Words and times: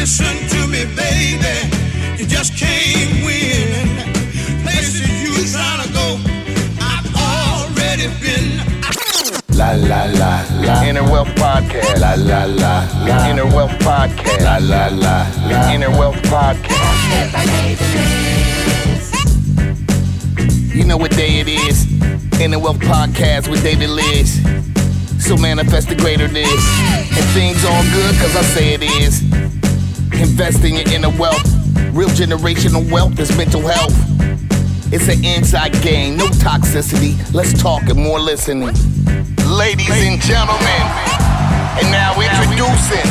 Listen 0.00 0.48
to 0.48 0.66
me, 0.66 0.86
baby. 0.96 1.68
You 2.16 2.24
just 2.24 2.56
can't 2.56 3.22
win. 3.22 3.86
Places 4.62 5.04
you 5.20 5.28
trying 5.52 5.86
to 5.86 5.92
go, 5.92 6.16
I've 6.80 7.04
already 7.14 8.08
been. 8.16 8.64
La 9.58 9.72
la 9.72 10.04
la 10.04 10.42
la. 10.62 10.84
Inner 10.84 11.02
Wealth 11.02 11.28
Podcast. 11.36 12.00
La 12.00 12.14
la 12.14 12.46
la 12.46 12.88
la. 13.04 13.28
Inner 13.28 13.44
Wealth 13.44 13.78
Podcast. 13.80 14.40
La 14.40 14.56
la 14.56 14.86
la 14.88 15.26
la. 15.50 15.70
Inner 15.70 15.90
Wealth 15.90 16.16
Podcast. 16.32 16.70
You 20.74 20.84
know 20.84 20.96
what 20.96 21.10
day 21.10 21.40
it 21.40 21.48
is? 21.48 21.86
Inner 22.40 22.58
Wealth 22.58 22.78
Podcast 22.78 23.50
with 23.50 23.62
David 23.62 23.90
Liz. 23.90 24.40
So 25.18 25.36
manifest 25.36 25.90
the 25.90 25.94
greater 25.94 26.26
this. 26.26 26.64
And 26.88 27.26
things 27.34 27.62
all 27.66 27.82
good 27.92 28.14
cause 28.16 28.34
I 28.34 28.42
say 28.54 28.72
it 28.72 28.82
is. 28.82 29.59
Invest 30.12 30.64
in 30.64 30.74
your 30.74 30.88
inner 30.92 31.10
wealth. 31.18 31.44
Real 31.92 32.08
generational 32.10 32.88
wealth 32.90 33.18
is 33.18 33.34
mental 33.36 33.60
health. 33.62 33.94
It's 34.92 35.08
an 35.08 35.24
inside 35.24 35.72
game, 35.82 36.16
no 36.16 36.26
toxicity. 36.42 37.14
Let's 37.32 37.52
talk 37.60 37.82
and 37.88 37.98
more 37.98 38.18
listening. 38.18 38.74
Ladies 39.46 39.90
and 39.90 40.20
gentlemen, 40.20 40.82
and 41.78 41.90
now 41.90 42.14
introducing 42.18 43.06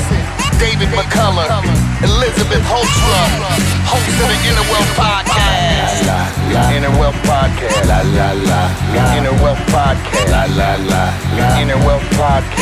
David 0.60 0.90
McCullough, 0.92 1.64
Elizabeth 2.04 2.64
Hoekstra, 2.68 3.24
host 3.88 4.10
of 4.20 4.28
the 4.28 4.38
Inner 4.48 4.68
Wealth 4.72 4.92
Podcast. 5.00 6.04
Inner 6.76 6.92
Wealth 7.00 7.16
Podcast. 7.24 7.86
La 7.88 8.02
la 8.02 8.32
la. 8.34 8.62
Inner 9.18 9.36
Wealth 9.44 9.64
Podcast. 9.72 10.30
La 10.32 10.46
la 10.46 10.76
la. 10.76 11.60
Inner 11.62 11.78
Wealth 11.86 12.04
Podcast. 12.20 12.60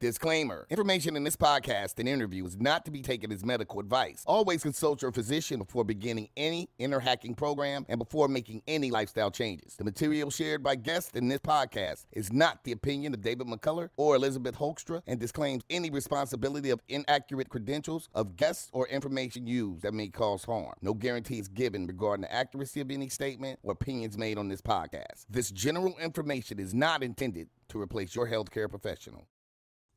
Disclaimer 0.00 0.64
Information 0.70 1.16
in 1.16 1.24
this 1.24 1.36
podcast 1.36 1.98
and 1.98 2.08
interview 2.08 2.46
is 2.46 2.56
not 2.56 2.84
to 2.84 2.92
be 2.92 3.02
taken 3.02 3.32
as 3.32 3.44
medical 3.44 3.80
advice. 3.80 4.22
Always 4.28 4.62
consult 4.62 5.02
your 5.02 5.10
physician 5.10 5.58
before 5.58 5.82
beginning 5.82 6.28
any 6.36 6.70
inner 6.78 7.00
hacking 7.00 7.34
program 7.34 7.84
and 7.88 7.98
before 7.98 8.28
making 8.28 8.62
any 8.68 8.92
lifestyle 8.92 9.32
changes. 9.32 9.74
The 9.74 9.82
material 9.82 10.30
shared 10.30 10.62
by 10.62 10.76
guests 10.76 11.16
in 11.16 11.26
this 11.26 11.40
podcast 11.40 12.06
is 12.12 12.32
not 12.32 12.62
the 12.62 12.70
opinion 12.70 13.12
of 13.12 13.22
David 13.22 13.48
McCullough 13.48 13.88
or 13.96 14.14
Elizabeth 14.14 14.56
Hoekstra 14.56 15.02
and 15.08 15.18
disclaims 15.18 15.64
any 15.68 15.90
responsibility 15.90 16.70
of 16.70 16.80
inaccurate 16.88 17.48
credentials 17.48 18.08
of 18.14 18.36
guests 18.36 18.70
or 18.72 18.86
information 18.86 19.48
used 19.48 19.82
that 19.82 19.94
may 19.94 20.06
cause 20.06 20.44
harm. 20.44 20.74
No 20.80 20.94
guarantee 20.94 21.40
is 21.40 21.48
given 21.48 21.88
regarding 21.88 22.22
the 22.22 22.32
accuracy 22.32 22.80
of 22.80 22.92
any 22.92 23.08
statement 23.08 23.58
or 23.64 23.72
opinions 23.72 24.16
made 24.16 24.38
on 24.38 24.46
this 24.46 24.62
podcast. 24.62 25.26
This 25.28 25.50
general 25.50 25.96
information 25.98 26.60
is 26.60 26.72
not 26.72 27.02
intended 27.02 27.48
to 27.70 27.80
replace 27.80 28.14
your 28.14 28.28
healthcare 28.28 28.70
professional. 28.70 29.26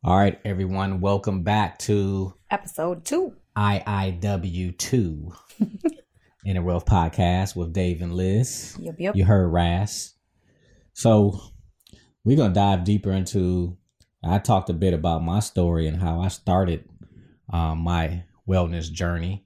All 0.03 0.17
right, 0.17 0.39
everyone, 0.43 0.99
welcome 0.99 1.43
back 1.43 1.77
to 1.79 2.33
episode 2.49 3.05
two. 3.05 3.35
IIW 3.55 4.75
two 4.79 5.31
Inner 6.45 6.63
Wealth 6.63 6.85
Podcast 6.87 7.55
with 7.55 7.71
Dave 7.71 8.01
and 8.01 8.11
Liz. 8.11 8.75
Yep, 8.79 8.95
yep. 8.97 9.15
You 9.15 9.25
heard 9.25 9.49
Ras. 9.49 10.15
So 10.93 11.39
we're 12.25 12.35
gonna 12.35 12.51
dive 12.51 12.83
deeper 12.83 13.11
into. 13.11 13.77
I 14.23 14.39
talked 14.39 14.71
a 14.71 14.73
bit 14.73 14.95
about 14.95 15.21
my 15.21 15.39
story 15.39 15.85
and 15.85 16.01
how 16.01 16.19
I 16.19 16.29
started 16.29 16.89
um, 17.53 17.81
my 17.81 18.23
wellness 18.49 18.91
journey. 18.91 19.45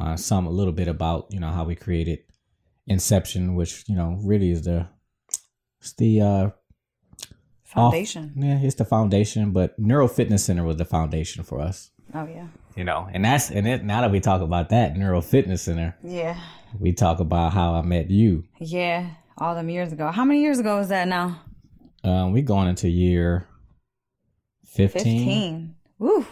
Uh, 0.00 0.14
some 0.14 0.46
a 0.46 0.50
little 0.50 0.72
bit 0.72 0.86
about 0.86 1.26
you 1.30 1.40
know 1.40 1.50
how 1.50 1.64
we 1.64 1.74
created 1.74 2.20
Inception, 2.86 3.56
which 3.56 3.82
you 3.88 3.96
know 3.96 4.16
really 4.22 4.52
is 4.52 4.62
the 4.62 4.86
it's 5.80 5.94
the 5.94 6.20
uh, 6.20 6.50
Foundation. 7.68 8.32
Off, 8.34 8.44
yeah, 8.44 8.58
it's 8.62 8.76
the 8.76 8.84
foundation, 8.86 9.50
but 9.50 9.78
Neuro 9.78 10.08
Fitness 10.08 10.42
Center 10.44 10.64
was 10.64 10.76
the 10.76 10.86
foundation 10.86 11.44
for 11.44 11.60
us. 11.60 11.90
Oh 12.14 12.26
yeah. 12.26 12.46
You 12.76 12.84
know, 12.84 13.06
and 13.12 13.22
that's 13.22 13.50
and 13.50 13.68
it. 13.68 13.84
Now 13.84 14.00
that 14.00 14.10
we 14.10 14.20
talk 14.20 14.40
about 14.40 14.70
that 14.70 14.96
Neuro 14.96 15.20
Fitness 15.20 15.62
Center, 15.62 15.94
yeah, 16.02 16.40
we 16.80 16.92
talk 16.92 17.20
about 17.20 17.52
how 17.52 17.74
I 17.74 17.82
met 17.82 18.08
you. 18.08 18.44
Yeah, 18.58 19.10
all 19.36 19.54
them 19.54 19.68
years 19.68 19.92
ago. 19.92 20.10
How 20.10 20.24
many 20.24 20.40
years 20.40 20.58
ago 20.58 20.78
is 20.78 20.88
that 20.88 21.08
now? 21.08 21.42
Um, 22.04 22.32
we 22.32 22.40
going 22.40 22.68
into 22.68 22.88
year 22.88 23.46
fifteen. 24.64 25.02
Fifteen. 25.02 25.74
Woo. 25.98 26.26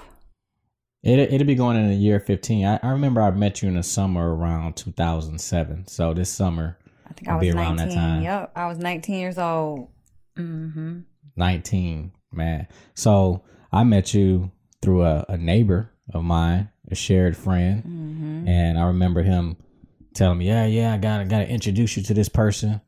It 1.03 1.19
it'll 1.19 1.47
be 1.47 1.55
going 1.55 1.77
into 1.77 1.91
the 1.91 1.97
year 1.97 2.19
fifteen. 2.19 2.65
I, 2.65 2.81
I 2.83 2.89
remember 2.89 3.21
I 3.21 3.31
met 3.33 3.61
you 3.61 3.69
in 3.69 3.75
the 3.75 3.83
summer 3.83 4.35
around 4.35 4.77
two 4.77 4.93
thousand 4.93 5.39
seven. 5.39 5.87
So 5.87 6.15
this 6.15 6.31
summer, 6.31 6.79
I 7.07 7.13
think 7.13 7.29
I 7.29 7.37
was 7.37 7.55
nineteen. 7.55 8.23
Yep, 8.23 8.53
I 8.57 8.69
was 8.69 8.79
nineteen 8.79 9.17
years 9.17 9.37
old. 9.37 9.91
Mm-hmm. 10.39 11.01
19, 11.37 12.13
man. 12.33 12.67
So 12.95 13.45
I 13.73 13.85
met 13.85 14.15
you 14.15 14.51
through 14.83 15.05
a, 15.05 15.25
a 15.29 15.37
neighbor 15.37 15.91
of 16.13 16.25
mine, 16.25 16.71
a 16.91 16.95
shared 16.95 17.37
friend, 17.37 17.83
mm-hmm. 17.83 18.49
and 18.49 18.79
I 18.79 18.87
remember 18.87 19.23
him 19.23 19.57
telling 20.15 20.39
me, 20.39 20.47
"Yeah, 20.47 20.67
yeah, 20.67 20.95
I 20.95 20.99
gotta 20.99 21.25
gotta 21.25 21.49
introduce 21.49 21.97
you 21.97 22.03
to 22.05 22.15
this 22.15 22.29
person," 22.29 22.81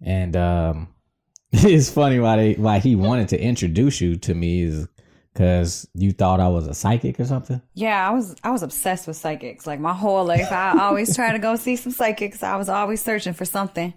and 0.00 0.36
um, 0.36 0.88
it's 1.52 1.90
funny 1.90 2.20
why 2.20 2.36
they 2.36 2.54
why 2.54 2.78
he 2.78 2.96
wanted 2.96 3.28
to 3.30 3.40
introduce 3.40 4.00
you 4.00 4.16
to 4.16 4.34
me 4.34 4.62
is 4.62 4.86
because 5.32 5.86
you 5.94 6.12
thought 6.12 6.40
I 6.40 6.48
was 6.48 6.66
a 6.66 6.74
psychic 6.74 7.20
or 7.20 7.24
something. 7.24 7.60
Yeah, 7.74 8.08
I 8.08 8.12
was 8.12 8.36
I 8.42 8.50
was 8.50 8.62
obsessed 8.62 9.06
with 9.06 9.16
psychics. 9.16 9.66
Like 9.66 9.80
my 9.80 9.94
whole 9.94 10.24
life, 10.24 10.50
I 10.50 10.78
always 10.80 11.14
try 11.14 11.32
to 11.32 11.38
go 11.38 11.56
see 11.56 11.76
some 11.76 11.92
psychics. 11.92 12.42
I 12.42 12.56
was 12.56 12.68
always 12.68 13.02
searching 13.02 13.34
for 13.34 13.44
something 13.44 13.94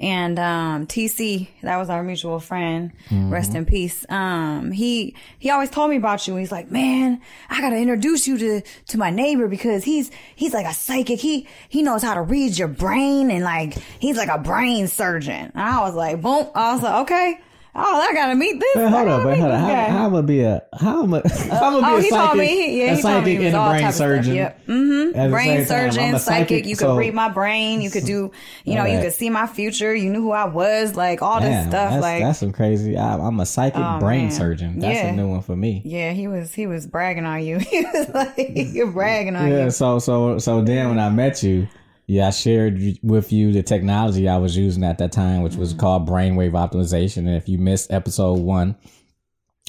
and 0.00 0.38
um, 0.38 0.86
TC, 0.86 1.48
that 1.62 1.76
was 1.76 1.90
our 1.90 2.02
mutual 2.02 2.38
friend, 2.38 2.92
mm-hmm. 3.08 3.30
rest 3.30 3.54
in 3.54 3.66
peace. 3.66 4.06
Um, 4.08 4.70
he 4.70 5.14
he 5.38 5.50
always 5.50 5.70
told 5.70 5.90
me 5.90 5.96
about 5.96 6.26
you. 6.28 6.36
He's 6.36 6.52
like, 6.52 6.70
man, 6.70 7.20
I 7.50 7.60
gotta 7.60 7.76
introduce 7.76 8.26
you 8.28 8.38
to 8.38 8.60
to 8.60 8.98
my 8.98 9.10
neighbor 9.10 9.48
because 9.48 9.84
he's 9.84 10.10
he's 10.36 10.54
like 10.54 10.66
a 10.66 10.74
psychic. 10.74 11.18
He 11.18 11.48
he 11.68 11.82
knows 11.82 12.02
how 12.02 12.14
to 12.14 12.22
read 12.22 12.56
your 12.56 12.68
brain 12.68 13.30
and 13.30 13.42
like 13.42 13.74
he's 13.98 14.16
like 14.16 14.28
a 14.28 14.38
brain 14.38 14.86
surgeon. 14.86 15.52
And 15.54 15.62
I 15.62 15.80
was 15.80 15.94
like, 15.94 16.22
boom. 16.22 16.48
I 16.54 16.74
was 16.74 16.82
like, 16.82 17.02
okay. 17.02 17.40
Oh, 17.74 18.00
I 18.00 18.12
gotta 18.12 18.34
meet 18.34 18.58
this. 18.58 18.76
I 18.76 18.88
hold 18.88 19.08
up, 19.08 19.24
meet 19.26 19.38
hold 19.38 19.52
up. 19.52 19.60
How, 19.60 19.74
how 19.98 20.04
I'm 20.06 20.10
gonna 20.10 20.22
be 20.26 20.40
a 20.40 20.62
how 20.72 21.02
am 21.04 21.14
I, 21.14 21.22
how 21.50 21.76
am 21.78 21.84
I 21.84 21.92
Oh, 21.92 21.96
be 21.96 21.98
a 21.98 22.02
he 22.02 22.10
psychic, 22.10 22.26
told 22.26 22.38
me. 22.38 22.78
Yeah, 22.80 22.84
a 22.92 22.96
he 22.96 23.02
told 23.02 23.14
me 23.14 23.20
psychic 23.20 23.38
he 23.38 23.44
was 23.44 23.54
and 23.54 23.56
a 23.56 23.68
brain 23.78 23.92
surgeon? 23.92 24.34
Yep. 24.34 24.58
at 24.58 24.66
hmm 24.66 25.30
Brain 25.30 25.64
surgeon, 25.66 26.04
I'm 26.14 26.18
psychic. 26.18 26.66
You 26.66 26.74
could 26.76 26.86
so- 26.86 26.96
read 26.96 27.14
my 27.14 27.28
brain. 27.28 27.80
You 27.80 27.90
could 27.90 28.04
do. 28.04 28.32
You 28.64 28.74
know, 28.74 28.84
you 28.84 29.00
could 29.00 29.12
see 29.12 29.30
my 29.30 29.46
future. 29.46 29.94
You 29.94 30.10
knew 30.10 30.22
who 30.22 30.32
I 30.32 30.46
was. 30.46 30.96
Like 30.96 31.22
all 31.22 31.40
this 31.40 31.50
Damn, 31.50 31.68
stuff. 31.70 31.90
that's, 31.90 32.02
like 32.02 32.22
that's 32.22 32.38
some 32.40 32.52
crazy. 32.52 32.96
I, 32.96 33.16
I'm 33.18 33.38
a 33.38 33.46
psychic 33.46 33.80
Oh, 33.80 33.98
brain 34.00 34.22
man. 34.28 34.30
surgeon. 34.32 34.78
That's 34.80 34.96
Yeah. 34.98 35.06
a 35.08 35.12
new 35.12 35.28
one 35.28 35.42
for 35.42 35.54
me. 35.54 35.82
yeah, 35.84 36.10
he 36.12 36.26
was. 36.26 36.52
He 36.52 36.66
was 36.66 36.86
bragging 36.86 37.26
on 37.26 37.44
you. 37.44 37.58
He 37.68 37.82
was 37.84 38.08
like, 38.08 38.50
you're 38.56 38.90
bragging 38.92 39.36
on 39.36 39.48
Yeah. 39.50 39.64
you. 39.66 39.70
So 39.70 39.98
so 40.00 40.38
so 40.38 40.62
then 40.62 40.88
when 40.88 40.98
I 40.98 41.10
met 41.10 41.42
you, 41.44 41.68
yeah, 42.08 42.26
I 42.26 42.30
shared 42.30 42.80
with 43.02 43.32
you 43.32 43.52
the 43.52 43.62
technology 43.62 44.28
I 44.28 44.38
was 44.38 44.56
using 44.56 44.82
at 44.82 44.98
that 44.98 45.12
time, 45.12 45.42
which 45.42 45.52
Mm-hmm. 45.52 45.60
was 45.60 45.72
called 45.74 46.08
brainwave 46.08 46.52
optimization. 46.52 47.18
And 47.18 47.36
if 47.36 47.48
you 47.48 47.58
missed 47.58 47.92
episode 47.92 48.40
one, 48.40 48.74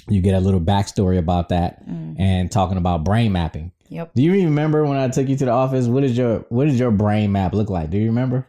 you 0.08 0.22
get 0.22 0.34
a 0.34 0.40
little 0.40 0.62
backstory 0.62 1.18
about 1.20 1.50
that 1.50 1.88
Mm. 1.88 2.16
and 2.20 2.52
talking 2.52 2.78
about 2.78 3.04
brain 3.04 3.32
mapping. 3.34 3.72
Yep. 3.90 4.14
Do 4.16 4.22
you 4.22 4.32
remember 4.34 4.86
when 4.86 4.98
I 4.98 5.08
took 5.10 5.28
you 5.28 5.36
to 5.38 5.46
the 5.46 5.52
office? 5.52 5.88
What 5.88 6.02
did 6.02 6.16
your 6.16 6.46
what 6.50 6.66
did 6.66 6.76
your 6.76 6.92
brain 6.92 7.32
map 7.32 7.54
look 7.54 7.70
like? 7.70 7.90
Do 7.90 7.98
you 7.98 8.06
remember? 8.08 8.48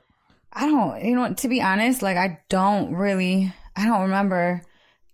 I 0.53 0.67
don't, 0.67 1.05
you 1.05 1.15
know, 1.15 1.33
to 1.35 1.49
be 1.49 1.61
honest, 1.63 2.03
like 2.03 2.17
I 2.17 2.39
don't 2.49 2.95
really, 2.95 3.53
I 3.77 3.87
don't 3.87 4.03
remember 4.03 4.63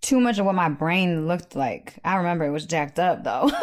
too 0.03 0.21
much 0.21 0.39
of 0.39 0.47
what 0.47 0.55
my 0.55 0.69
brain 0.69 1.27
looked 1.27 1.57
like. 1.57 1.99
I 2.05 2.17
remember 2.17 2.45
it 2.45 2.51
was 2.51 2.65
jacked 2.67 2.99
up 2.99 3.25
though. 3.25 3.51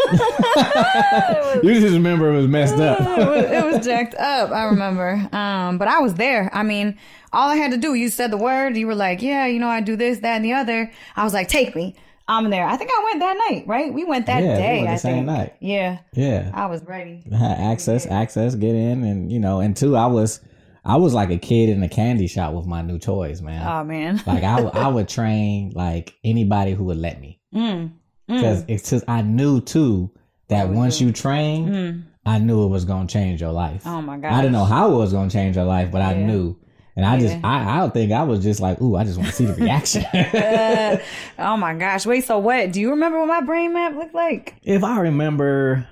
You 1.64 1.80
just 1.80 1.94
remember 1.94 2.34
it 2.34 2.38
was 2.38 2.48
messed 2.48 2.74
it, 2.80 2.82
up. 2.82 3.00
was, 3.00 3.46
it 3.46 3.64
was 3.66 3.86
jacked 3.86 4.16
up. 4.16 4.52
I 4.52 4.66
remember. 4.66 5.28
Um, 5.32 5.78
but 5.78 5.88
I 5.88 6.00
was 6.00 6.16
there. 6.16 6.50
I 6.54 6.64
mean, 6.64 6.98
all 7.32 7.48
I 7.50 7.56
had 7.56 7.72
to 7.72 7.78
do, 7.78 7.94
you 7.94 8.10
said 8.10 8.32
the 8.32 8.38
word, 8.38 8.76
you 8.76 8.88
were 8.88 8.96
like, 8.96 9.22
yeah, 9.22 9.46
you 9.46 9.60
know, 9.60 9.68
I 9.70 9.82
do 9.82 9.96
this, 9.96 10.20
that, 10.20 10.36
and 10.36 10.44
the 10.46 10.54
other. 10.54 10.92
I 11.16 11.24
was 11.24 11.34
like, 11.34 11.48
take 11.48 11.76
me. 11.76 11.96
I'm 12.28 12.50
there. 12.50 12.66
I 12.66 12.76
think 12.78 12.90
I 12.94 13.04
went 13.04 13.20
that 13.20 13.38
night, 13.50 13.66
right? 13.68 13.94
We 13.94 14.04
went 14.06 14.26
that 14.28 14.44
Yeah, 14.44 14.56
we 14.56 14.62
day. 14.62 14.76
went 14.78 14.88
the 14.88 14.94
I 14.94 14.96
same 14.98 15.14
think. 15.16 15.26
night. 15.28 15.56
Yeah, 15.60 16.00
yeah. 16.14 16.52
I 16.54 16.66
was 16.68 16.82
ready. 16.84 17.24
access, 17.34 18.06
access, 18.08 18.56
get 18.56 18.76
in, 18.76 19.04
and 19.04 19.32
you 19.32 19.40
know, 19.40 19.60
and 19.60 19.76
two, 19.78 19.96
I 19.96 20.06
was, 20.08 20.40
I 20.86 20.98
was 20.98 21.14
like 21.14 21.30
a 21.30 21.38
kid 21.38 21.70
in 21.70 21.82
a 21.84 21.90
candy 21.90 22.28
shop 22.28 22.54
with 22.54 22.66
my 22.66 22.82
new 22.82 23.00
toys, 23.00 23.42
man. 23.42 23.66
Oh 23.66 23.84
man. 23.84 24.22
like 24.26 24.44
I, 24.44 24.60
I 24.62 24.88
would 24.96 25.08
train 25.08 25.72
like 25.76 26.14
anybody 26.24 26.74
who 26.74 26.84
would 26.86 26.98
let 26.98 27.20
me, 27.22 27.40
Mm. 27.54 27.92
because 28.28 28.66
it's 28.68 28.90
just 28.90 29.06
I 29.08 29.22
knew 29.22 29.62
too 29.62 30.12
that 30.50 30.70
once 30.70 31.00
you 31.00 31.12
train, 31.12 32.06
I 32.26 32.40
knew 32.40 32.64
it 32.66 32.68
was 32.68 32.84
gonna 32.86 33.08
change 33.08 33.42
your 33.42 33.52
life. 33.52 33.84
Mm. 33.84 33.92
Oh 33.92 34.02
my 34.02 34.18
god. 34.18 34.34
I 34.34 34.38
didn't 34.42 34.54
know 34.54 34.66
how 34.66 34.94
it 34.94 34.98
was 34.98 35.14
gonna 35.14 35.30
change 35.30 35.56
your 35.56 35.66
life, 35.66 35.90
but 35.92 36.02
I 36.02 36.14
knew. 36.16 36.58
And 36.96 37.06
I 37.08 37.20
just, 37.20 37.36
I, 37.44 37.74
I 37.74 37.78
don't 37.80 37.92
think 37.92 38.12
I 38.12 38.22
was 38.22 38.44
just 38.44 38.60
like, 38.60 38.80
ooh, 38.80 38.96
I 38.96 39.04
just 39.04 39.18
want 39.18 39.30
to 39.32 39.36
see 39.36 39.46
the 39.46 39.56
reaction. 39.56 40.04
Oh 41.40 41.58
my 41.58 41.74
gosh. 41.74 42.06
Wait. 42.06 42.24
So 42.24 42.38
what? 42.38 42.72
Do 42.72 42.80
you 42.82 42.92
remember 42.92 43.18
what 43.20 43.28
my 43.28 43.42
brain 43.42 43.74
map 43.74 43.96
looked 43.96 44.14
like? 44.14 44.56
if 44.64 44.84
I 44.84 45.00
remember, 45.00 45.88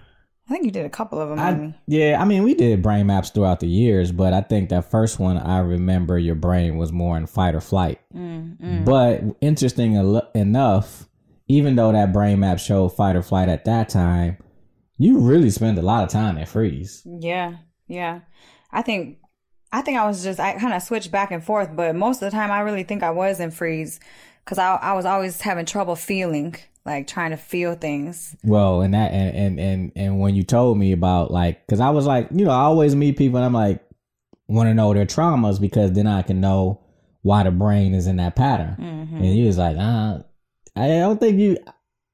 I 0.52 0.54
think 0.54 0.66
you 0.66 0.72
did 0.72 0.86
a 0.86 0.90
couple 0.90 1.22
of 1.22 1.30
them. 1.30 1.40
I, 1.40 1.74
yeah, 1.88 2.22
I 2.22 2.26
mean, 2.26 2.44
we 2.44 2.54
did 2.54 2.82
brain 2.82 3.08
maps 3.08 3.30
throughout 3.30 3.62
the 3.62 3.70
years, 3.70 4.12
but 4.12 4.34
I 4.34 4.42
think 4.42 4.68
that 4.70 4.92
first 4.92 5.18
one 5.18 5.38
I 5.38 5.60
remember 5.60 6.20
your 6.20 6.36
brain 6.36 6.76
was 6.76 6.92
more 6.92 7.16
in 7.16 7.26
fight 7.26 7.56
or 7.56 7.62
flight. 7.62 8.02
Mm, 8.14 8.84
But 8.84 9.22
interesting 9.40 9.96
el- 9.96 10.30
enough, 10.36 11.08
even 11.48 11.78
though 11.78 11.94
that 11.94 12.12
brain 12.12 12.42
map 12.42 12.60
showed 12.60 12.90
fight 12.90 13.16
or 13.16 13.22
flight 13.22 13.48
at 13.48 13.64
that 13.64 13.88
time, 13.88 14.40
you 14.98 15.20
really 15.20 15.50
spent 15.52 15.78
a 15.80 15.82
lot 15.82 16.04
of 16.04 16.10
time 16.10 16.38
in 16.38 16.46
freeze. 16.46 17.02
Yeah, 17.06 17.56
yeah. 17.88 18.20
I 18.74 18.82
think 18.82 19.20
I 19.72 19.82
think 19.82 19.98
I 19.98 20.06
was 20.06 20.22
just 20.22 20.38
I 20.38 20.58
kind 20.60 20.74
of 20.74 20.84
switched 20.84 21.12
back 21.12 21.32
and 21.32 21.42
forth, 21.42 21.74
but 21.74 21.96
most 21.96 22.22
of 22.22 22.30
the 22.30 22.36
time 22.36 22.52
I 22.52 22.60
really 22.60 22.84
think 22.84 23.04
I 23.04 23.12
was 23.12 23.40
in 23.40 23.52
freeze 23.52 24.02
because 24.44 24.58
I 24.58 24.76
I 24.76 24.94
was 24.96 25.06
always 25.06 25.40
having 25.40 25.66
trouble 25.66 25.96
feeling 25.96 26.56
like 26.86 27.08
trying 27.08 27.32
to 27.32 27.38
feel 27.38 27.76
things. 27.76 28.36
Well, 28.44 28.82
and 28.82 28.94
that 28.94 29.12
and 29.12 29.36
and 29.36 29.60
and, 29.60 29.92
and 29.96 30.20
when 30.20 30.36
you 30.36 30.44
told 30.44 30.78
me 30.78 30.92
about 30.92 31.32
like, 31.32 31.66
because 31.66 31.80
I 31.80 31.90
was 31.92 32.06
like, 32.06 32.28
you 32.32 32.46
know, 32.46 32.52
I 32.52 32.62
always 32.62 32.96
meet 32.96 33.18
people 33.18 33.38
and 33.38 33.46
I'm 33.46 33.54
like, 33.54 33.84
want 34.48 34.68
to 34.68 34.74
know 34.74 34.94
their 34.94 35.06
traumas 35.06 35.60
because 35.60 35.94
then 35.94 36.08
I 36.08 36.22
can 36.22 36.42
know 36.42 36.82
why 37.22 37.44
the 37.44 37.52
brain 37.52 37.94
is 37.94 38.08
in 38.08 38.18
that 38.18 38.36
pattern. 38.36 38.76
Mm-hmm. 38.80 39.18
And 39.18 39.38
you 39.38 39.46
was 39.46 39.58
like, 39.58 39.78
uh, 39.78 40.20
I 40.76 40.88
don't 40.88 41.20
think 41.20 41.40
you. 41.40 41.58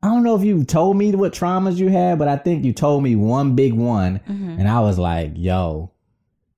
I 0.04 0.10
don't 0.10 0.24
know 0.24 0.36
if 0.36 0.44
you 0.44 0.64
told 0.64 0.96
me 0.96 1.12
what 1.16 1.34
traumas 1.34 1.78
you 1.78 1.88
had, 1.90 2.20
but 2.20 2.28
I 2.28 2.38
think 2.38 2.64
you 2.64 2.72
told 2.72 3.02
me 3.04 3.16
one 3.16 3.56
big 3.56 3.74
one, 3.74 4.20
mm-hmm. 4.20 4.60
and 4.60 4.70
I 4.70 4.80
was 4.82 5.00
like, 5.00 5.32
"Yo," 5.36 5.92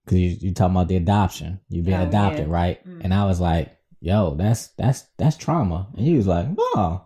because 0.03 0.19
you 0.19 0.35
you 0.41 0.53
talking 0.53 0.75
about 0.75 0.89
the 0.89 0.97
adoption, 0.97 1.61
you 1.69 1.81
being 1.81 1.97
Oh, 1.97 2.07
adopted, 2.07 2.47
yeah. 2.47 2.53
right? 2.53 2.88
Mm. 2.88 3.06
And 3.06 3.13
I 3.13 3.25
was 3.25 3.39
like, 3.39 3.77
"Yo, 4.01 4.35
that's 4.35 4.67
that's 4.77 5.03
that's 5.17 5.38
trauma," 5.38 5.88
and 5.95 6.06
he 6.06 6.15
was 6.15 6.27
like, 6.27 6.47
"Oh." 6.57 7.06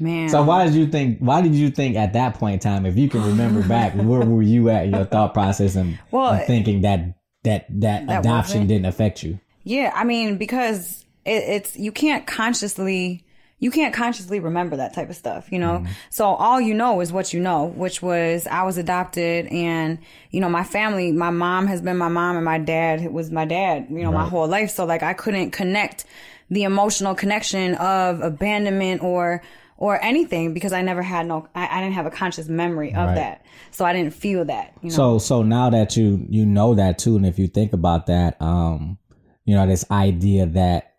Man, 0.00 0.28
So 0.28 0.42
why 0.42 0.64
did 0.64 0.74
you 0.74 0.86
think? 0.86 1.18
Why 1.18 1.40
did 1.42 1.54
you 1.54 1.70
think 1.70 1.96
at 1.96 2.12
that 2.14 2.34
point 2.34 2.54
in 2.54 2.58
time, 2.60 2.86
if 2.86 2.96
you 2.96 3.08
can 3.08 3.22
remember 3.24 3.62
back, 3.68 3.94
where 3.94 4.24
were 4.24 4.42
you 4.42 4.70
at 4.70 4.88
your 4.88 5.04
thought 5.04 5.34
process 5.34 5.76
and, 5.76 5.98
Well, 6.10 6.32
and 6.32 6.46
thinking 6.46 6.80
that 6.82 7.16
that 7.44 7.66
that, 7.80 8.06
that 8.06 8.20
adoption 8.20 8.60
wasn't- 8.60 8.68
didn't 8.68 8.86
affect 8.86 9.22
you? 9.22 9.38
Yeah, 9.62 9.92
I 9.94 10.04
mean 10.04 10.36
because 10.36 11.04
it, 11.24 11.42
it's 11.48 11.76
you 11.76 11.92
can't 11.92 12.26
consciously 12.26 13.24
you 13.60 13.70
can't 13.70 13.94
consciously 13.94 14.40
remember 14.40 14.76
that 14.76 14.92
type 14.92 15.08
of 15.08 15.16
stuff, 15.16 15.50
you 15.50 15.58
know. 15.58 15.78
Mm-hmm. 15.78 15.92
So 16.10 16.26
all 16.26 16.60
you 16.60 16.74
know 16.74 17.00
is 17.00 17.12
what 17.12 17.32
you 17.32 17.40
know, 17.40 17.64
which 17.64 18.02
was 18.02 18.46
I 18.46 18.64
was 18.64 18.76
adopted, 18.76 19.46
and 19.46 19.98
you 20.30 20.40
know 20.40 20.50
my 20.50 20.64
family, 20.64 21.12
my 21.12 21.30
mom 21.30 21.66
has 21.68 21.80
been 21.80 21.96
my 21.96 22.08
mom, 22.08 22.36
and 22.36 22.44
my 22.44 22.58
dad 22.58 23.10
was 23.10 23.30
my 23.30 23.46
dad, 23.46 23.86
you 23.88 24.02
know, 24.02 24.12
my 24.12 24.28
whole 24.28 24.46
life. 24.48 24.70
So 24.70 24.84
like 24.84 25.02
I 25.02 25.14
couldn't 25.14 25.52
connect 25.52 26.04
the 26.50 26.64
emotional 26.64 27.14
connection 27.14 27.74
of 27.76 28.20
abandonment 28.20 29.02
or 29.02 29.40
or 29.84 30.02
anything 30.02 30.54
because 30.54 30.72
I 30.72 30.80
never 30.80 31.02
had 31.02 31.26
no, 31.26 31.46
I, 31.54 31.68
I 31.70 31.80
didn't 31.82 31.92
have 31.92 32.06
a 32.06 32.10
conscious 32.10 32.48
memory 32.48 32.94
of 32.94 33.08
Right. 33.08 33.16
that, 33.16 33.44
so 33.70 33.84
I 33.84 33.92
didn't 33.92 34.14
feel 34.14 34.46
that. 34.46 34.72
You 34.80 34.88
know? 34.88 34.96
So 34.96 35.18
so 35.18 35.42
now 35.42 35.68
that 35.68 35.94
you 35.94 36.24
you 36.30 36.46
know 36.46 36.74
that 36.74 36.98
too, 36.98 37.16
and 37.16 37.26
if 37.26 37.38
you 37.38 37.48
think 37.48 37.74
about 37.74 38.06
that, 38.06 38.40
um, 38.40 38.96
you 39.44 39.54
know 39.54 39.66
this 39.66 39.84
idea 39.90 40.46
that 40.46 40.94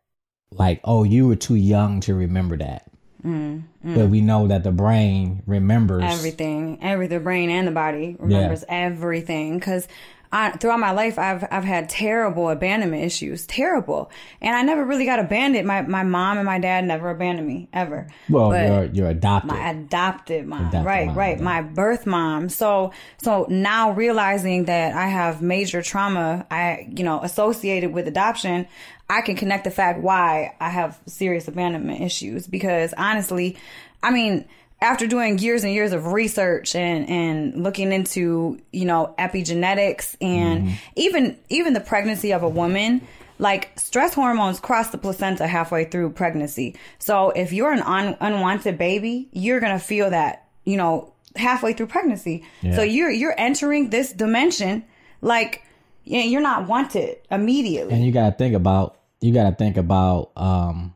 like 0.51 0.81
oh 0.83 1.01
you 1.03 1.27
were 1.27 1.35
too 1.35 1.55
young 1.55 1.99
to 2.01 2.13
remember 2.13 2.57
that, 2.57 2.91
but 3.23 4.09
we 4.09 4.21
know 4.21 4.47
that 4.47 4.63
the 4.63 4.71
brain 4.71 5.41
remembers 5.47 6.03
everything, 6.03 6.77
every 6.83 7.07
the 7.07 7.19
brain 7.19 7.49
and 7.49 7.67
the 7.67 7.71
body 7.71 8.15
remembers 8.19 8.63
everything. 8.69 9.57
Because 9.57 9.87
I, 10.37 10.51
throughout 10.51 10.79
my 10.81 10.91
life, 10.91 11.17
I've 11.17 11.45
I've 11.49 11.63
had 11.63 11.87
terrible 11.87 12.49
abandonment 12.49 13.03
issues, 13.03 13.45
terrible, 13.47 14.11
and 14.41 14.53
I 14.53 14.63
never 14.63 14.83
really 14.83 15.05
got 15.05 15.19
abandoned. 15.19 15.65
My 15.65 15.81
my 15.83 16.03
mom 16.03 16.37
and 16.37 16.45
my 16.45 16.59
dad 16.59 16.83
never 16.83 17.09
abandoned 17.09 17.47
me 17.47 17.69
ever. 17.71 18.07
Well, 18.29 18.49
But- 18.49 18.67
you're 18.67 18.85
you're 18.85 19.09
adopted. 19.09 19.51
my 19.51 19.69
adopted 19.69 20.45
mom 20.45 20.61
Adopted 20.67 20.85
right 20.85 21.07
mom, 21.07 21.17
right 21.17 21.37
yeah. 21.37 21.43
my 21.43 21.61
birth 21.61 22.05
mom 22.05 22.49
so 22.49 22.91
so 23.17 23.45
now 23.49 23.91
realizing 23.91 24.65
that 24.65 24.93
i 24.95 25.07
have 25.07 25.41
major 25.41 25.81
trauma 25.81 26.45
i 26.51 26.87
you 26.95 27.03
know 27.03 27.21
associated 27.21 27.93
with 27.93 28.07
adoption 28.07 28.67
i 29.09 29.21
can 29.21 29.35
connect 29.35 29.63
the 29.63 29.71
fact 29.71 30.01
why 30.01 30.53
i 30.59 30.69
have 30.69 30.99
serious 31.05 31.47
abandonment 31.47 32.01
issues 32.01 32.47
because 32.47 32.93
honestly 32.97 33.55
i 34.03 34.11
mean 34.11 34.45
after 34.81 35.07
doing 35.07 35.37
years 35.39 35.63
and 35.63 35.73
years 35.73 35.93
of 35.93 36.07
research 36.13 36.75
and 36.75 37.09
and 37.09 37.63
looking 37.63 37.91
into 37.91 38.59
you 38.71 38.85
know 38.85 39.13
epigenetics 39.17 40.15
and 40.21 40.63
Mm-hmm. 40.67 40.73
even 40.95 41.37
even 41.49 41.73
the 41.73 41.79
pregnancy 41.81 42.33
of 42.33 42.43
a 42.43 42.49
woman 42.49 43.01
like 43.37 43.77
stress 43.79 44.13
hormones 44.13 44.59
cross 44.61 44.89
the 44.91 44.97
placenta 44.97 45.45
halfway 45.45 45.83
through 45.83 46.09
pregnancy. 46.11 46.75
So 46.99 47.31
if 47.31 47.51
you're 47.51 47.73
an 47.73 47.81
un- 47.81 48.15
unwanted 48.21 48.77
baby, 48.77 49.27
you're 49.33 49.59
going 49.59 49.77
to 49.77 49.83
feel 49.83 50.09
that, 50.11 50.47
you 50.63 50.77
know, 50.77 51.11
halfway 51.35 51.73
through 51.73 51.87
pregnancy. 51.87 52.45
Yeah. 52.61 52.75
So 52.77 52.81
you're 52.83 53.09
you're 53.11 53.35
entering 53.37 53.89
this 53.89 54.13
dimension 54.13 54.85
like 55.21 55.63
you 56.05 56.19
know, 56.19 56.25
you're 56.27 56.41
not 56.41 56.67
wanted 56.67 57.17
immediately. 57.29 57.93
and 57.93 58.05
you 58.05 58.11
got 58.13 58.29
to 58.29 58.35
think 58.37 58.55
about 58.55 58.99
you 59.19 59.33
got 59.33 59.49
to 59.49 59.55
think 59.55 59.75
about 59.75 60.31
um 60.37 60.93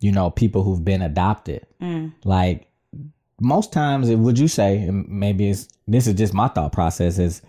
you 0.00 0.12
know 0.12 0.30
people 0.30 0.62
who've 0.62 0.84
been 0.84 1.02
adopted 1.02 1.66
Mm. 1.80 2.12
like 2.24 2.68
most 3.42 3.72
times 3.72 4.08
would 4.10 4.38
you 4.38 4.48
say 4.48 4.88
maybe 4.90 5.50
it's 5.50 5.68
this 5.86 6.06
is 6.06 6.14
just 6.14 6.32
my 6.34 6.48
thought 6.48 6.72
process 6.72 7.18
is 7.18 7.42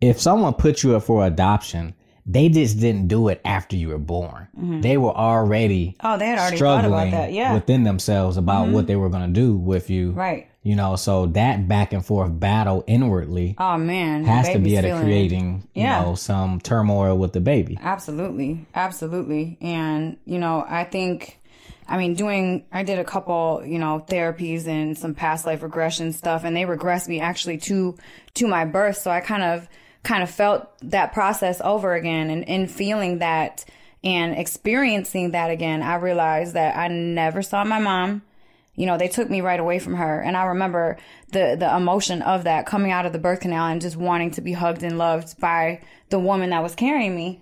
if 0.00 0.20
someone 0.20 0.54
put 0.54 0.82
you 0.82 0.96
up 0.96 1.02
for 1.04 1.24
adoption 1.26 1.94
they 2.30 2.50
just 2.50 2.78
didn't 2.78 3.08
do 3.08 3.28
it 3.28 3.40
after 3.44 3.74
you 3.74 3.88
were 3.88 3.98
born 3.98 4.48
they 4.82 4.96
were 4.98 5.12
already 5.14 5.96
Mm-hmm. 5.98 6.06
Oh, 6.06 6.18
they 6.18 6.26
had 6.26 6.38
already 6.38 6.56
thought 6.58 6.84
about 6.84 6.88
struggling 6.88 7.10
that. 7.12 7.32
Yeah. 7.32 7.46
Mm-hmm. 7.46 7.54
within 7.54 7.84
themselves 7.84 8.36
about 8.36 8.68
what 8.68 8.86
they 8.86 8.96
were 8.96 9.08
going 9.08 9.26
to 9.32 9.40
do 9.40 9.54
with 9.56 9.88
you 9.90 10.10
right. 10.12 10.46
you 10.62 10.76
know 10.76 10.94
so 10.96 11.26
that 11.26 11.66
back 11.68 11.92
and 11.94 12.04
forth 12.04 12.38
battle 12.38 12.84
inwardly 12.86 13.54
Oh 13.58 13.78
man. 13.78 14.24
has 14.24 14.48
to 14.50 14.58
be 14.58 14.76
at 14.76 14.84
a 14.84 15.00
creating 15.00 15.66
you 15.74 15.82
Yeah. 15.82 16.02
know 16.02 16.14
some 16.16 16.60
turmoil 16.60 17.16
with 17.18 17.32
the 17.32 17.40
baby 17.40 17.78
Absolutely. 17.80 18.66
Absolutely. 18.74 19.56
And, 19.60 20.16
you 20.26 20.38
know, 20.38 20.64
I 20.68 20.84
think, 20.84 21.40
I 21.88 21.96
mean, 21.96 22.14
doing, 22.14 22.66
I 22.70 22.82
did 22.82 22.98
a 22.98 23.04
couple, 23.04 23.62
you 23.64 23.78
know, 23.78 24.04
therapies 24.06 24.66
and 24.66 24.96
some 24.96 25.14
past 25.14 25.46
life 25.46 25.62
regression 25.62 26.12
stuff, 26.12 26.44
and 26.44 26.54
they 26.54 26.64
regressed 26.64 27.08
me 27.08 27.20
actually 27.20 27.58
to, 27.58 27.96
to 28.34 28.46
my 28.46 28.66
birth. 28.66 28.98
So 28.98 29.10
I 29.10 29.20
kind 29.20 29.42
of, 29.42 29.68
kind 30.02 30.22
of 30.22 30.30
felt 30.30 30.68
that 30.82 31.12
process 31.12 31.60
over 31.64 31.94
again 31.94 32.30
and, 32.30 32.48
and 32.48 32.70
feeling 32.70 33.18
that 33.18 33.64
And 34.02 34.36
experiencing 34.38 35.32
that 35.32 35.50
again, 35.50 35.82
I 35.82 35.96
realized 35.96 36.54
that 36.54 36.76
I 36.76 36.88
never 36.88 37.42
saw 37.42 37.64
my 37.64 37.80
mom. 37.80 38.22
You 38.74 38.86
know, 38.86 38.96
they 38.96 39.08
took 39.08 39.28
me 39.28 39.40
right 39.40 39.58
away 39.58 39.80
from 39.80 39.94
her. 39.94 40.20
And 40.20 40.36
I 40.36 40.44
remember 40.44 40.98
the, 41.32 41.56
the 41.58 41.74
emotion 41.76 42.22
of 42.22 42.44
that 42.44 42.66
coming 42.66 42.92
out 42.92 43.06
of 43.06 43.12
the 43.12 43.18
birth 43.18 43.40
canal 43.40 43.66
and 43.66 43.80
just 43.80 43.96
wanting 43.96 44.30
to 44.32 44.40
be 44.40 44.52
hugged 44.52 44.84
and 44.84 44.98
loved 44.98 45.40
by 45.40 45.80
the 46.10 46.18
woman 46.18 46.50
that 46.50 46.62
was 46.62 46.76
carrying 46.76 47.16
me. 47.16 47.40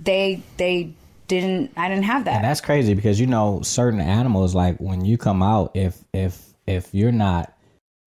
They, 0.00 0.42
they 0.56 0.94
didn't, 1.40 1.72
I 1.76 1.88
didn't 1.88 2.04
have 2.04 2.24
that. 2.24 2.36
And 2.36 2.44
that's 2.44 2.60
crazy 2.60 2.94
because 2.94 3.20
you 3.20 3.26
know 3.26 3.60
certain 3.62 4.00
animals 4.00 4.54
like 4.54 4.78
when 4.78 5.04
you 5.04 5.18
come 5.18 5.42
out 5.42 5.72
if 5.74 6.04
if 6.12 6.54
if 6.66 6.94
you're 6.94 7.12
not 7.12 7.56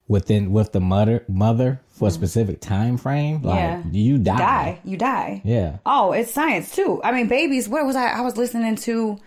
within 0.08 0.52
with 0.52 0.72
the 0.72 0.80
mother 0.80 1.24
mother 1.28 1.82
for 1.88 2.06
a 2.06 2.12
mm-hmm. 2.12 2.16
specific 2.16 2.62
time 2.62 2.98
frame 2.98 3.42
like. 3.42 3.58
Yeah. 3.58 3.84
you 3.92 4.18
die. 4.18 4.38
die. 4.38 4.80
You 4.84 4.98
die. 4.98 5.42
Yeah. 5.44 5.78
Oh, 5.86 6.12
it's 6.12 6.32
science 6.32 6.76
too. 6.76 7.02
I 7.04 7.12
mean, 7.12 7.28
babies. 7.28 7.68
Where 7.70 7.86
was 7.86 7.96
I? 7.96 8.10
I 8.10 8.22
was 8.22 8.38
listening 8.38 8.76
to, 8.76 9.18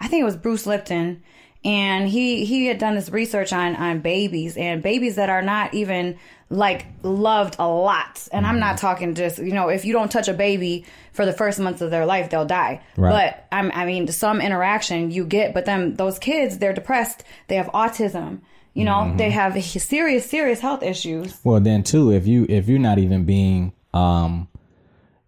I 0.00 0.08
think 0.08 0.22
it 0.22 0.24
was 0.24 0.36
Bruce 0.36 0.66
Lipton, 0.66 1.22
and 1.64 2.08
he 2.08 2.44
he 2.44 2.66
had 2.66 2.78
done 2.78 2.94
this 2.94 3.10
research 3.10 3.52
on 3.52 3.76
on 3.76 4.00
babies 4.00 4.56
and 4.56 4.82
babies 4.82 5.16
that 5.16 5.30
are 5.30 5.42
not 5.42 5.72
even 5.74 6.18
like 6.48 6.86
loved 7.02 7.56
a 7.58 7.66
lot. 7.68 8.28
And 8.32 8.46
I'm 8.46 8.54
Mm-hmm. 8.54 8.60
not 8.60 8.78
talking 8.78 9.14
just 9.14 9.38
you 9.38 9.52
know 9.52 9.68
if 9.68 9.84
you 9.84 9.92
don't 9.92 10.10
touch 10.10 10.28
a 10.28 10.32
baby 10.34 10.84
for 11.12 11.24
the 11.26 11.32
first 11.32 11.58
months 11.58 11.80
of 11.80 11.90
their 11.90 12.06
life, 12.06 12.30
they'll 12.30 12.44
die. 12.44 12.82
Right. 12.96 13.10
But 13.10 13.46
I'm, 13.50 13.72
I 13.74 13.86
mean, 13.86 14.06
some 14.08 14.40
interaction 14.40 15.10
you 15.10 15.24
get, 15.24 15.54
but 15.54 15.64
then 15.64 15.94
those 15.96 16.18
kids, 16.18 16.58
they're 16.58 16.74
depressed. 16.74 17.24
They 17.48 17.56
have 17.56 17.68
autism. 17.68 18.40
You 18.74 18.84
know, 18.84 18.92
Mm-hmm. 18.92 19.16
they 19.16 19.30
have 19.30 19.62
serious, 19.64 20.28
serious 20.28 20.60
health 20.60 20.82
issues. 20.82 21.38
Well, 21.42 21.58
then 21.60 21.82
too, 21.82 22.12
if 22.12 22.26
you 22.26 22.44
if 22.48 22.68
you're 22.68 22.78
not 22.78 22.98
even 22.98 23.24
being, 23.24 23.72
um, 23.94 24.48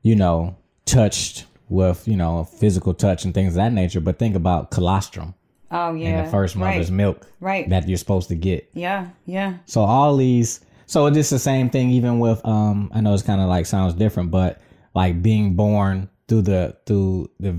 you 0.02 0.14
know, 0.14 0.56
touched 0.84 1.46
with 1.70 2.06
you 2.06 2.16
know 2.16 2.44
physical 2.44 2.94
touch 2.94 3.24
and 3.24 3.32
things 3.34 3.52
of 3.52 3.56
that 3.56 3.72
nature, 3.72 4.00
but 4.00 4.18
think 4.18 4.36
about 4.36 4.70
colostrum 4.70 5.34
Oh 5.70 5.94
yeah, 5.94 6.08
in 6.20 6.24
the 6.24 6.30
first 6.30 6.56
mother's 6.56 6.90
right. 6.90 6.96
milk, 6.96 7.26
Right. 7.40 7.68
That 7.70 7.88
you're 7.88 7.98
supposed 7.98 8.28
to 8.28 8.34
get. 8.34 8.68
Yeah, 8.74 9.08
yeah. 9.26 9.54
So 9.66 9.80
all 9.80 10.16
these, 10.16 10.60
so 10.88 11.06
it's 11.06 11.30
the 11.30 11.38
same 11.38 11.70
thing. 11.70 11.90
Even 11.90 12.18
with, 12.18 12.44
um, 12.44 12.90
I 12.92 13.00
know 13.00 13.14
it's 13.14 13.22
kind 13.22 13.40
of 13.40 13.48
like 13.48 13.66
sounds 13.66 13.94
different, 13.94 14.32
but 14.32 14.60
like 14.94 15.22
being 15.22 15.54
born 15.54 16.08
through 16.26 16.42
the 16.42 16.76
through 16.84 17.30
the 17.40 17.54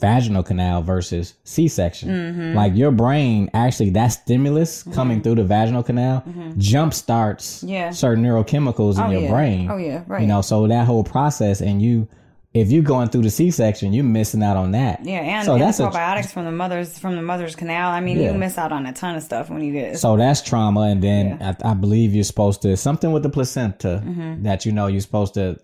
vaginal 0.00 0.42
canal 0.42 0.80
versus 0.82 1.34
C-section. 1.44 2.08
Mm-hmm. 2.08 2.56
Like 2.56 2.74
your 2.74 2.90
brain 2.90 3.50
actually 3.52 3.90
that 3.90 4.08
stimulus 4.08 4.82
coming 4.94 5.20
through 5.20 5.34
the 5.34 5.44
vaginal 5.44 5.82
canal 5.82 6.22
jump 6.56 6.94
starts 6.94 7.58
Mm-hmm. 7.58 7.68
Yeah. 7.68 7.90
certain 7.90 8.24
neurochemicals 8.24 8.94
in 8.96 9.02
Oh, 9.02 9.10
your 9.10 9.22
yeah. 9.22 9.30
brain. 9.30 9.70
Oh, 9.70 9.76
yeah, 9.76 10.04
right. 10.06 10.22
You 10.22 10.26
know, 10.26 10.40
so 10.40 10.66
that 10.68 10.86
whole 10.86 11.04
process, 11.04 11.60
and 11.60 11.82
you, 11.82 12.08
if 12.54 12.70
you're 12.70 12.82
going 12.84 13.08
through 13.08 13.22
the 13.22 13.30
C-section, 13.30 13.92
you're 13.92 14.04
missing 14.04 14.42
out 14.42 14.56
on 14.56 14.70
that. 14.72 15.04
Yeah, 15.04 15.18
and, 15.18 15.44
so 15.44 15.54
and 15.54 15.62
that's 15.62 15.78
the 15.78 15.88
a 15.88 15.90
probiotics 15.90 16.30
from 16.32 16.44
the 16.44 16.52
mother's 16.52 16.96
from 16.98 17.16
the 17.16 17.22
mother's 17.22 17.56
canal. 17.56 17.90
I 17.90 18.00
mean, 18.00 18.18
Yeah. 18.18 18.32
you 18.32 18.38
miss 18.38 18.56
out 18.56 18.70
on 18.72 18.86
a 18.86 18.92
ton 18.92 19.16
of 19.16 19.22
stuff 19.24 19.50
when 19.50 19.62
you 19.62 19.72
get. 19.72 19.98
So 19.98 20.16
that's 20.16 20.40
trauma, 20.40 20.82
and 20.82 21.02
then 21.02 21.42
I, 21.42 21.56
I 21.72 21.74
believe 21.74 22.14
you're 22.14 22.22
supposed 22.24 22.62
to 22.62 22.76
something 22.76 23.10
with 23.12 23.22
the 23.24 23.30
placenta 23.30 24.02
Mm-hmm. 24.06 24.44
that 24.44 24.64
you 24.64 24.72
know 24.72 24.86
you're 24.86 25.00
supposed 25.00 25.34
to. 25.34 25.58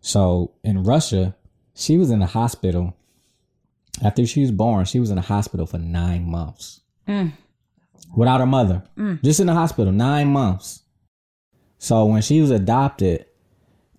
So 0.00 0.52
in 0.62 0.84
Russia, 0.84 1.34
she 1.74 1.96
was 1.96 2.10
in 2.10 2.20
the 2.20 2.26
hospital. 2.26 2.94
After 4.02 4.26
she 4.26 4.40
was 4.40 4.50
born, 4.50 4.84
she 4.84 5.00
was 5.00 5.10
in 5.10 5.16
the 5.16 5.22
hospital 5.22 5.66
for 5.66 5.78
nine 5.78 6.28
months 6.28 6.80
without 8.16 8.40
her 8.40 8.46
mother, 8.46 8.82
just 9.22 9.40
in 9.40 9.46
the 9.46 9.54
hospital 9.54 9.92
nine 9.92 10.28
months. 10.28 10.82
So 11.78 12.04
when 12.06 12.22
she 12.22 12.40
was 12.40 12.50
adopted, 12.50 13.26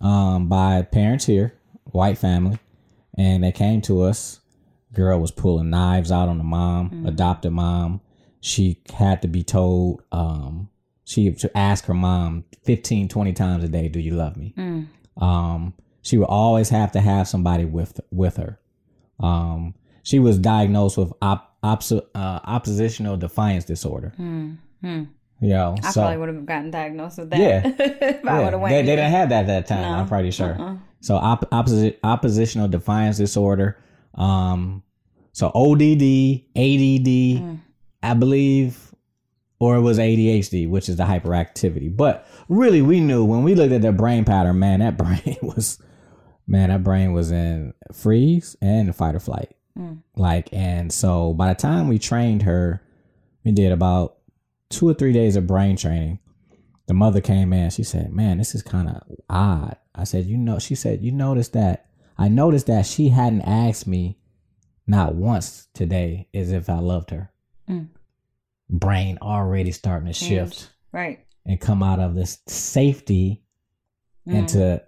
um, 0.00 0.48
by 0.48 0.82
parents 0.82 1.24
here, 1.26 1.54
white 1.92 2.18
family, 2.18 2.58
and 3.16 3.44
they 3.44 3.52
came 3.52 3.80
to 3.82 4.02
us. 4.02 4.40
Girl 4.92 5.18
was 5.20 5.30
pulling 5.30 5.70
knives 5.70 6.10
out 6.10 6.28
on 6.28 6.38
the 6.38 6.44
mom, 6.44 7.04
adopted 7.06 7.52
mom. 7.52 8.00
She 8.40 8.80
had 8.94 9.20
to 9.22 9.28
be 9.28 9.42
told, 9.42 10.02
um, 10.12 10.68
she 11.04 11.30
to 11.32 11.56
ask 11.56 11.84
her 11.86 11.94
mom 11.94 12.44
15, 12.64 13.08
20 13.08 13.32
times 13.32 13.64
a 13.64 13.68
day, 13.68 13.88
"Do 13.88 14.00
you 14.00 14.12
love 14.12 14.36
me?" 14.36 14.54
Um, 15.18 15.74
she 16.02 16.16
would 16.18 16.28
always 16.28 16.68
have 16.70 16.92
to 16.92 17.00
have 17.00 17.28
somebody 17.28 17.64
with 17.64 18.00
with 18.10 18.36
her. 18.36 18.58
Um, 19.20 19.74
she 20.02 20.18
was 20.18 20.38
diagnosed 20.38 20.96
with 20.98 21.12
op, 21.20 21.56
uh, 21.62 21.80
oppositional 22.14 23.16
defiance 23.16 23.64
disorder. 23.64 24.12
You 25.40 25.50
know, 25.50 25.76
I 25.82 25.90
so 25.90 26.00
probably 26.00 26.18
would 26.18 26.28
have 26.28 26.46
gotten 26.46 26.70
diagnosed 26.70 27.18
with 27.18 27.30
that. 27.30 27.40
Yeah. 27.40 27.62
if 27.78 28.24
I 28.24 28.56
went. 28.56 28.72
they, 28.72 28.82
they 28.82 28.96
didn't 28.96 29.10
have 29.10 29.28
that 29.30 29.40
at 29.40 29.46
that 29.48 29.66
time. 29.66 29.92
I'm 30.00 30.08
pretty 30.08 30.30
sure. 30.30 30.78
So 31.00 31.16
op- 31.16 31.50
opposi- 31.50 31.96
oppositional 32.02 32.68
defiance 32.68 33.18
disorder. 33.18 33.78
Um, 34.14 34.82
so 35.32 35.50
ODD, 35.54 36.44
ADD, 36.56 37.60
I 38.02 38.14
believe, 38.14 38.94
or 39.58 39.76
it 39.76 39.80
was 39.82 39.98
ADHD, 39.98 40.68
which 40.68 40.88
is 40.88 40.96
the 40.96 41.04
hyperactivity. 41.04 41.94
But 41.94 42.26
really, 42.48 42.82
we 42.82 43.00
knew 43.00 43.24
when 43.24 43.42
we 43.42 43.54
looked 43.54 43.72
at 43.72 43.82
their 43.82 43.92
brain 43.92 44.24
pattern, 44.24 44.58
man, 44.58 44.80
that 44.80 44.96
brain 44.98 45.36
was, 45.42 45.78
man, 46.46 46.70
that 46.70 46.82
brain 46.82 47.12
was 47.12 47.30
in 47.30 47.74
freeze 47.92 48.56
and 48.60 48.94
fight 48.94 49.14
or 49.14 49.20
flight. 49.20 49.54
Like, 50.16 50.48
and 50.52 50.90
so 50.92 51.34
by 51.34 51.48
the 51.48 51.54
time 51.54 51.88
we 51.88 51.98
trained 51.98 52.42
her, 52.42 52.82
we 53.44 53.52
did 53.52 53.72
about 53.72 54.16
two 54.70 54.88
or 54.88 54.94
three 54.94 55.12
days 55.12 55.36
of 55.36 55.46
brain 55.46 55.76
training 55.76 56.18
the 56.86 56.94
mother 56.94 57.20
came 57.20 57.52
in. 57.52 57.70
She 57.70 57.82
said, 57.82 58.12
"Man, 58.12 58.38
this 58.38 58.54
is 58.54 58.62
kind 58.62 58.88
of 58.88 59.02
odd." 59.28 59.76
I 59.96 60.04
said, 60.04 60.26
"You 60.26 60.36
know," 60.36 60.58
she 60.58 60.74
said, 60.74 61.02
"You 61.02 61.12
noticed 61.12 61.52
that? 61.54 61.86
I 62.18 62.28
noticed 62.28 62.66
that 62.66 62.86
she 62.86 63.08
hadn't 63.08 63.42
asked 63.42 63.86
me 63.86 64.18
not 64.86 65.14
once 65.14 65.68
today 65.74 66.28
as 66.34 66.52
if 66.52 66.68
I 66.68 66.78
loved 66.78 67.10
her." 67.10 67.30
Mm. 67.68 67.88
Brain 68.68 69.18
already 69.22 69.70
starting 69.72 70.06
to 70.06 70.12
shift 70.12 70.70
Right. 70.92 71.20
and 71.44 71.60
come 71.60 71.82
out 71.82 72.00
of 72.00 72.14
this 72.14 72.38
safety 72.46 73.42
mm. 74.28 74.34
into 74.34 74.82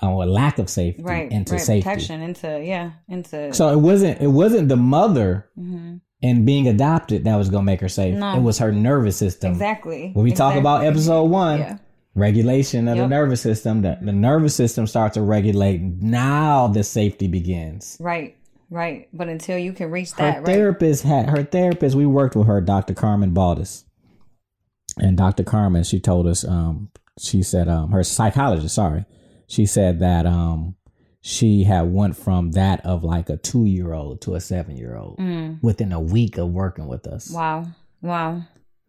oh, 0.00 0.14
or 0.16 0.26
lack 0.26 0.58
of 0.58 0.68
safety 0.68 1.02
Right. 1.02 1.30
into 1.30 1.52
right. 1.52 1.60
safety. 1.60 1.88
Protection 1.88 2.20
into, 2.22 2.62
yeah, 2.64 2.92
into. 3.08 3.52
So 3.52 3.68
it 3.68 3.78
wasn't 3.78 4.20
it 4.20 4.28
wasn't 4.28 4.68
the 4.68 4.76
mother 4.76 5.50
mm-hmm. 5.58 5.96
and 6.22 6.46
being 6.46 6.68
adopted 6.68 7.24
that 7.24 7.36
was 7.36 7.50
gonna 7.50 7.64
make 7.64 7.80
her 7.80 7.88
safe. 7.88 8.16
No. 8.16 8.34
It 8.36 8.40
was 8.42 8.58
her 8.58 8.72
nervous 8.72 9.16
system. 9.16 9.52
exactly. 9.52 10.10
When 10.12 10.24
we 10.24 10.32
talk 10.32 10.56
about 10.56 10.84
episode 10.84 11.24
one, 11.24 11.60
Yeah. 11.60 11.78
Regulation 12.14 12.88
of 12.88 12.96
Yep. 12.96 13.04
the 13.04 13.08
nervous 13.08 13.40
system, 13.40 13.82
the, 13.82 13.98
the 14.00 14.12
nervous 14.12 14.54
system 14.54 14.86
starts 14.86 15.14
to 15.14 15.22
regulate. 15.22 15.80
Now 15.80 16.68
the 16.68 16.84
safety 16.84 17.26
begins. 17.28 17.96
Right. 18.00 18.36
Right. 18.70 19.08
But 19.12 19.28
until 19.28 19.58
you 19.58 19.72
can 19.72 19.90
reach 19.90 20.10
her 20.12 20.16
that, 20.18 20.36
right? 20.38 20.46
therapist 20.46 21.02
had 21.02 21.28
her 21.28 21.44
therapist. 21.44 21.94
We 21.94 22.06
worked 22.06 22.36
with 22.36 22.46
her, 22.46 22.60
Dr. 22.60 22.94
Carmen 22.94 23.32
Baldus, 23.34 23.84
and 24.98 25.16
Dr. 25.16 25.44
Carmen. 25.44 25.84
She 25.84 26.00
told 26.00 26.26
us. 26.26 26.44
Um, 26.44 26.90
she 27.18 27.42
said 27.42 27.68
um, 27.68 27.90
her 27.90 28.02
psychologist. 28.02 28.74
Sorry, 28.74 29.04
she 29.46 29.66
said 29.66 30.00
that 30.00 30.24
um, 30.24 30.76
she 31.20 31.64
had 31.64 31.92
went 31.92 32.16
from 32.16 32.52
that 32.52 32.84
of 32.86 33.04
like 33.04 33.28
a 33.28 33.36
two 33.36 33.66
year 33.66 33.92
old 33.92 34.22
to 34.22 34.34
a 34.34 34.40
seven 34.40 34.78
year 34.78 34.96
old 34.96 35.18
within 35.62 35.92
a 35.92 36.00
week 36.00 36.38
of 36.38 36.48
working 36.48 36.86
with 36.86 37.06
us. 37.06 37.28
Mm. 37.30 37.34
Wow. 37.34 37.66
Wow. 38.00 38.42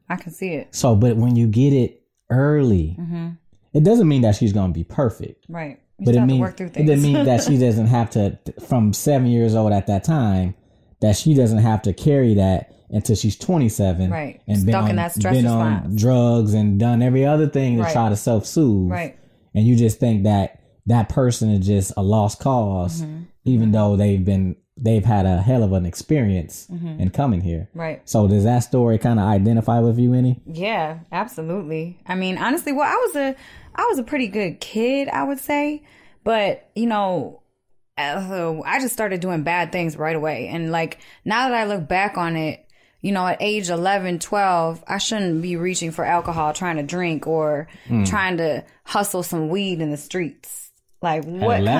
I 0.07 0.15
can 0.15 0.31
see 0.31 0.53
it. 0.53 0.73
So, 0.73 0.95
but 0.95 1.17
when 1.17 1.35
you 1.35 1.47
get 1.47 1.73
it 1.73 2.02
early, 2.29 2.95
Mm-hmm. 2.99 3.27
it 3.73 3.83
doesn't 3.83 4.07
mean 4.07 4.21
that 4.23 4.35
she's 4.35 4.53
going 4.53 4.71
to 4.71 4.77
be 4.77 4.83
perfect. 4.83 5.45
Right. 5.49 5.79
You 5.99 6.05
but 6.05 6.15
it 6.15 6.21
means 6.21 6.49
it 6.49 6.57
things. 6.73 6.87
doesn't 6.89 7.01
mean 7.13 7.25
that 7.25 7.43
she 7.43 7.57
doesn't 7.65 7.87
have 7.87 8.09
to 8.11 8.37
from 8.67 8.93
seven 8.93 9.27
years 9.27 9.55
old 9.55 9.71
at 9.73 9.87
that 9.87 10.03
time 10.03 10.55
that 11.01 11.15
she 11.15 11.33
doesn't 11.33 11.59
have 11.59 11.81
to 11.83 11.93
carry 11.93 12.33
that 12.35 12.73
until 12.89 13.15
she's 13.15 13.37
27 13.37 14.09
Right. 14.09 14.41
and 14.47 14.65
been 14.65 14.71
Stuck 14.73 14.83
on, 14.85 14.89
in 14.91 14.95
that 14.97 15.13
stress 15.13 15.35
been 15.35 15.45
on 15.47 15.95
drugs 15.95 16.53
and 16.53 16.79
done 16.79 17.01
every 17.01 17.25
other 17.25 17.47
thing 17.47 17.77
to 17.77 17.83
Right. 17.83 17.93
try 17.93 18.09
to 18.09 18.15
self-soothe 18.15 18.89
Right. 18.91 19.17
and 19.53 19.65
you 19.67 19.75
just 19.75 19.99
think 19.99 20.23
that 20.23 20.59
that 20.87 21.09
person 21.09 21.49
is 21.51 21.65
just 21.65 21.93
a 21.97 22.03
lost 22.03 22.39
because 22.39 23.01
Mm-hmm. 23.01 23.23
even 23.45 23.71
though 23.71 23.95
they've 23.95 24.23
been 24.23 24.55
they've 24.75 25.05
had 25.05 25.25
a 25.25 25.41
hell 25.41 25.63
of 25.63 25.71
an 25.73 25.85
experience 25.85 26.67
Mm-hmm. 26.71 26.99
in 26.99 27.09
coming 27.11 27.41
here 27.41 27.69
Right. 27.73 28.01
so 28.09 28.27
does 28.27 28.43
that 28.43 28.59
story 28.59 28.97
kind 28.97 29.19
of 29.19 29.25
identify 29.25 29.79
with 29.79 29.99
you 29.99 30.13
any 30.13 30.41
Yeah, 30.45 30.99
absolutely. 31.11 31.99
I 32.07 32.15
mean, 32.15 32.37
honestly, 32.37 32.71
well, 32.73 32.89
I 32.91 32.95
was 33.05 33.15
a 33.15 33.35
I 33.75 33.85
was 33.89 33.99
a 33.99 34.03
pretty 34.03 34.27
good 34.27 34.59
kid, 34.59 35.09
I 35.09 35.23
would 35.23 35.39
say, 35.39 35.83
but 36.23 36.69
you 36.75 36.85
know, 36.87 37.41
uh, 37.97 38.59
I 38.65 38.79
just 38.79 38.93
started 38.93 39.19
doing 39.21 39.43
bad 39.43 39.71
things 39.71 39.95
right 39.97 40.15
away. 40.15 40.47
And 40.47 40.71
like 40.71 40.99
now 41.25 41.49
that 41.49 41.55
I 41.55 41.65
look 41.65 41.87
back 41.87 42.17
on 42.17 42.35
it, 42.35 42.65
you 43.01 43.11
know, 43.11 43.27
at 43.27 43.37
age 43.41 43.69
11, 43.69 44.19
12, 44.19 44.83
I 44.87 44.97
shouldn't 44.97 45.41
be 45.41 45.55
reaching 45.57 45.91
for 45.91 46.03
alcohol, 46.05 46.53
trying 46.53 46.77
to 46.77 46.83
drink 46.83 47.27
or 47.27 47.67
trying 48.05 48.37
to 48.37 48.63
hustle 48.85 49.21
some 49.23 49.49
weed 49.49 49.81
in 49.81 49.91
the 49.91 49.97
streets. 49.97 50.71
Like 51.01 51.25
what? 51.25 51.57
At 51.57 51.61
11? 51.61 51.79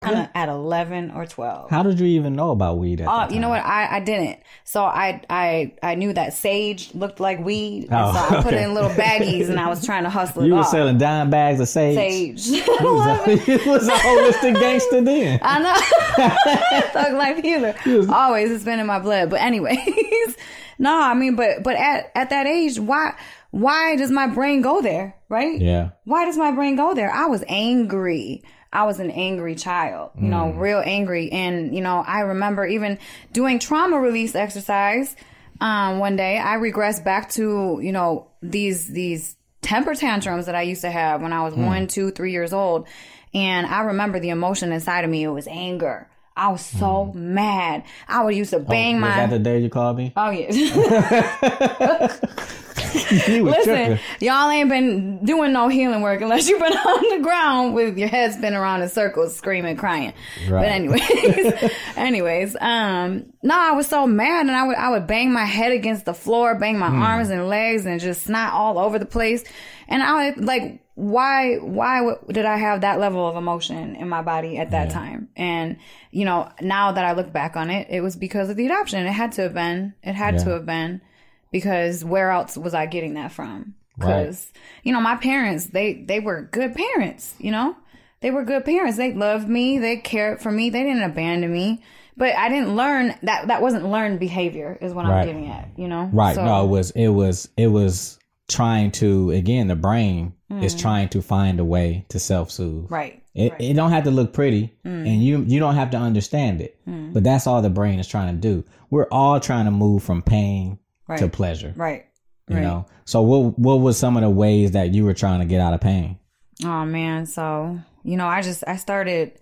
Kinda 0.00 0.30
at 0.34 0.48
11 0.48 1.10
or 1.10 1.26
12. 1.26 1.70
how 1.70 1.82
did 1.82 1.98
you 1.98 2.06
even 2.06 2.34
know 2.36 2.50
about 2.52 2.78
weed 2.78 3.00
at 3.00 3.08
Oh, 3.08 3.34
you 3.34 3.40
know 3.40 3.48
what? 3.48 3.64
I, 3.64 3.96
I 3.96 4.00
didn't. 4.00 4.38
So 4.64 4.84
I 4.84 5.20
I 5.28 5.72
I 5.82 5.96
knew 5.96 6.12
that 6.12 6.34
sage 6.34 6.94
looked 6.94 7.18
like 7.18 7.40
weed. 7.44 7.84
and 7.90 7.94
Oh, 7.94 8.12
so 8.12 8.36
I 8.38 8.42
put 8.42 8.52
it 8.54 8.58
okay. 8.58 8.64
in 8.64 8.74
little 8.74 8.90
baggies 8.90 9.48
and 9.50 9.58
I 9.58 9.68
was 9.68 9.84
trying 9.84 10.04
to 10.04 10.10
hustle 10.10 10.44
you 10.46 10.52
it 10.52 10.56
were 10.56 10.60
off. 10.62 10.68
selling 10.68 10.98
dime 10.98 11.30
bags 11.30 11.58
of 11.58 11.68
sage 11.68 12.40
sage. 12.40 12.46
You 12.68 12.72
was 12.94 13.26
a, 13.26 13.32
you 13.52 13.70
was 13.70 13.88
a 13.88 13.92
holistic 13.92 14.54
gangster 14.60 15.00
then. 15.00 15.40
I 15.42 15.58
know. 15.58 16.82
Thug 16.92 17.14
life 17.14 17.42
healer. 17.42 17.74
Always 18.12 18.50
it's 18.52 18.64
been 18.64 18.78
in 18.78 18.86
my 18.86 19.00
blood. 19.00 19.30
But 19.30 19.40
anyways, 19.40 20.36
no, 20.78 20.96
I 20.96 21.14
mean, 21.14 21.34
but 21.34 21.62
but 21.64 21.74
at 21.76 22.12
at 22.14 22.30
that 22.30 22.46
age, 22.46 22.78
why 22.78 23.14
why 23.50 23.96
does 23.96 24.10
my 24.10 24.26
brain 24.26 24.62
go 24.62 24.82
there? 24.82 25.16
Right? 25.28 25.60
Yeah. 25.60 25.90
Why 26.04 26.24
does 26.24 26.36
my 26.36 26.52
brain 26.52 26.76
go 26.76 26.94
there? 26.94 27.10
I 27.10 27.26
was 27.26 27.44
angry. 27.48 28.42
I 28.72 28.84
was 28.84 29.00
an 29.00 29.10
angry 29.10 29.54
child, 29.54 30.10
you 30.20 30.28
know, 30.28 30.52
mm. 30.52 30.58
real 30.58 30.82
angry. 30.84 31.32
And, 31.32 31.74
you 31.74 31.80
know, 31.80 32.04
I 32.06 32.20
remember 32.20 32.66
even 32.66 32.98
doing 33.32 33.58
trauma 33.58 33.98
release 33.98 34.34
exercise. 34.34 35.16
Um, 35.60 35.98
one 35.98 36.16
day 36.16 36.38
I 36.38 36.56
regressed 36.56 37.02
back 37.02 37.30
to, 37.30 37.80
you 37.82 37.92
know, 37.92 38.28
these, 38.42 38.86
these 38.86 39.36
temper 39.62 39.94
tantrums 39.94 40.46
that 40.46 40.54
I 40.54 40.62
used 40.62 40.82
to 40.82 40.90
have 40.90 41.22
when 41.22 41.32
I 41.32 41.42
was 41.44 41.54
hmm. 41.54 41.64
one, 41.64 41.86
two, 41.86 42.10
three 42.10 42.32
years 42.32 42.52
old. 42.52 42.86
And 43.32 43.66
I 43.66 43.80
remember 43.80 44.20
the 44.20 44.30
emotion 44.30 44.70
inside 44.70 45.04
of 45.04 45.10
me. 45.10 45.22
It 45.22 45.28
was 45.28 45.46
anger. 45.46 46.10
I 46.36 46.48
was 46.48 46.64
so 46.64 47.06
hmm. 47.06 47.34
mad. 47.34 47.84
I 48.06 48.22
would 48.22 48.34
used 48.34 48.50
to 48.50 48.58
oh, 48.58 48.60
bang 48.60 48.96
Was 48.96 49.08
my. 49.08 49.16
that 49.16 49.30
the 49.30 49.38
day 49.38 49.60
you 49.60 49.70
called 49.70 49.96
me? 49.96 50.12
oh 50.14 50.30
yeah. 50.30 52.16
Listen, 53.44 53.62
tripping. 53.64 53.98
y'all 54.20 54.50
ain't 54.50 54.68
been 54.68 55.24
doing 55.24 55.52
no 55.52 55.68
healing 55.68 56.00
work 56.02 56.20
unless 56.20 56.48
you've 56.48 56.60
been 56.60 56.72
on 56.76 57.18
the 57.18 57.22
ground 57.22 57.74
with 57.74 57.96
your 57.98 58.08
head 58.08 58.32
spinning 58.32 58.58
around 58.58 58.82
in 58.82 58.88
circles, 58.88 59.36
screaming, 59.36 59.76
crying. 59.76 60.12
Right. 60.48 60.62
But 60.62 60.68
anyways, 60.68 61.70
anyways, 61.96 62.56
um, 62.60 63.26
no, 63.42 63.54
I 63.58 63.72
was 63.72 63.86
so 63.86 64.06
mad, 64.06 64.46
and 64.46 64.50
I 64.56 64.66
would 64.66 64.76
I 64.76 64.90
would 64.90 65.06
bang 65.06 65.32
my 65.32 65.44
head 65.44 65.72
against 65.72 66.04
the 66.04 66.14
floor, 66.14 66.54
bang 66.54 66.78
my 66.78 66.88
arms 66.88 67.30
and 67.30 67.48
legs, 67.48 67.86
and 67.86 68.00
just 68.00 68.24
snot 68.24 68.52
all 68.52 68.78
over 68.78 68.98
the 68.98 69.06
place. 69.06 69.44
And 69.88 70.02
I 70.02 70.30
would 70.30 70.44
like, 70.44 70.82
why 70.94 71.56
why 71.56 71.98
w- 71.98 72.18
did 72.30 72.44
I 72.44 72.56
have 72.56 72.80
that 72.82 72.98
level 73.00 73.26
of 73.26 73.36
emotion 73.36 73.96
in 73.96 74.08
my 74.08 74.22
body 74.22 74.58
at 74.58 74.70
that 74.72 74.90
time? 74.90 75.28
And 75.36 75.76
you 76.10 76.24
know, 76.24 76.50
now 76.60 76.92
that 76.92 77.04
I 77.04 77.12
look 77.12 77.32
back 77.32 77.56
on 77.56 77.70
it, 77.70 77.86
it 77.90 78.00
was 78.00 78.16
because 78.16 78.50
of 78.50 78.56
the 78.56 78.66
adoption. 78.66 79.06
It 79.06 79.12
had 79.12 79.32
to 79.32 79.42
have 79.42 79.54
been. 79.54 79.94
It 80.02 80.14
had 80.14 80.34
Yeah. 80.34 80.44
to 80.44 80.50
have 80.50 80.66
been 80.66 81.00
because 81.50 82.04
where 82.04 82.30
else 82.30 82.56
was 82.56 82.74
I 82.74 82.86
getting 82.86 83.14
that 83.14 83.32
from? 83.32 83.74
Right. 83.96 84.20
Because 84.22 84.52
you 84.82 84.92
know 84.92 85.00
my 85.00 85.16
parents, 85.16 85.66
they 85.66 85.94
they 85.94 86.20
were 86.20 86.42
good 86.42 86.74
parents. 86.74 87.34
You 87.38 87.50
know, 87.50 87.76
they 88.20 88.30
were 88.30 88.44
good 88.44 88.64
parents. 88.64 88.96
They 88.96 89.12
loved 89.12 89.48
me. 89.48 89.78
They 89.78 89.96
cared 89.96 90.40
for 90.40 90.50
me. 90.52 90.70
They 90.70 90.82
didn't 90.84 91.02
abandon 91.02 91.52
me. 91.52 91.82
But 92.16 92.34
I 92.36 92.48
didn't 92.48 92.74
learn 92.74 93.14
that. 93.22 93.46
That 93.48 93.62
wasn't 93.62 93.84
learned 93.90 94.18
behavior. 94.20 94.76
Is 94.80 94.92
what 94.92 95.06
Right. 95.06 95.20
I'm 95.20 95.26
getting 95.26 95.48
at. 95.48 95.70
You 95.76 95.88
know. 95.88 96.10
Right. 96.12 96.34
So- 96.34 96.44
no, 96.44 96.64
it 96.64 96.68
was 96.68 96.90
it 96.92 97.08
was 97.08 97.48
it 97.56 97.68
was 97.68 98.18
trying 98.48 98.90
to 98.90 99.30
again 99.32 99.68
the 99.68 99.76
brain 99.76 100.32
is 100.62 100.74
trying 100.74 101.10
to 101.10 101.20
find 101.20 101.60
a 101.60 101.64
way 101.64 102.06
to 102.08 102.18
self 102.18 102.50
soothe. 102.50 102.86
Mm. 102.86 102.90
Right. 102.90 103.22
It 103.34 103.52
it 103.60 103.74
don't 103.74 103.90
have 103.90 104.04
to 104.04 104.10
look 104.10 104.32
pretty 104.32 104.72
and 104.84 105.22
you 105.22 105.44
you 105.46 105.60
don't 105.60 105.74
have 105.74 105.90
to 105.90 105.96
understand 105.98 106.60
it. 106.60 106.78
Mm. 106.88 107.12
But 107.12 107.22
that's 107.24 107.46
all 107.46 107.60
the 107.62 107.68
brain 107.70 107.98
is 107.98 108.08
trying 108.08 108.34
to 108.34 108.40
do. 108.40 108.64
We're 108.90 109.06
all 109.12 109.38
trying 109.40 109.66
to 109.66 109.70
move 109.70 110.02
from 110.02 110.22
pain 110.22 110.78
to 111.16 111.28
pleasure. 111.28 111.72
Right. 111.76 112.04
You 112.48 112.56
Right. 112.56 112.62
know. 112.62 112.86
So 113.04 113.22
what 113.22 113.58
what 113.58 113.76
was 113.80 113.98
some 113.98 114.16
of 114.16 114.22
the 114.22 114.30
ways 114.30 114.72
that 114.72 114.94
you 114.94 115.04
were 115.04 115.14
trying 115.14 115.40
to 115.40 115.46
get 115.46 115.60
out 115.60 115.74
of 115.74 115.80
pain? 115.80 116.18
Oh 116.64 116.84
man, 116.84 117.26
so 117.26 117.78
you 118.04 118.16
know, 118.16 118.26
I 118.26 118.42
just 118.42 118.64
I 118.66 118.76
started 118.76 119.32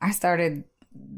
I 0.00 0.10
started 0.12 0.64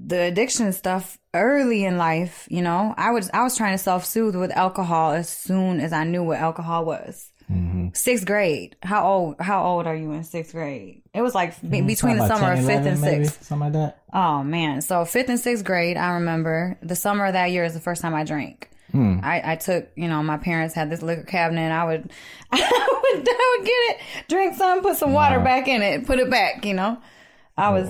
the 0.06 0.20
addiction 0.22 0.72
stuff 0.72 1.18
early 1.34 1.84
in 1.84 1.96
life, 1.98 2.46
you 2.50 2.62
know. 2.62 2.94
I 2.96 3.10
was 3.10 3.30
I 3.32 3.42
was 3.42 3.56
trying 3.56 3.74
to 3.74 3.78
self-soothe 3.78 4.36
with 4.36 4.50
alcohol 4.50 5.12
as 5.12 5.28
soon 5.28 5.80
as 5.80 5.92
I 5.92 6.04
knew 6.04 6.22
what 6.24 6.38
alcohol 6.38 6.84
was. 6.84 7.30
Mm-hmm. 7.50 7.88
Sixth 7.94 8.26
grade. 8.26 8.76
How 8.82 9.08
old 9.08 9.36
how 9.40 9.64
old 9.64 9.86
are 9.86 9.94
you 9.96 10.12
in 10.12 10.24
sixth 10.24 10.52
grade? 10.52 11.02
It 11.14 11.22
was 11.22 11.34
like 11.34 11.60
be- 11.62 11.80
between 11.80 12.16
the 12.16 12.26
summer 12.28 12.54
10, 12.54 12.58
of 12.58 12.66
fifth 12.66 12.86
11 12.86 12.86
and 12.88 12.98
sixth. 13.00 13.44
Something 13.44 13.64
like 13.64 13.72
that. 13.72 14.02
Oh 14.12 14.42
man. 14.44 14.80
So 14.82 15.04
fifth 15.04 15.28
and 15.28 15.40
sixth 15.40 15.64
grade, 15.64 15.96
I 15.96 16.14
remember 16.14 16.78
the 16.82 16.94
summer 16.96 17.26
of 17.26 17.32
that 17.32 17.50
year 17.50 17.64
is 17.64 17.74
the 17.74 17.80
first 17.80 18.02
time 18.02 18.14
I 18.14 18.24
drank. 18.24 18.69
Hmm. 18.92 19.20
I, 19.22 19.52
I 19.52 19.56
took, 19.56 19.88
you 19.96 20.08
know, 20.08 20.22
my 20.22 20.36
parents 20.36 20.74
had 20.74 20.90
this 20.90 21.02
liquor 21.02 21.22
cabinet. 21.22 21.60
And 21.62 21.72
I 21.72 21.84
would, 21.84 22.10
I 22.52 22.58
would, 22.58 23.28
I 23.28 23.56
would 23.58 23.66
get 23.66 23.72
it, 23.72 24.00
drink 24.28 24.56
some, 24.56 24.82
put 24.82 24.96
some 24.96 25.12
water 25.12 25.40
back 25.40 25.68
in 25.68 25.82
it, 25.82 26.06
put 26.06 26.18
it 26.18 26.30
back. 26.30 26.64
You 26.64 26.74
know, 26.74 26.98
I 27.56 27.70
was. 27.70 27.88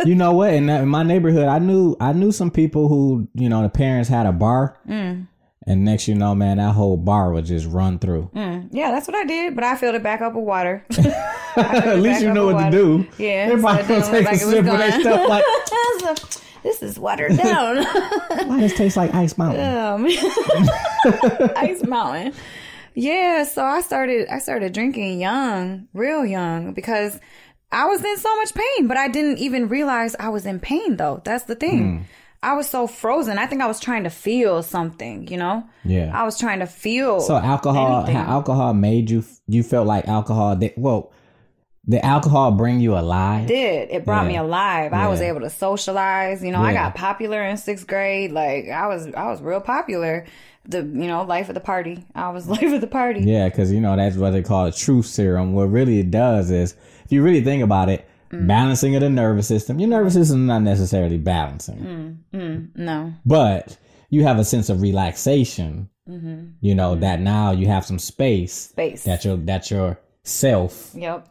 you 0.06 0.14
know 0.14 0.32
what? 0.32 0.52
In, 0.54 0.66
that, 0.66 0.82
in 0.82 0.88
my 0.88 1.02
neighborhood, 1.02 1.48
I 1.48 1.58
knew 1.58 1.96
I 2.00 2.12
knew 2.12 2.32
some 2.32 2.50
people 2.50 2.88
who 2.88 3.28
you 3.34 3.48
know 3.48 3.62
the 3.62 3.68
parents 3.68 4.08
had 4.08 4.26
a 4.26 4.32
bar, 4.32 4.78
Mm. 4.88 5.26
And 5.68 5.84
next 5.84 6.08
you 6.08 6.14
know, 6.14 6.34
man, 6.34 6.56
that 6.56 6.72
whole 6.72 6.96
bar 6.96 7.32
would 7.32 7.44
just 7.44 7.66
run 7.66 7.98
through. 7.98 8.30
yeah, 8.34 8.90
that's 8.90 9.06
what 9.06 9.16
I 9.16 9.24
did. 9.24 9.54
But 9.54 9.64
I 9.64 9.76
filled 9.76 9.94
it 9.94 10.02
back 10.02 10.20
up 10.20 10.34
with 10.34 10.44
water. 10.44 10.84
At 11.56 11.98
least 12.00 12.22
you 12.22 12.32
know 12.32 12.46
what 12.46 12.64
to 12.64 12.70
do. 12.70 13.06
Yeah, 13.18 13.48
they 13.48 13.56
so 13.56 13.62
gonna 13.62 13.82
take 13.84 14.26
a 14.26 14.30
like 14.30 14.36
sip 14.36 14.58
of 14.58 14.64
that 14.64 15.00
stuff 15.00 15.28
like. 15.28 15.44
so 16.18 16.38
this 16.62 16.82
is 16.82 16.98
watered 16.98 17.36
down. 17.36 17.84
Why 17.84 18.60
does 18.60 18.74
taste 18.74 18.96
like 18.96 19.14
Ice 19.14 19.36
Mountain? 19.36 19.60
um, 19.76 20.06
Ice 21.56 21.84
Mountain. 21.84 22.32
Yeah, 22.94 23.44
so 23.44 23.64
I 23.64 23.80
started 23.80 24.28
I 24.28 24.38
started 24.38 24.72
drinking 24.72 25.20
young, 25.20 25.88
real 25.92 26.24
young, 26.24 26.74
because 26.74 27.18
I 27.70 27.86
was 27.86 28.04
in 28.04 28.16
so 28.18 28.34
much 28.36 28.54
pain, 28.54 28.86
but 28.86 28.96
I 28.96 29.08
didn't 29.08 29.38
even 29.38 29.68
realize 29.68 30.16
I 30.18 30.28
was 30.30 30.46
in 30.46 30.60
pain 30.60 30.96
though. 30.96 31.20
That's 31.24 31.44
the 31.44 31.54
thing. 31.54 32.06
I 32.42 32.54
was 32.54 32.68
so 32.68 32.86
frozen. 32.86 33.38
I 33.38 33.46
think 33.46 33.62
I 33.62 33.66
was 33.66 33.80
trying 33.80 34.04
to 34.04 34.10
feel 34.10 34.62
something, 34.62 35.26
you 35.28 35.36
know? 35.36 35.64
Yeah. 35.84 36.12
I 36.14 36.24
was 36.24 36.38
trying 36.38 36.60
to 36.60 36.66
feel 36.66 37.20
So 37.20 37.36
alcohol, 37.36 38.06
alcohol 38.08 38.74
made 38.74 39.10
you? 39.10 39.24
You 39.48 39.62
felt 39.62 39.86
like 39.86 40.06
alcohol. 40.06 40.54
Did, 40.56 40.74
well, 40.76 41.12
did 41.88 42.00
alcohol 42.04 42.52
bring 42.52 42.80
you 42.80 42.96
alive? 42.96 43.48
did. 43.48 43.90
It 43.90 44.04
brought 44.04 44.26
me 44.26 44.34
Yeah. 44.34 44.42
alive. 44.42 44.92
I 44.92 45.08
was 45.08 45.20
able 45.20 45.40
to 45.40 45.50
socialize. 45.50 46.44
You 46.44 46.52
know, 46.52 46.60
I 46.60 46.72
got 46.72 46.94
popular 46.94 47.42
in 47.42 47.56
sixth 47.56 47.86
grade. 47.86 48.30
Like 48.30 48.68
I 48.68 48.86
was, 48.86 49.06
I 49.14 49.26
was 49.30 49.40
real 49.40 49.60
popular. 49.60 50.26
The 50.66 50.78
you 50.80 51.06
know 51.06 51.22
life 51.22 51.48
of 51.48 51.54
the 51.54 51.60
party. 51.62 52.04
I 52.14 52.28
was 52.28 52.46
life 52.56 52.62
of 52.74 52.82
the 52.82 52.86
party. 52.86 53.20
Yeah, 53.22 53.48
because 53.48 53.72
you 53.72 53.80
know 53.80 53.96
that's 53.96 54.16
what 54.16 54.30
they 54.32 54.42
call 54.42 54.66
a 54.66 54.72
truth 54.72 55.06
serum. 55.06 55.54
What 55.54 55.64
really 55.70 56.00
it 56.00 56.10
does 56.10 56.50
is, 56.50 56.74
if 57.06 57.10
you 57.10 57.22
really 57.22 57.40
think 57.42 57.62
about 57.62 57.88
it, 57.88 58.06
Mm. 58.30 58.46
balancing 58.46 58.94
of 58.94 59.00
the 59.00 59.08
nervous 59.08 59.46
system. 59.48 59.78
Your 59.80 59.88
nervous 59.88 60.14
system 60.14 60.42
is 60.42 60.46
not 60.48 60.62
necessarily 60.62 61.16
balancing, 61.18 62.18
No, 62.32 63.12
but 63.24 63.78
you 64.10 64.22
have 64.24 64.38
a 64.38 64.44
sense 64.44 64.68
of 64.68 64.82
relaxation. 64.82 65.88
You 66.60 66.74
know 66.74 66.94
that 66.96 67.20
now 67.20 67.50
you 67.52 67.66
have 67.66 67.84
some 67.84 67.98
space 67.98 68.66
Mm-hmm. 68.68 68.72
space. 68.72 69.04
that 69.04 69.24
your 69.24 69.36
that 69.38 69.70
your 69.70 69.98
self 70.24 70.90
Yep. 70.94 71.28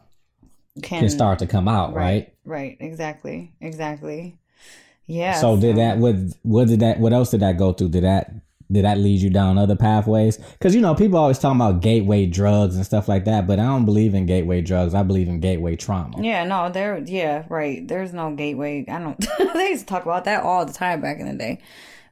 can 0.84 1.10
start 1.10 1.40
to 1.40 1.48
come 1.48 1.68
out, 1.68 1.94
right? 1.96 2.34
Right. 2.46 2.78
Exactly. 2.80 3.54
Exactly. 3.60 4.38
Yeah. 5.08 5.34
So 5.40 5.58
did 5.58 5.78
that? 5.78 5.98
What 5.98 6.16
what 6.44 6.68
did 6.68 6.80
that? 6.82 7.00
What 7.00 7.14
else 7.14 7.32
did 7.32 7.40
that 7.40 7.58
go 7.58 7.74
through? 7.74 7.90
Did 7.90 8.04
that 8.04 8.32
did 8.72 8.86
that 8.86 8.98
lead 8.98 9.22
you 9.22 9.30
down 9.30 9.58
other 9.58 9.76
pathways? 9.76 10.38
Because 10.38 10.76
you 10.76 10.82
know 10.82 10.94
people 10.96 11.18
always 11.18 11.40
talking 11.40 11.62
about 11.62 11.82
gateway 11.82 12.26
drugs 12.26 12.76
and 12.76 12.86
stuff 12.86 13.08
like 13.08 13.26
that, 13.26 13.48
but 13.48 13.60
I 13.60 13.64
don't 13.64 13.86
believe 13.86 14.14
in 14.14 14.26
gateway 14.26 14.62
drugs. 14.62 14.94
I 14.94 15.04
believe 15.04 15.28
in 15.28 15.40
gateway 15.40 15.76
trauma. 15.76 16.22
Yeah, 16.22 16.44
no, 16.44 16.70
there. 16.70 16.98
Yeah, 16.98 17.46
right. 17.50 17.88
There's 17.88 18.14
no 18.14 18.36
gateway. 18.36 18.86
I 18.88 19.00
don't. 19.00 19.26
they 19.54 19.70
used 19.70 19.88
to 19.88 19.88
talk 19.88 20.04
about 20.04 20.26
that 20.26 20.44
all 20.44 20.66
the 20.66 20.74
time 20.74 21.02
back 21.02 21.20
in 21.20 21.28
the 21.28 21.38
day. 21.38 21.60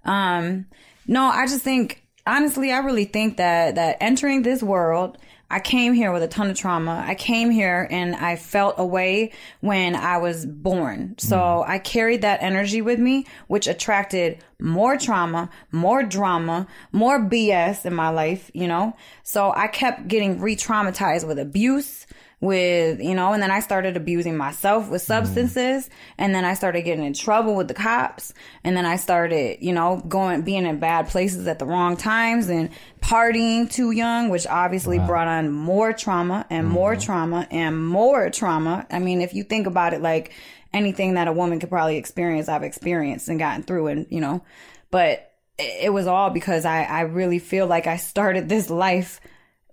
Um, 0.05 0.67
no, 1.07 1.25
I 1.25 1.45
just 1.45 1.61
think 1.61 2.03
honestly, 2.27 2.71
I 2.71 2.79
really 2.79 3.05
think 3.05 3.37
that 3.37 3.75
that 3.75 3.97
entering 3.99 4.41
this 4.41 4.63
world, 4.63 5.17
I 5.49 5.59
came 5.59 5.93
here 5.93 6.11
with 6.11 6.23
a 6.23 6.27
ton 6.27 6.49
of 6.49 6.57
trauma. 6.57 7.03
I 7.05 7.15
came 7.15 7.51
here 7.51 7.87
and 7.91 8.15
I 8.15 8.35
felt 8.35 8.75
away 8.77 9.31
when 9.61 9.95
I 9.95 10.17
was 10.17 10.45
born. 10.45 11.15
So 11.17 11.63
hmm. 11.63 11.71
I 11.71 11.79
carried 11.79 12.21
that 12.21 12.41
energy 12.41 12.81
with 12.81 12.99
me, 12.99 13.25
which 13.47 13.67
attracted 13.67 14.43
more 14.59 14.97
trauma, 14.97 15.49
more 15.71 16.03
drama, 16.03 16.67
more 16.91 17.19
BS 17.19 17.85
in 17.85 17.93
my 17.93 18.09
life, 18.09 18.49
you 18.53 18.67
know? 18.67 18.95
So 19.23 19.51
I 19.55 19.67
kept 19.67 20.07
getting 20.07 20.39
re 20.39 20.55
traumatized 20.55 21.27
with 21.27 21.37
abuse, 21.37 22.07
with, 22.45 23.01
you 23.01 23.13
know, 23.13 23.33
and 23.33 23.43
then 23.43 23.51
I 23.51 23.59
started 23.59 23.97
abusing 23.97 24.37
myself 24.37 24.89
with 24.89 25.01
mm-hmm. 25.01 25.25
substances. 25.25 25.89
And 26.17 26.33
then 26.33 26.45
I 26.45 26.53
started 26.53 26.83
getting 26.83 27.03
in 27.03 27.13
trouble 27.13 27.55
with 27.55 27.67
the 27.67 27.73
cops. 27.73 28.33
And 28.63 28.77
then 28.77 28.85
I 28.85 28.95
started, 28.95 29.57
you 29.61 29.73
know, 29.73 30.01
going, 30.07 30.43
being 30.43 30.65
in 30.65 30.79
bad 30.79 31.09
places 31.09 31.47
at 31.47 31.59
the 31.59 31.65
wrong 31.65 31.97
times 31.97 32.49
and 32.49 32.69
partying 33.01 33.69
too 33.69 33.91
young, 33.91 34.29
which 34.29 34.47
obviously 34.47 34.99
brought 34.99 35.27
on 35.27 35.51
more 35.51 35.91
trauma 35.91 36.45
and 36.49 36.67
more 36.67 36.93
mm-hmm. 36.93 37.01
trauma 37.01 37.47
and 37.51 37.85
more 37.85 38.29
trauma. 38.29 38.87
I 38.89 38.99
mean, 38.99 39.21
if 39.21 39.33
you 39.33 39.43
think 39.43 39.67
about 39.67 39.93
it, 39.93 40.01
like 40.01 40.31
anything 40.73 41.15
that 41.15 41.27
a 41.27 41.33
woman 41.33 41.59
could 41.59 41.69
probably 41.69 41.97
experience, 41.97 42.47
I've 42.47 42.63
experienced 42.63 43.27
and 43.27 43.39
gotten 43.39 43.63
through 43.63 43.87
and, 43.87 44.07
you 44.09 44.21
know, 44.21 44.43
but 44.91 45.31
it 45.57 45.85
it 45.85 45.89
was 45.93 46.07
all 46.07 46.29
because 46.29 46.65
I, 46.65 46.83
I 46.83 47.01
really 47.01 47.39
feel 47.39 47.67
like 47.67 47.87
I 47.87 47.97
started 47.97 48.49
this 48.49 48.69
life 48.69 49.19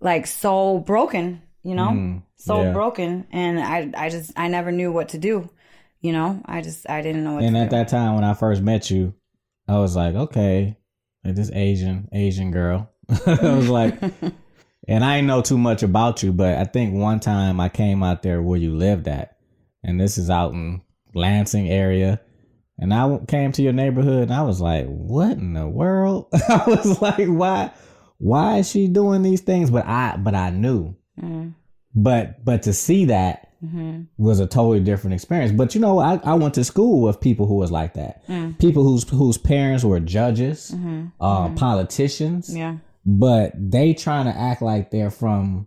like 0.00 0.26
so 0.26 0.78
broken, 0.78 1.42
you 1.62 1.75
know, 1.75 1.88
mm, 1.88 2.22
so 2.37 2.62
yeah. 2.62 2.72
broken. 2.72 3.27
And 3.31 3.61
I, 3.61 3.90
I 3.96 4.09
just, 4.09 4.33
I 4.37 4.48
never 4.48 4.72
knew 4.72 4.92
what 4.92 5.11
to 5.11 5.18
do. 5.18 5.48
You 6.01 6.12
know, 6.12 6.42
I 6.44 6.62
just, 6.62 6.88
I 6.90 7.01
didn't 7.03 7.25
know 7.25 7.35
what 7.35 7.44
And 7.44 7.57
at 7.57 7.70
do. 7.70 7.77
that 7.77 7.88
time 7.88 8.16
when 8.16 8.25
I 8.25 8.35
first 8.35 8.62
met 8.62 8.90
you, 8.90 9.14
I 9.68 9.79
was 9.79 9.94
like, 9.94 10.14
okay, 10.14 10.77
like 11.25 11.35
this 11.35 11.51
Asian 11.53 12.09
Asian 12.12 12.51
girl. 12.51 12.90
I 13.27 13.55
was 13.55 13.68
like, 13.68 14.01
and 14.88 15.05
I 15.05 15.16
didn't 15.16 15.29
know 15.29 15.42
too 15.42 15.59
much 15.59 15.83
about 15.83 16.22
you, 16.22 16.33
but 16.33 16.59
I 16.59 16.64
think 16.64 16.94
one 16.94 17.20
time 17.20 17.61
I 17.61 17.68
came 17.68 18.03
out 18.03 18.22
there 18.22 18.42
where 18.42 18.59
you 18.59 18.75
lived 18.75 19.09
at, 19.09 19.37
and 19.85 20.01
this 20.01 20.18
is 20.18 20.31
out 20.31 20.53
in 20.53 20.83
Lansing 21.14 21.68
area, 21.68 22.20
and 22.79 22.92
I 22.92 23.18
came 23.29 23.53
to 23.53 23.62
your 23.62 23.72
neighborhood, 23.72 24.25
and 24.25 24.35
I 24.35 24.42
was 24.42 24.61
like, 24.61 24.87
what 24.87 25.33
in 25.33 25.53
the 25.53 25.68
world? 25.68 26.29
I 26.48 26.64
was 26.66 27.01
like, 27.01 27.27
why, 27.29 27.70
why 28.18 28.59
is 28.59 28.70
she 28.70 28.88
doing 28.88 29.22
these 29.22 29.42
things? 29.42 29.70
But 29.70 29.87
I, 29.87 30.16
but 30.16 30.35
I 30.35 30.51
knew, 30.51 30.96
Mm-hmm. 31.22 31.50
but 31.94 32.44
but 32.44 32.62
to 32.64 32.72
see 32.72 33.06
that 33.06 33.52
mm-hmm. 33.64 34.02
was 34.16 34.40
a 34.40 34.46
totally 34.46 34.80
different 34.80 35.14
experience. 35.14 35.52
But 35.52 35.74
you 35.74 35.80
know, 35.80 35.98
I, 35.98 36.20
I 36.24 36.35
went 36.35 36.54
to 36.54 36.64
school 36.64 37.02
with 37.02 37.20
people 37.20 37.46
who 37.46 37.54
was 37.54 37.70
like 37.70 37.94
that. 37.94 38.26
Mm. 38.26 38.58
People 38.58 38.82
whose 38.82 39.08
whose 39.08 39.38
parents 39.38 39.85
were 39.85 40.00
judges, 40.00 40.72
mm-hmm. 40.74 41.06
uh, 41.20 41.50
politicians, 41.50 42.54
yeah. 42.54 42.76
but 43.04 43.52
they 43.56 43.94
trying 43.94 44.26
to 44.26 44.37
act 44.37 44.62
like 44.62 44.90
they're 44.90 45.11
from 45.11 45.66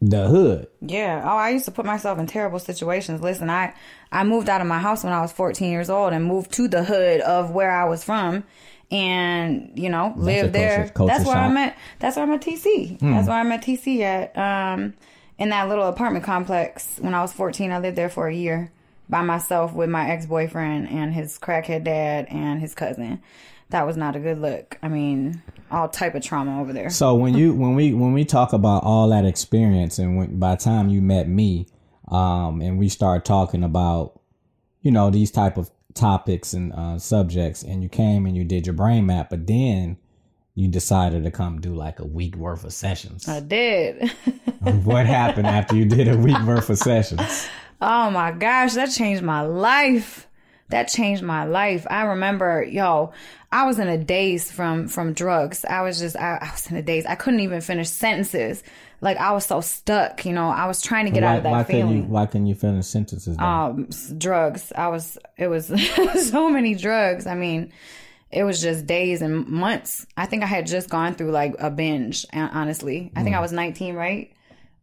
the 0.00 0.28
hood. 0.28 0.66
Yeah. 0.80 1.20
Oh, 1.24 1.36
I 1.36 1.50
used 1.50 1.66
to 1.66 1.70
put 1.70 1.84
myself 1.84 2.18
in 2.18 2.26
terrible 2.26 2.58
situations. 2.58 3.20
Listen, 3.20 3.50
I 3.50 3.74
I 4.10 4.24
moved 4.24 4.48
out 4.48 4.60
of 4.60 4.66
my 4.66 4.78
house 4.78 5.04
when 5.04 5.12
I 5.12 5.20
was 5.20 5.32
14 5.32 5.70
years 5.70 5.90
old 5.90 6.12
and 6.12 6.24
moved 6.24 6.52
to 6.52 6.68
the 6.68 6.84
hood 6.84 7.20
of 7.20 7.50
where 7.50 7.70
I 7.70 7.84
was 7.84 8.02
from, 8.02 8.44
and 8.90 9.72
you 9.74 9.88
know 9.88 10.12
your 10.16 10.24
lived 10.24 10.52
there. 10.52 10.78
culture- 10.78 10.92
culture 10.92 11.12
that's 11.14 11.24
where 11.26 11.34
shock. 11.36 11.50
I'm 11.50 11.56
at. 11.56 11.76
That's 11.98 12.16
where 12.16 12.24
I'm 12.24 12.32
at 12.32 12.40
TC. 12.40 12.98
That's 12.98 13.28
where 13.28 13.38
I'm 13.38 13.52
at 13.52 13.62
TC 13.62 14.00
at. 14.00 14.36
Um, 14.36 14.94
in 15.38 15.48
that 15.48 15.68
little 15.68 15.86
apartment 15.86 16.24
complex 16.24 16.98
when 17.00 17.14
I 17.14 17.22
was 17.22 17.32
14, 17.32 17.72
I 17.72 17.78
lived 17.78 17.96
there 17.96 18.10
for 18.10 18.28
a 18.28 18.34
year 18.34 18.70
by 19.08 19.22
myself 19.22 19.72
with 19.72 19.88
my 19.88 20.10
ex 20.10 20.26
boyfriend 20.26 20.88
and 20.88 21.14
his 21.14 21.38
crackhead 21.38 21.84
dad 21.84 22.26
and 22.30 22.60
his 22.60 22.74
cousin. 22.74 23.22
That 23.70 23.86
was 23.86 23.96
not 23.96 24.16
a 24.16 24.20
good 24.20 24.40
look. 24.40 24.76
I 24.82 24.88
mean, 24.88 25.42
all 25.70 25.88
type 25.88 26.14
of 26.14 26.22
trauma 26.22 26.60
over 26.60 26.72
there. 26.72 26.90
So 26.90 27.14
when 27.14 27.34
you 27.34 27.54
when 27.54 27.74
we 27.74 27.94
when 27.94 28.12
we 28.12 28.24
talk 28.24 28.52
about 28.52 28.82
all 28.82 29.08
that 29.10 29.24
experience, 29.24 29.98
and 29.98 30.16
when, 30.16 30.38
by 30.38 30.56
the 30.56 30.60
time 30.62 30.88
you 30.88 31.00
met 31.00 31.28
me, 31.28 31.66
um, 32.08 32.60
and 32.60 32.78
we 32.78 32.88
start 32.88 33.24
talking 33.24 33.62
about, 33.62 34.20
you 34.82 34.90
know, 34.90 35.10
these 35.10 35.30
type 35.30 35.56
of 35.56 35.70
topics 35.94 36.52
and 36.52 36.72
uh, 36.72 36.98
subjects, 36.98 37.62
and 37.62 37.82
you 37.82 37.88
came 37.88 38.26
and 38.26 38.36
you 38.36 38.44
did 38.44 38.66
your 38.66 38.74
brain 38.74 39.06
map, 39.06 39.30
but 39.30 39.46
then 39.46 39.96
you 40.54 40.68
decided 40.68 41.24
to 41.24 41.30
come 41.30 41.60
do 41.60 41.74
like 41.74 42.00
a 42.00 42.06
week 42.06 42.36
worth 42.36 42.64
of 42.64 42.72
sessions. 42.72 43.28
I 43.28 43.40
did. 43.40 44.10
what 44.84 45.06
happened 45.06 45.46
after 45.46 45.76
you 45.76 45.84
did 45.84 46.08
a 46.08 46.16
week 46.16 46.40
worth 46.42 46.70
of 46.70 46.78
sessions? 46.78 47.48
Oh 47.82 48.10
my 48.10 48.30
gosh, 48.30 48.74
that 48.74 48.90
changed 48.90 49.22
my 49.22 49.40
life. 49.40 50.28
That 50.70 50.88
changed 50.88 51.22
my 51.22 51.44
life. 51.44 51.86
I 51.90 52.02
remember, 52.02 52.62
yo, 52.62 53.12
I 53.52 53.66
was 53.66 53.78
in 53.78 53.88
a 53.88 53.98
daze 53.98 54.50
from 54.50 54.88
from 54.88 55.12
drugs. 55.12 55.64
I 55.64 55.82
was 55.82 55.98
just, 55.98 56.16
I, 56.16 56.38
I 56.40 56.50
was 56.52 56.70
in 56.70 56.76
a 56.76 56.82
daze. 56.82 57.06
I 57.06 57.14
couldn't 57.16 57.40
even 57.40 57.60
finish 57.60 57.88
sentences. 57.88 58.62
Like 59.02 59.16
I 59.16 59.32
was 59.32 59.46
so 59.46 59.60
stuck. 59.60 60.24
You 60.24 60.32
know, 60.32 60.48
I 60.48 60.66
was 60.66 60.80
trying 60.82 61.06
to 61.06 61.10
get 61.10 61.22
why 61.22 61.28
out 61.30 61.36
of 61.38 61.42
that 61.44 61.50
why 61.52 61.64
couldn't 61.64 61.80
you 61.80 61.86
feeling. 61.86 62.08
why 62.10 62.26
couldn't 62.26 62.46
you 62.46 62.54
finish 62.54 62.86
sentences? 62.86 63.36
then? 63.36 63.44
um, 63.46 63.88
drugs. 64.18 64.72
I 64.76 64.88
was. 64.88 65.18
It 65.36 65.48
was 65.48 65.66
so 66.30 66.48
many 66.50 66.74
drugs. 66.74 67.26
I 67.26 67.34
mean, 67.34 67.72
it 68.30 68.44
was 68.44 68.60
just 68.60 68.86
days 68.86 69.22
and 69.22 69.46
months. 69.48 70.06
I 70.16 70.26
think 70.26 70.42
I 70.42 70.46
had 70.46 70.66
just 70.66 70.88
gone 70.90 71.14
through 71.14 71.30
like 71.32 71.56
a 71.58 71.70
binge. 71.70 72.26
Honestly, 72.32 73.10
I 73.16 73.22
think 73.22 73.34
Mm. 73.34 73.38
I 73.38 73.40
was 73.40 73.52
19, 73.52 73.94
right? 73.94 74.32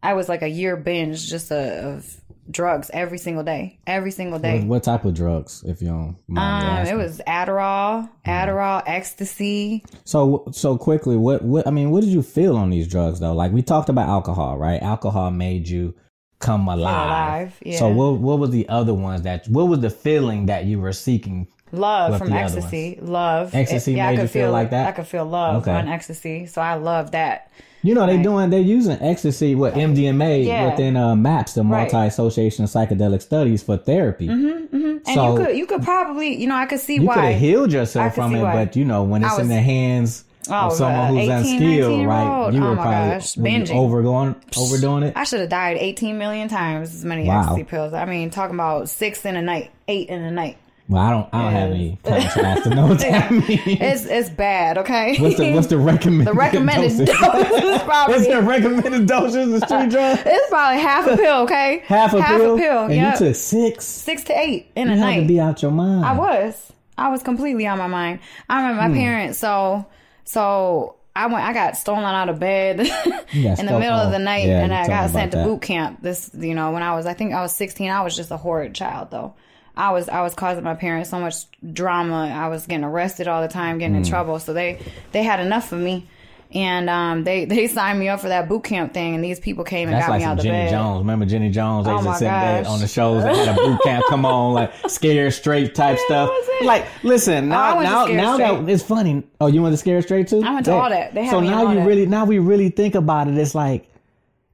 I 0.03 0.13
was 0.13 0.27
like 0.29 0.41
a 0.41 0.47
year 0.49 0.75
binge 0.77 1.27
just 1.29 1.49
a, 1.51 1.83
of 1.95 2.21
drugs 2.51 2.89
every 2.93 3.17
single 3.17 3.43
day, 3.43 3.79
every 3.87 4.11
single 4.11 4.39
day. 4.39 4.59
what, 4.59 4.67
what 4.67 4.83
type 4.83 5.05
of 5.05 5.13
drugs, 5.13 5.63
if 5.65 5.81
you 5.81 5.87
don't 5.87 6.17
mind 6.27 6.87
Um, 6.87 6.93
it 6.93 6.97
was 6.97 7.21
Adderall, 7.27 8.09
Adderall, 8.25 8.83
ecstasy. 8.85 9.83
So 10.05 10.47
so 10.51 10.77
quickly, 10.77 11.17
what 11.17 11.41
what 11.43 11.67
I 11.67 11.71
mean, 11.71 11.91
what 11.91 12.01
did 12.01 12.11
you 12.11 12.21
feel 12.23 12.55
on 12.55 12.69
these 12.69 12.87
drugs 12.87 13.19
though? 13.19 13.33
Like 13.33 13.51
we 13.51 13.61
talked 13.61 13.89
about 13.89 14.09
alcohol, 14.09 14.57
right? 14.57 14.81
Alcohol 14.81 15.31
made 15.31 15.67
you 15.67 15.95
come 16.39 16.67
alive. 16.67 17.07
alive, 17.07 17.59
yeah. 17.65 17.79
So 17.79 17.89
what 17.89 18.19
what 18.19 18.39
was 18.39 18.51
the 18.51 18.67
other 18.69 18.93
ones 18.93 19.23
that 19.23 19.47
what 19.47 19.65
was 19.65 19.79
the 19.79 19.89
feeling 19.89 20.45
that 20.47 20.65
you 20.65 20.79
were 20.79 20.93
seeking? 20.93 21.47
Love 21.71 22.17
from 22.17 22.31
ecstasy, 22.33 22.97
love. 23.01 23.53
Ecstasy 23.53 23.93
yeah, 23.93 24.09
I 24.09 24.15
could 24.15 24.21
you 24.23 24.27
feel 24.29 24.51
like 24.51 24.69
that? 24.71 24.87
I 24.87 24.91
could 24.93 25.07
feel 25.07 25.25
love 25.25 25.63
Okay. 25.63 25.71
on 25.71 25.87
ecstasy, 25.87 26.45
so 26.45 26.61
I 26.61 26.75
love 26.75 27.11
that. 27.11 27.51
You 27.83 27.93
know, 27.93 28.05
they're 28.07 28.21
doing 28.23 28.49
they're 28.49 28.59
using 28.59 28.97
ecstasy 29.01 29.53
with 29.55 29.75
MDMA 29.75 30.45
Yeah. 30.45 30.71
within 30.71 30.97
uh, 30.97 31.15
MAPS, 31.15 31.53
the 31.53 31.63
Right. 31.63 31.91
Multi 31.91 32.07
Association 32.07 32.63
of 32.63 32.69
Psychedelic 32.71 33.21
Studies 33.21 33.63
for 33.63 33.77
therapy. 33.77 34.27
And 34.27 35.01
So- 35.05 35.37
you 35.37 35.45
could 35.45 35.57
you 35.57 35.65
could 35.67 35.83
probably 35.83 36.35
you 36.35 36.47
know 36.47 36.55
I 36.55 36.65
could 36.65 36.79
see 36.79 36.99
why. 36.99 37.15
You 37.15 37.21
could 37.21 37.31
have 37.31 37.39
healed 37.41 37.71
yourself 37.71 38.15
from 38.15 38.33
it, 38.35 38.41
why. 38.43 38.65
but 38.65 38.75
you 38.75 38.83
know 38.85 39.03
when 39.03 39.23
it's 39.23 39.37
I 39.37 39.41
in 39.41 39.47
the 39.49 39.61
hands 39.61 40.23
Oh, 40.49 40.67
of 40.67 40.73
someone 40.73 41.09
who's 41.09 41.27
18, 41.27 41.31
unskilled, 41.31 42.05
right? 42.07 42.49
You 42.53 42.61
were 42.61 42.67
Oh 42.69 42.75
my 42.75 42.81
probably 42.83 43.09
gosh, 43.15 43.35
binging. 43.35 43.75
overdoing 43.75 44.35
overdoing 44.57 45.03
it. 45.03 45.13
I 45.15 45.23
should 45.25 45.41
have 45.41 45.49
died 45.49 45.77
18 45.77 46.17
million 46.17 46.47
times 46.47 46.95
as 46.95 47.03
many 47.05 47.27
Wow. 47.27 47.41
ecstasy 47.41 47.63
pills. 47.65 47.93
I 47.93 48.05
mean, 48.05 48.29
talking 48.29 48.55
about 48.55 48.87
six 48.89 49.25
in 49.25 49.35
a 49.35 49.41
night, 49.41 49.71
eight 49.89 50.07
in 50.09 50.21
a 50.23 50.31
night. 50.31 50.55
Well, 50.89 51.01
I 51.01 51.09
don't. 51.11 51.29
I 51.33 51.41
don't 51.43 51.51
have 51.51 51.71
any 51.71 51.97
contrast 52.03 52.63
to 52.63 52.69
know 52.69 52.87
what 52.87 52.99
that 52.99 53.29
means. 53.31 53.49
It's 53.49 54.05
it's 54.05 54.29
bad. 54.29 54.77
Okay. 54.77 55.17
What's 55.19 55.37
the 55.37 55.51
what's 55.53 55.67
the 55.67 55.77
recommended 55.77 56.27
the 56.27 56.33
recommended 56.33 57.05
dosage? 57.05 57.07
dose 57.07 57.63
is 57.63 57.81
probably 57.83 58.15
What's 58.15 58.27
the 58.27 58.41
recommended 58.41 59.05
dosage 59.07 59.47
of 59.53 59.63
street 59.63 59.89
drug? 59.89 60.19
it's 60.25 60.49
probably 60.49 60.79
half 60.81 61.05
a 61.07 61.17
pill. 61.17 61.35
Okay. 61.41 61.83
Half 61.85 62.13
a 62.13 62.21
half 62.21 62.39
pill. 62.39 62.55
a 62.55 62.57
pill. 62.57 62.83
And 62.85 62.95
yeah. 62.95 63.11
you 63.13 63.17
took 63.17 63.35
six. 63.35 63.83
six 63.85 64.23
to 64.25 64.39
eight 64.39 64.71
in 64.77 64.87
You 64.87 64.93
a 64.93 64.97
had 64.97 65.05
night. 65.05 65.19
to 65.21 65.27
be 65.27 65.39
out 65.41 65.61
your 65.61 65.71
mind. 65.71 66.05
I 66.05 66.13
was. 66.17 66.71
I 66.97 67.09
was 67.09 67.21
completely 67.21 67.67
on 67.67 67.77
my 67.77 67.87
mind. 67.87 68.19
I 68.49 68.61
remember 68.61 68.83
Hmm. 68.83 68.91
my 68.93 68.97
parents. 68.97 69.39
So 69.39 69.85
so 70.23 70.95
I 71.15 71.25
went. 71.27 71.43
I 71.45 71.51
got 71.53 71.75
stolen 71.75 72.03
out 72.05 72.29
of 72.29 72.39
bed 72.39 72.79
in 73.33 73.65
the 73.65 73.77
middle 73.79 73.97
of 73.97 74.11
the 74.11 74.19
night, 74.19 74.47
yeah, 74.47 74.63
and 74.63 74.73
I 74.73 74.87
got 74.87 75.09
sent 75.09 75.31
to 75.31 75.37
that. 75.39 75.45
boot 75.45 75.61
camp. 75.63 76.01
This, 76.01 76.29
you 76.37 76.53
know, 76.53 76.71
when 76.71 76.83
I 76.83 76.95
was, 76.95 77.05
I 77.07 77.13
think 77.13 77.33
I 77.33 77.41
was 77.41 77.53
16. 77.55 77.89
I 77.89 78.01
was 78.03 78.15
just 78.15 78.29
a 78.31 78.37
horrid 78.37 78.73
child, 78.75 79.09
though. 79.11 79.33
I 79.77 79.91
was, 79.91 80.09
I 80.09 80.21
was 80.21 80.33
causing 80.33 80.63
my 80.63 80.75
parents 80.75 81.09
so 81.09 81.19
much 81.19 81.35
drama. 81.73 82.27
I 82.33 82.47
was 82.49 82.65
getting 82.67 82.83
arrested 82.83 83.27
all 83.27 83.41
the 83.41 83.47
time, 83.47 83.77
getting 83.77 83.95
in 83.95 84.03
Hmm. 84.03 84.09
trouble. 84.09 84.39
So 84.39 84.53
they, 84.53 84.79
they 85.11 85.23
had 85.23 85.39
enough 85.39 85.71
of 85.71 85.79
me. 85.79 86.07
And 86.53 86.89
um, 86.89 87.25
they 87.25 87.43
they 87.43 87.67
signed 87.67 87.99
me 87.99 88.07
up 88.07 88.21
for 88.21 88.29
that 88.29 88.47
boot 88.47 88.63
camp 88.63 88.93
thing, 88.93 89.15
and 89.15 89.21
these 89.21 89.37
people 89.37 89.65
came 89.65 89.89
and 89.89 89.97
That's 89.97 90.05
got 90.07 90.11
like 90.13 90.19
me 90.21 90.25
out 90.25 90.37
of 90.37 90.45
Jenny 90.45 90.57
bed. 90.63 90.69
Jones. 90.69 90.99
Remember 90.99 91.25
Jenny 91.25 91.49
Jones? 91.49 91.85
They 91.85 91.91
Oh 91.91 91.95
used 91.95 92.07
to 92.07 92.15
sit 92.19 92.67
on 92.67 92.79
the 92.79 92.87
shows 92.87 93.23
that 93.23 93.35
had 93.35 93.49
a 93.49 93.53
boot 93.61 93.81
camp 93.83 94.05
come 94.07 94.25
on, 94.25 94.53
like 94.53 94.71
scared 94.87 95.33
straight 95.33 95.75
type 95.75 95.99
stuff. 95.99 96.29
Like, 96.63 96.85
listen, 97.03 97.49
now 97.49 97.75
went 97.75 97.89
to 97.89 98.13
now 98.15 98.37
now 98.37 98.37
that 98.61 98.69
it's 98.71 98.81
funny. 98.81 99.23
Oh, 99.41 99.47
you 99.47 99.61
went 99.61 99.73
to 99.73 99.77
scared 99.77 100.05
straight 100.05 100.29
too? 100.29 100.41
I 100.41 100.53
went 100.53 100.65
to 100.67 100.71
all 100.73 100.89
that. 100.89 101.13
They 101.13 101.25
had 101.25 101.31
so 101.31 101.41
now 101.41 101.65
all 101.65 101.73
you 101.73 101.81
that. 101.81 101.85
really 101.85 102.05
now 102.05 102.23
we 102.23 102.39
really 102.39 102.69
think 102.69 102.95
about 102.95 103.27
it. 103.27 103.37
It's 103.37 103.53
like 103.53 103.89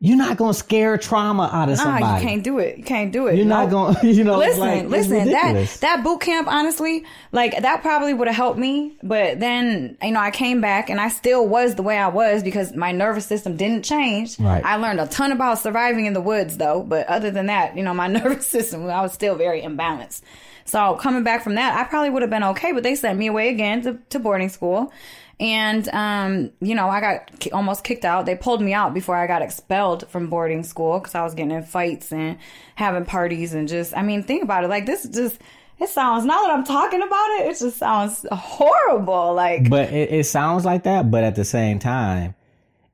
you're 0.06 0.18
not 0.18 0.36
gonna 0.36 0.54
scare 0.54 0.98
trauma 0.98 1.50
out 1.54 1.70
of 1.70 1.78
Nah, 1.78 1.84
somebody. 1.84 2.22
you 2.22 2.30
can't 2.30 2.44
do 2.44 2.60
it. 2.60 2.78
You 2.78 2.84
can't 2.84 3.14
do 3.14 3.28
it. 3.28 3.38
You're 3.38 3.46
not 3.46 3.70
gonna, 3.70 3.98
you 4.04 4.26
know. 4.26 4.38
listen, 4.38 4.60
like, 4.60 4.90
listen. 4.90 5.30
That 5.32 5.78
that 5.80 6.04
boot 6.04 6.20
camp, 6.20 6.50
honestly, 6.50 7.06
like 7.32 7.62
that 7.62 7.82
probably 7.82 8.14
would 8.14 8.28
have 8.28 8.36
helped 8.36 8.60
me. 8.60 8.98
But 9.02 9.40
then, 9.40 9.98
you 10.04 10.12
know, 10.12 10.20
I 10.20 10.30
came 10.32 10.60
back 10.60 10.90
and 10.90 11.00
I 11.00 11.08
still 11.08 11.48
was 11.48 11.76
the 11.76 11.84
way 11.84 11.98
I 11.98 12.10
was 12.10 12.44
because 12.44 12.76
my 12.76 12.92
nervous 12.92 13.26
system 13.26 13.56
didn't 13.56 13.86
change. 13.86 14.38
Right. 14.42 14.62
I 14.66 14.76
learned 14.76 15.00
a 15.00 15.08
ton 15.08 15.32
about 15.32 15.60
surviving 15.60 16.06
in 16.06 16.12
the 16.12 16.20
woods, 16.22 16.58
though. 16.58 16.84
But 16.84 17.08
other 17.08 17.32
than 17.32 17.46
that, 17.46 17.78
you 17.78 17.84
know, 17.84 17.94
my 17.94 18.08
nervous 18.20 18.46
system, 18.46 18.90
I 18.90 19.02
was 19.02 19.14
still 19.14 19.36
very 19.36 19.62
imbalanced. 19.62 20.22
So 20.66 20.96
coming 20.96 21.24
back 21.24 21.46
from 21.46 21.56
that, 21.56 21.78
I 21.80 21.86
probably 21.88 22.10
would 22.10 22.24
have 22.24 22.32
been 22.32 22.44
okay. 22.44 22.74
But 22.74 22.84
they 22.84 22.96
sent 22.96 23.18
me 23.18 23.28
away 23.28 23.48
again 23.48 23.82
to, 23.84 23.98
to 24.10 24.20
boarding 24.20 24.50
school. 24.50 24.92
And, 25.40 25.90
um, 25.90 26.52
you 26.62 26.76
know, 26.76 26.88
I 26.90 27.02
got 27.02 27.48
almost 27.52 27.84
kicked 27.84 28.06
out. 28.06 28.26
They 28.26 28.36
pulled 28.36 28.62
me 28.62 28.74
out 28.74 28.94
before 28.94 29.16
I 29.16 29.28
got 29.28 29.42
expelled 29.42 30.08
from 30.10 30.30
boarding 30.30 30.64
school 30.64 31.00
because 31.00 31.16
I 31.16 31.24
was 31.24 31.34
getting 31.34 31.52
in 31.52 31.64
fights 31.64 32.14
and 32.14 32.38
having 32.76 33.04
parties 33.06 33.54
and 33.54 33.68
just, 33.68 33.96
I 33.98 34.04
mean, 34.04 34.24
think 34.24 34.44
about 34.44 34.64
it. 34.64 34.70
Like, 34.70 34.86
this 34.86 35.04
just, 35.10 35.40
it 35.80 35.90
sounds, 35.90 36.24
now 36.24 36.40
that 36.44 36.52
I'm 36.52 36.64
talking 36.64 37.02
about 37.02 37.28
it, 37.40 37.48
it 37.48 37.60
just 37.60 37.78
sounds 37.78 38.26
horrible. 38.32 39.34
Like, 39.34 39.70
But 39.70 39.92
it, 39.92 40.12
it 40.12 40.24
sounds 40.26 40.66
like 40.66 40.84
that, 40.84 41.10
but 41.10 41.24
at 41.24 41.36
the 41.36 41.46
same 41.46 41.80
time, 41.80 42.36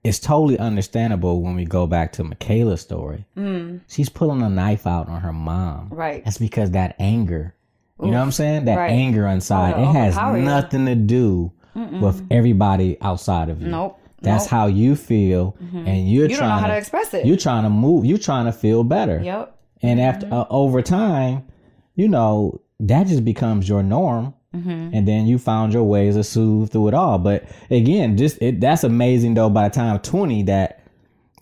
it's 0.04 0.18
totally 0.20 0.58
understandable 0.58 1.42
when 1.42 1.56
we 1.56 1.66
go 1.66 1.86
back 1.86 2.14
to 2.14 2.24
Michaela's 2.24 2.80
story. 2.82 3.26
She's 3.90 4.08
pulling 4.10 4.42
a 4.42 4.50
knife 4.50 4.88
out 4.88 5.10
on 5.10 5.22
her 5.22 5.34
mom. 5.34 5.90
Mm. 5.90 5.98
Right. 5.98 6.24
That's 6.26 6.38
because 6.38 6.72
that 6.72 6.96
anger, 7.00 7.54
you 8.02 8.12
know 8.12 8.18
what 8.18 8.24
I'm 8.24 8.32
saying? 8.32 8.66
That 8.66 8.78
Right. 8.78 8.92
anger 8.92 9.28
inside, 9.28 9.74
Oh, 9.76 9.84
it 9.84 9.94
has 9.94 10.16
nothing 10.16 10.86
to 10.86 10.96
do 10.96 11.52
with 11.76 12.26
everybody 12.32 12.98
outside 13.02 13.50
of 13.50 13.62
you. 13.62 13.68
Nope. 13.70 14.00
That's 14.22 14.44
Nope. 14.46 14.48
Mm-hmm. 14.48 14.56
how 14.56 14.66
you 14.68 14.96
feel, 14.96 15.56
and 15.74 16.10
you're 16.12 16.24
You 16.24 16.30
don't 16.30 16.38
trying 16.40 16.50
know 16.50 16.56
how 16.62 16.68
to 16.68 16.74
to 16.74 16.78
express 16.78 17.14
it. 17.14 17.26
You're 17.26 17.38
trying 17.38 17.64
to 17.64 17.70
move. 17.70 18.04
You're 18.06 18.18
trying 18.18 18.46
to 18.46 18.52
feel 18.52 18.84
better. 18.84 19.22
yep. 19.24 19.56
And 19.82 20.02
after 20.02 20.26
Mm-hmm. 20.26 20.34
uh, 20.36 20.46
over 20.50 20.82
time, 20.82 21.46
you 21.96 22.08
know 22.10 22.60
that 22.82 23.08
just 23.08 23.24
becomes 23.24 23.68
your 23.70 23.82
norm, 23.84 24.34
Mm-hmm. 24.54 24.90
and 24.96 25.08
then 25.08 25.28
you 25.28 25.38
found 25.38 25.74
your 25.74 25.84
ways 25.84 26.16
to 26.16 26.24
soothe 26.24 26.72
through 26.72 26.88
it 26.88 26.94
all. 26.96 27.20
But 27.20 27.46
again, 27.70 28.18
just 28.18 28.42
it, 28.42 28.60
that's 28.60 28.84
amazing 28.84 29.36
though. 29.36 29.50
By 29.50 29.70
the 29.70 29.76
time 29.76 30.00
twenty, 30.00 30.42
that 30.44 30.82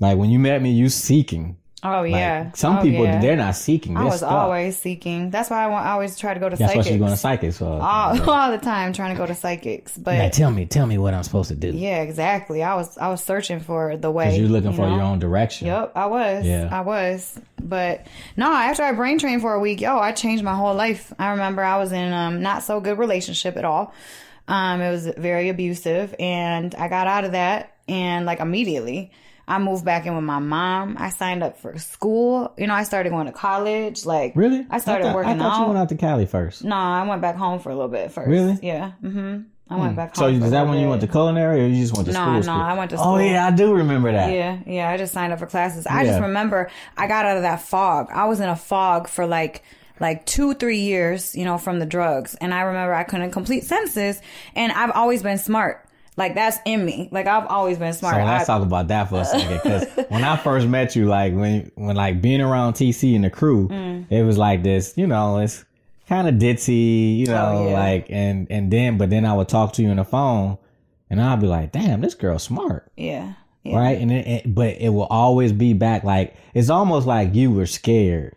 like 0.02 0.18
when 0.18 0.30
you 0.30 0.38
met 0.40 0.62
me, 0.62 0.72
you 0.72 0.90
seeking. 0.90 1.56
Oh, 1.96 2.02
Like, 2.02 2.12
yeah. 2.12 2.52
some 2.54 2.78
Oh, 2.78 2.82
people 2.82 3.04
yeah. 3.06 3.20
they're 3.22 3.36
not 3.36 3.56
seeking. 3.56 3.96
I 3.96 4.02
They're 4.02 4.10
was 4.10 4.18
stuck. 4.18 4.32
always 4.32 4.78
seeking. 4.78 5.30
That's 5.30 5.50
why 5.50 5.64
I, 5.64 5.68
want, 5.68 5.86
I 5.86 5.92
always 5.92 6.18
try 6.18 6.34
to 6.34 6.40
go 6.40 6.50
to 6.50 6.56
That's 6.56 6.62
why 6.70 6.82
psychics. 6.82 6.88
she's 6.88 6.98
going 7.00 7.12
to 7.12 7.18
psychics. 7.18 7.58
So 7.58 7.68
all, 7.68 8.22
all 8.30 8.52
the 8.52 8.58
time 8.58 8.94
trying 8.94 9.14
to 9.16 9.18
go 9.18 9.26
to 9.26 9.36
psychics. 9.36 9.98
But 9.98 10.18
Like, 10.18 10.32
tell 10.34 10.52
me, 10.52 10.66
tell 10.66 10.86
me 10.86 10.98
what 10.98 11.14
I'm 11.14 11.24
supposed 11.24 11.50
to 11.50 11.56
do. 11.56 11.70
yeah, 11.72 12.02
exactly. 12.02 12.64
I 12.64 12.76
was 12.76 12.98
I 12.98 13.10
was 13.10 13.24
searching 13.24 13.60
for 13.60 13.98
the 13.98 14.12
way. 14.12 14.26
because 14.26 14.40
you're 14.40 14.50
looking 14.50 14.74
for 14.74 14.88
know? 14.88 14.96
your 14.96 15.04
own 15.04 15.20
direction. 15.20 15.68
Yep, 15.68 15.94
I 15.96 16.06
was. 16.08 16.46
Yeah. 16.46 16.70
I 16.72 16.82
was. 16.82 17.40
But 17.62 18.06
no, 18.38 18.52
after 18.52 18.84
I 18.84 18.92
brain 18.94 19.20
trained 19.20 19.42
for 19.42 19.54
a 19.54 19.60
week, 19.60 19.82
yo, 19.82 19.98
I 20.00 20.12
changed 20.12 20.44
my 20.44 20.56
whole 20.56 20.74
life. 20.76 21.12
I 21.20 21.32
remember 21.32 21.64
I 21.64 21.78
was 21.78 21.92
in 21.92 22.14
um 22.14 22.42
not 22.42 22.64
so 22.64 22.80
good 22.80 22.98
relationship 22.98 23.58
at 23.58 23.66
all. 23.66 23.94
Um, 24.50 24.80
it 24.80 24.90
was 24.92 25.08
very 25.08 25.50
abusive 25.50 26.16
and 26.20 26.74
I 26.76 26.88
got 26.88 27.08
out 27.08 27.26
of 27.26 27.34
that 27.34 27.74
and 27.90 28.26
like 28.26 28.40
immediately 28.40 29.12
I 29.48 29.60
moved 29.60 29.86
back 29.86 30.06
in 30.06 30.14
with 30.16 30.24
my 30.26 30.40
mom. 30.40 30.98
I 31.00 31.10
signed 31.10 31.42
up 31.42 31.58
for 31.58 31.78
school. 31.78 32.54
You 32.58 32.68
know, 32.68 32.74
I 32.74 32.84
started 32.84 33.12
going 33.12 33.28
to 33.28 33.32
college. 33.32 34.06
Like 34.06 34.34
Really? 34.36 34.66
I 34.70 34.80
started 34.80 35.06
thought, 35.06 35.16
working 35.16 35.34
I 35.34 35.38
thought 35.38 35.54
out. 35.54 35.60
you 35.62 35.66
went 35.68 35.78
out 35.80 35.90
to 35.90 35.96
Cali 35.96 36.26
first. 36.26 36.64
no, 36.66 36.76
I 36.76 37.08
went 37.08 37.22
back 37.22 37.36
home 37.38 37.60
for 37.60 37.70
a 37.70 37.74
little 37.76 37.90
bit 37.90 38.12
first. 38.12 38.28
Really? 38.30 38.60
Yeah. 38.62 38.92
Mm-hmm. 39.04 39.42
I 39.70 39.76
went 39.76 39.98
back 39.98 40.16
So 40.16 40.28
is 40.28 40.52
that 40.52 40.66
when 40.68 40.80
you 40.80 40.88
went 40.88 41.02
to 41.02 41.08
culinary, 41.08 41.62
or 41.64 41.68
you 41.68 41.82
just 41.82 41.94
went 41.94 42.08
to 42.08 42.14
No, 42.14 42.20
school? 42.20 42.34
no, 42.36 42.42
school? 42.42 42.54
I 42.54 42.74
went 42.78 42.92
to 42.92 42.98
Oh 43.00 43.18
yeah, 43.18 43.48
I 43.48 43.52
do 43.52 43.74
remember 43.74 44.12
that. 44.14 44.32
Yeah, 44.32 44.60
yeah. 44.66 44.90
I 44.90 44.96
just 44.98 45.12
signed 45.14 45.34
up 45.34 45.40
for 45.40 45.46
classes. 45.46 45.86
I 45.86 46.04
Yeah. 46.04 46.12
just 46.12 46.22
remember 46.22 46.70
I 46.98 47.08
got 47.08 47.26
out 47.26 47.36
of 47.38 47.44
that 47.44 47.62
fog. 47.62 48.08
I 48.14 48.26
was 48.26 48.40
in 48.40 48.48
a 48.50 48.56
fog 48.56 49.08
for 49.10 49.28
like 49.28 49.64
like 50.00 50.26
two, 50.26 50.54
three 50.54 50.80
years, 50.82 51.36
you 51.36 51.44
know, 51.44 51.58
from 51.58 51.80
the 51.80 51.86
drugs. 51.86 52.36
And 52.36 52.54
I 52.54 52.62
remember 52.62 52.94
I 52.94 53.04
couldn't 53.04 53.32
complete 53.32 53.64
sentences. 53.64 54.22
And 54.56 54.72
I've 54.72 54.92
always 54.92 55.24
been 55.24 55.38
smart. 55.40 55.84
Like 56.18 56.34
that's 56.36 56.58
in 56.66 56.84
me. 56.84 57.08
Like 57.12 57.28
I've 57.28 57.46
always 57.48 57.78
been 57.78 57.94
smart. 57.94 58.16
So 58.16 58.26
let's 58.26 58.50
I- 58.50 58.54
talk 58.58 58.64
about 58.66 58.88
that 58.90 59.10
for 59.10 59.22
a 59.22 59.26
second. 59.34 59.60
Because 59.64 60.06
when 60.10 60.24
I 60.24 60.36
first 60.36 60.68
met 60.68 60.96
you, 60.96 61.06
like 61.06 61.34
when 61.34 61.72
when 61.76 61.96
like 61.96 62.22
being 62.22 62.42
around 62.42 62.74
TC 62.74 63.16
and 63.16 63.24
the 63.24 63.30
crew, 63.30 63.68
Mm. 63.70 64.08
it 64.10 64.24
was 64.24 64.38
like 64.38 64.64
this. 64.64 64.98
You 64.98 65.08
know, 65.08 65.38
it's 65.38 65.64
kind 66.10 66.28
of 66.28 66.36
ditzy. 66.36 67.18
You 67.20 67.28
know, 67.28 67.46
Oh, 67.58 67.70
yeah. 67.70 67.80
like 67.80 68.08
and 68.10 68.48
and 68.50 68.72
then 68.72 68.98
but 68.98 69.10
then 69.12 69.26
I 69.26 69.34
would 69.34 69.48
talk 69.48 69.74
to 69.74 69.84
you 69.84 69.90
on 69.90 69.98
the 69.98 70.04
phone, 70.06 70.58
and 71.10 71.22
I'd 71.22 71.40
be 71.40 71.48
like, 71.48 71.72
"Damn, 71.72 72.02
this 72.02 72.16
girl's 72.16 72.44
smart." 72.44 72.92
yeah. 72.98 73.34
Yeah. 73.64 73.80
Right, 73.80 73.98
and 74.00 74.10
it, 74.14 74.28
it, 74.28 74.56
but 74.56 74.78
it 74.80 74.90
will 74.90 75.08
always 75.10 75.52
be 75.52 75.74
back. 75.74 76.06
Like 76.06 76.36
it's 76.54 76.70
almost 76.70 77.06
like 77.06 77.36
you 77.36 77.52
were 77.52 77.66
scared 77.66 78.34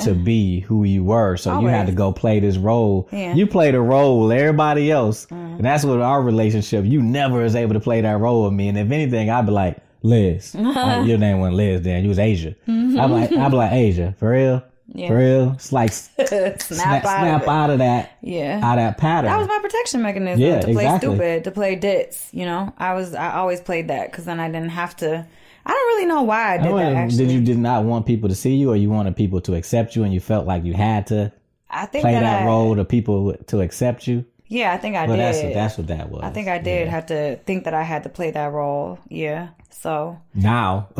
to 0.00 0.14
be 0.14 0.60
who 0.60 0.84
you 0.84 1.04
were, 1.04 1.36
so 1.36 1.60
you 1.60 1.66
had 1.68 1.86
to 1.86 1.92
go 1.92 2.12
play 2.12 2.40
this 2.40 2.56
role. 2.56 3.08
Yeah. 3.12 3.34
You 3.34 3.46
played 3.46 3.74
a 3.74 3.80
role 3.80 4.26
with 4.26 4.36
everybody 4.38 4.90
else, 4.90 5.26
and 5.30 5.60
that's 5.64 5.84
what 5.84 6.00
our 6.00 6.22
relationship. 6.22 6.84
You 6.84 7.02
never 7.02 7.42
was 7.42 7.54
able 7.54 7.74
to 7.74 7.80
play 7.80 8.00
that 8.00 8.18
role 8.18 8.44
with 8.44 8.52
me, 8.52 8.68
and 8.68 8.78
if 8.78 8.90
anything, 8.90 9.30
I'd 9.30 9.46
be 9.46 9.52
like 9.52 9.76
Liz. 10.02 10.54
Like, 10.58 11.06
your 11.06 11.18
name 11.18 11.40
wasn't 11.40 11.56
Liz, 11.56 11.82
then 11.82 12.02
you 12.02 12.08
was 12.08 12.18
Asia. 12.18 12.54
Mm-hmm. 12.68 12.98
I'd 13.00 13.06
be 13.06 13.12
like, 13.12 13.32
I'd 13.32 13.50
be 13.50 13.56
like 13.56 13.72
Asia 13.72 14.14
for 14.18 14.30
real, 14.30 14.62
for 15.08 15.16
real. 15.16 15.52
It's 15.52 15.72
like 15.72 15.92
snap, 15.92 16.60
snap, 16.62 17.04
out, 17.04 17.20
snap 17.20 17.42
of 17.42 17.48
out 17.48 17.70
of 17.70 17.78
that, 17.78 18.12
Yeah. 18.22 18.60
out 18.62 18.78
of 18.78 18.84
that 18.84 18.98
pattern. 18.98 19.30
That 19.30 19.38
was 19.38 19.48
my 19.48 19.58
protection 19.62 20.02
mechanism 20.02 20.40
Yeah, 20.40 20.60
to 20.60 20.66
play 20.72 20.84
exactly. 20.84 21.08
stupid, 21.14 21.44
to 21.44 21.50
play 21.50 21.74
dits. 21.76 22.28
You 22.32 22.44
know, 22.46 22.72
I 22.78 22.94
was 22.94 23.14
I 23.14 23.34
always 23.34 23.60
played 23.60 23.88
that 23.88 24.10
because 24.10 24.24
then 24.24 24.40
I 24.40 24.46
didn't 24.48 24.70
have 24.70 24.94
to. 24.98 25.26
I 25.66 25.70
don't 25.72 25.86
really 25.88 26.06
know 26.06 26.22
why 26.22 26.52
I 26.52 26.54
I 26.54 26.58
did 26.58 26.72
wonder, 26.72 26.90
that. 26.90 26.96
Actually, 26.96 27.26
did 27.26 27.30
you 27.32 27.40
did 27.42 27.58
not 27.58 27.84
want 27.84 28.06
people 28.06 28.28
to 28.28 28.34
see 28.34 28.54
you, 28.56 28.70
or 28.70 28.76
you 28.76 28.90
wanted 28.90 29.16
people 29.16 29.40
to 29.42 29.54
accept 29.54 29.96
you, 29.96 30.04
and 30.04 30.12
you 30.12 30.20
felt 30.20 30.46
like 30.46 30.64
you 30.64 30.74
had 30.74 31.06
to 31.08 31.32
I 31.70 31.86
think 31.86 32.02
play 32.02 32.12
that, 32.14 32.20
that 32.20 32.42
I, 32.42 32.46
role 32.46 32.76
to 32.76 32.84
people 32.84 33.34
to 33.46 33.60
accept 33.60 34.06
you? 34.06 34.24
Yeah, 34.46 34.72
I 34.72 34.76
think 34.76 34.94
I 34.94 35.06
But 35.06 35.16
did. 35.16 35.24
that's 35.24 35.42
what, 35.42 35.54
that's 35.54 35.78
what 35.78 35.86
that 35.88 36.10
was. 36.10 36.22
I 36.22 36.30
think 36.30 36.48
I 36.48 36.58
did 36.58 36.86
have 36.88 37.06
to 37.06 37.36
think 37.46 37.64
that 37.64 37.72
I 37.74 37.82
had 37.82 38.02
to 38.02 38.08
play 38.10 38.30
that 38.30 38.52
role. 38.52 38.98
Yeah. 39.08 39.48
So 39.70 40.18
Now, 40.34 40.88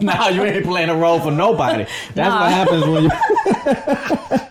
now 0.00 0.28
you 0.28 0.42
ain't 0.44 0.64
playing 0.64 0.88
a 0.88 0.96
role 0.96 1.20
for 1.20 1.30
nobody. 1.30 1.86
That's 2.14 2.34
what 2.34 2.52
happens 2.52 2.84
when 2.86 3.04
you. 3.04 3.08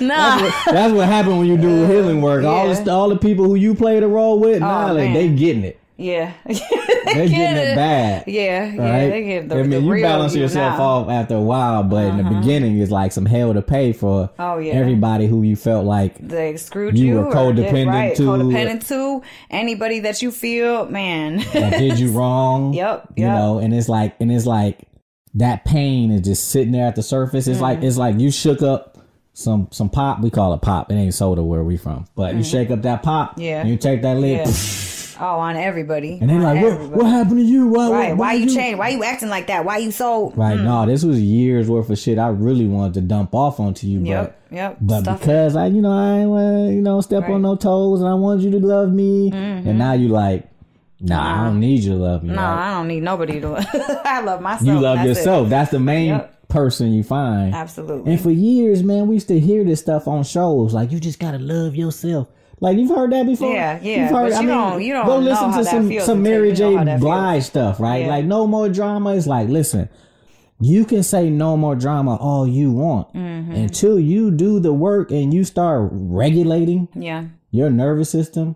nah. 0.00 0.50
That's 0.66 0.92
what 0.94 1.06
happened 1.06 1.38
when 1.38 1.46
you 1.46 1.56
do 1.56 1.86
healing 1.86 2.22
work. 2.22 2.44
All 2.44 2.72
the 2.72 2.90
all 2.90 3.08
the 3.08 3.16
people 3.16 3.44
who 3.44 3.54
you 3.54 3.74
played 3.74 4.02
a 4.02 4.08
role 4.08 4.38
with, 4.38 4.56
oh, 4.56 4.66
now 4.66 4.92
like, 4.92 5.12
they 5.12 5.28
getting 5.28 5.64
it. 5.64 5.79
Yeah. 6.00 6.32
they're 6.46 7.28
getting 7.28 7.56
it 7.56 7.76
bad. 7.76 8.24
Yeah. 8.26 8.64
Yeah. 8.72 8.82
Right? 8.82 9.10
They 9.10 9.22
get 9.24 9.48
the, 9.50 9.54
I 9.56 9.62
mean, 9.62 9.70
the 9.70 9.80
you 9.96 10.02
balance 10.02 10.34
you 10.34 10.40
yourself 10.42 10.78
now. 10.78 10.82
Uh-huh. 10.84 11.00
off 11.02 11.08
after 11.10 11.34
a 11.34 11.40
while, 11.40 11.82
but 11.82 12.04
in 12.06 12.16
the 12.16 12.24
beginning, 12.24 12.78
it's 12.78 12.90
like 12.90 13.12
some 13.12 13.26
hell 13.26 13.52
to 13.52 13.60
pay 13.62 13.92
for 13.92 14.30
Oh, 14.38 14.58
yeah. 14.58 14.72
everybody 14.74 15.26
who 15.26 15.42
you 15.42 15.56
felt 15.56 15.84
like 15.84 16.16
They 16.26 16.56
screwed 16.56 16.98
You 16.98 17.06
you. 17.06 17.14
were 17.16 17.26
or 17.26 17.32
codependent 17.34 17.86
right, 17.88 18.16
to- 18.16 18.22
Codependent 18.22 18.86
to 18.88 19.22
anybody 19.50 20.00
that 20.00 20.22
you 20.22 20.30
feel, 20.32 20.86
man. 20.88 21.36
that 21.52 21.78
did 21.78 21.98
you 21.98 22.12
wrong. 22.18 22.72
Yep, 22.72 23.12
You 23.16 23.26
know, 23.26 23.58
and 23.58 23.74
it's 23.74 23.88
like, 23.88 24.14
and 24.20 24.32
it's 24.32 24.46
like 24.46 24.78
that 25.34 25.64
pain 25.64 26.10
is 26.10 26.22
just 26.22 26.48
sitting 26.48 26.72
there 26.72 26.86
at 26.86 26.96
the 26.96 27.02
surface. 27.02 27.46
It's 27.46 27.58
Mm. 27.58 27.62
like 27.62 27.82
it's 27.82 27.96
like 27.96 28.18
you 28.18 28.30
shook 28.30 28.62
up 28.62 28.98
some 29.32 29.68
some 29.70 29.88
pop. 29.90 30.20
We 30.20 30.30
call 30.30 30.54
it 30.54 30.60
pop. 30.62 30.90
It 30.90 30.94
ain't 30.96 31.14
soda 31.14 31.42
where 31.42 31.62
we 31.62 31.76
from, 31.76 32.06
but 32.16 32.34
you 32.34 32.42
shake 32.42 32.70
up 32.70 32.82
that 32.82 33.02
pop. 33.02 33.36
Mm. 33.36 33.42
Yeah. 33.44 33.60
And 33.60 33.68
you 33.70 33.76
take 33.76 34.02
that 34.02 34.16
lid. 34.16 34.38
Yeah. 34.38 34.52
Oh, 35.20 35.38
on 35.38 35.56
everybody. 35.56 36.18
And 36.18 36.30
they 36.30 36.34
On 36.34 36.42
like, 36.42 36.62
what, 36.62 36.90
what 36.92 37.06
happened 37.06 37.40
to 37.40 37.44
you? 37.44 37.66
Why, 37.68 37.90
Right. 37.90 38.16
Why 38.16 38.32
you 38.32 38.46
you 38.46 38.54
change? 38.54 38.78
Why 38.78 38.88
you 38.88 39.04
acting 39.04 39.28
like 39.28 39.48
that? 39.48 39.64
Why 39.66 39.76
you 39.76 39.90
so 39.90 40.30
Right, 40.30 40.56
hmm. 40.56 40.64
no, 40.64 40.86
this 40.86 41.04
was 41.04 41.20
years 41.20 41.68
worth 41.68 41.90
of 41.90 41.98
shit 41.98 42.18
I 42.18 42.28
really 42.28 42.66
wanted 42.66 42.94
to 42.94 43.00
dump 43.02 43.34
off 43.34 43.60
onto 43.60 43.86
you, 43.86 44.00
Yep, 44.00 44.40
but 44.48 44.54
yep, 44.56 44.76
but 44.80 45.02
stuff 45.02 45.16
it. 45.18 45.20
because 45.20 45.56
I, 45.56 45.66
you 45.66 45.82
know, 45.82 45.92
I 45.92 46.20
ain't 46.20 46.30
want 46.30 46.72
you 46.72 46.80
know, 46.80 47.00
step 47.02 47.24
Right. 47.24 47.32
on 47.32 47.42
no 47.42 47.54
toes, 47.56 48.00
and 48.00 48.08
I 48.08 48.14
wanted 48.14 48.44
you 48.44 48.50
to 48.52 48.66
love 48.66 48.90
me, 48.90 49.30
and 49.32 49.66
mm-hmm. 49.66 49.78
now 49.78 49.92
you 49.92 50.08
like, 50.08 50.48
nah, 51.00 51.42
I 51.42 51.44
don't 51.44 51.60
need 51.60 51.80
you 51.84 51.92
to 51.92 51.98
love 51.98 52.22
me. 52.22 52.30
No, 52.30 52.36
right? 52.36 52.70
I 52.70 52.74
don't 52.74 52.88
need 52.88 53.02
nobody 53.02 53.40
to. 53.40 54.02
I 54.04 54.20
love 54.22 54.40
myself. 54.40 54.66
you 54.66 54.80
love 54.80 54.98
That's 54.98 55.06
it. 55.06 55.20
yourself. 55.20 55.48
That's 55.50 55.70
the 55.70 55.80
main 55.80 56.08
Yep. 56.08 56.48
person 56.48 56.92
you 56.92 57.02
find. 57.02 57.54
Absolutely. 57.54 58.12
And 58.12 58.20
for 58.20 58.30
years, 58.30 58.82
man, 58.82 59.06
we 59.06 59.16
used 59.16 59.28
to 59.28 59.38
hear 59.38 59.64
this 59.64 59.80
stuff 59.80 60.08
on 60.08 60.24
shows, 60.24 60.72
like 60.72 60.92
you 60.92 60.98
just 60.98 61.18
gotta 61.18 61.38
love 61.38 61.76
yourself. 61.76 62.28
Like 62.60 62.76
you've 62.78 62.90
heard 62.90 63.10
that 63.12 63.24
before. 63.26 63.52
Yeah, 63.52 63.78
yeah, 63.82 64.02
You've 64.02 64.10
heard, 64.10 64.32
but 64.32 64.42
you 64.42 64.48
don't- 64.48 64.82
you 64.82 64.92
don't 64.92 65.06
go 65.06 65.18
listen 65.18 65.52
to 65.52 65.64
some 65.64 66.00
some 66.00 66.22
Mary 66.22 66.52
J. 66.52 66.76
Blige 66.98 67.42
stuff, 67.44 67.80
right? 67.80 68.02
Yeah. 68.02 68.08
Like 68.08 68.24
no 68.26 68.46
more 68.46 68.68
drama 68.68 69.14
It's 69.16 69.26
like, 69.26 69.48
listen, 69.48 69.88
you 70.60 70.84
can 70.84 71.02
say 71.02 71.30
no 71.30 71.56
more 71.56 71.74
drama 71.74 72.16
all 72.16 72.46
you 72.46 72.70
want 72.70 73.14
Mm-hmm. 73.14 73.52
until 73.52 73.98
you 73.98 74.30
do 74.30 74.60
the 74.60 74.72
work 74.74 75.10
and 75.10 75.32
you 75.32 75.42
start 75.44 75.88
regulating 75.92 76.88
yeah. 76.94 77.24
your 77.50 77.70
nervous 77.70 78.10
system, 78.10 78.54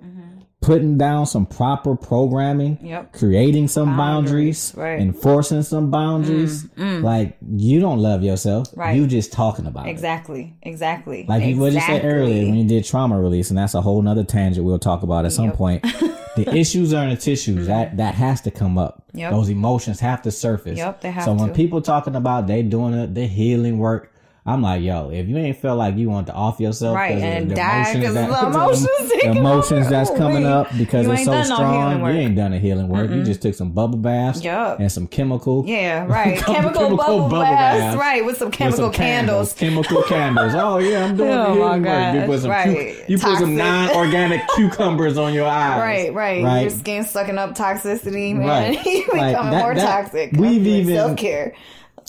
putting 0.64 0.96
down 0.96 1.26
some 1.26 1.44
proper 1.46 1.94
programming. 1.94 2.78
Yep. 2.82 3.12
creating 3.12 3.68
some 3.68 3.96
boundaries, 3.96 4.72
Boundaries, 4.72 4.74
right. 4.76 4.98
Mm, 5.00 5.14
enforcing 5.14 5.62
some 5.62 5.90
boundaries. 5.90 6.66
Like 6.76 7.36
you 7.54 7.80
don't 7.80 7.98
love 7.98 8.22
yourself. 8.22 8.68
Right. 8.74 8.96
You 8.96 9.06
just 9.06 9.32
talking 9.32 9.66
about 9.66 9.86
it. 9.86 9.90
Exactly. 9.90 10.54
Exactly. 10.62 11.26
Like 11.28 11.44
you 11.44 11.56
what 11.56 11.72
you 11.72 11.80
said 11.80 12.04
earlier 12.04 12.44
when 12.44 12.54
you 12.54 12.66
did 12.66 12.84
trauma 12.84 13.20
release, 13.20 13.50
and 13.50 13.58
that's 13.58 13.74
a 13.74 13.80
whole 13.80 14.00
nother 14.00 14.24
tangent 14.24 14.64
we'll 14.64 14.78
talk 14.78 15.02
about 15.02 15.24
at 15.24 15.32
some 15.32 15.52
point. 15.52 15.82
the 16.36 16.48
issues 16.54 16.92
are 16.92 17.04
in 17.04 17.10
the 17.10 17.16
tissues. 17.16 17.66
That 17.66 17.96
that 17.98 18.14
has 18.14 18.40
to 18.42 18.50
come 18.50 18.78
up. 18.78 19.04
Yep. 19.12 19.30
Those 19.30 19.48
emotions 19.50 20.00
have 20.00 20.22
to 20.22 20.30
surface. 20.30 20.78
Yep, 20.78 21.02
they 21.02 21.10
have 21.10 21.24
so 21.24 21.34
when 21.34 21.54
people 21.54 21.82
talking 21.82 22.16
about 22.16 22.46
they 22.46 22.62
doing 22.62 22.94
it, 22.94 23.14
the 23.14 23.26
healing 23.26 23.78
work, 23.78 24.10
I'm 24.46 24.60
like, 24.60 24.82
yo, 24.82 25.08
if 25.08 25.26
you 25.26 25.38
ain't 25.38 25.56
feel 25.56 25.74
like 25.74 25.96
you 25.96 26.10
want 26.10 26.26
to 26.26 26.34
off 26.34 26.60
yourself, 26.60 26.94
Right, 26.96 27.12
and 27.16 27.50
the 27.50 27.54
die 27.54 27.92
emotions 27.94 28.04
'cause 28.04 28.14
that- 28.14 28.28
the 28.28 28.46
emotions 28.46 29.08
the 29.08 29.30
emotions 29.30 29.88
that's 29.88 30.10
coming 30.10 30.44
up 30.44 30.68
because 30.76 31.06
it's 31.06 31.24
so 31.24 31.32
done 31.32 31.48
no 31.48 31.54
strong. 31.54 32.00
You 32.00 32.06
ain't 32.20 32.36
done 32.36 32.52
a 32.52 32.58
healing 32.58 32.88
work. 32.88 33.10
You 33.10 33.22
just 33.22 33.40
took 33.40 33.54
some 33.54 33.70
bubble 33.70 33.96
baths 33.96 34.44
Yup. 34.44 34.80
and 34.80 34.92
some 34.92 35.06
chemical. 35.06 35.64
Yeah, 35.66 36.04
right. 36.08 36.36
Chemical 36.38 36.82
chemical, 36.82 36.96
bubble, 36.96 37.28
baths. 37.30 37.78
baths, 37.84 37.96
right? 37.96 38.22
With 38.22 38.36
some 38.36 38.48
with 38.48 38.54
chemical 38.58 38.84
some 38.84 38.92
candles. 38.92 39.52
Chemical 39.54 40.02
candles. 40.02 40.52
Oh 40.54 40.78
yeah, 40.78 41.06
I'm 41.06 41.16
doing 41.16 41.30
Oh, 41.30 41.46
the 41.46 41.52
healing 41.54 41.82
my 41.82 42.12
work. 42.12 42.14
You 42.20 42.26
put 42.26 42.40
some, 42.40 42.50
right. 42.50 42.76
cu- 43.06 43.12
you 43.12 43.18
put 43.18 43.38
some 43.38 43.56
non-organic 43.56 44.42
cucumbers 44.56 45.16
on 45.16 45.32
your 45.32 45.46
eyes. 45.46 45.80
Right, 45.80 46.12
right, 46.12 46.44
Right. 46.44 46.60
Your 46.60 46.70
skin 46.70 47.04
sucking 47.04 47.38
up 47.38 47.54
toxicity, 47.54 48.34
man. 48.36 48.46
Right. 48.46 48.84
you 48.84 49.04
becoming 49.06 49.22
Like, 49.22 49.36
that- 49.36 49.62
more 49.62 49.74
that- 49.74 50.02
toxic. 50.04 50.32
we've 50.32 50.66
even- 50.66 50.94
self 50.94 51.16
care. 51.16 51.54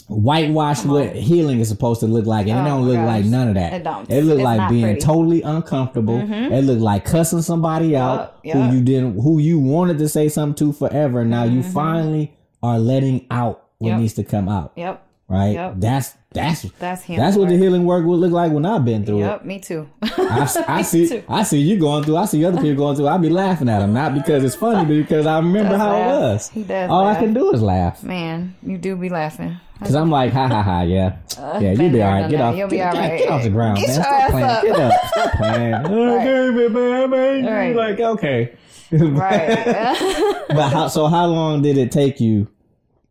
Whitewash 0.08 0.84
what 0.84 1.16
healing 1.16 1.58
is 1.58 1.68
supposed 1.68 2.00
to 2.00 2.06
look 2.06 2.26
like, 2.26 2.46
and 2.46 2.58
it 2.58 2.62
Oh, 2.62 2.64
don't 2.76 2.84
look 2.86 2.94
gosh. 2.96 3.06
like 3.06 3.24
none 3.24 3.48
of 3.48 3.54
that. 3.54 3.72
It 3.72 3.82
don't. 3.84 4.08
It 4.08 4.22
look 4.22 4.38
It's 4.38 4.44
like 4.44 4.68
being 4.70 4.82
pretty. 4.84 5.00
Mm-hmm. 5.00 5.10
totally 5.10 5.42
uncomfortable. 5.42 6.20
It 6.20 6.62
look 6.62 6.78
like 6.78 7.04
cussing 7.04 7.42
somebody 7.42 7.96
out 7.96 8.38
Yup, 8.44 8.54
who 8.56 8.76
you 8.76 8.82
didn't, 8.84 9.20
who 9.20 9.38
you 9.40 9.58
wanted 9.58 9.98
to 9.98 10.08
say 10.08 10.28
something 10.28 10.54
to 10.66 10.72
forever. 10.72 11.24
Now 11.24 11.42
you 11.44 11.62
finally 11.62 12.32
are 12.62 12.78
letting 12.78 13.26
out 13.30 13.64
what 13.78 13.88
Mm-hmm. 13.88 13.92
Yep. 13.92 14.00
needs 14.00 14.14
to 14.14 14.24
come 14.24 14.48
out. 14.48 14.72
Yep. 14.76 15.05
Right. 15.28 15.54
Yep. 15.54 15.74
That's 15.78 16.14
that's 16.32 16.62
That's 16.78 17.04
That's 17.06 17.36
what 17.36 17.48
the 17.48 17.56
healing 17.56 17.84
work 17.84 18.04
would 18.04 18.20
look 18.20 18.30
like 18.30 18.52
when 18.52 18.64
I've 18.64 18.84
been 18.84 19.04
through 19.04 19.18
it. 19.18 19.26
Yep. 19.26 19.44
Me 19.44 19.58
too. 19.58 19.88
I, 20.02 20.64
I 20.68 20.82
see, 20.82 21.22
I 21.28 21.42
see 21.42 21.58
you 21.60 21.78
going 21.80 22.04
through. 22.04 22.16
I 22.18 22.26
see 22.26 22.44
other 22.44 22.60
people 22.60 22.76
going 22.76 22.96
through. 22.96 23.08
I 23.08 23.16
be 23.18 23.28
laughing 23.30 23.68
at 23.68 23.80
them, 23.80 23.92
not 23.92 24.14
because 24.14 24.44
it's 24.44 24.54
funny, 24.54 24.84
but 24.84 24.94
because 25.02 25.26
I 25.26 25.38
remember 25.38 25.70
Does 25.70 25.78
how 25.80 25.92
laugh. 25.92 26.06
it 26.06 26.20
was. 26.34 26.48
He 26.50 26.62
does 26.62 26.90
All 26.90 27.04
laugh. 27.04 27.16
I 27.16 27.20
can 27.20 27.34
do 27.34 27.52
is 27.52 27.60
laugh, 27.62 28.04
man, 28.04 28.54
you 28.62 28.78
do 28.78 28.94
be 28.94 29.08
laughing. 29.08 29.56
cause 29.80 29.94
I'm 29.96 30.10
like, 30.10 30.32
ha 30.32 30.46
ha 30.46 30.62
ha, 30.62 30.82
yeah, 30.82 31.16
uh, 31.38 31.58
yeah. 31.60 31.72
You'll 31.72 31.90
be 31.90 32.02
all 32.02 32.12
right. 32.12 32.30
Get 32.30 32.40
off, 32.40 32.56
You'll 32.56 32.68
be 32.68 32.76
get, 32.76 32.86
all 32.86 32.92
get- 32.92 33.10
right. 33.10 33.18
get 33.18 33.28
off 33.30 33.42
the 33.42 33.50
ground, 33.50 33.78
Get 33.78 33.88
man. 33.88 34.00
Stop 34.02 34.30
playing. 34.30 34.44
up. 34.44 34.62
Get 34.62 34.76
up. 34.78 35.06
Stop 35.08 35.32
playing. 35.32 35.74
Okay, 35.86 36.68
man, 36.68 37.10
man. 37.10 37.44
Right. 37.46 37.74
Like 37.76 37.98
okay, 38.00 38.56
Right. 38.92 40.44
but 40.48 40.68
how? 40.70 40.88
So 40.88 41.06
how 41.08 41.26
long 41.26 41.62
did 41.62 41.78
it 41.78 41.90
take 41.90 42.20
you 42.20 42.46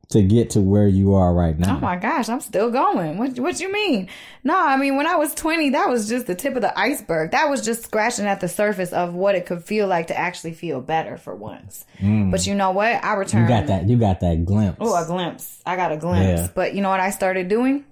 to 0.09 0.21
get 0.21 0.51
to 0.51 0.61
where 0.61 0.87
you 0.87 1.15
are 1.15 1.33
right 1.33 1.57
now? 1.57 1.77
Oh 1.77 1.79
my 1.79 1.95
gosh, 1.95 2.29
I'm 2.29 2.41
still 2.41 2.69
going. 2.69 3.17
What 3.17 3.39
what 3.39 3.59
you 3.59 3.71
mean? 3.71 4.09
No, 4.43 4.55
I 4.57 4.77
mean 4.77 4.97
when 4.97 5.07
I 5.07 5.15
was 5.15 5.33
20, 5.33 5.71
that 5.71 5.89
was 5.89 6.07
just 6.07 6.27
the 6.27 6.35
tip 6.35 6.55
of 6.55 6.61
the 6.61 6.77
iceberg. 6.77 7.31
That 7.31 7.49
was 7.49 7.63
just 7.63 7.83
scratching 7.83 8.25
at 8.25 8.39
the 8.41 8.47
surface 8.47 8.93
of 8.93 9.13
what 9.13 9.35
it 9.35 9.45
could 9.45 9.63
feel 9.63 9.87
like 9.87 10.07
to 10.07 10.17
actually 10.17 10.53
feel 10.53 10.81
better 10.81 11.17
for 11.17 11.35
once. 11.35 11.85
But 11.99 12.45
you 12.45 12.55
know 12.55 12.71
what? 12.71 13.03
I 13.03 13.13
returned. 13.13 13.49
you 13.49 13.55
got 13.55 13.67
that. 13.67 13.87
You 13.87 13.97
got 13.97 14.19
that 14.19 14.45
glimpse. 14.45 14.77
Oh, 14.81 14.95
a 14.95 15.05
glimpse. 15.05 15.61
I 15.65 15.75
got 15.75 15.91
a 15.91 15.97
glimpse. 15.97 16.41
Yeah. 16.41 16.47
But 16.53 16.75
you 16.75 16.81
know 16.81 16.89
what 16.89 16.99
I 16.99 17.09
started 17.09 17.47
doing? 17.47 17.85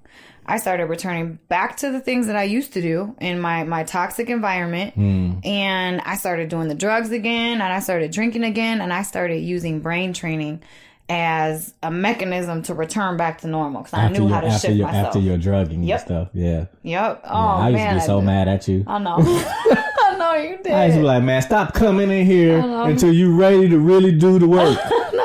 I 0.46 0.58
started 0.58 0.88
returning 0.88 1.40
back 1.48 1.78
to 1.78 1.92
the 1.92 2.02
things 2.02 2.28
that 2.28 2.36
I 2.36 2.44
used 2.44 2.74
to 2.74 2.82
do 2.82 3.16
in 3.22 3.40
my, 3.40 3.64
my 3.64 3.84
toxic 3.84 4.30
environment. 4.30 4.94
Hmm. 4.94 5.36
And 5.44 6.02
I 6.02 6.18
started 6.18 6.50
doing 6.50 6.68
the 6.68 6.76
drugs 6.76 7.12
again 7.12 7.62
and 7.62 7.74
I 7.74 7.80
started 7.80 8.12
drinking 8.12 8.44
again 8.44 8.82
and 8.82 8.92
I 8.92 9.04
started 9.04 9.38
using 9.38 9.80
brain 9.80 10.12
training 10.12 10.62
as 11.10 11.74
a 11.84 11.92
mechanism 11.92 12.62
to 12.64 12.74
return 12.74 13.18
back 13.18 13.42
to 13.42 13.48
normal 13.48 13.82
because 13.84 13.94
I 13.94 14.10
knew 14.10 14.22
your, 14.28 14.30
how 14.30 14.42
to 14.42 14.52
shift 14.52 14.74
your 14.76 14.88
myself. 14.88 15.08
after 15.08 15.20
your 15.20 15.38
drugging 15.38 15.84
Yep. 15.84 16.00
and 16.00 16.06
stuff. 16.08 16.28
Yeah. 16.34 16.66
Yep. 16.84 17.22
Oh 17.26 17.30
I 17.38 17.70
used 17.70 17.78
man. 17.78 17.94
to 17.96 18.00
be 18.00 18.06
so 18.06 18.22
mad 18.22 18.48
at 18.48 18.68
you. 18.68 18.84
I 18.88 19.00
know. 19.00 19.18
I 19.20 20.16
know 20.18 20.34
you 20.36 20.58
did. 20.64 20.72
I 20.72 20.86
used 20.86 20.96
to 20.96 21.02
be 21.02 21.06
like, 21.06 21.24
man, 21.24 21.42
stop 21.42 21.74
coming 21.74 22.10
in 22.10 22.26
here 22.26 22.58
until 22.60 23.14
you're 23.14 23.36
ready 23.36 23.68
to 23.70 23.78
really 23.80 24.12
do 24.14 24.40
the 24.40 24.48
work. 24.60 24.80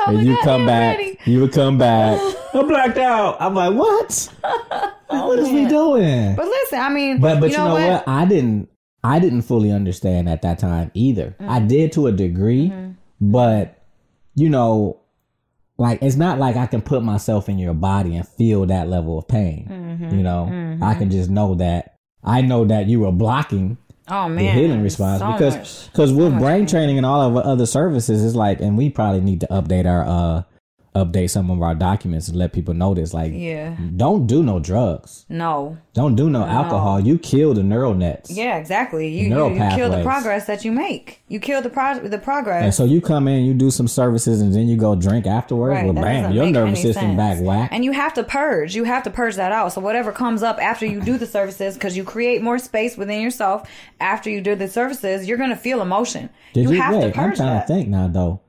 and 0.07 0.25
you 0.27 0.37
come 0.43 0.65
back. 0.65 0.97
ready. 0.97 1.17
You 1.25 1.41
would 1.41 1.53
come 1.53 1.77
back. 1.77 2.19
I'm 2.53 2.67
blacked 2.67 2.97
out. 2.97 3.37
I'm 3.39 3.53
like, 3.55 3.73
what? 3.75 4.33
Like, 4.43 5.25
what 5.25 5.39
is 5.39 5.49
we 5.49 5.65
doing? 5.65 6.35
but 6.35 6.45
listen, 6.45 6.79
I 6.79 6.89
mean, 6.89 7.19
But 7.19 7.39
but 7.39 7.51
you 7.51 7.57
know, 7.57 7.73
what? 7.73 8.07
I 8.07 8.25
didn't 8.25 8.69
I 9.03 9.19
didn't 9.19 9.43
fully 9.43 9.71
understand 9.71 10.27
at 10.27 10.41
that 10.41 10.59
time 10.59 10.91
either. 10.93 11.35
Mm-hmm. 11.39 11.49
I 11.49 11.59
did 11.61 11.93
to 11.93 12.07
a 12.07 12.11
degree, 12.11 12.73
but 13.21 13.81
you 14.35 14.49
know, 14.49 14.99
like 15.79 16.03
it's 16.03 16.17
not 16.17 16.37
like 16.37 16.57
I 16.57 16.67
can 16.67 16.81
put 16.81 17.03
myself 17.03 17.49
in 17.49 17.57
your 17.57 17.73
body 17.73 18.15
and 18.15 18.27
feel 18.27 18.65
that 18.67 18.87
level 18.89 19.17
of 19.17 19.27
pain. 19.27 19.67
Mm-hmm. 19.69 20.17
You 20.17 20.23
know, 20.23 20.77
I 20.81 20.93
can 20.93 21.09
just 21.09 21.29
know 21.29 21.55
that 21.55 21.95
I 22.23 22.41
know 22.41 22.65
that 22.65 22.87
you 22.87 22.99
were 22.99 23.11
blocking 23.11 23.77
Oh 24.11 24.33
the 24.33 24.41
healing 24.41 24.81
response 24.81 25.19
so 25.19 25.31
because 25.31 25.87
because 25.91 26.11
with 26.11 26.37
brain 26.39 26.65
training 26.65 26.97
and 26.97 27.05
all 27.05 27.21
of 27.21 27.37
our 27.37 27.45
other 27.45 27.67
services 27.67 28.25
it's 28.25 28.33
like 28.35 28.59
and 28.59 28.75
we 28.75 28.89
probably 28.89 29.21
need 29.21 29.41
to 29.41 29.47
update 29.47 29.85
our 29.85 30.03
uh 30.03 30.43
update 30.95 31.29
some 31.29 31.51
of 31.51 31.61
our 31.61 31.75
documents 31.75 32.27
and 32.27 32.37
let 32.37 32.51
people 32.51 32.73
know 32.73 32.93
this 32.93 33.13
like 33.13 33.31
Yeah. 33.33 33.75
don't 33.95 34.25
do 34.25 34.41
no 34.41 34.59
drugs 34.59 35.25
No. 35.29 35.77
don't 35.93 36.15
do 36.15 36.29
no 36.29 36.43
alcohol 36.43 36.99
you 36.99 37.19
kill 37.19 37.53
the 37.53 37.61
neural 37.63 37.93
nets 37.93 38.31
Yeah, 38.31 38.57
exactly. 38.57 39.07
You, 39.07 39.29
you, 39.29 39.53
you 39.53 39.69
kill 39.75 39.89
the 39.91 40.01
progress 40.01 40.45
that 40.47 40.65
you 40.65 40.71
make. 40.71 41.21
You 41.27 41.39
kill 41.39 41.61
the 41.61 41.69
pro- 41.69 41.99
the 41.99 42.17
progress. 42.17 42.63
and 42.63 42.73
so 42.73 42.85
you 42.85 43.01
come 43.01 43.27
in 43.27 43.45
you 43.45 43.53
do 43.53 43.69
some 43.69 43.87
services 43.87 44.41
and 44.41 44.53
then 44.53 44.67
you 44.67 44.77
go 44.77 44.95
drink 44.95 45.27
afterwards 45.27 45.75
Right, 45.75 45.85
well 45.85 45.93
bam 45.93 46.31
your 46.33 46.47
nervous 46.49 46.81
system 46.81 47.15
sense. 47.15 47.17
back 47.17 47.39
whack 47.41 47.69
And 47.71 47.85
you 47.85 47.91
have 47.91 48.13
to 48.15 48.23
purge. 48.23 48.75
You 48.75 48.83
have 48.85 49.03
to 49.03 49.09
purge 49.11 49.35
that 49.35 49.51
out. 49.51 49.71
So 49.73 49.81
whatever 49.81 50.11
comes 50.11 50.41
up 50.43 50.57
after 50.59 50.85
you 50.85 51.01
do 51.01 51.17
the 51.17 51.27
services, 51.27 51.75
because 51.75 51.95
you 51.95 52.03
create 52.03 52.41
more 52.41 52.57
space 52.57 52.97
within 52.97 53.21
yourself 53.21 53.69
after 53.99 54.29
you 54.29 54.41
do 54.41 54.55
the 54.55 54.67
services, 54.67 55.27
you're 55.27 55.37
gonna 55.37 55.55
feel 55.55 55.81
emotion. 55.81 56.29
Did 56.53 56.63
you, 56.63 56.71
you, 56.75 56.81
have 56.81 56.95
wait, 56.95 57.13
to 57.13 57.19
I'm 57.19 57.35
trying 57.35 57.49
that. 57.49 57.67
to 57.67 57.73
think 57.73 57.87
now 57.89 58.07
though. 58.07 58.41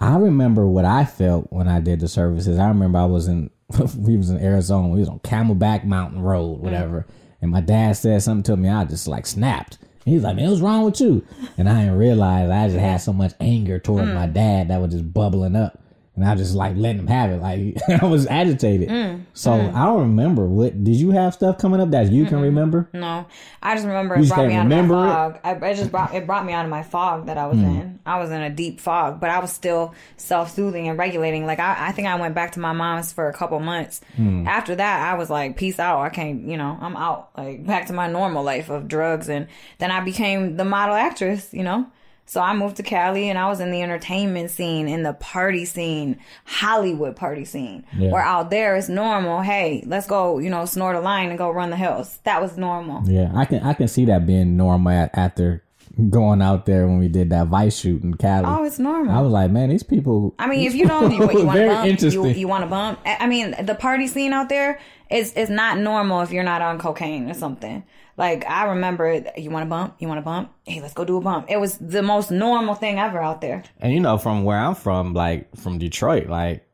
I 0.00 0.16
remember 0.16 0.66
what 0.66 0.84
I 0.84 1.04
felt 1.04 1.52
when 1.52 1.68
I 1.68 1.80
did 1.80 2.00
the 2.00 2.08
services. 2.08 2.58
I 2.58 2.68
remember 2.68 2.98
I 2.98 3.04
was 3.04 3.28
in 3.28 3.50
we 3.96 4.16
was 4.16 4.30
in 4.30 4.38
Arizona. 4.38 4.88
We 4.88 5.00
was 5.00 5.08
on 5.08 5.20
Camelback 5.20 5.84
Mountain 5.84 6.22
Road, 6.22 6.58
mm. 6.58 6.62
whatever. 6.62 7.06
And 7.42 7.50
my 7.50 7.60
dad 7.60 7.92
said 7.96 8.22
something 8.22 8.42
to 8.44 8.56
me. 8.56 8.68
I 8.68 8.84
just 8.84 9.06
like 9.06 9.26
snapped. 9.26 9.78
He 10.04 10.14
was 10.14 10.24
like, 10.24 10.36
"Man, 10.36 10.48
what's 10.48 10.62
wrong 10.62 10.84
with 10.84 11.00
you?" 11.00 11.24
And 11.58 11.68
I 11.68 11.80
didn't 11.80 11.98
realize 11.98 12.50
I 12.50 12.66
just 12.68 12.78
had 12.78 12.96
so 12.98 13.12
much 13.12 13.32
anger 13.40 13.78
toward 13.78 14.06
mm. 14.06 14.14
my 14.14 14.26
dad 14.26 14.68
that 14.68 14.80
was 14.80 14.92
just 14.92 15.12
bubbling 15.12 15.56
up. 15.56 15.78
And 16.20 16.28
I 16.28 16.34
just 16.34 16.54
like 16.54 16.76
letting 16.76 17.00
him 17.00 17.06
have 17.06 17.30
it. 17.30 17.40
Like 17.40 17.76
I 18.02 18.06
was 18.06 18.26
agitated. 18.26 18.90
so 19.32 19.52
I 19.52 19.86
don't 19.86 20.00
remember 20.02 20.46
what 20.46 20.84
did 20.84 20.96
you 20.96 21.12
have 21.12 21.34
stuff 21.34 21.58
coming 21.58 21.80
up 21.80 21.90
that 21.92 22.12
you 22.12 22.26
can 22.26 22.40
remember? 22.40 22.88
No, 22.92 23.26
I 23.62 23.74
just 23.74 23.86
remember 23.86 24.16
it 24.16 24.20
just 24.22 24.34
brought 24.34 24.46
me 24.48 24.54
out 24.54 24.66
of 24.66 24.70
my 24.70 24.84
it? 24.84 24.88
fog. 24.88 25.38
I, 25.42 25.52
it 25.70 25.74
just 25.76 25.90
brought 25.90 26.14
it 26.14 26.26
brought 26.26 26.44
me 26.44 26.52
out 26.52 26.64
of 26.64 26.70
my 26.70 26.82
fog 26.82 27.26
that 27.26 27.38
I 27.38 27.46
was 27.46 27.58
Hmm. 27.58 27.64
in. 27.64 28.00
I 28.04 28.18
was 28.18 28.30
in 28.30 28.42
a 28.42 28.50
deep 28.50 28.80
fog, 28.80 29.20
but 29.20 29.30
I 29.30 29.38
was 29.38 29.52
still 29.52 29.94
self 30.16 30.50
soothing 30.54 30.88
and 30.88 30.98
regulating. 30.98 31.46
Like 31.46 31.58
I, 31.58 31.88
I 31.88 31.92
think 31.92 32.06
I 32.08 32.16
went 32.16 32.34
back 32.34 32.52
to 32.52 32.60
my 32.60 32.72
mom's 32.72 33.12
for 33.12 33.28
a 33.28 33.32
couple 33.32 33.58
months. 33.60 34.00
Hmm. 34.16 34.46
After 34.46 34.74
that, 34.76 35.12
I 35.12 35.16
was 35.16 35.30
like, 35.30 35.56
peace 35.56 35.78
out. 35.78 36.00
I 36.00 36.10
can't, 36.10 36.46
you 36.46 36.56
know, 36.56 36.76
I'm 36.80 36.96
out. 36.96 37.30
Like 37.36 37.64
back 37.66 37.86
to 37.86 37.92
my 37.92 38.08
normal 38.08 38.42
life 38.44 38.68
of 38.68 38.88
drugs, 38.88 39.28
and 39.28 39.46
then 39.78 39.90
I 39.90 40.00
became 40.00 40.56
the 40.56 40.64
model 40.64 40.94
actress. 40.94 41.52
You 41.52 41.62
know. 41.62 41.86
So 42.30 42.40
I 42.40 42.54
moved 42.54 42.76
to 42.76 42.84
Cali 42.84 43.28
and 43.28 43.36
I 43.36 43.48
was 43.48 43.58
in 43.58 43.72
the 43.72 43.82
entertainment 43.82 44.52
scene, 44.52 44.86
in 44.86 45.02
the 45.02 45.14
party 45.14 45.64
scene, 45.64 46.16
Hollywood 46.44 47.16
party 47.16 47.44
scene. 47.44 47.84
Yeah. 47.98 48.12
Where 48.12 48.22
out 48.22 48.50
there 48.50 48.76
it's 48.76 48.88
normal. 48.88 49.40
Hey, 49.40 49.82
let's 49.84 50.06
go, 50.06 50.38
you 50.38 50.48
know, 50.48 50.64
snort 50.64 50.94
a 50.94 51.00
line 51.00 51.30
and 51.30 51.36
go 51.36 51.50
run 51.50 51.70
the 51.70 51.76
hills. 51.76 52.20
That 52.22 52.40
was 52.40 52.56
normal. 52.56 53.02
Yeah, 53.10 53.32
I 53.34 53.46
can 53.46 53.64
I 53.64 53.72
can 53.72 53.88
see 53.88 54.04
that 54.04 54.26
being 54.26 54.56
normal 54.56 54.92
a- 54.92 55.10
after 55.12 55.64
going 56.08 56.40
out 56.40 56.66
there 56.66 56.86
when 56.86 57.00
we 57.00 57.08
did 57.08 57.30
that 57.30 57.48
vice 57.48 57.76
shoot 57.76 58.04
in 58.04 58.14
Cali. 58.14 58.44
Oh, 58.46 58.62
it's 58.62 58.78
normal. 58.78 59.12
I 59.12 59.20
was 59.22 59.32
like, 59.32 59.50
man, 59.50 59.70
these 59.70 59.82
people. 59.82 60.32
I 60.38 60.46
mean, 60.46 60.64
if 60.68 60.74
you 60.76 60.86
don't, 60.86 61.10
you, 61.10 61.18
you 61.18 61.44
want 61.44 61.58
to 61.58 61.66
bump, 61.66 61.84
you, 61.84 61.90
interesting. 61.90 62.38
you 62.38 62.46
want 62.46 62.62
to 62.62 62.70
bump. 62.70 63.00
I 63.04 63.16
I 63.24 63.26
mean, 63.26 63.56
the 63.66 63.74
party 63.74 64.06
scene 64.06 64.32
out 64.32 64.48
there 64.48 64.78
is 65.10 65.32
is 65.32 65.50
not 65.50 65.78
normal 65.78 66.20
if 66.20 66.30
you're 66.30 66.44
not 66.44 66.62
on 66.62 66.78
cocaine 66.78 67.28
or 67.28 67.34
something. 67.34 67.82
Like 68.20 68.44
I 68.46 68.64
remember, 68.66 69.24
you 69.38 69.48
want 69.50 69.64
to 69.64 69.70
bump, 69.70 69.96
you 69.98 70.06
want 70.06 70.18
to 70.18 70.22
bump. 70.22 70.52
Hey, 70.66 70.82
let's 70.82 70.92
go 70.92 71.06
do 71.06 71.16
a 71.16 71.20
bump. 71.22 71.46
It 71.48 71.56
was 71.58 71.78
the 71.78 72.02
most 72.02 72.30
normal 72.30 72.74
thing 72.74 72.98
ever 72.98 73.18
out 73.18 73.40
there. 73.40 73.62
And 73.80 73.94
you 73.94 74.00
know, 74.00 74.18
from 74.18 74.44
where 74.44 74.58
I'm 74.58 74.74
from, 74.74 75.14
like 75.14 75.56
from 75.56 75.78
Detroit, 75.78 76.28
like 76.28 76.66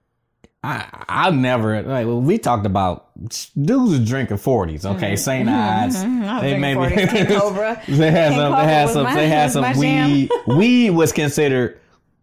I 0.64 1.04
I 1.08 1.30
never 1.30 1.82
like 1.82 2.04
well, 2.06 2.20
we 2.20 2.38
talked 2.38 2.66
about 2.66 3.10
dudes 3.54 3.94
are 4.00 4.04
drinking 4.04 4.38
forties, 4.38 4.84
okay, 4.84 5.14
Saint 5.14 5.48
Ides. 5.48 5.96
Mm-hmm. 6.02 6.24
I 6.24 6.32
was 6.34 6.42
They 6.42 6.58
drinking 6.58 6.80
maybe 6.80 6.96
40s, 7.06 7.10
King 7.28 7.38
Cobra. 7.40 7.82
they 7.86 8.10
had 8.10 8.28
King 8.30 8.38
some 8.40 8.52
they 8.56 8.66
had 8.66 8.90
some 8.90 9.02
my- 9.04 9.14
they 9.14 9.28
had 9.28 9.50
some 9.56 9.78
weed. 9.78 10.30
weed 10.48 10.90
was 10.90 11.12
considered 11.12 11.78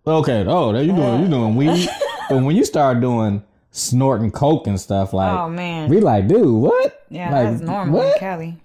okay. 0.05 0.43
Oh, 0.45 0.73
there 0.73 0.83
you 0.83 0.93
doing 0.93 1.21
you 1.23 1.29
doing 1.29 1.55
weed, 1.55 1.87
but 2.29 2.43
when 2.43 2.57
you 2.57 2.65
start 2.65 2.99
doing 2.99 3.41
snorting 3.71 4.31
coke 4.31 4.67
and 4.67 4.79
stuff 4.79 5.13
like, 5.13 5.31
Oh, 5.31 5.49
man. 5.49 5.89
we 5.89 5.99
like, 5.99 6.27
dude, 6.27 6.45
what? 6.45 7.05
Yeah, 7.09 7.31
like, 7.31 7.49
that's 7.51 7.61
normal 7.61 8.01
in? 8.01 8.19
Cali. 8.19 8.57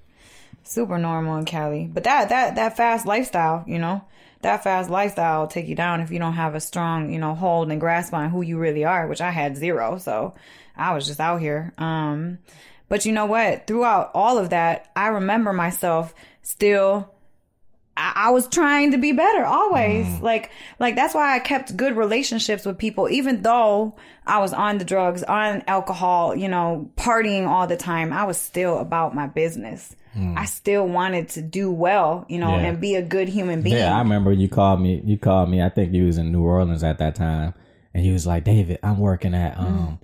Super 0.69 0.99
normal 0.99 1.39
in 1.39 1.47
Cali. 1.47 1.89
But 1.93 2.05
that 2.05 2.29
that 2.29 2.57
that 2.57 2.77
fast 2.77 3.07
lifestyle, 3.07 3.65
you 3.67 3.79
know, 3.79 4.05
that 4.43 4.63
fast 4.63 4.91
lifestyle 4.91 5.41
will 5.41 5.47
take 5.49 5.67
you 5.67 5.75
down 5.75 6.01
if 6.01 6.11
you 6.11 6.19
don't 6.19 6.35
have 6.35 6.55
a 6.55 6.61
strong, 6.61 7.11
you 7.11 7.19
know, 7.19 7.35
hold 7.35 7.71
and 7.71 7.81
grasp 7.81 8.13
on 8.13 8.29
who 8.29 8.43
you 8.43 8.59
really 8.59 8.85
are, 8.85 9.07
which 9.07 9.23
I 9.23 9.31
had 9.31 9.57
zero. 9.57 9.97
So 9.99 10.35
I 10.77 10.95
was 10.95 11.07
just 11.07 11.21
out 11.21 11.41
here. 11.41 11.73
Um 11.79 12.39
but 12.89 13.07
you 13.07 13.13
know 13.13 13.27
what? 13.27 13.67
Throughout 13.67 14.11
all 14.15 14.39
of 14.39 14.51
that, 14.51 14.91
I 14.95 15.09
remember 15.09 15.53
myself 15.53 16.15
still 16.43 17.15
I, 17.99 18.13
I 18.15 18.31
was 18.31 18.47
trying 18.47 18.93
to 18.93 18.99
be 18.99 19.13
better 19.13 19.45
always. 19.45 20.07
Like, 20.21 20.51
like 20.79 20.97
that's 20.97 21.15
why 21.15 21.35
I 21.35 21.39
kept 21.39 21.77
good 21.77 21.97
relationships 21.97 22.65
with 22.65 22.79
people, 22.79 23.09
even 23.09 23.43
though 23.43 23.97
I 24.27 24.39
was 24.39 24.53
on 24.53 24.79
the 24.79 24.85
drugs, 24.85 25.23
on 25.23 25.65
alcohol, 25.67 26.37
you 26.37 26.49
know, 26.49 26.91
partying 26.97 27.47
all 27.47 27.67
the 27.67 27.77
time. 27.77 28.13
I 28.13 28.25
was 28.25 28.37
still 28.37 28.79
about 28.79 29.15
my 29.15 29.27
business. 29.27 29.97
I 30.37 30.45
still 30.47 30.87
wanted 30.87 31.29
to 31.31 31.43
do 31.43 31.71
well, 31.71 32.25
you 32.29 32.39
know, 32.39 32.51
Yeah. 32.57 32.67
and 32.67 32.81
be 32.81 32.95
a 32.97 33.03
good 33.03 33.29
human 33.29 33.63
being. 33.63 33.77
Yeah, 33.77 33.95
I 33.95 33.99
remember 34.01 34.33
you 34.33 34.49
called 34.49 34.81
me. 34.81 35.01
You 35.05 35.19
called 35.19 35.49
me. 35.51 35.63
I 35.63 35.69
think 35.69 35.93
you 35.93 36.07
was 36.07 36.19
in 36.19 36.33
New 36.33 36.43
Orleans 36.43 36.83
at 36.83 36.99
that 36.99 37.15
time, 37.15 37.55
and 37.95 38.05
you 38.05 38.13
was 38.13 38.27
like, 38.27 38.45
"David, 38.45 38.79
I'm 38.83 38.99
working 38.99 39.35
at 39.35 39.59
um, 39.59 39.99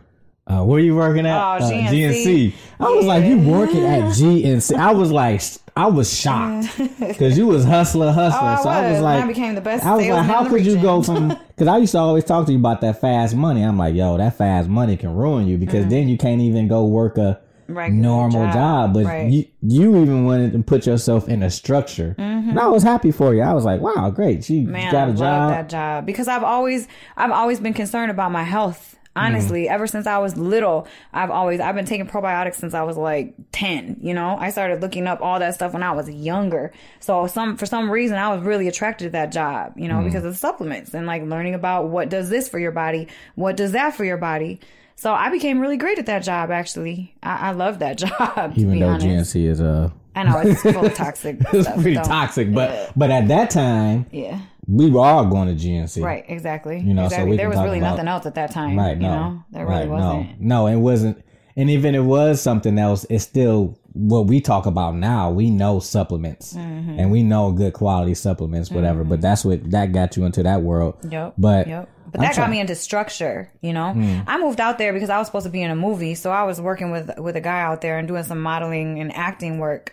uh, 0.47 0.63
where 0.65 0.79
you 0.81 0.95
working 0.95 1.27
at? 1.27 1.39
Mm. 1.39 1.61
Oh, 1.63 1.67
uh, 1.67 1.91
GNC. 1.91 2.55
I 2.81 2.85
was 2.91 3.07
like, 3.07 3.25
"You 3.25 3.39
working 3.39 3.85
at 3.85 4.03
GNC?" 4.13 4.77
I 4.77 4.93
was 4.93 5.11
like, 5.11 5.41
I 5.77 5.87
was 5.87 6.13
shocked 6.17 6.69
because 7.01 7.37
you 7.37 7.47
was 7.49 7.65
hustler, 7.65 8.13
hustler. 8.13 8.41
Oh, 8.49 8.53
I 8.53 8.63
so 8.63 8.69
I 8.69 8.83
was 8.83 8.93
was. 8.93 9.03
like, 9.03 9.25
I 9.25 9.27
became 9.27 9.55
the 9.57 9.61
best 9.61 9.85
I 9.85 9.97
was 9.97 10.07
like, 10.07 10.25
how 10.27 10.49
could 10.49 10.65
you 10.65 10.81
go 10.81 11.03
from? 11.03 11.29
Because 11.49 11.67
I 11.75 11.79
used 11.79 11.93
to 11.93 11.99
always 11.99 12.23
talk 12.25 12.47
to 12.47 12.53
you 12.53 12.59
about 12.59 12.81
that 12.83 13.01
fast 13.01 13.35
money. 13.35 13.63
I'm 13.63 13.77
like, 13.77 13.95
yo, 13.97 14.17
that 14.19 14.37
fast 14.39 14.69
money 14.69 14.97
can 14.97 15.17
ruin 15.17 15.49
you 15.49 15.59
because 15.59 15.87
then 15.89 16.09
you 16.09 16.17
can't 16.17 16.41
even 16.41 16.69
go 16.69 16.85
work 16.87 17.19
a 17.19 17.21
Mm. 17.21 17.44
Regular 17.69 18.03
normal 18.03 18.45
job. 18.47 18.55
job, 18.55 18.95
But 18.95 19.05
right. 19.07 19.31
you 19.31 19.45
you 19.63 19.97
even 20.03 20.25
wanted 20.27 20.53
to 20.53 20.59
put 20.63 20.87
yourself 20.87 21.29
in 21.29 21.43
a 21.43 21.51
structure, 21.51 22.15
and 22.19 22.59
I 22.59 22.69
was 22.69 22.83
happy 22.83 23.11
for 23.11 23.35
you. 23.35 23.43
I 23.43 23.53
was 23.55 23.65
like, 23.65 23.81
wow, 23.81 24.11
great, 24.11 24.45
she 24.45 24.63
Mm-hmm. 24.63 24.73
Man, 24.73 24.93
got 24.93 25.01
I 25.01 25.05
a 25.05 25.07
love 25.09 25.19
job. 25.19 25.51
that 25.51 25.69
job 25.69 26.07
because 26.07 26.29
I've 26.29 26.45
always 26.45 26.87
I've 27.17 27.31
always 27.33 27.61
been 27.61 27.75
concerned 27.75 28.11
about 28.11 28.33
my 28.33 28.43
health. 28.45 28.97
Honestly, 29.17 29.69
ever 29.69 29.87
since 29.87 30.09
I 30.09 30.19
was 30.19 30.37
little, 30.37 30.89
I've 31.13 31.31
always 31.31 31.61
I've 31.61 31.77
been 31.77 31.85
taking 31.85 32.09
probiotics 32.09 32.57
since 32.57 32.75
I 32.75 32.83
was 32.83 32.97
like 32.97 33.33
10, 33.53 33.99
you 34.03 34.13
know? 34.13 34.37
I 34.41 34.51
started 34.51 34.83
looking 34.83 35.07
up 35.07 35.21
all 35.23 35.39
that 35.39 35.55
stuff 35.55 35.73
when 35.73 35.85
I 35.85 35.93
was 35.93 36.11
younger. 36.11 36.73
So 36.99 37.29
some 37.29 37.57
for 37.57 37.65
some 37.65 37.89
reason 37.93 38.19
I 38.19 38.35
was 38.35 38.45
really 38.45 38.67
attracted 38.67 39.05
to 39.05 39.11
that 39.11 39.31
job, 39.31 39.75
you 39.77 39.87
know, 39.87 40.03
because 40.03 40.25
of 40.25 40.33
the 40.33 40.37
supplements 40.39 40.95
and 40.95 41.07
like 41.07 41.23
learning 41.23 41.55
about 41.55 41.91
what 41.91 42.09
does 42.09 42.29
this 42.29 42.49
for 42.49 42.59
your 42.59 42.73
body, 42.73 43.07
what 43.37 43.57
does 43.57 43.71
that 43.71 43.95
for 43.95 44.05
your 44.05 44.17
body. 44.17 44.59
So 45.05 45.13
I 45.13 45.29
became 45.29 45.61
really 45.61 45.77
great 45.77 45.99
at 45.99 46.07
that 46.07 46.21
job 46.23 46.51
actually. 46.51 47.15
I, 47.23 47.49
I 47.49 47.53
love 47.53 47.81
that 47.81 47.99
job. 48.05 48.55
to 48.55 48.59
even 48.61 48.79
though 48.81 48.89
honest. 48.89 49.07
GNC 49.37 49.45
is 49.51 49.61
uh, 49.61 49.91
I 50.17 50.23
know 50.23 50.39
it's 50.39 50.63
full 50.63 50.87
of 50.87 50.95
toxic 50.95 51.37
it's 51.53 51.67
stuff. 51.69 51.75
pretty 51.83 51.97
toxic, 51.97 52.55
but 52.55 52.91
but 52.97 53.11
at 53.11 53.29
that 53.29 53.51
time 53.51 54.07
Yeah. 54.11 54.41
we 54.67 54.91
were 54.91 55.01
all 55.05 55.27
going 55.27 55.55
to 55.55 55.63
GNC, 55.63 56.03
Right, 56.03 56.25
exactly. 56.27 56.81
You 56.81 56.95
know, 56.95 57.03
so 57.03 57.07
exactly. 57.09 57.31
we 57.33 57.37
there 57.37 57.51
was 57.51 57.59
really 57.59 57.81
about- 57.81 57.91
nothing 57.97 58.09
else 58.09 58.25
at 58.25 58.35
that 58.37 58.51
time. 58.53 58.79
Right, 58.79 58.97
You 58.97 59.03
no, 59.03 59.15
know, 59.15 59.45
there 59.51 59.67
really 59.67 59.81
right, 59.81 59.89
wasn't. 59.91 60.41
No, 60.41 60.63
no, 60.63 60.67
it 60.69 60.77
wasn't. 60.81 61.23
And 61.55 61.69
even 61.69 61.95
if 61.95 61.99
it 61.99 62.05
was 62.05 62.41
something 62.41 62.79
else, 62.79 63.05
it 63.11 63.19
still 63.19 63.79
what 63.95 64.27
we 64.27 64.41
talk 64.41 64.67
about 64.67 64.95
now. 64.95 65.31
We 65.31 65.51
know 65.51 65.81
supplements, 65.81 66.53
Mm-hmm. 66.53 66.99
and 67.01 67.11
we 67.11 67.23
know 67.23 67.51
good 67.53 67.73
quality 67.73 68.15
supplements, 68.15 68.71
whatever. 68.71 69.05
But 69.05 69.21
that's 69.21 69.45
what 69.45 69.71
that 69.71 69.93
got 69.93 70.17
you 70.17 70.25
into 70.25 70.43
that 70.43 70.63
world. 70.63 70.97
Yep. 71.09 71.35
But 71.39 71.67
Yep. 71.67 71.89
But 72.13 72.21
that 72.21 72.37
got 72.37 72.49
me 72.51 72.61
into 72.61 72.77
structure, 72.77 73.51
you 73.61 73.73
know. 73.73 73.93
Hmm. 73.93 74.21
I 74.29 74.39
moved 74.39 74.61
out 74.61 74.79
there 74.79 74.93
because 74.93 75.11
I 75.11 75.19
was 75.19 75.27
supposed 75.27 75.47
to 75.47 75.51
be 75.51 75.63
in 75.63 75.73
a 75.73 75.75
movie, 75.77 76.15
so 76.15 76.31
I 76.31 76.45
was 76.45 76.61
working 76.61 76.93
with 76.93 77.11
with 77.19 77.35
a 77.35 77.41
guy 77.41 77.61
out 77.63 77.81
there 77.81 77.99
and 77.99 78.07
doing 78.07 78.23
some 78.23 78.41
modeling 78.41 79.01
and 79.01 79.13
acting 79.13 79.59
work. 79.59 79.93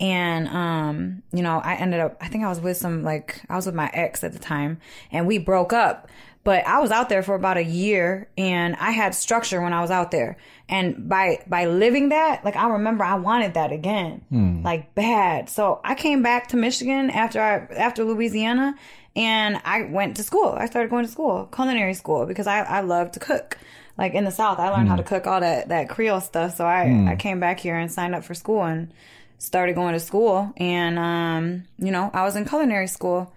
And 0.00 0.48
um, 0.48 1.22
you 1.32 1.42
know, 1.42 1.60
I 1.64 1.76
ended 1.76 2.00
up 2.00 2.16
I 2.20 2.28
think 2.28 2.44
I 2.44 2.48
was 2.48 2.60
with 2.60 2.76
some 2.76 3.02
like 3.04 3.40
I 3.48 3.56
was 3.56 3.64
with 3.66 3.74
my 3.74 3.88
ex 3.94 4.22
at 4.24 4.32
the 4.34 4.38
time 4.38 4.80
and 5.10 5.26
we 5.26 5.38
broke 5.38 5.72
up. 5.72 6.08
But 6.44 6.66
I 6.66 6.80
was 6.80 6.90
out 6.90 7.08
there 7.08 7.22
for 7.22 7.36
about 7.36 7.56
a 7.56 7.62
year 7.64 8.28
and 8.36 8.74
I 8.80 8.90
had 8.90 9.14
structure 9.14 9.62
when 9.62 9.72
I 9.72 9.80
was 9.80 9.92
out 9.92 10.10
there. 10.10 10.36
And 10.72 11.06
by 11.06 11.44
by 11.46 11.66
living 11.66 12.08
that, 12.08 12.46
like 12.46 12.56
I 12.56 12.70
remember 12.70 13.04
I 13.04 13.16
wanted 13.16 13.54
that 13.54 13.72
again. 13.72 14.24
Hmm. 14.30 14.62
Like 14.62 14.94
bad. 14.94 15.50
So 15.50 15.82
I 15.84 15.94
came 15.94 16.22
back 16.22 16.48
to 16.48 16.56
Michigan 16.56 17.10
after 17.10 17.42
I 17.42 17.74
after 17.74 18.04
Louisiana 18.04 18.74
and 19.14 19.60
I 19.66 19.82
went 19.82 20.16
to 20.16 20.22
school. 20.22 20.56
I 20.58 20.64
started 20.64 20.88
going 20.88 21.04
to 21.04 21.12
school, 21.12 21.46
culinary 21.54 21.92
school, 21.92 22.24
because 22.24 22.46
I, 22.46 22.60
I 22.60 22.80
love 22.80 23.12
to 23.12 23.20
cook. 23.20 23.58
Like 23.98 24.14
in 24.14 24.24
the 24.24 24.30
South, 24.30 24.58
I 24.58 24.70
learned 24.70 24.88
how 24.88 24.96
to 24.96 25.02
hmm. 25.02 25.08
cook 25.08 25.26
all 25.26 25.40
that, 25.40 25.68
that 25.68 25.90
Creole 25.90 26.22
stuff. 26.22 26.56
So 26.56 26.64
I, 26.64 26.88
hmm. 26.88 27.06
I 27.06 27.16
came 27.16 27.38
back 27.38 27.60
here 27.60 27.76
and 27.76 27.92
signed 27.92 28.14
up 28.14 28.24
for 28.24 28.32
school 28.32 28.62
and 28.62 28.90
started 29.36 29.74
going 29.74 29.92
to 29.92 30.00
school. 30.00 30.54
And, 30.56 30.98
um, 30.98 31.64
you 31.78 31.90
know, 31.90 32.10
I 32.14 32.22
was 32.22 32.34
in 32.34 32.46
culinary 32.46 32.86
school 32.86 33.30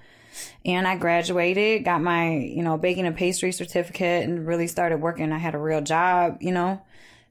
and 0.63 0.87
I 0.87 0.95
graduated, 0.95 1.83
got 1.83 2.01
my, 2.01 2.37
you 2.37 2.63
know, 2.63 2.77
baking 2.77 3.05
and 3.05 3.17
pastry 3.17 3.51
certificate 3.51 4.23
and 4.23 4.47
really 4.47 4.67
started 4.67 5.01
working. 5.01 5.33
I 5.33 5.37
had 5.37 5.55
a 5.55 5.59
real 5.59 5.81
job, 5.81 6.37
you 6.39 6.53
know. 6.53 6.81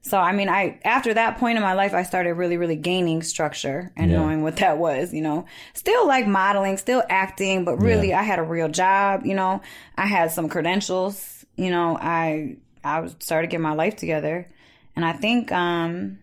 So 0.07 0.19
I 0.19 0.33
mean, 0.33 0.49
I 0.49 0.79
after 0.85 1.15
that 1.15 1.39
point 1.39 1.57
in 1.57 1.63
my 1.63 1.73
life, 1.73 1.95
I 1.95 2.03
started 2.03 2.35
really, 2.35 2.57
really 2.57 2.75
gaining 2.75 3.23
structure 3.23 3.91
and 3.97 4.11
Yeah. 4.11 4.17
knowing 4.17 4.43
what 4.43 4.57
that 4.57 4.77
was. 4.77 5.11
You 5.11 5.21
know, 5.23 5.45
still 5.73 6.05
like 6.05 6.27
modeling, 6.27 6.77
still 6.77 7.01
acting, 7.09 7.65
but 7.65 7.77
really, 7.77 8.13
I 8.13 8.21
had 8.21 8.37
a 8.37 8.43
real 8.43 8.67
job. 8.67 9.25
You 9.25 9.33
know, 9.33 9.61
I 9.97 10.05
had 10.05 10.29
some 10.29 10.47
credentials. 10.47 11.43
You 11.57 11.71
know, 11.71 11.97
I 11.99 12.57
I 12.83 13.07
started 13.17 13.49
getting 13.49 13.63
my 13.63 13.73
life 13.73 13.95
together, 13.95 14.47
and 14.95 15.03
I 15.03 15.13
think, 15.13 15.51
um, 15.51 16.19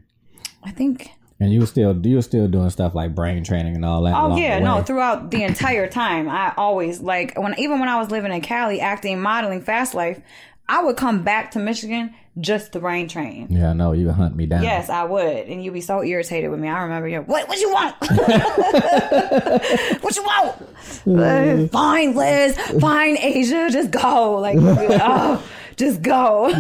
I 0.62 0.70
think 0.70 1.10
and 1.40 1.52
you 1.52 1.58
were 1.58 1.66
still 1.66 2.06
you 2.06 2.14
were 2.14 2.22
still 2.22 2.46
doing 2.46 2.70
stuff 2.70 2.94
like 2.94 3.16
brain 3.16 3.42
training 3.42 3.74
and 3.74 3.84
all 3.84 4.02
that. 4.02 4.14
Oh 4.14 4.36
yeah, 4.36 4.60
no, 4.60 4.80
throughout 4.82 5.32
the 5.32 5.42
entire 5.42 5.88
time, 5.88 6.28
I 6.28 6.54
always 6.56 7.00
like 7.00 7.36
when 7.36 7.58
even 7.58 7.80
when 7.80 7.88
I 7.88 7.98
was 7.98 8.12
living 8.12 8.32
in 8.32 8.42
Cali, 8.42 8.80
acting, 8.80 9.20
modeling, 9.20 9.60
fast 9.60 9.92
life, 9.92 10.20
I 10.68 10.84
would 10.84 10.96
come 10.96 11.24
back 11.24 11.50
to 11.52 11.58
Michigan 11.58 12.14
just 12.40 12.72
the 12.72 12.80
brain 12.80 13.08
train. 13.08 13.48
yeah, 13.50 13.70
I 13.70 13.72
know 13.74 13.92
you 13.92 14.06
would 14.06 14.14
hunt 14.14 14.34
me 14.34 14.46
down. 14.46 14.62
Yes, 14.62 14.88
I 14.88 15.04
would, 15.04 15.46
and 15.48 15.62
you'd 15.62 15.74
be 15.74 15.82
so 15.82 16.02
irritated 16.02 16.50
with 16.50 16.60
me. 16.60 16.68
I 16.68 16.82
remember 16.82 17.08
you. 17.08 17.20
What? 17.20 17.46
What 17.48 17.60
you 17.60 17.70
want? 17.70 17.94
what 20.00 20.16
you 20.16 20.22
want? 20.22 20.62
Uh, 21.06 21.66
fine, 21.68 22.14
Liz. 22.14 22.56
Fine, 22.80 23.18
Asia. 23.18 23.68
Just 23.70 23.90
go. 23.90 24.38
Like, 24.38 24.56
oh, 24.60 25.42
just 25.76 26.02
go. 26.02 26.50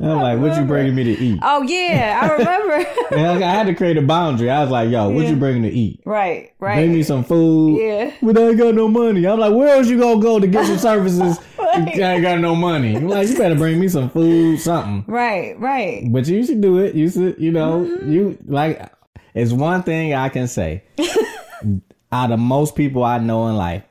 I'm 0.00 0.18
like, 0.18 0.38
what 0.38 0.58
you 0.58 0.64
bringing 0.64 0.94
me 0.94 1.04
to 1.04 1.22
eat? 1.22 1.38
oh 1.42 1.62
yeah, 1.62 2.18
I 2.22 2.32
remember. 2.32 2.86
And 3.10 3.44
I 3.44 3.52
had 3.52 3.66
to 3.66 3.74
create 3.74 3.98
a 3.98 4.02
boundary. 4.02 4.48
I 4.48 4.62
was 4.62 4.70
like, 4.70 4.90
yo, 4.90 5.10
what 5.10 5.26
you 5.26 5.36
bringing 5.36 5.62
to 5.62 5.68
eat? 5.68 6.00
right, 6.04 6.52
right. 6.58 6.76
Bring 6.76 6.94
me 6.94 7.02
some 7.02 7.22
food. 7.22 7.78
Yeah. 7.78 8.14
But 8.22 8.38
I 8.38 8.48
ain't 8.48 8.58
got 8.58 8.74
no 8.74 8.88
money. 8.88 9.26
I'm 9.26 9.38
like, 9.38 9.52
where 9.52 9.76
else 9.76 9.88
you 9.88 9.98
gonna 9.98 10.20
go 10.20 10.40
to 10.40 10.46
get 10.46 10.66
some 10.66 10.78
services? 10.78 11.38
if 11.88 12.02
I 12.02 12.12
ain't 12.14 12.22
got 12.22 12.38
no 12.40 12.54
money. 12.54 12.96
I'm 12.96 13.08
like, 13.08 13.28
you 13.28 13.36
better 13.38 13.54
bring 13.54 13.78
me 13.80 13.88
some 13.88 14.10
food, 14.10 14.58
something. 14.60 15.04
right, 15.12 15.58
right. 15.58 16.04
But 16.10 16.26
you 16.26 16.44
should 16.44 16.60
do 16.60 16.78
it. 16.78 16.94
You 16.94 17.08
should, 17.10 17.38
you 17.38 17.52
know, 17.52 17.80
Mm-hmm. 17.84 18.12
you 18.12 18.38
like. 18.46 18.92
It's 19.34 19.52
one 19.52 19.82
thing 19.84 20.12
I 20.14 20.28
can 20.28 20.48
say. 20.48 20.82
Out 22.12 22.32
of 22.32 22.40
most 22.40 22.74
people 22.74 23.04
I 23.04 23.18
know 23.18 23.46
in 23.48 23.56
life, 23.56 23.84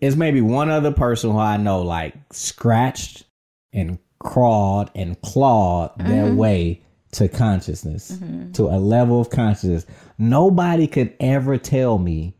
it's 0.00 0.16
maybe 0.16 0.40
one 0.40 0.70
other 0.70 0.92
person 0.92 1.32
who 1.32 1.38
I 1.38 1.58
know 1.58 1.82
like 1.82 2.14
scratched 2.32 3.24
and 3.74 3.98
crawled 4.18 4.90
and 4.94 5.20
clawed 5.20 5.92
their 5.98 6.24
Mm-hmm. 6.24 6.36
way 6.36 6.82
to 7.12 7.28
consciousness, 7.28 8.18
to 8.54 8.64
a 8.64 8.78
level 8.78 9.20
of 9.20 9.28
consciousness. 9.30 9.86
Nobody 10.18 10.86
could 10.86 11.14
ever 11.20 11.56
tell 11.58 11.98
me 11.98 12.34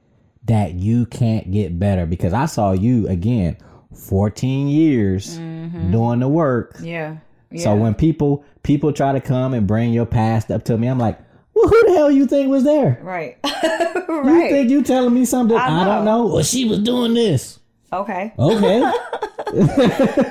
that 0.44 0.74
you 0.74 1.06
can't 1.06 1.50
get 1.50 1.78
better 1.78 2.04
because 2.06 2.32
I 2.32 2.46
saw 2.46 2.72
you 2.72 3.06
again, 3.08 3.56
14 3.96 4.68
years 4.68 5.36
doing 5.36 6.20
the 6.20 6.28
work. 6.28 6.76
Yeah. 6.80 7.10
Mm-hmm. 7.10 7.56
yeah. 7.56 7.64
So 7.64 7.74
when 7.76 7.94
people 7.94 8.44
people 8.62 8.92
try 8.92 9.12
to 9.12 9.20
come 9.20 9.54
and 9.54 9.66
bring 9.66 9.92
your 9.92 10.06
past 10.06 10.50
up 10.50 10.64
to 10.64 10.76
me, 10.78 10.86
I'm 10.88 10.98
like, 10.98 11.18
Well, 11.54 11.68
who 11.68 11.82
the 11.86 11.92
hell 11.94 12.10
you 12.10 12.26
think 12.26 12.48
was 12.50 12.64
there? 12.64 12.98
Right. 13.02 13.38
right. 13.44 14.24
You 14.26 14.48
think 14.50 14.70
you 14.70 14.82
telling 14.82 15.14
me 15.14 15.24
something 15.24 15.56
I, 15.56 15.82
I 15.82 15.84
don't 15.84 16.04
know. 16.04 16.24
know? 16.26 16.34
Well, 16.34 16.42
she 16.44 16.68
was 16.68 16.80
doing 16.80 17.14
this. 17.14 17.58
okay. 17.92 18.32
Okay. 18.38 18.92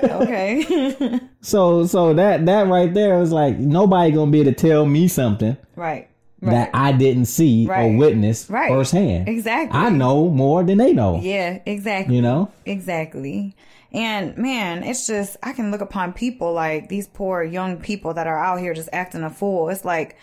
Okay. 0.06 1.20
so 1.42 1.86
so 1.86 2.14
that 2.14 2.46
that 2.46 2.68
right 2.68 2.94
there 2.94 3.18
was 3.18 3.32
like 3.32 3.58
nobody 3.58 4.12
gonna 4.12 4.30
be 4.30 4.42
able 4.42 4.52
to 4.52 4.56
tell 4.58 4.86
me 4.86 5.08
something 5.08 5.56
right. 5.76 6.10
That 6.42 6.70
I 6.74 6.92
didn't 6.92 7.26
see 7.26 7.68
or 7.70 7.96
witness 7.98 8.50
Right. 8.50 8.70
firsthand. 8.70 9.28
Exactly. 9.28 9.80
I 9.80 9.90
know 9.90 10.30
more 10.30 10.64
than 10.64 10.78
they 10.78 10.94
know. 10.94 11.20
Yeah, 11.22 11.60
exactly. 11.66 12.16
You 12.16 12.22
know? 12.22 12.52
Exactly. 12.66 13.56
And 13.92 14.38
man, 14.38 14.84
it's 14.84 15.08
just, 15.08 15.38
I 15.42 15.54
can 15.54 15.72
look 15.72 15.82
upon 15.82 16.14
people 16.14 16.54
like 16.54 16.90
these 16.90 17.08
poor 17.08 17.42
young 17.44 17.78
people 17.78 18.14
that 18.16 18.28
are 18.28 18.38
out 18.38 18.60
here 18.60 18.74
just 18.74 18.90
acting 18.92 19.24
a 19.24 19.30
fool. 19.30 19.70
It's 19.70 19.86
like, 19.86 20.18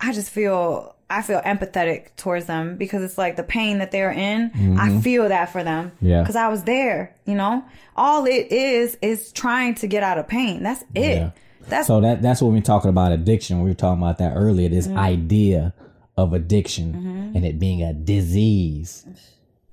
I 0.00 0.12
just 0.12 0.30
feel, 0.30 0.96
I 1.08 1.22
feel 1.22 1.40
empathetic 1.42 2.16
towards 2.16 2.46
them 2.46 2.76
because 2.76 3.02
it's 3.02 3.16
like 3.16 3.36
the 3.36 3.44
pain 3.44 3.78
that 3.78 3.92
they're 3.92 4.10
in. 4.10 4.76
I 4.78 5.00
feel 5.00 5.28
that 5.28 5.50
for 5.50 5.62
them. 5.62 5.90
Mm-hmm. 5.92 6.06
Yeah. 6.06 6.22
Because 6.22 6.36
I 6.36 6.48
was 6.48 6.64
there, 6.64 7.14
you 7.24 7.34
know? 7.34 7.64
All 7.96 8.24
it 8.24 8.50
is, 8.50 8.98
is 9.00 9.30
trying 9.32 9.76
to 9.76 9.86
get 9.86 10.02
out 10.02 10.18
of 10.18 10.26
pain. 10.26 10.62
That's 10.64 10.82
it. 10.94 11.16
Yeah. 11.18 11.30
That's 11.68 11.86
So 11.86 12.00
that 12.00 12.22
that's 12.22 12.42
when 12.42 12.52
we're 12.52 12.60
talking 12.62 12.88
about 12.90 13.12
addiction. 13.12 13.62
We 13.62 13.70
were 13.70 13.74
talking 13.74 14.02
about 14.02 14.18
that 14.18 14.34
earlier. 14.36 14.68
This 14.68 14.86
Mm-hmm. 14.86 14.98
idea 14.98 15.74
of 16.16 16.32
addiction 16.34 17.32
and 17.34 17.44
it 17.44 17.58
being 17.58 17.82
a 17.82 17.92
disease. 17.94 19.06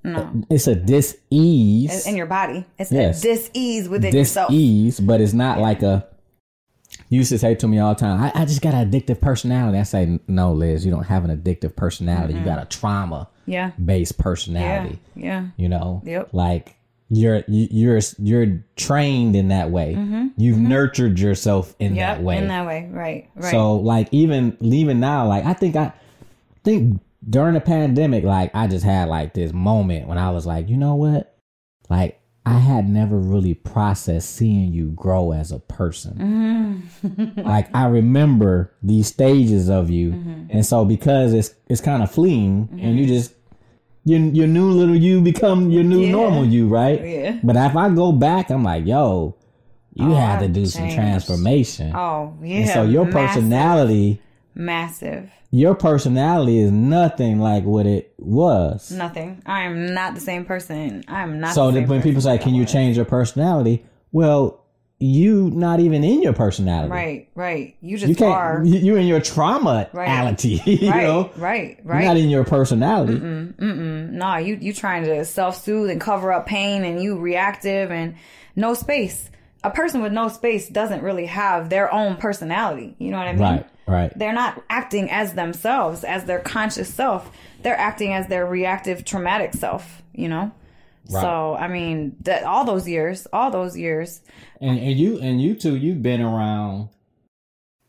No. 0.03 0.31
It's 0.49 0.65
a 0.67 0.75
dis-ease. 0.75 2.07
in 2.07 2.15
your 2.15 2.25
body. 2.25 2.65
It's 2.77 2.91
Yes. 2.91 3.19
a 3.19 3.23
dis-ease 3.23 3.89
within 3.89 4.15
yourself. 4.15 4.49
dis-ease, 4.49 4.99
but 5.01 5.19
it's 5.19 5.33
not 5.33 5.59
like 5.59 5.83
a. 5.83 6.07
You 7.09 7.17
used 7.19 7.29
to 7.29 7.37
say 7.39 7.55
to 7.55 7.67
me 7.67 7.79
all 7.79 7.93
the 7.93 7.99
time, 7.99 8.21
I, 8.21 8.31
I 8.41 8.45
just 8.45 8.61
got 8.61 8.73
an 8.73 8.89
addictive 8.89 9.19
personality. 9.19 9.77
I 9.77 9.83
say, 9.83 10.19
no, 10.27 10.53
Liz, 10.53 10.85
you 10.85 10.91
don't 10.91 11.03
have 11.03 11.25
an 11.25 11.35
addictive 11.35 11.75
personality. 11.75 12.33
You 12.35 12.45
got 12.45 12.61
a 12.61 12.65
trauma 12.65 13.27
Yeah. 13.45 13.71
based 13.83 14.15
Yeah. 14.17 14.23
personality. 14.23 14.99
Yeah. 15.15 15.47
You 15.57 15.69
know, 15.69 16.01
Yep. 16.05 16.29
like 16.33 16.75
you're 17.09 17.43
you- 17.47 17.67
you're 17.71 17.99
you're 18.19 18.63
trained 18.75 19.35
in 19.35 19.47
that 19.49 19.71
way. 19.71 19.95
Mm-hmm. 19.95 20.27
You've 20.37 20.57
mm-hmm. 20.57 20.67
nurtured 20.67 21.19
yourself 21.19 21.75
in 21.79 21.89
Mm-hmm. 21.91 21.97
Yep. 21.97 22.17
that 22.17 22.23
way. 22.23 22.37
In 22.37 22.47
that 22.49 22.67
way. 22.67 22.89
Right. 22.91 23.29
Right. 23.35 23.51
So 23.51 23.75
like 23.75 24.09
even 24.11 24.57
leaving 24.59 24.99
now, 24.99 25.27
like 25.27 25.45
I 25.45 25.53
think 25.53 25.75
I 25.75 25.93
think 26.63 27.01
during 27.27 27.53
the 27.55 27.61
pandemic, 27.61 28.23
like 28.23 28.51
I 28.53 28.67
just 28.67 28.85
had 28.85 29.09
like 29.09 29.33
this 29.33 29.51
moment 29.53 30.07
when 30.07 30.17
I 30.17 30.31
was 30.31 30.45
like, 30.45 30.69
you 30.69 30.77
know 30.77 30.95
what? 30.95 31.35
Like 31.89 32.19
I 32.45 32.57
had 32.59 32.87
never 32.89 33.17
really 33.17 33.53
processed 33.53 34.35
seeing 34.35 34.71
you 34.71 34.89
grow 34.91 35.33
as 35.33 35.51
a 35.51 35.59
person. 35.59 36.91
Mm-hmm. 37.03 37.41
like 37.41 37.73
I 37.75 37.85
remember 37.87 38.73
these 38.81 39.07
stages 39.07 39.69
of 39.69 39.89
you. 39.89 40.11
And 40.49 40.65
so 40.65 40.85
because 40.85 41.33
it's 41.33 41.53
it's 41.67 41.81
kind 41.81 42.01
of 42.03 42.11
fleeting 42.11 42.69
and 42.81 42.97
you 42.99 43.05
just 43.07 43.33
your 44.09 44.19
your 44.39 44.47
new 44.47 44.69
little 44.71 44.95
you 44.95 45.21
become 45.21 45.69
your 45.69 45.83
new 45.83 46.01
Yeah. 46.01 46.11
normal 46.11 46.45
you, 46.45 46.67
right? 46.67 46.99
Yeah. 47.03 47.39
But 47.43 47.55
if 47.55 47.75
I 47.75 47.89
go 47.89 48.11
back, 48.11 48.49
I'm 48.49 48.63
like, 48.63 48.85
yo, 48.85 49.35
you 49.93 50.11
Oh, 50.11 50.15
had 50.15 50.39
to 50.39 50.47
do 50.47 50.65
some 50.65 50.83
changed. 50.83 50.95
transformation. 50.95 51.95
oh, 51.95 52.33
yeah. 52.41 52.55
And 52.57 52.69
so 52.69 52.83
your 52.83 53.05
massive, 53.05 53.43
personality, 53.43 54.21
Massive. 54.55 55.29
your 55.51 55.75
personality 55.75 56.59
is 56.59 56.71
nothing 56.71 57.39
like 57.39 57.63
what 57.63 57.85
it 57.85 58.13
was. 58.17 58.91
Nothing. 58.91 59.41
I 59.45 59.61
am 59.63 59.93
not 59.93 60.15
the 60.15 60.21
same 60.21 60.45
person. 60.45 61.03
I 61.07 61.21
am 61.23 61.39
not. 61.39 61.53
so 61.53 61.71
the 61.71 61.79
same 61.79 61.87
when 61.87 62.01
people 62.01 62.21
say, 62.21 62.37
"Can 62.37 62.53
you 62.55 62.65
change 62.65 62.95
your 62.97 63.05
personality?" 63.05 63.83
Well, 64.11 64.58
you 65.01 65.49
not 65.53 65.79
even 65.79 66.03
in 66.03 66.21
your 66.21 66.33
personality. 66.33 66.91
Right, 66.91 67.29
right. 67.33 67.75
You 67.81 67.97
just 67.97 68.09
You 68.09 68.15
can't. 68.15 68.33
are. 68.35 68.61
you- 68.65 68.79
You're 68.79 68.97
in 68.97 69.07
your 69.07 69.21
trauma-ality. 69.21 70.61
You 70.65 70.89
right, 70.91 71.03
know, 71.03 71.31
right, 71.37 71.79
you're 71.85 72.01
not 72.01 72.17
in 72.17 72.29
your 72.29 72.43
personality. 72.43 73.17
No, 73.17 74.37
you 74.37 74.55
you 74.59 74.73
trying 74.73 75.05
to 75.05 75.23
self 75.25 75.63
soothe 75.63 75.89
and 75.89 76.01
cover 76.01 76.31
up 76.33 76.45
pain, 76.45 76.83
and 76.83 77.01
you 77.01 77.17
reactive 77.17 77.91
and 77.91 78.15
no 78.55 78.73
space. 78.73 79.29
A 79.63 79.69
person 79.69 80.01
with 80.01 80.13
no 80.13 80.27
space 80.29 80.69
doesn't 80.69 81.01
really 81.03 81.25
have 81.25 81.69
their 81.69 81.93
own 81.93 82.15
personality. 82.15 82.95
You 82.97 83.11
know 83.11 83.17
what 83.17 83.27
I 83.27 83.33
mean? 83.33 83.41
Right, 83.41 83.65
right. 83.87 84.13
They're 84.17 84.33
not 84.33 84.61
acting 84.69 85.09
as 85.11 85.33
themselves, 85.33 86.03
as 86.05 86.23
their 86.25 86.39
conscious 86.39 86.93
self. 86.93 87.29
They're 87.61 87.77
acting 87.77 88.13
as 88.13 88.27
their 88.27 88.45
reactive, 88.45 89.03
traumatic 89.05 89.53
self. 89.53 90.01
You 90.13 90.27
know. 90.29 90.51
Right. 91.09 91.21
So 91.21 91.55
I 91.55 91.67
mean, 91.67 92.15
that 92.21 92.43
all 92.43 92.65
those 92.65 92.87
years, 92.87 93.27
all 93.33 93.49
those 93.51 93.77
years, 93.77 94.21
And 94.61 94.77
and 94.79 94.97
you 94.99 95.19
and 95.19 95.41
you 95.41 95.55
too, 95.55 95.75
you've 95.75 96.01
been 96.03 96.21
around 96.21 96.89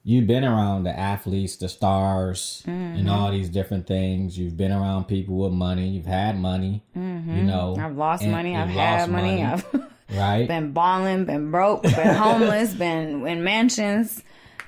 you've 0.03 0.27
been 0.27 0.45
around 0.45 0.85
the 0.85 0.99
athletes, 0.99 1.57
the 1.57 1.69
stars, 1.69 2.63
Mm-hmm. 2.67 2.99
and 3.01 3.11
all 3.11 3.31
these 3.31 3.49
different 3.51 3.87
things. 3.87 4.39
You've 4.39 4.57
been 4.57 4.73
around 4.73 5.05
people 5.05 5.37
with 5.37 5.53
money, 5.53 5.89
you've 5.89 6.07
had 6.07 6.39
money, 6.39 6.83
you 6.95 7.01
know. 7.03 7.75
Mm-hmm. 7.77 7.85
I've 7.85 7.97
lost 7.97 8.23
and- 8.23 8.33
money, 8.33 8.57
I've 8.57 8.69
lost 8.75 8.79
had 8.79 9.11
money, 9.11 9.45
I've 9.45 9.65
right? 10.17 10.49
been 10.49 10.73
balling, 10.73 11.27
been 11.27 11.51
broke, 11.51 11.83
been 11.83 12.15
homeless, 12.15 12.73
been 12.75 13.27
in 13.27 13.45
mansions. 13.45 14.23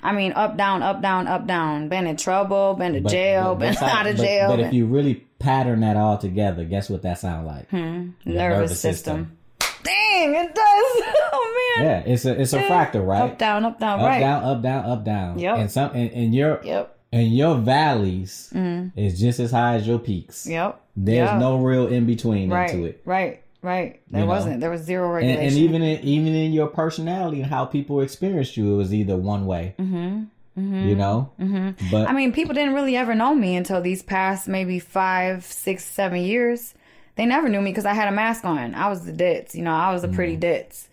I 0.04 0.10
mean, 0.12 0.32
up, 0.32 0.56
down, 0.56 0.82
up, 0.82 1.00
down, 1.00 1.28
up, 1.28 1.46
down. 1.46 1.88
Been 1.88 2.08
in 2.08 2.16
trouble, 2.16 2.74
been 2.74 2.94
to 2.94 3.00
But- 3.00 3.12
jail, 3.12 3.54
but 3.54 3.74
been 3.78 3.84
out 3.88 4.06
of 4.06 4.16
jail. 4.16 4.48
But, 4.50 4.60
if 4.60 4.72
you 4.74 4.84
really 4.86 5.24
pattern 5.42 5.80
that 5.80 5.96
all 5.96 6.16
together, 6.18 6.64
guess 6.64 6.88
what 6.88 7.02
that 7.02 7.18
sounds 7.18 7.46
like? 7.46 7.70
Your 7.72 8.12
nervous, 8.24 8.80
system. 8.80 9.36
Dang, 9.82 10.34
it 10.34 10.54
does. 10.54 11.14
Oh 11.34 11.78
man. 11.78 11.86
Yeah, 11.86 12.12
it's 12.12 12.24
a 12.26 12.38
it's 12.40 12.52
a 12.52 12.60
fractal, 12.64 13.06
right? 13.06 13.22
Up, 13.22 13.38
down, 13.38 13.64
up, 13.64 13.80
down, 13.80 14.00
up, 14.00 14.06
right. 14.06 14.20
down, 14.20 14.44
up, 14.44 14.62
down, 14.62 14.84
up, 14.84 15.04
down. 15.04 15.38
Yep. 15.38 15.56
And 15.58 15.70
some 15.70 15.90
and, 15.94 16.10
and 16.12 16.34
your 16.34 16.60
Yep. 16.62 16.98
and 17.12 17.34
your 17.34 17.56
valleys 17.56 18.52
is 18.96 19.18
just 19.18 19.40
as 19.40 19.50
high 19.50 19.76
as 19.76 19.86
your 19.86 19.98
peaks. 19.98 20.46
Yep. 20.46 20.80
There's 20.96 21.30
Yeah. 21.30 21.38
no 21.38 21.56
real 21.58 21.86
in 21.86 22.04
between 22.04 22.50
right, 22.50 22.70
into 22.70 22.84
it. 22.84 23.00
right, 23.06 23.42
right. 23.62 24.00
There 24.10 24.22
You 24.22 24.26
wasn't. 24.28 24.60
There 24.60 24.70
was 24.70 24.82
zero 24.82 25.16
And, 25.16 25.26
and 25.40 25.52
even 25.54 25.82
in, 25.82 26.00
even 26.04 26.34
in 26.34 26.52
your 26.52 26.66
personality 26.68 27.40
and 27.40 27.50
how 27.50 27.64
people 27.64 28.02
experienced 28.02 28.56
you, 28.58 28.74
it 28.74 28.76
was 28.76 28.92
either 28.92 29.16
one 29.16 29.46
way. 29.46 29.74
Mm-hmm. 29.78 30.24
You 30.56 30.94
know. 30.94 31.32
Mm-hmm. 31.40 31.90
But 31.90 32.08
I 32.08 32.12
mean, 32.12 32.32
people 32.32 32.54
didn't 32.54 32.74
really 32.74 32.96
ever 32.96 33.14
know 33.14 33.34
me 33.34 33.56
until 33.56 33.80
these 33.80 34.02
past 34.02 34.48
maybe 34.48 34.78
five, 34.78 35.44
six, 35.44 35.84
seven 35.84 36.20
years. 36.20 36.74
They 37.16 37.26
never 37.26 37.48
knew 37.48 37.60
me 37.60 37.70
because 37.70 37.86
I 37.86 37.92
had 37.92 38.08
a 38.08 38.12
mask 38.12 38.44
on. 38.44 38.74
I 38.74 38.88
was 38.88 39.04
the 39.04 39.12
ditz, 39.12 39.54
you 39.54 39.62
know. 39.62 39.74
I 39.74 39.92
was 39.92 40.04
a 40.04 40.08
pretty 40.08 40.36
ditz, 40.36 40.88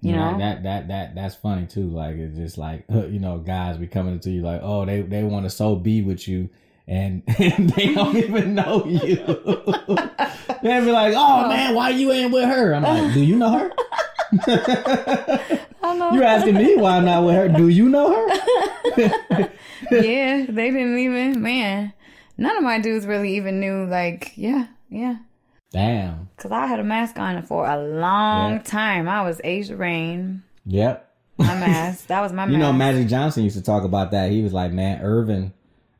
you 0.00 0.12
know, 0.12 0.32
know. 0.32 0.38
that 0.38 0.62
that 0.64 0.88
that 0.88 1.14
that's 1.14 1.34
funny 1.34 1.66
too. 1.66 1.88
Like 1.88 2.16
it's 2.16 2.36
just 2.36 2.58
like 2.58 2.84
you 2.90 3.18
know, 3.18 3.38
guys 3.38 3.76
be 3.76 3.86
coming 3.86 4.18
to 4.20 4.30
you 4.30 4.42
like, 4.42 4.60
oh, 4.62 4.84
they 4.84 5.02
they 5.02 5.22
want 5.22 5.44
to 5.46 5.50
so 5.50 5.76
be 5.76 6.02
with 6.02 6.26
you, 6.28 6.50
and, 6.86 7.22
and 7.38 7.70
they 7.70 7.94
don't 7.94 8.16
even 8.16 8.54
know 8.54 8.84
you. 8.86 9.16
They'd 10.62 10.84
be 10.84 10.92
like, 10.92 11.14
oh 11.16 11.48
man, 11.48 11.74
why 11.74 11.90
you 11.90 12.12
ain't 12.12 12.32
with 12.32 12.44
her? 12.44 12.74
I'm 12.74 12.82
like, 12.82 13.14
do 13.14 13.20
you 13.20 13.36
know 13.36 13.70
her? 14.46 15.68
You're 15.82 16.22
asking 16.24 16.54
me 16.54 16.76
why 16.76 16.96
I'm 16.96 17.04
not 17.04 17.24
with 17.24 17.34
her. 17.34 17.48
Do 17.48 17.68
you 17.68 17.88
know 17.88 18.14
her? 18.14 18.28
yeah, 19.90 20.46
they 20.48 20.70
didn't 20.70 20.98
even. 20.98 21.42
Man, 21.42 21.92
none 22.38 22.56
of 22.56 22.62
my 22.62 22.78
dudes 22.80 23.06
really 23.06 23.36
even 23.36 23.60
knew. 23.60 23.84
Like, 23.86 24.32
yeah, 24.36 24.66
yeah. 24.88 25.16
Damn. 25.70 26.28
Because 26.36 26.50
I 26.52 26.66
had 26.66 26.80
a 26.80 26.84
mask 26.84 27.18
on 27.18 27.42
for 27.42 27.66
a 27.66 27.82
long 27.82 28.60
time. 28.62 29.08
I 29.08 29.22
was 29.22 29.40
Asia 29.42 29.74
Rain. 29.76 30.42
Yep. 30.66 31.08
My 31.38 31.46
mask. 31.58 32.06
That 32.08 32.20
was 32.20 32.32
my 32.32 32.44
You 32.46 32.52
mask. 32.52 32.60
know, 32.60 32.72
Magic 32.72 33.08
Johnson 33.08 33.44
used 33.44 33.56
to 33.56 33.62
talk 33.62 33.82
about 33.84 34.10
that. 34.10 34.30
He 34.30 34.42
was 34.42 34.52
like, 34.52 34.70
man, 34.70 35.00
Earvin, 35.02 35.52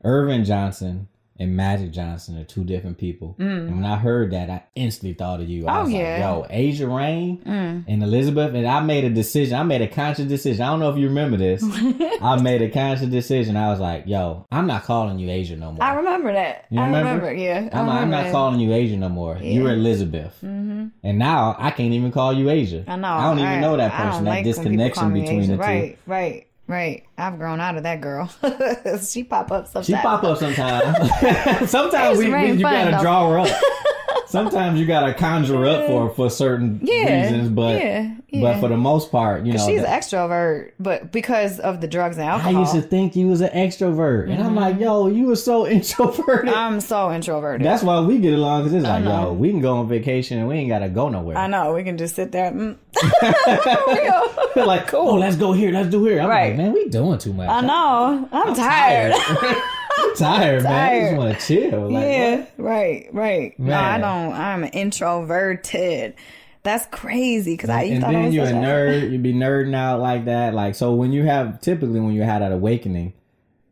Earvin 0.03 0.45
Johnson 0.45 1.07
and 1.43 1.55
Magic 1.57 1.91
Johnson 1.91 2.37
are 2.39 2.43
two 2.45 2.63
different 2.63 2.97
people. 2.97 3.35
And 3.37 3.75
when 3.75 3.85
I 3.85 3.97
heard 3.97 4.31
that, 4.31 4.49
I 4.49 4.63
instantly 4.75 5.13
thought 5.13 5.41
of 5.41 5.49
you. 5.49 5.67
I 5.67 5.71
Mm. 5.73 5.75
Oh, 5.79 5.83
was 5.83 5.91
yeah. 5.91 6.21
Mm. 6.21 6.39
like, 6.39 6.49
yo, 6.49 6.55
Asia 6.55 6.87
Rain 6.87 7.41
and 7.45 8.03
Elizabeth. 8.03 8.53
And 8.55 8.65
I 8.65 8.79
made 8.79 9.03
a 9.03 9.09
decision. 9.09 9.57
I 9.57 9.63
made 9.63 9.81
a 9.81 9.87
conscious 9.87 10.25
decision. 10.25 10.61
I 10.61 10.67
don't 10.67 10.79
know 10.79 10.89
if 10.89 10.97
you 10.97 11.07
remember 11.07 11.37
this. 11.37 11.63
I 12.21 12.39
made 12.41 12.61
a 12.61 12.69
conscious 12.69 13.07
decision. 13.09 13.57
I 13.57 13.69
was 13.69 13.79
like, 13.79 14.07
yo, 14.07 14.45
I'm 14.51 14.67
not 14.67 14.83
calling 14.83 15.19
you 15.19 15.29
Asia 15.29 15.55
no 15.57 15.71
more. 15.73 15.83
I 15.83 15.95
remember 15.95 16.31
that. 16.33 16.65
You 16.69 16.79
I 16.79 16.85
remember? 16.85 17.25
remember. 17.27 17.33
Yeah. 17.33 17.69
I 17.73 17.79
I'm, 17.79 17.87
like, 17.87 17.95
I'm 17.97 18.03
remember 18.05 18.23
not 18.23 18.31
calling 18.31 18.59
you 18.59 18.73
Asia 18.73 18.97
no 18.97 19.09
more. 19.09 19.37
You're 19.37 19.73
Elizabeth. 19.73 20.35
Mm-hmm. 20.43 20.87
And 21.03 21.19
now 21.19 21.55
I 21.59 21.71
can't 21.71 21.93
even 21.93 22.11
call 22.11 22.31
you 22.33 22.49
Asia. 22.49 22.85
I 22.87 22.95
know. 22.95 23.07
I 23.09 23.23
don't 23.23 23.39
even 23.39 23.61
know 23.61 23.77
that 23.77 23.91
person. 23.91 24.23
that 24.25 24.35
call 24.35 24.43
disconnection 24.43 25.13
between 25.13 25.41
the 25.41 25.55
two. 25.55 25.61
Right, 25.61 25.97
right, 26.07 26.47
right. 26.67 27.03
I've 27.17 27.37
grown 27.37 27.59
out 27.59 27.77
of 27.77 27.83
that 27.83 28.01
girl. 28.01 28.29
she 29.05 29.23
pop 29.23 29.51
up 29.51 29.67
sometimes. 29.67 29.85
She 29.85 29.93
pop 29.93 30.23
up 30.23 30.37
sometimes. 30.37 31.69
sometimes 31.69 32.17
we, 32.19 32.31
we 32.31 32.51
you 32.51 32.59
fun, 32.59 32.61
gotta 32.61 32.91
though. 32.91 33.01
draw 33.01 33.29
her 33.29 33.39
up. 33.39 33.47
sometimes 34.33 34.79
you 34.79 34.85
gotta 34.85 35.13
conjure 35.13 35.65
up 35.67 35.85
for 35.87 36.09
for 36.09 36.29
certain 36.29 36.79
Yeah, 36.83 37.21
reasons, 37.23 37.49
but 37.49 37.75
yeah, 37.81 38.15
but 38.41 38.59
for 38.59 38.67
the 38.67 38.75
most 38.77 39.11
part, 39.11 39.45
you 39.45 39.53
know, 39.53 39.65
She's 39.67 39.79
an 39.79 39.85
extrovert, 39.85 40.71
but 40.79 41.11
because 41.11 41.59
of 41.59 41.81
the 41.81 41.87
drugs 41.87 42.17
and 42.17 42.27
alcohol, 42.27 42.55
I 42.55 42.59
used 42.59 42.73
to 42.73 42.81
think 42.81 43.15
you 43.15 43.27
was 43.27 43.41
an 43.41 43.49
extrovert, 43.49 44.29
and 44.31 44.41
I'm 44.43 44.55
like, 44.55 44.79
yo, 44.79 45.07
you 45.07 45.27
were 45.27 45.35
so 45.35 45.67
introverted. 45.77 46.53
I'm 46.53 46.81
so 46.81 47.11
introverted. 47.11 47.65
That's 47.65 47.83
why 47.83 47.99
we 48.01 48.17
get 48.17 48.33
along 48.33 48.63
because 48.63 48.73
it's 48.73 48.83
like, 48.85 49.03
yo, 49.05 49.31
we 49.33 49.51
can 49.51 49.61
go 49.61 49.77
on 49.77 49.87
vacation 49.87 50.39
and 50.39 50.47
we 50.47 50.55
ain't 50.55 50.69
gotta 50.69 50.89
go 50.89 51.09
nowhere. 51.09 51.37
I 51.37 51.47
know. 51.47 51.73
We 51.73 51.83
can 51.83 51.97
just 51.97 52.15
sit 52.15 52.31
there. 52.31 52.51
mm. 52.51 52.75
like, 54.55 54.87
cool. 54.87 55.09
oh, 55.09 55.15
let's 55.15 55.35
go 55.35 55.51
here, 55.53 55.71
let's 55.71 55.89
do 55.89 56.03
here. 56.05 56.21
I'm 56.21 56.29
Right. 56.29 56.49
like, 56.49 56.57
man, 56.57 56.73
we 56.73 56.89
doing 56.89 57.17
too 57.19 57.33
much. 57.33 57.49
I 57.49 57.61
know. 57.61 58.27
I'm, 58.31 58.55
tired. 58.55 59.13
tired, 59.15 59.61
man. 59.97 60.05
I 60.05 60.09
just 60.09 60.19
Tired. 60.21 60.63
Man. 60.63 60.71
I 60.73 60.99
Just 61.09 61.17
want 61.17 61.39
to 61.39 61.45
chill. 61.45 61.91
Like, 61.91 62.03
yeah, 62.03 62.35
what? 62.37 62.49
right, 62.57 63.09
right. 63.13 63.59
No, 63.59 63.73
I 63.73 63.97
don't. 63.97 64.33
I'm 64.33 64.63
introverted. 64.73 66.15
That's 66.63 66.85
crazy 66.87 67.55
because 67.55 67.69
I 67.69 67.83
and 67.83 68.01
then 68.03 68.31
you're 68.31 68.45
a 68.45 68.51
nerd. 68.51 69.11
You'd 69.11 69.23
be 69.23 69.33
nerding 69.33 69.75
out 69.75 69.99
like 69.99 70.25
that. 70.25 70.53
Like 70.53 70.75
so, 70.75 70.93
when 70.93 71.11
you 71.11 71.23
have 71.23 71.59
typically 71.61 71.99
when 71.99 72.13
you 72.13 72.21
had 72.23 72.41
that 72.41 72.51
awakening, 72.53 73.13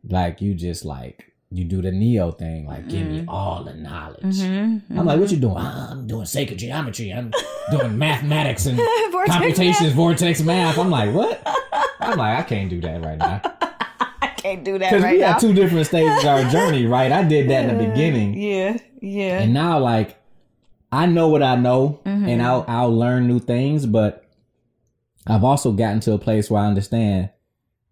like 0.08 0.42
you 0.42 0.54
just 0.54 0.84
like 0.84 1.32
you 1.50 1.64
do 1.64 1.80
the 1.80 1.90
neo 1.92 2.30
thing, 2.32 2.66
like 2.66 2.88
give 2.88 3.06
Mm-hmm. 3.06 3.12
me 3.20 3.24
all 3.28 3.64
the 3.64 3.74
knowledge. 3.74 4.40
I'm 4.42 4.82
like, 5.06 5.18
what 5.20 5.30
you 5.30 5.36
doing? 5.38 5.54
"Ah, 5.58 5.90
I'm 5.92 6.06
doing 6.06 6.26
sacred 6.26 6.58
geometry. 6.58 7.10
I'm 7.12 7.32
doing 7.70 7.96
mathematics 7.98 8.66
and 8.66 8.76
Vortex 9.10 9.36
computations, 9.36 9.92
vortex 9.94 10.40
math. 10.42 10.78
I'm 10.78 10.90
like, 10.90 11.14
what? 11.14 11.42
I'm 12.00 12.18
like, 12.18 12.38
I 12.38 12.42
can't 12.42 12.68
do 12.68 12.80
that 12.82 13.02
right 13.04 13.18
now. 13.18 13.40
Can't 14.42 14.64
do 14.64 14.78
that 14.78 14.90
Because 14.90 15.04
right 15.04 15.14
we 15.14 15.20
now. 15.20 15.32
had 15.32 15.40
two 15.40 15.52
different 15.54 15.86
stages 15.86 16.18
of 16.24 16.28
our 16.28 16.44
journey, 16.50 16.86
right? 16.86 17.12
I 17.12 17.22
did 17.22 17.48
that 17.50 17.68
in 17.68 17.78
the 17.78 17.84
beginning. 17.86 18.34
yeah, 18.34 18.76
yeah. 19.00 19.40
And 19.42 19.54
now, 19.54 19.78
like, 19.78 20.16
I 20.90 21.06
know 21.06 21.28
what 21.28 21.42
I 21.42 21.54
know, 21.56 22.00
Mm-hmm. 22.04 22.28
and 22.28 22.42
I'll 22.42 22.64
I'll 22.68 22.94
learn 22.94 23.26
new 23.28 23.38
things. 23.38 23.86
But 23.86 24.24
I've 25.26 25.44
also 25.44 25.72
gotten 25.72 26.00
to 26.00 26.12
a 26.14 26.18
place 26.18 26.50
where 26.50 26.62
I 26.62 26.66
understand, 26.66 27.30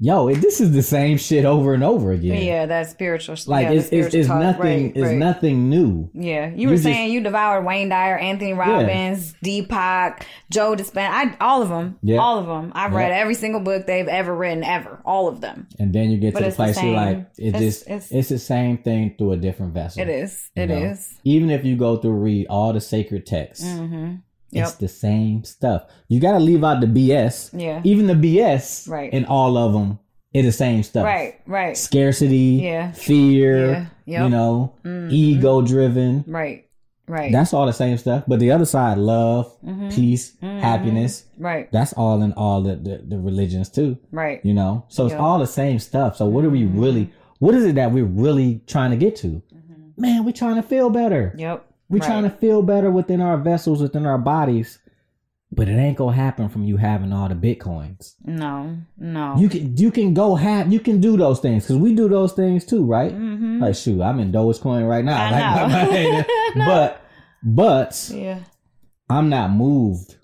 yo, 0.01 0.29
it, 0.29 0.41
this 0.41 0.61
is 0.61 0.73
the 0.73 0.83
same 0.83 1.19
shit 1.19 1.45
over 1.45 1.75
and 1.75 1.85
over 1.85 2.11
again. 2.13 2.43
yeah, 2.43 2.67
that 2.67 2.89
spiritual. 2.91 3.37
Stuff. 3.37 3.49
Like 3.51 3.65
yeah, 3.67 3.73
it's 3.73 3.79
it's, 3.79 3.87
spiritual 3.89 4.21
it's 4.21 4.29
talk. 4.29 4.41
nothing. 4.41 4.83
Right, 4.87 4.97
it's 4.97 5.07
right. 5.07 5.17
nothing 5.17 5.69
new. 5.69 6.11
Yeah, 6.15 6.49
you, 6.51 6.57
You 6.63 6.69
were 6.69 6.75
just- 6.75 6.85
saying 6.85 7.13
you 7.13 7.21
devoured 7.23 7.65
Wayne 7.65 7.89
Dyer, 7.91 8.17
Anthony 8.19 8.55
Robbins, 8.55 9.35
Deepak, 9.45 10.23
Joe 10.51 10.75
Dispenza. 10.75 11.11
I 11.11 11.37
all 11.41 11.63
of 11.63 11.69
them, 11.69 11.99
Yeah. 12.03 12.19
all 12.19 12.39
of 12.39 12.47
them. 12.47 12.73
I've 12.75 12.93
read 12.95 13.13
every 13.13 13.35
single 13.35 13.61
book 13.61 13.87
they've 13.87 14.09
ever 14.09 14.35
written, 14.35 14.65
ever, 14.65 15.01
all 15.05 15.29
of 15.29 15.41
them. 15.41 15.69
And 15.79 15.93
then 15.93 16.11
you 16.11 16.19
get 16.19 16.33
But 16.35 16.41
to 16.41 16.43
the 16.45 16.49
it's 16.49 16.57
the 16.57 16.63
place 16.65 16.83
you're 16.83 16.95
like, 16.95 17.19
it 17.39 17.49
It's- 17.49 17.63
just 17.63 17.83
it's- 17.83 18.09
it's, 18.11 18.29
the 18.31 18.39
same 18.39 18.79
thing 18.79 19.15
through 19.19 19.33
a 19.33 19.37
different 19.37 19.75
vessel. 19.75 20.03
It 20.03 20.09
is. 20.09 20.51
It 20.57 20.67
know? 20.69 20.77
is. 20.79 21.19
Even 21.25 21.51
if 21.51 21.65
you 21.65 21.77
go 21.77 21.97
through 21.97 22.13
read 22.13 22.47
all 22.49 22.73
the 22.73 22.81
sacred 22.81 23.27
texts, 23.27 23.65
Mm-hmm. 23.67 24.15
It's 24.53 24.75
the 24.75 24.89
same 24.89 25.45
stuff. 25.45 25.85
You 26.09 26.21
got 26.21 26.33
to 26.33 26.39
leave 26.41 26.65
out 26.65 26.81
the 26.81 26.87
BS. 26.87 27.51
Yeah. 27.59 27.81
Even 27.85 28.07
the 28.07 28.15
BS, 28.15 28.89
Right. 28.89 29.13
In 29.13 29.25
all 29.27 29.57
of 29.57 29.73
them, 29.73 29.99
it's 30.33 30.47
the 30.47 30.53
same 30.53 30.83
stuff. 30.83 31.05
Right. 31.05 31.35
Right. 31.47 31.77
Scarcity, 31.77 32.61
Yeah. 32.63 32.93
fear, 32.93 33.71
Yeah. 33.71 33.87
Yep. 34.07 34.23
you 34.25 34.29
know, 34.31 34.73
Mhm. 34.85 35.13
ego 35.13 35.63
driven. 35.63 36.25
Right. 36.27 36.65
Right. 37.09 37.33
That's 37.33 37.53
all 37.53 37.67
the 37.67 37.73
same 37.73 37.97
stuff. 37.99 38.23
But 38.29 38.39
the 38.39 38.53
other 38.53 38.65
side, 38.65 38.97
love, 38.99 39.53
Mhm. 39.67 39.93
peace, 39.93 40.37
Mhm. 40.41 40.61
happiness. 40.61 41.25
Right. 41.39 41.71
That's 41.73 41.93
all 41.95 42.23
in 42.23 42.33
all 42.35 42.63
the, 42.63 42.77
the, 42.77 43.03
the 43.09 43.19
religions 43.19 43.69
too. 43.69 43.99
Right. 44.13 44.41
You 44.45 44.55
know? 44.55 44.85
So 44.89 45.07
it's 45.07 45.15
all 45.17 45.41
the 45.41 45.47
same 45.49 45.81
stuff. 45.81 46.17
So 46.17 46.27
what 46.27 46.45
are 46.45 46.51
we 46.51 46.65
really 46.65 47.11
what 47.41 47.55
is 47.55 47.65
it 47.65 47.77
that 47.77 47.91
we're 47.91 48.05
really 48.05 48.61
trying 48.67 48.91
to 48.91 48.97
get 48.99 49.17
to? 49.17 49.41
Man, 49.97 50.25
we're 50.25 50.33
trying 50.33 50.57
to 50.57 50.63
feel 50.63 50.91
better. 50.91 51.35
Yep. 51.37 51.65
We're 51.91 51.99
Mm-hmm. 51.99 52.03
Right. 52.03 52.21
trying 52.21 52.31
to 52.31 52.37
feel 52.39 52.63
better 52.63 52.91
within 52.91 53.21
our 53.21 53.37
vessels, 53.37 53.83
within 53.83 54.07
our 54.07 54.17
bodies. 54.19 54.79
But 55.53 55.69
it 55.69 55.73
ain't 55.73 55.97
gonna 55.99 56.15
happen 56.15 56.49
from 56.49 56.63
you 56.63 56.77
having 56.77 57.13
all 57.13 57.29
the 57.29 57.35
bitcoins. 57.35 58.15
No. 58.25 58.77
No. 58.97 59.35
You 59.37 59.49
can 59.49 59.77
you 59.77 59.91
can 59.91 60.15
go 60.15 60.37
have 60.37 60.73
you 60.73 60.79
can 60.79 61.01
do 61.01 61.17
those 61.17 61.41
things 61.41 61.65
because 61.65 61.77
we 61.79 61.93
do 61.97 62.09
those 62.09 62.33
things 62.35 62.65
too, 62.65 62.85
right? 62.85 63.13
Mhm. 63.13 63.61
Like 63.61 63.75
shoot, 63.75 64.01
I'm 64.01 64.21
in 64.21 64.31
Dogecoin 64.31 64.89
right 64.89 65.05
now. 65.05 65.21
I 65.21 65.31
Like, 65.67 66.55
know. 66.55 66.65
but 66.67 67.03
but 67.43 68.11
yeah. 68.15 68.39
I'm 69.09 69.29
not 69.29 69.51
moved 69.51 70.15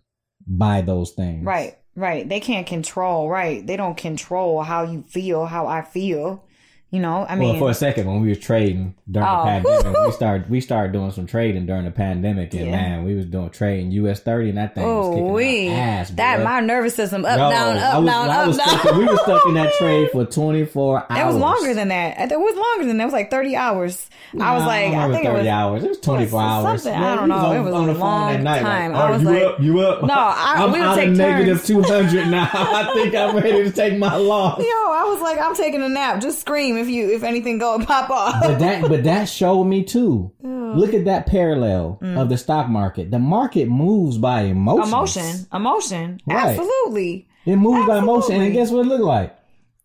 by 0.46 0.80
those 0.82 1.10
things. 1.10 1.44
Right. 1.44 1.76
Right. 1.96 2.28
They 2.28 2.38
can't 2.38 2.66
control. 2.68 3.28
Right. 3.28 3.66
They 3.66 3.76
don't 3.76 3.96
control 3.96 4.62
how 4.62 4.84
you 4.84 5.02
feel, 5.08 5.46
how 5.46 5.66
I 5.66 5.82
feel. 5.82 6.44
You 6.92 7.00
know. 7.00 7.26
I 7.28 7.34
mean. 7.34 7.50
well, 7.50 7.58
for 7.58 7.70
a 7.70 7.74
second, 7.74 8.06
when 8.06 8.20
we 8.22 8.28
were 8.28 8.36
trading 8.36 8.94
during 9.10 9.28
Oh. 9.28 9.44
the 9.44 9.50
pandemic, 9.68 9.96
we 10.06 10.12
started 10.12 10.50
we 10.50 10.60
started 10.60 10.92
doing 10.92 11.10
some 11.10 11.26
trading 11.26 11.66
during 11.66 11.84
the 11.84 11.90
pandemic, 11.90 12.54
and 12.54 12.66
Yeah. 12.66 12.70
man, 12.70 13.04
we 13.04 13.14
was 13.16 13.26
doing 13.26 13.50
trading 13.50 13.90
US 13.90 14.20
thirty, 14.20 14.50
and 14.50 14.58
that 14.58 14.74
thing 14.76 14.84
was 14.84 15.06
Oh, 15.08 15.10
kicking 15.10 15.32
we 15.32 15.68
ass. 15.68 16.10
that 16.10 16.42
my 16.44 16.60
nervous 16.60 16.94
system 16.94 17.24
up 17.24 17.32
Yo, 17.38 17.50
down 17.50 17.76
up 17.76 18.02
was, 18.02 18.06
down 18.10 18.30
I 18.30 18.36
up 18.42 18.46
was 18.46 18.56
down. 18.56 18.68
stuck 18.68 18.94
we 18.96 19.04
were 19.04 19.16
stuck 19.16 19.46
in 19.46 19.54
that 19.54 19.72
trade 19.74 20.10
for 20.12 20.24
24 20.24 21.06
hours. 21.10 21.20
It 21.20 21.26
was 21.26 21.36
longer 21.36 21.74
than 21.74 21.88
that. 21.88 22.30
It 22.30 22.38
was 22.40 22.54
longer 22.56 22.86
than 22.86 22.98
that. 22.98 23.02
It 23.02 23.06
was 23.06 23.12
like 23.12 23.30
thirty 23.32 23.56
hours. 23.56 24.08
I 24.40 24.54
was 24.54 24.64
like, 24.64 24.84
I 24.86 25.06
remember 25.06 25.14
think 25.14 25.24
it 25.24 25.28
30 25.28 25.38
was 25.40 25.46
hours. 25.48 25.84
It 25.84 25.88
was 25.88 26.00
24 26.00 26.40
hours. 26.40 26.82
something. 26.82 27.00
Man, 27.00 27.12
I 27.12 27.16
don't 27.16 27.28
know. 27.28 27.34
on- 27.36 27.56
it 27.56 27.60
was 27.60 27.74
on 27.74 27.84
a 27.84 27.92
the 27.92 27.98
phone 27.98 28.00
long 28.10 28.32
that 28.32 28.42
night, 28.42 28.60
time. 28.62 28.92
like, 28.92 29.00
I 29.02 29.10
was 29.10 29.22
you 29.22 29.28
like, 29.30 29.42
up? 29.42 29.60
You 29.60 29.80
up? 29.80 30.02
No, 30.02 30.14
I, 30.14 30.54
I'm 30.58 30.72
we 30.72 30.80
out 30.80 30.94
take 30.96 31.08
of 31.48 31.64
200 31.64 32.28
now. 32.28 32.48
I 32.52 32.90
think 32.94 33.14
I'm 33.14 33.34
ready 33.36 33.64
to 33.64 33.70
take 33.72 33.98
my 33.98 34.14
loss. 34.16 34.58
Yo, 34.60 34.64
I 34.66 35.04
was 35.08 35.20
like, 35.20 35.38
I'm 35.38 35.54
taking 35.54 35.82
a 35.82 35.88
nap. 35.88 36.20
Just 36.20 36.40
scream 36.40 36.75
if 36.76 36.88
you 36.88 37.10
if 37.10 37.22
anything 37.22 37.58
go 37.58 37.78
pop 37.84 38.10
off. 38.10 38.40
but 38.42 38.58
that 38.58 38.82
but 38.88 39.04
that 39.04 39.28
showed 39.28 39.64
me 39.64 39.82
too. 39.84 40.32
Look 40.42 40.92
at 40.94 41.04
that 41.06 41.26
parallel 41.26 41.98
of 42.02 42.28
the 42.28 42.36
stock 42.36 42.68
market. 42.68 43.10
The 43.10 43.18
market 43.18 43.68
moves 43.68 44.18
by 44.18 44.42
emotions. 44.42 44.88
emotion, 44.88 45.46
emotion, 45.52 46.20
Right. 46.26 46.48
absolutely. 46.58 47.28
It 47.46 47.56
moves 47.56 47.86
by 47.86 47.98
emotion, 47.98 48.40
and 48.42 48.52
guess 48.52 48.70
what 48.70 48.84
it 48.84 48.88
look 48.88 49.00
like? 49.00 49.36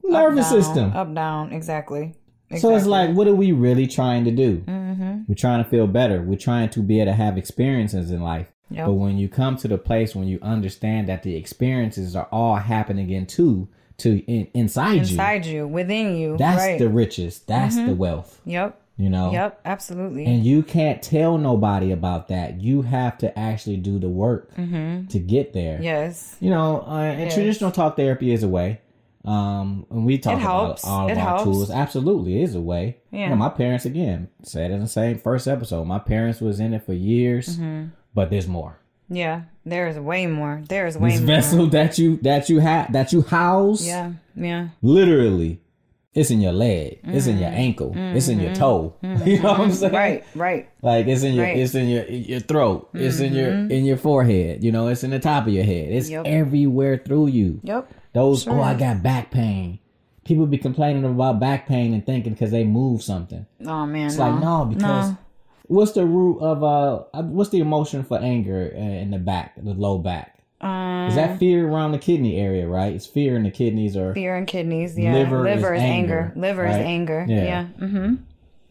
Nervous 0.03 0.49
Down, 0.49 0.61
system. 0.63 0.91
up 0.93 1.13
down, 1.13 1.53
exactly. 1.53 2.15
So 2.57 2.75
it's 2.75 2.85
like, 2.87 3.11
what 3.15 3.27
are 3.27 3.35
we 3.35 3.51
really 3.53 3.87
trying 3.87 4.25
to 4.25 4.31
do? 4.31 4.57
Mm-hmm. 4.67 5.21
We're 5.27 5.35
trying 5.35 5.63
to 5.63 5.69
feel 5.69 5.87
better. 5.87 6.21
We're 6.21 6.37
trying 6.37 6.69
to 6.71 6.81
be 6.81 6.99
able 6.99 7.11
to 7.11 7.15
have 7.15 7.37
experiences 7.37 8.11
in 8.11 8.21
life. 8.21 8.51
Yep. 8.71 8.87
But 8.87 8.93
when 8.93 9.17
you 9.17 9.29
come 9.29 9.55
to 9.57 9.67
the 9.69 9.77
place 9.77 10.15
when 10.15 10.27
you 10.27 10.39
understand 10.41 11.07
that 11.07 11.23
the 11.23 11.35
experiences 11.35 12.15
are 12.15 12.27
all 12.31 12.55
happening 12.55 13.09
into 13.09 13.69
to 14.01 14.19
in, 14.25 14.47
inside, 14.53 14.93
you. 14.93 14.99
inside 14.99 15.45
you, 15.45 15.67
within 15.67 16.15
you. 16.15 16.31
you, 16.33 16.37
that's 16.37 16.57
right. 16.59 16.79
the 16.79 16.89
riches. 16.89 17.39
That's 17.39 17.75
the 17.75 17.93
wealth. 17.95 18.39
Yep. 18.45 18.79
You 18.97 19.09
know. 19.09 19.31
Yep. 19.31 19.61
Absolutely. 19.65 20.25
And 20.25 20.45
you 20.45 20.61
can't 20.61 21.01
tell 21.01 21.37
nobody 21.37 21.91
about 21.91 22.27
that. 22.27 22.61
You 22.61 22.83
have 22.83 23.17
to 23.19 23.37
actually 23.39 23.77
do 23.77 23.97
the 23.97 24.09
work 24.09 24.53
mm-hmm. 24.55 25.07
to 25.07 25.19
get 25.19 25.53
there. 25.53 25.79
Yes. 25.81 26.35
You 26.39 26.49
know, 26.51 26.83
uh, 26.87 26.99
and 26.99 27.21
Yes. 27.21 27.33
traditional 27.33 27.71
talk 27.71 27.95
therapy 27.95 28.31
is 28.31 28.43
a 28.43 28.47
way. 28.47 28.79
Um, 29.23 29.85
and 29.91 30.05
we 30.05 30.17
talk 30.17 30.39
about 30.41 30.79
all 30.83 31.05
of 31.05 31.11
It 31.11 31.17
our 31.17 31.37
helps. 31.37 31.43
tools. 31.43 31.71
Absolutely, 31.71 32.39
it 32.41 32.43
is 32.43 32.55
a 32.55 32.61
way. 32.61 32.97
Yeah. 33.11 33.25
You 33.25 33.29
know, 33.29 33.35
my 33.35 33.49
parents 33.49 33.85
again 33.85 34.29
said 34.41 34.71
in 34.71 34.79
the 34.79 34.87
same 34.87 35.19
first 35.19 35.47
episode. 35.47 35.85
My 35.85 35.99
parents 35.99 36.41
was 36.41 36.59
in 36.59 36.73
it 36.73 36.83
for 36.85 36.93
years, 36.93 37.57
Mm-hmm. 37.57 37.89
but 38.15 38.29
there's 38.31 38.47
more. 38.47 38.77
Yeah. 39.13 39.41
There 39.65 39.87
is 39.89 39.99
way 39.99 40.25
more. 40.25 40.61
There 40.67 40.87
is 40.87 40.97
way 40.97 41.11
This 41.11 41.19
more. 41.19 41.27
vessel 41.27 41.67
that 41.67 41.97
you 41.99 42.17
that 42.23 42.49
you 42.49 42.59
have 42.59 42.91
that 42.93 43.11
you 43.13 43.21
house, 43.21 43.85
Yeah. 43.85 44.13
Yeah. 44.35 44.69
literally, 44.81 45.59
it's 46.13 46.31
in 46.31 46.41
your 46.41 46.51
leg, 46.53 46.99
it's 47.03 47.27
in 47.27 47.37
your 47.37 47.49
ankle, 47.49 47.93
it's 47.95 48.27
in 48.27 48.39
your 48.39 48.55
toe. 48.55 48.95
You 49.25 49.39
know 49.41 49.51
what 49.51 49.59
I'm 49.61 49.71
saying? 49.71 49.91
Mm-hmm. 49.93 49.95
Right. 49.95 50.23
Right. 50.35 50.69
Like 50.81 51.07
it's 51.07 51.23
in 51.23 51.33
your 51.35 51.45
Right. 51.45 51.55
Mm-hmm. 51.55 51.63
it's 51.63 51.75
in 51.75 51.87
your 51.89 52.05
your 52.05 52.39
throat. 52.39 52.89
It's 52.93 53.19
in 53.19 53.33
your 53.33 53.51
in 53.51 53.85
your 53.85 53.97
forehead. 53.97 54.63
You 54.63 54.71
know, 54.71 54.87
it's 54.87 55.03
in 55.03 55.11
the 55.11 55.19
top 55.19 55.45
of 55.47 55.53
your 55.53 55.63
head. 55.65 55.89
It's 55.91 56.09
Yep. 56.09 56.25
everywhere 56.25 56.97
through 57.05 57.27
you. 57.27 57.59
Yep. 57.63 57.91
Those 58.13 58.43
Sure 58.43 58.53
oh 58.59 58.61
I 58.63 58.73
got 58.73 59.03
back 59.03 59.29
pain. 59.31 59.79
People 60.23 60.45
be 60.45 60.57
complaining 60.57 61.03
about 61.05 61.39
back 61.39 61.67
pain 61.67 61.93
and 61.93 62.05
thinking 62.05 62.33
because 62.33 62.51
they 62.51 62.63
move 62.63 63.01
something. 63.03 63.45
Oh 63.65 63.85
man. 63.85 64.07
It's 64.07 64.17
like 64.17 64.39
no, 64.41 64.65
because 64.65 65.13
what's 65.71 65.93
the 65.93 66.05
root 66.05 66.39
of 66.39 66.63
uh 66.63 67.21
what's 67.21 67.49
the 67.49 67.59
emotion 67.59 68.03
for 68.03 68.17
anger 68.19 68.67
in 68.67 69.11
the 69.11 69.17
back, 69.19 69.55
the 69.55 69.73
low 69.73 69.97
back? 69.97 70.37
Um, 70.59 71.07
Is 71.07 71.15
that 71.15 71.39
fear 71.39 71.67
around 71.67 71.93
the 71.93 71.97
kidney 71.97 72.37
area, 72.39 72.67
right? 72.67 72.93
It's 72.93 73.07
fear 73.07 73.35
in 73.35 73.43
the 73.43 73.49
kidneys 73.51 73.97
or 73.97 74.13
fear 74.13 74.35
in 74.37 74.45
kidneys? 74.45 74.97
Yeah. 74.97 75.13
Liver 75.13 75.41
Liver, 75.43 75.73
is 75.73 75.81
is, 75.81 75.85
anger, 75.87 76.19
anger. 76.19 76.39
Liver 76.39 76.61
right? 76.63 76.71
is 76.81 76.85
anger. 76.85 77.25
Yeah. 77.27 77.43
Yeah. 77.43 77.67
Mm-hmm. 77.79 78.15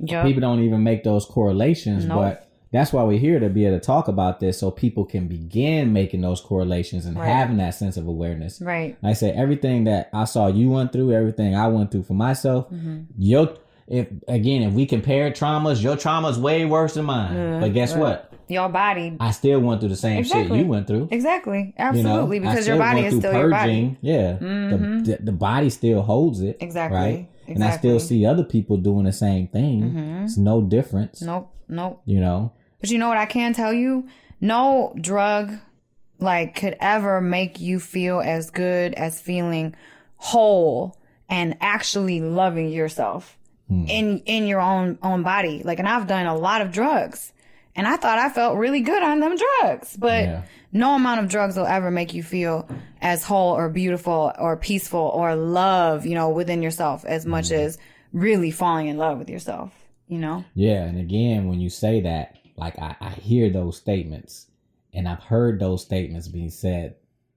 Yep. 0.03 0.25
people 0.27 0.41
don't 0.41 0.61
even 0.61 0.83
make 0.83 1.03
those 1.05 1.27
correlations, 1.27 2.07
Nope. 2.07 2.17
but 2.19 2.49
that's 2.73 2.93
why 2.93 3.03
we're 3.03 3.19
here 3.19 3.41
to 3.41 3.49
be 3.51 3.67
able 3.67 3.79
to 3.81 3.85
talk 3.85 4.07
about 4.09 4.39
this 4.41 4.59
so 4.61 4.71
people 4.71 5.05
can 5.05 5.27
begin 5.27 5.93
making 5.93 6.21
those 6.21 6.41
correlations 6.41 7.05
and 7.07 7.17
Right. 7.19 7.27
having 7.27 7.57
that 7.59 7.75
sense 7.75 7.97
of 7.97 8.07
awareness. 8.07 8.61
Right. 8.63 8.97
Like 9.03 9.11
I 9.11 9.13
say 9.15 9.31
everything 9.33 9.85
that 9.85 10.09
I 10.13 10.25
saw 10.25 10.47
you 10.47 10.71
went 10.71 10.93
through, 10.93 11.13
everything 11.13 11.55
I 11.57 11.67
went 11.67 11.91
through 11.91 12.05
for 12.05 12.15
myself, 12.15 12.71
Mm-hmm. 12.71 12.99
your 13.19 13.55
if 13.91 14.09
again, 14.29 14.63
if 14.63 14.73
we 14.73 14.87
compare 14.87 15.31
traumas, 15.33 15.83
your 15.83 15.97
trauma's 15.97 16.39
way 16.39 16.65
worse 16.65 16.95
than 16.95 17.05
mine. 17.07 17.61
but 17.61 17.75
guess 17.75 17.95
what? 17.95 18.33
Your 18.47 18.69
body. 18.69 19.17
I 19.21 19.33
still 19.33 19.61
went 19.61 19.81
through 19.81 19.91
the 19.91 19.97
same 19.97 20.25
shit 20.25 20.51
you 20.51 20.67
went 20.67 20.87
through. 20.87 21.09
Exactly. 21.11 21.59
You 21.59 21.65
know, 21.67 21.73
Absolutely. 21.79 22.39
Because 22.41 22.67
your 22.67 22.79
body 22.79 23.05
is 23.05 23.17
still 23.17 23.33
your 23.33 23.51
body. 23.51 23.97
Mm-hmm. 24.03 24.07
Yeah, 24.07 24.33
the, 24.39 25.17
the 25.19 25.25
the 25.25 25.33
body 25.33 25.71
still 25.71 26.03
holds 26.03 26.41
it. 26.41 26.57
Exactly. 26.61 26.99
Right. 26.99 27.29
And 27.49 27.65
I 27.65 27.77
still 27.77 27.99
see 27.99 28.25
other 28.25 28.45
people 28.45 28.77
doing 28.77 29.05
the 29.05 29.13
same 29.13 29.49
thing. 29.49 29.83
Mm-hmm. 29.83 30.25
It's 30.25 30.37
no 30.37 30.63
difference. 30.63 31.21
Nope. 31.21 31.53
Nope. 31.69 32.03
You 32.05 32.21
know. 32.21 32.53
But 32.81 32.91
you 32.91 32.99
know 32.99 33.09
what 33.09 33.19
I 33.19 33.27
can 33.27 33.53
tell 33.53 33.73
you? 33.73 34.09
No 34.41 34.95
drug 35.01 35.53
like 36.21 36.55
could 36.55 36.77
ever 36.81 37.21
make 37.21 37.59
you 37.61 37.81
feel 37.81 38.21
as 38.21 38.51
good 38.51 38.95
as 38.95 39.21
feeling 39.21 39.75
whole 40.17 40.97
and 41.29 41.57
actually 41.61 42.21
loving 42.21 42.69
yourself 42.69 43.37
Hmm. 43.71 43.85
in 43.89 44.19
in 44.27 44.47
your 44.47 44.61
own 44.61 44.99
own 45.03 45.23
body. 45.23 45.63
Like 45.65 45.79
and 45.79 45.89
I've 45.89 46.07
done 46.07 46.27
a 46.27 46.37
lot 46.37 46.61
of 46.61 46.73
drugs. 46.73 47.33
And 47.77 47.87
I 47.87 47.97
thought 47.97 48.19
I 48.19 48.29
felt 48.31 48.59
really 48.59 48.81
good 48.81 49.01
on 49.03 49.21
them 49.21 49.37
drugs. 49.37 49.97
But 49.97 50.25
Yeah. 50.25 50.43
no 50.73 50.97
amount 50.97 51.21
of 51.21 51.29
drugs 51.31 51.57
will 51.57 51.67
ever 51.67 51.89
make 51.91 52.13
you 52.15 52.23
feel 52.25 52.69
as 53.01 53.23
whole 53.25 53.53
or 53.57 53.69
beautiful 53.69 54.33
or 54.39 54.57
peaceful 54.57 55.01
or 55.15 55.37
love, 55.37 56.05
you 56.05 56.17
know, 56.17 56.31
within 56.31 56.63
yourself 56.63 57.05
as 57.05 57.25
much 57.25 57.47
Mm-hmm. 57.47 57.63
as 57.67 57.79
really 58.13 58.51
falling 58.51 58.89
in 58.89 58.99
love 58.99 59.19
with 59.19 59.31
yourself. 59.31 59.73
You 60.09 60.19
know? 60.19 60.45
Yeah, 60.55 60.83
and 60.83 60.99
again, 60.99 61.49
when 61.49 61.61
you 61.61 61.71
say 61.71 62.01
that, 62.01 62.37
like 62.57 62.77
I, 62.81 62.97
I 63.01 63.11
hear 63.11 63.49
those 63.51 63.77
statements, 63.77 64.49
and 64.93 65.07
I've 65.09 65.23
heard 65.23 65.61
those 65.61 65.83
statements 65.83 66.27
being 66.27 66.51
said 66.51 66.97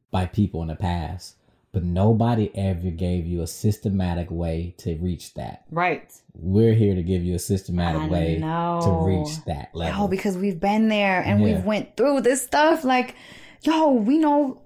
by 0.09 0.25
people 0.25 0.63
in 0.63 0.69
the 0.69 0.75
past, 0.75 1.35
but 1.73 1.83
nobody 1.83 2.55
ever 2.55 2.91
gave 2.91 3.25
you 3.25 3.41
a 3.41 3.47
systematic 3.47 4.29
way 4.31 4.75
to 4.77 4.95
reach 4.97 5.33
that. 5.33 5.65
Right. 5.71 6.13
We're 6.35 6.75
here 6.75 6.95
to 6.95 7.03
give 7.03 7.23
you 7.23 7.33
a 7.35 7.39
systematic 7.39 8.03
I 8.03 8.07
way 8.07 8.37
to 8.39 9.03
reach 9.05 9.43
that 9.45 9.69
level. 9.73 10.03
Oh, 10.03 10.07
because 10.07 10.37
we've 10.37 10.59
been 10.59 10.87
there 10.87 11.21
and 11.21 11.39
Yeah. 11.41 11.45
we've 11.55 11.65
went 11.65 11.97
through 11.97 12.21
this 12.21 12.43
stuff. 12.43 12.83
Like, 12.83 13.15
yo, 13.63 13.89
we 13.91 14.19
know 14.19 14.61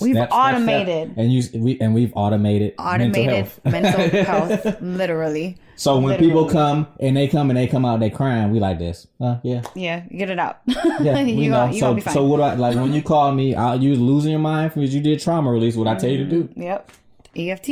we've 0.00 0.14
step. 0.14 0.28
automated. 0.32 1.14
and 1.16 1.32
you 1.32 1.42
we 1.60 1.78
and 1.80 1.94
we've 1.94 2.12
automated 2.14 2.74
Automated 2.78 3.48
mental 3.64 4.00
health. 4.00 4.04
mental 4.14 4.24
health, 4.24 4.80
literally. 4.80 5.56
so 5.76 5.98
when 5.98 6.18
people 6.18 6.48
come 6.48 6.86
and 7.00 7.16
they 7.16 7.28
come 7.28 7.50
and 7.50 7.56
they 7.56 7.66
come 7.66 7.84
out 7.84 8.00
they 8.00 8.10
crying, 8.10 8.50
we 8.50 8.58
like 8.60 8.78
this. 8.78 9.06
Uh, 9.20 9.36
yeah, 9.42 9.62
Yeah, 9.74 10.00
get 10.00 10.30
it 10.30 10.38
out. 10.38 10.60
yeah, 11.00 11.22
we 11.24 11.32
you 11.32 11.50
know. 11.50 11.56
gonna, 11.66 11.72
you 11.72 11.80
so 11.80 11.86
gonna 11.86 11.94
be 11.96 12.00
fine. 12.02 12.14
so 12.14 12.24
what 12.24 12.36
do 12.38 12.42
I 12.42 12.54
like 12.54 12.76
when 12.76 12.92
you 12.92 13.02
call 13.02 13.32
me? 13.32 13.54
I, 13.54 13.74
you 13.74 13.94
losing 13.96 14.30
your 14.32 14.40
mind 14.40 14.74
because 14.74 14.94
you 14.94 15.00
did 15.00 15.20
trauma 15.20 15.50
release. 15.50 15.76
What 15.76 15.88
I 15.88 15.94
tell 15.96 16.10
you 16.10 16.18
to 16.18 16.24
do? 16.24 16.48
Yep. 16.56 16.90
EFT. 17.36 17.68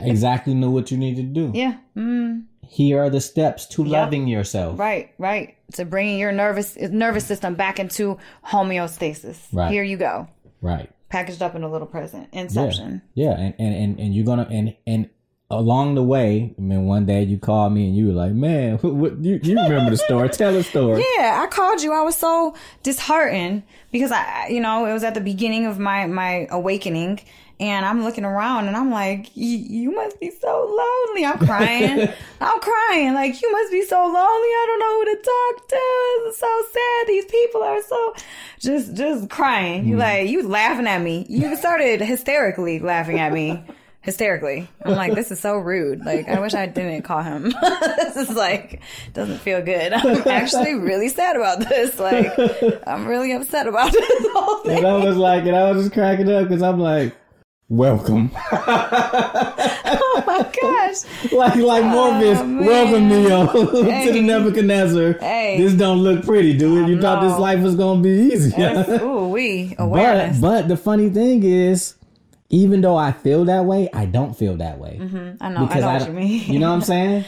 Exactly 0.00 0.54
know 0.54 0.70
what 0.70 0.90
you 0.90 0.96
need 0.96 1.16
to 1.16 1.22
do. 1.22 1.50
yeah. 1.54 1.74
Mm, 1.96 2.44
Here 2.68 3.02
are 3.02 3.10
the 3.10 3.20
steps 3.20 3.66
to 3.74 3.82
Yep. 3.82 3.90
loving 3.92 4.28
yourself. 4.28 4.78
right, 4.78 5.10
right. 5.18 5.56
To 5.74 5.84
bringing 5.84 6.18
your 6.18 6.30
nervous 6.32 6.76
nervous 6.76 7.26
system 7.26 7.54
back 7.56 7.78
into 7.80 8.16
homeostasis. 8.46 9.38
Right. 9.52 9.72
Here 9.72 9.82
you 9.82 9.96
go. 9.96 10.28
Right. 10.60 10.88
Packaged 11.14 11.42
up 11.42 11.54
in 11.54 11.62
a 11.62 11.70
little 11.70 11.86
present. 11.86 12.28
Yeah. 12.32 12.40
Inception. 12.40 13.00
Yeah. 13.14 13.38
And, 13.38 13.54
and, 13.60 13.74
and, 13.74 14.00
and 14.00 14.14
you're 14.16 14.24
gonna 14.24 14.48
and 14.50 14.74
and 14.84 15.08
along 15.48 15.94
the 15.94 16.02
way, 16.02 16.52
I 16.58 16.60
mean 16.60 16.86
one 16.86 17.06
day 17.06 17.22
you 17.22 17.38
called 17.38 17.72
me 17.72 17.86
and 17.86 17.96
you 17.96 18.08
were 18.08 18.14
like, 18.14 18.32
Man, 18.32 18.78
what, 18.78 18.94
what 18.94 19.18
you, 19.18 19.38
you 19.40 19.54
remember 19.54 19.92
the 19.92 19.96
story. 19.96 20.28
Tell 20.30 20.52
the 20.52 20.64
story. 20.64 21.04
Yeah, 21.16 21.40
I 21.40 21.46
called 21.46 21.82
you. 21.82 21.92
I 21.92 22.00
was 22.02 22.16
so 22.16 22.56
disheartened 22.82 23.62
because 23.92 24.10
I, 24.10 24.48
you 24.48 24.58
know, 24.60 24.86
it 24.86 24.92
was 24.92 25.04
at 25.04 25.14
the 25.14 25.20
beginning 25.20 25.66
of 25.66 25.78
my 25.78 26.06
my 26.08 26.48
awakening, 26.50 27.20
and 27.60 27.86
I'm 27.86 28.02
looking 28.02 28.24
around 28.24 28.66
and 28.66 28.76
I'm 28.76 28.90
like, 28.90 29.30
you 29.34 29.92
must 29.92 30.18
be 30.18 30.30
so 30.30 30.48
lonely. 30.48 31.24
I'm 31.24 31.38
crying. 31.38 32.08
I'm 32.40 32.60
crying. 32.60 33.14
Like 33.14 33.40
you 33.40 33.52
must 33.52 33.70
be 33.70 33.82
so 33.82 33.96
lonely. 33.96 34.18
I 34.18 34.64
don't 34.66 34.80
know 34.80 34.98
who 34.98 35.04
to 35.04 35.22
talk 35.22 35.68
to. 35.68 36.22
This 36.24 36.34
is 36.34 36.40
so 36.40 36.62
sad. 36.72 37.06
These 37.06 37.24
people 37.26 37.62
are 37.62 37.82
so 37.82 38.14
just 38.58 38.94
just 38.94 39.30
crying. 39.30 39.86
You 39.86 39.94
hmm. 39.94 40.00
like 40.00 40.28
you 40.28 40.46
laughing 40.46 40.86
at 40.86 41.00
me. 41.00 41.26
You 41.28 41.56
started 41.56 42.00
hysterically 42.00 42.80
laughing 42.80 43.20
at 43.20 43.32
me. 43.32 43.64
Hysterically. 44.00 44.68
I'm 44.84 44.96
like, 44.96 45.14
this 45.14 45.30
is 45.30 45.40
so 45.40 45.56
rude. 45.56 46.04
Like, 46.04 46.28
I 46.28 46.38
wish 46.38 46.52
I 46.52 46.66
didn't 46.66 47.04
call 47.04 47.22
him. 47.22 47.44
this 47.96 48.16
is 48.16 48.36
like, 48.36 48.82
doesn't 49.14 49.38
feel 49.38 49.62
good. 49.62 49.94
I'm 49.94 50.28
actually 50.28 50.74
really 50.74 51.08
sad 51.08 51.36
about 51.36 51.60
this. 51.60 51.98
Like, 51.98 52.30
I'm 52.86 53.06
really 53.06 53.32
upset 53.32 53.66
about 53.66 53.92
this 53.92 54.26
whole 54.34 54.58
thing. 54.58 54.76
And 54.76 54.86
I 54.86 55.02
was 55.02 55.16
like, 55.16 55.44
and 55.46 55.56
I 55.56 55.72
was 55.72 55.84
just 55.84 55.94
cracking 55.94 56.30
up 56.30 56.48
because 56.48 56.62
I'm 56.62 56.78
like, 56.78 57.14
Welcome. 57.74 58.30
Oh 60.16 60.22
my 60.26 60.42
gosh. 60.62 61.32
like 61.32 61.56
like 61.56 61.84
Morpheus, 61.84 62.38
Oh, 62.40 62.60
welcome 62.62 63.08
Neo 63.08 63.46
to 63.52 64.12
the 64.12 64.20
Nebuchadnezzar. 64.22 65.14
Hey. 65.14 65.56
This 65.58 65.74
don't 65.74 65.98
look 65.98 66.24
pretty, 66.24 66.56
dude. 66.56 66.88
You 66.88 67.00
thought 67.00 67.20
this 67.22 67.36
life 67.38 67.60
was 67.60 67.74
gonna 67.74 68.00
be 68.00 68.10
easy. 68.32 68.54
Ooh, 69.02 69.28
we 69.28 69.74
but 69.76 69.82
awareness. 69.82 70.38
but 70.38 70.68
the 70.68 70.76
funny 70.76 71.10
thing 71.10 71.42
is, 71.42 71.96
even 72.48 72.80
though 72.80 72.96
I 72.96 73.10
feel 73.12 73.44
that 73.46 73.64
way, 73.64 73.88
I 73.92 74.06
don't 74.06 74.34
feel 74.36 74.56
that 74.58 74.78
way. 74.78 74.98
I 75.00 75.04
know, 75.04 75.36
I 75.40 75.48
know 75.80 75.86
what 75.88 75.98
don't- 75.98 76.06
you 76.08 76.12
mean. 76.14 76.52
you 76.52 76.58
know 76.60 76.68
what 76.70 76.76
I'm 76.76 76.82
saying? 76.82 77.24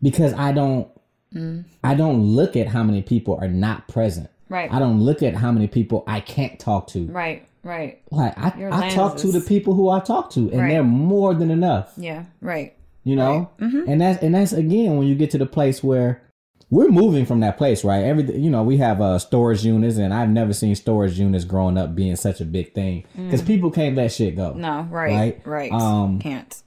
Because 0.00 0.32
I 0.32 0.52
don't 0.52 0.88
Mm. 1.34 1.64
I 1.84 1.94
don't 1.94 2.22
look 2.22 2.56
at 2.56 2.68
how 2.68 2.82
many 2.84 3.02
people 3.02 3.36
are 3.40 3.48
not 3.48 3.86
present. 3.88 4.30
Right. 4.48 4.72
I 4.72 4.78
don't 4.78 5.00
look 5.00 5.22
at 5.22 5.34
how 5.34 5.52
many 5.52 5.66
people 5.66 6.04
I 6.06 6.20
can't 6.20 6.58
talk 6.58 6.86
to. 6.88 7.04
Right, 7.06 7.46
right. 7.68 8.00
Like 8.10 8.36
I, 8.38 8.58
Your 8.58 8.72
I 8.72 8.90
talk 8.90 9.16
to 9.18 9.28
the 9.30 9.40
people 9.40 9.74
who 9.74 9.88
I 9.90 10.00
talk 10.00 10.30
to, 10.32 10.40
and 10.50 10.60
Right. 10.60 10.68
they're 10.70 10.82
more 10.84 11.34
than 11.34 11.50
enough. 11.50 11.92
Yeah, 11.96 12.24
right. 12.40 12.74
You 13.04 13.16
know, 13.16 13.50
Mm-hmm. 13.60 13.88
and 13.88 14.00
that's 14.00 14.22
and 14.22 14.34
that's 14.34 14.52
again 14.52 14.96
when 14.96 15.06
you 15.06 15.14
get 15.14 15.30
to 15.32 15.38
the 15.38 15.46
place 15.46 15.82
where 15.82 16.22
we're 16.70 16.90
moving 16.90 17.24
from 17.24 17.40
that 17.40 17.56
place, 17.56 17.82
right? 17.82 18.04
Everything, 18.04 18.42
you 18.44 18.50
know, 18.50 18.62
we 18.62 18.76
have 18.76 19.00
uh, 19.00 19.18
storage 19.18 19.64
units, 19.64 19.96
and 19.96 20.12
I've 20.12 20.28
never 20.28 20.52
seen 20.52 20.74
storage 20.74 21.18
units 21.18 21.44
growing 21.46 21.78
up 21.78 21.94
being 21.94 22.14
such 22.16 22.40
a 22.42 22.44
big 22.44 22.74
thing 22.74 23.04
because 23.16 23.40
people 23.40 23.70
can't 23.70 23.96
let 23.96 24.12
shit 24.12 24.36
go. 24.36 24.52
Mm. 24.52 24.56
No, 24.56 24.86
right, 24.90 25.12
Right. 25.14 25.46
right. 25.46 25.72
Um, 25.72 26.18
Can't. 26.18 26.62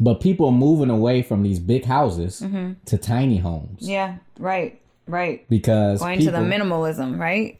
But 0.00 0.20
people 0.20 0.46
are 0.46 0.52
moving 0.52 0.90
away 0.90 1.22
from 1.22 1.42
these 1.42 1.58
big 1.58 1.84
houses 1.86 2.44
to 2.86 2.98
tiny 2.98 3.38
homes 3.38 3.80
Mm-hmm. 3.82 3.90
Yeah, 3.90 4.16
right, 4.38 4.80
right. 5.06 5.48
because 5.48 6.00
Going 6.00 6.20
to 6.20 6.30
the 6.30 6.38
minimalism, 6.38 7.18
right? 7.18 7.58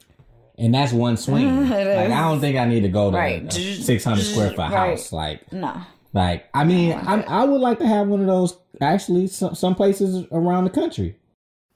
And 0.58 0.74
that's 0.74 0.92
one 0.92 1.16
swing. 1.16 1.68
Like. 1.68 1.72
I 2.10 2.28
don't 2.28 2.40
think 2.40 2.56
I 2.56 2.64
need 2.66 2.80
to 2.82 2.88
go 2.88 3.10
to 3.10 3.16
Right. 3.16 3.46
a 3.46 3.82
six 3.82 4.04
hundred 4.04 4.24
square 4.24 4.50
foot 4.50 4.58
Right. 4.58 4.70
house. 4.90 5.12
Like, 5.12 5.52
No. 5.52 5.74
like 6.12 6.46
I 6.54 6.64
mean, 6.64 6.92
I, 6.92 7.22
I 7.22 7.44
would 7.44 7.60
like 7.60 7.78
to 7.80 7.86
have 7.86 8.08
one 8.08 8.20
of 8.20 8.26
those. 8.26 8.56
Actually, 8.80 9.26
some, 9.26 9.54
some 9.56 9.74
places 9.74 10.24
around 10.30 10.62
the 10.64 10.70
country, 10.70 11.16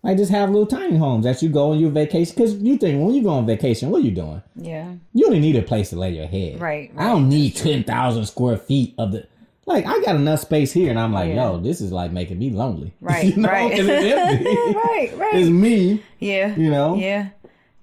like 0.04 0.16
just 0.16 0.30
have 0.30 0.50
little 0.50 0.66
tiny 0.68 0.96
homes 0.96 1.24
that 1.24 1.42
you 1.42 1.48
go 1.48 1.72
on 1.72 1.80
your 1.80 1.90
vacation. 1.90 2.32
Because 2.36 2.54
you 2.56 2.76
think 2.76 3.04
when 3.04 3.12
you 3.14 3.22
go 3.24 3.30
on 3.30 3.44
vacation, 3.46 3.90
what 3.90 4.02
are 4.02 4.04
you 4.04 4.12
doing? 4.12 4.40
Yeah. 4.54 4.92
You 5.12 5.26
only 5.26 5.40
need 5.40 5.56
a 5.56 5.62
place 5.62 5.90
to 5.90 5.96
lay 5.96 6.12
your 6.12 6.26
head. 6.28 6.60
Right, 6.60 6.92
I 6.96 7.08
don't 7.08 7.28
need 7.28 7.56
ten 7.56 7.82
thousand 7.84 8.26
square 8.26 8.56
feet 8.56 8.94
of 8.98 9.12
the. 9.12 9.26
Like 9.66 9.86
I 9.86 10.00
got 10.00 10.16
enough 10.16 10.40
space 10.40 10.72
here, 10.72 10.90
and 10.90 10.98
I'm 10.98 11.12
like, 11.12 11.28
Yeah. 11.30 11.50
yo, 11.50 11.58
this 11.60 11.80
is 11.80 11.92
like 11.92 12.12
making 12.12 12.38
me 12.38 12.50
lonely. 12.50 12.92
Right, 13.00 13.24
you 13.26 13.36
know? 13.42 13.48
right. 13.48 13.70
'Cause 13.76 13.86
it's 13.88 14.04
empty. 14.04 14.44
right, 14.76 15.10
right. 15.16 15.34
It's 15.34 15.48
me. 15.50 16.02
yeah. 16.20 16.54
You 16.56 16.70
know. 16.70 16.96
Yeah. 16.96 17.28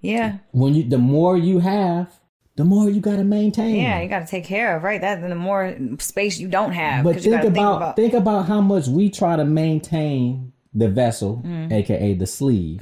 Yeah. 0.02 0.38
When 0.52 0.74
you, 0.74 0.84
the 0.84 0.98
more 0.98 1.38
you 1.38 1.60
have, 1.60 2.14
the 2.56 2.66
more 2.66 2.90
you 2.90 3.00
got 3.02 3.18
to 3.18 3.24
maintain. 3.24 3.76
Yeah, 3.76 4.02
you 4.02 4.10
got 4.10 4.20
to 4.20 4.28
take 4.28 4.44
care 4.46 4.76
of, 4.76 4.84
right? 4.84 5.00
That 5.00 5.22
then 5.22 5.30
the 5.30 5.36
more 5.36 5.76
space 6.00 6.40
you 6.40 6.48
don't 6.48 6.72
have. 6.74 7.04
But 7.06 7.16
'cause 7.16 7.26
you 7.26 7.32
think 7.34 7.46
about, 7.46 7.96
think 7.96 8.14
about 8.14 8.48
how 8.48 8.62
much 8.62 8.88
we 8.88 9.10
try 9.10 9.36
to 9.36 9.46
maintain 9.46 10.52
the 10.74 10.88
vessel, 10.90 11.42
Mm-hmm. 11.46 11.74
aka 11.74 12.14
the 12.14 12.28
sleeve. 12.28 12.80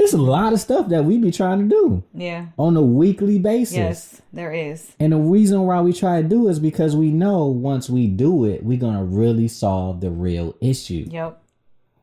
It's 0.00 0.12
a 0.12 0.16
lot 0.18 0.52
of 0.52 0.60
stuff 0.60 0.88
that 0.90 1.04
we 1.04 1.18
be 1.18 1.32
trying 1.32 1.58
to 1.58 1.64
do 1.68 2.04
Yeah. 2.14 2.46
on 2.56 2.76
a 2.76 2.82
weekly 2.82 3.38
basis. 3.40 3.76
Yes, 3.76 4.22
there 4.32 4.52
is. 4.52 4.92
And 5.00 5.12
the 5.12 5.16
reason 5.18 5.62
why 5.62 5.80
we 5.80 5.92
try 5.92 6.22
to 6.22 6.28
do 6.28 6.46
it 6.46 6.52
is 6.52 6.60
because 6.60 6.94
we 6.94 7.10
know 7.10 7.46
once 7.46 7.90
we 7.90 8.06
do 8.06 8.44
it, 8.44 8.62
we're 8.64 8.78
gonna 8.78 9.02
really 9.04 9.48
solve 9.48 10.00
the 10.00 10.10
real 10.12 10.54
issue. 10.60 11.08
Yep. 11.10 11.42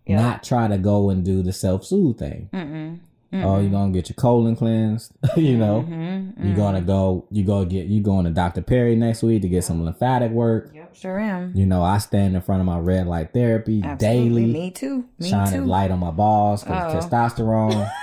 Yep. 0.08 0.20
Not 0.22 0.44
try 0.44 0.68
to 0.68 0.78
go 0.78 1.10
and 1.10 1.24
do 1.24 1.42
the 1.42 1.54
self 1.54 1.86
soothe 1.86 2.20
thing. 2.20 3.00
Oh, 3.44 3.60
you're 3.60 3.72
gonna 3.72 3.92
get 3.92 4.10
your 4.10 4.16
colon 4.16 4.56
cleansed. 4.56 5.12
you 5.38 5.58
know, 5.58 5.86
Mm-hmm. 5.88 6.48
you're 6.48 6.56
gonna 6.56 6.82
go. 6.82 7.26
You 7.32 7.44
go 7.44 7.66
get. 7.66 7.88
You 7.88 8.02
going 8.02 8.26
to 8.26 8.32
Dr. 8.32 8.62
Perry 8.62 8.96
next 8.96 9.24
week 9.24 9.42
to 9.42 9.48
get 9.50 9.64
some 9.64 9.84
lymphatic 9.84 10.32
work. 10.32 10.72
Yep. 10.74 10.96
Sure 10.96 11.20
am. 11.20 11.52
You 11.56 11.66
know, 11.66 11.84
I 11.84 11.98
stand 11.98 12.36
in 12.36 12.42
front 12.42 12.62
of 12.62 12.66
my 12.66 12.80
red 12.80 13.08
light 13.08 13.34
therapy 13.34 13.82
Absolutely. 13.84 14.30
daily, 14.44 14.54
Me 14.54 14.72
too. 14.72 14.98
Me 15.20 15.26
too 15.26 15.30
shining 15.30 15.62
too. 15.64 15.68
light 15.68 15.92
on 15.92 16.00
my 16.00 16.12
balls 16.12 16.64
because 16.64 17.06
Oh. 17.06 17.10
testosterone. 17.10 17.92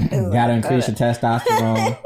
Gotta 0.32 0.52
increase 0.54 0.88
your 0.88 0.96
testosterone. 0.96 1.96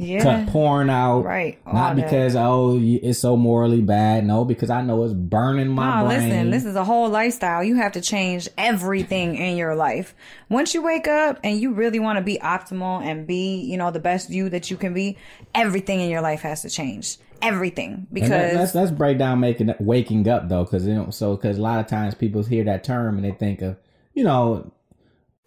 Yeah. 0.00 0.22
Cut 0.22 0.46
porn 0.52 0.90
out. 0.90 1.24
Right. 1.24 1.58
All 1.66 1.74
Not 1.74 1.96
that. 1.96 2.04
because 2.04 2.36
oh 2.36 2.78
it's 2.80 3.18
so 3.18 3.36
morally 3.36 3.80
bad. 3.80 4.24
No, 4.24 4.44
because 4.44 4.70
I 4.70 4.80
know 4.80 5.02
it's 5.02 5.12
burning 5.12 5.66
my 5.66 6.02
No, 6.02 6.06
brain. 6.06 6.28
listen, 6.28 6.50
this 6.50 6.64
is 6.64 6.76
a 6.76 6.84
whole 6.84 7.08
lifestyle. 7.08 7.64
You 7.64 7.74
have 7.74 7.90
to 7.92 8.00
change 8.00 8.48
everything 8.56 9.34
in 9.34 9.56
your 9.56 9.74
life. 9.74 10.14
Once 10.48 10.72
you 10.72 10.82
wake 10.82 11.08
up 11.08 11.40
and 11.42 11.60
you 11.60 11.72
really 11.72 11.98
want 11.98 12.16
to 12.16 12.22
be 12.22 12.38
optimal 12.38 13.02
and 13.04 13.26
be, 13.26 13.56
you 13.60 13.76
know, 13.76 13.90
the 13.90 13.98
best 13.98 14.30
you 14.30 14.48
that 14.50 14.70
you 14.70 14.76
can 14.76 14.94
be, 14.94 15.18
everything 15.52 16.00
in 16.00 16.10
your 16.10 16.20
life 16.20 16.42
has 16.42 16.62
to 16.62 16.70
change. 16.70 17.16
Everything. 17.42 18.06
Because 18.12 18.30
that, 18.30 18.54
let's 18.54 18.74
let's 18.76 18.90
break 18.92 19.18
down 19.18 19.40
making 19.40 19.74
waking 19.80 20.28
up 20.28 20.48
though, 20.48 20.62
because 20.62 20.86
you 20.86 20.94
know, 20.94 21.10
so 21.10 21.34
because 21.34 21.58
a 21.58 21.62
lot 21.62 21.80
of 21.80 21.88
times 21.88 22.14
people 22.14 22.44
hear 22.44 22.62
that 22.64 22.84
term 22.84 23.16
and 23.16 23.24
they 23.24 23.32
think 23.32 23.62
of, 23.62 23.76
you 24.14 24.22
know, 24.22 24.72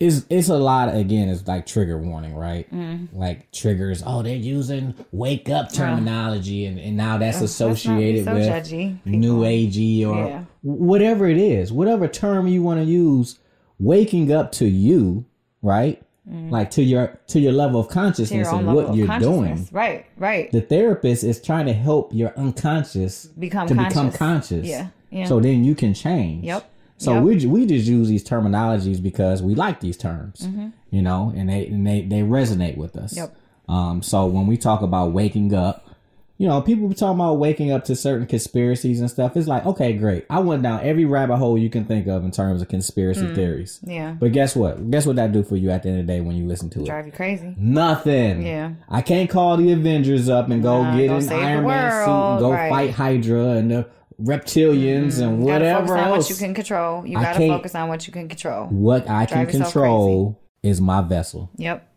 it's 0.02 0.26
it's 0.30 0.49
a 0.49 0.58
lot. 0.58 0.93
Again, 0.95 1.30
it's 1.30 1.47
like 1.47 1.66
trigger 1.66 1.97
warning, 1.97 2.36
right? 2.36 2.70
Mm. 2.74 3.08
Like 3.14 3.52
triggers. 3.52 4.02
Oh, 4.06 4.24
they're 4.24 4.36
using 4.36 4.93
wake 5.12 5.49
up 5.49 5.72
terminology, 5.72 6.66
and, 6.66 6.80
and 6.80 6.97
now 6.97 7.18
that's 7.18 7.39
be 7.39 7.45
associated 7.45 8.26
so 8.26 8.34
with 8.34 8.47
judgy, 8.47 8.97
new 9.06 9.41
agey 9.41 10.06
or 10.08 10.28
Yeah. 10.28 10.43
whatever 10.64 11.28
it 11.28 11.38
is, 11.38 11.72
whatever 11.72 12.08
term 12.08 12.47
you 12.47 12.62
want 12.64 12.80
to 12.80 12.86
use. 12.86 13.38
Waking 13.80 14.32
up 14.32 14.52
to 14.54 14.66
you, 14.68 15.26
right? 15.62 16.02
Like 16.28 16.70
to 16.72 16.84
your 16.84 17.20
to 17.28 17.39
your 17.39 17.52
level 17.52 17.80
of 17.80 17.88
Mm. 17.88 17.91
consciousness 17.91 18.47
and 18.52 18.68
what 18.74 18.95
you're 18.95 19.20
doing 19.20 19.68
Right, 19.72 20.06
right. 20.18 20.52
the 20.52 20.62
therapist 20.62 21.24
is 21.24 21.41
trying 21.41 21.66
to 21.66 21.74
help 21.74 22.14
your 22.14 22.32
unconscious 22.38 23.26
Become 23.26 23.68
to 23.68 23.74
become 23.74 24.12
conscious. 24.12 24.18
conscious. 24.18 24.68
Yeah, 24.68 24.88
yeah. 25.10 25.26
So 25.26 25.39
then 25.39 25.64
you 25.66 25.74
can 25.74 25.93
change. 25.95 26.45
Yep, 26.45 26.70
So 27.02 27.16
yep. 27.16 27.24
we 27.24 27.45
we 27.47 27.66
just 27.66 27.88
use 27.88 28.10
these 28.10 28.24
terminologies 28.24 29.02
because 29.02 29.41
we 29.41 29.56
like 29.56 29.80
these 29.80 29.97
terms, 29.97 30.47
you 30.91 31.02
know, 31.02 31.34
and 31.36 31.49
they 31.49 31.66
and 31.66 31.86
they 31.86 32.04
they 32.04 32.20
resonate 32.20 32.78
with 32.78 32.95
us. 32.95 33.14
Mm-hmm. 33.14 33.22
Yep. 33.22 33.36
Um. 33.68 34.04
So 34.04 34.28
when 34.28 34.45
we 34.45 34.56
talk 34.56 34.84
about 34.84 35.12
waking 35.12 35.52
up, 35.52 35.89
you 36.38 36.47
know, 36.47 36.62
people 36.62 36.88
be 36.88 36.93
talking 36.93 37.20
about 37.20 37.39
waking 37.39 37.72
up 37.72 37.86
to 37.86 37.95
certain 37.95 38.28
conspiracies 38.28 38.99
and 38.99 39.10
stuff. 39.10 39.36
It's 39.36 39.47
like, 39.47 39.66
okay, 39.66 39.93
great. 39.93 40.28
I 40.30 40.41
went 40.41 40.62
down 40.62 40.82
every 40.84 41.06
rabbit 41.06 41.38
hole 41.38 41.58
you 41.58 41.72
can 41.72 41.86
think 41.86 42.06
of 42.06 42.24
in 42.24 42.30
terms 42.30 42.62
of 42.62 42.68
conspiracy 42.68 43.34
theories. 43.34 43.80
Yeah. 43.84 44.12
But 44.20 44.32
guess 44.32 44.56
what? 44.56 44.91
Guess 44.91 45.08
what 45.08 45.16
that 45.16 45.32
do 45.32 45.43
for 45.43 45.56
you 45.56 45.72
at 45.72 45.82
the 45.82 45.89
end 45.89 46.02
of 46.02 46.06
the 46.06 46.14
day 46.14 46.22
when 46.22 46.36
you 46.36 46.45
listen 46.45 46.70
to 46.72 46.82
it? 46.82 46.86
Drive 46.86 47.08
you 47.08 47.12
crazy. 47.12 47.56
Nothing. 47.58 48.43
Yeah. 48.43 48.74
I 48.89 49.02
can't 49.02 49.28
call 49.28 49.58
the 49.58 49.72
Avengers 49.72 50.30
up 50.30 50.49
and 50.49 50.62
go 50.62 50.84
get 50.95 51.10
an 51.10 51.30
Iron 51.32 51.66
Man 51.66 51.91
suit 52.06 52.12
and 52.12 52.39
go 52.39 52.52
right. 52.52 52.70
fight 52.70 52.91
Hydra 52.91 53.49
and 53.49 53.72
the 53.72 53.89
reptilians 54.24 55.22
and 55.22 55.39
You 55.41 55.47
gotta 55.47 55.65
whatever 55.65 55.88
focus 55.88 55.91
on 55.91 55.97
else. 55.99 56.17
what 56.17 56.30
you 56.30 56.36
can 56.36 56.53
control. 56.53 57.05
You 57.05 57.15
gotta 57.15 57.39
focus 57.47 57.76
on 57.76 57.89
what 57.89 58.07
you 58.07 58.13
can 58.13 58.28
control. 58.30 58.67
what 58.67 59.09
I 59.09 59.26
can 59.26 59.38
Drive 59.45 59.47
yourself 59.53 59.74
control 59.74 60.39
is 60.63 60.80
my 60.82 61.01
vessel. 61.01 61.49
Yep. 61.57 61.88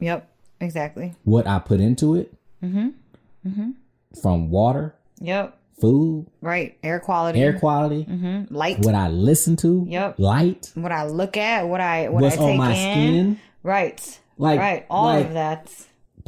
Yep. 0.00 0.28
Exactly. 0.60 1.14
What 1.24 1.46
I 1.46 1.58
put 1.60 1.80
into 1.80 2.14
it, 2.16 2.32
Mm-hmm. 2.62 2.88
Mm-hmm. 3.48 3.70
from 4.20 4.50
water, 4.50 4.94
Yep. 5.20 5.56
food, 5.80 6.26
Right. 6.40 6.76
Air 6.82 6.98
quality. 7.00 7.40
air 7.40 7.58
quality, 7.58 8.04
Mm-hmm. 8.04 8.54
light. 8.54 8.84
what 8.84 8.94
I 8.96 9.08
listen 9.08 9.54
to, 9.58 9.84
Yep. 9.88 10.18
light, 10.18 10.72
what 10.74 10.90
I 10.92 11.06
look 11.06 11.36
at, 11.36 11.68
what 11.68 11.80
I 11.80 12.08
what 12.08 12.22
what's 12.24 12.34
I 12.36 12.38
take 12.38 12.48
on 12.50 12.56
my 12.56 12.72
in. 12.74 12.74
skin. 12.74 13.40
Right. 13.62 14.20
Like- 14.36 14.58
right. 14.60 14.86
All 14.90 15.04
like- 15.06 15.26
of 15.26 15.32
that. 15.34 15.70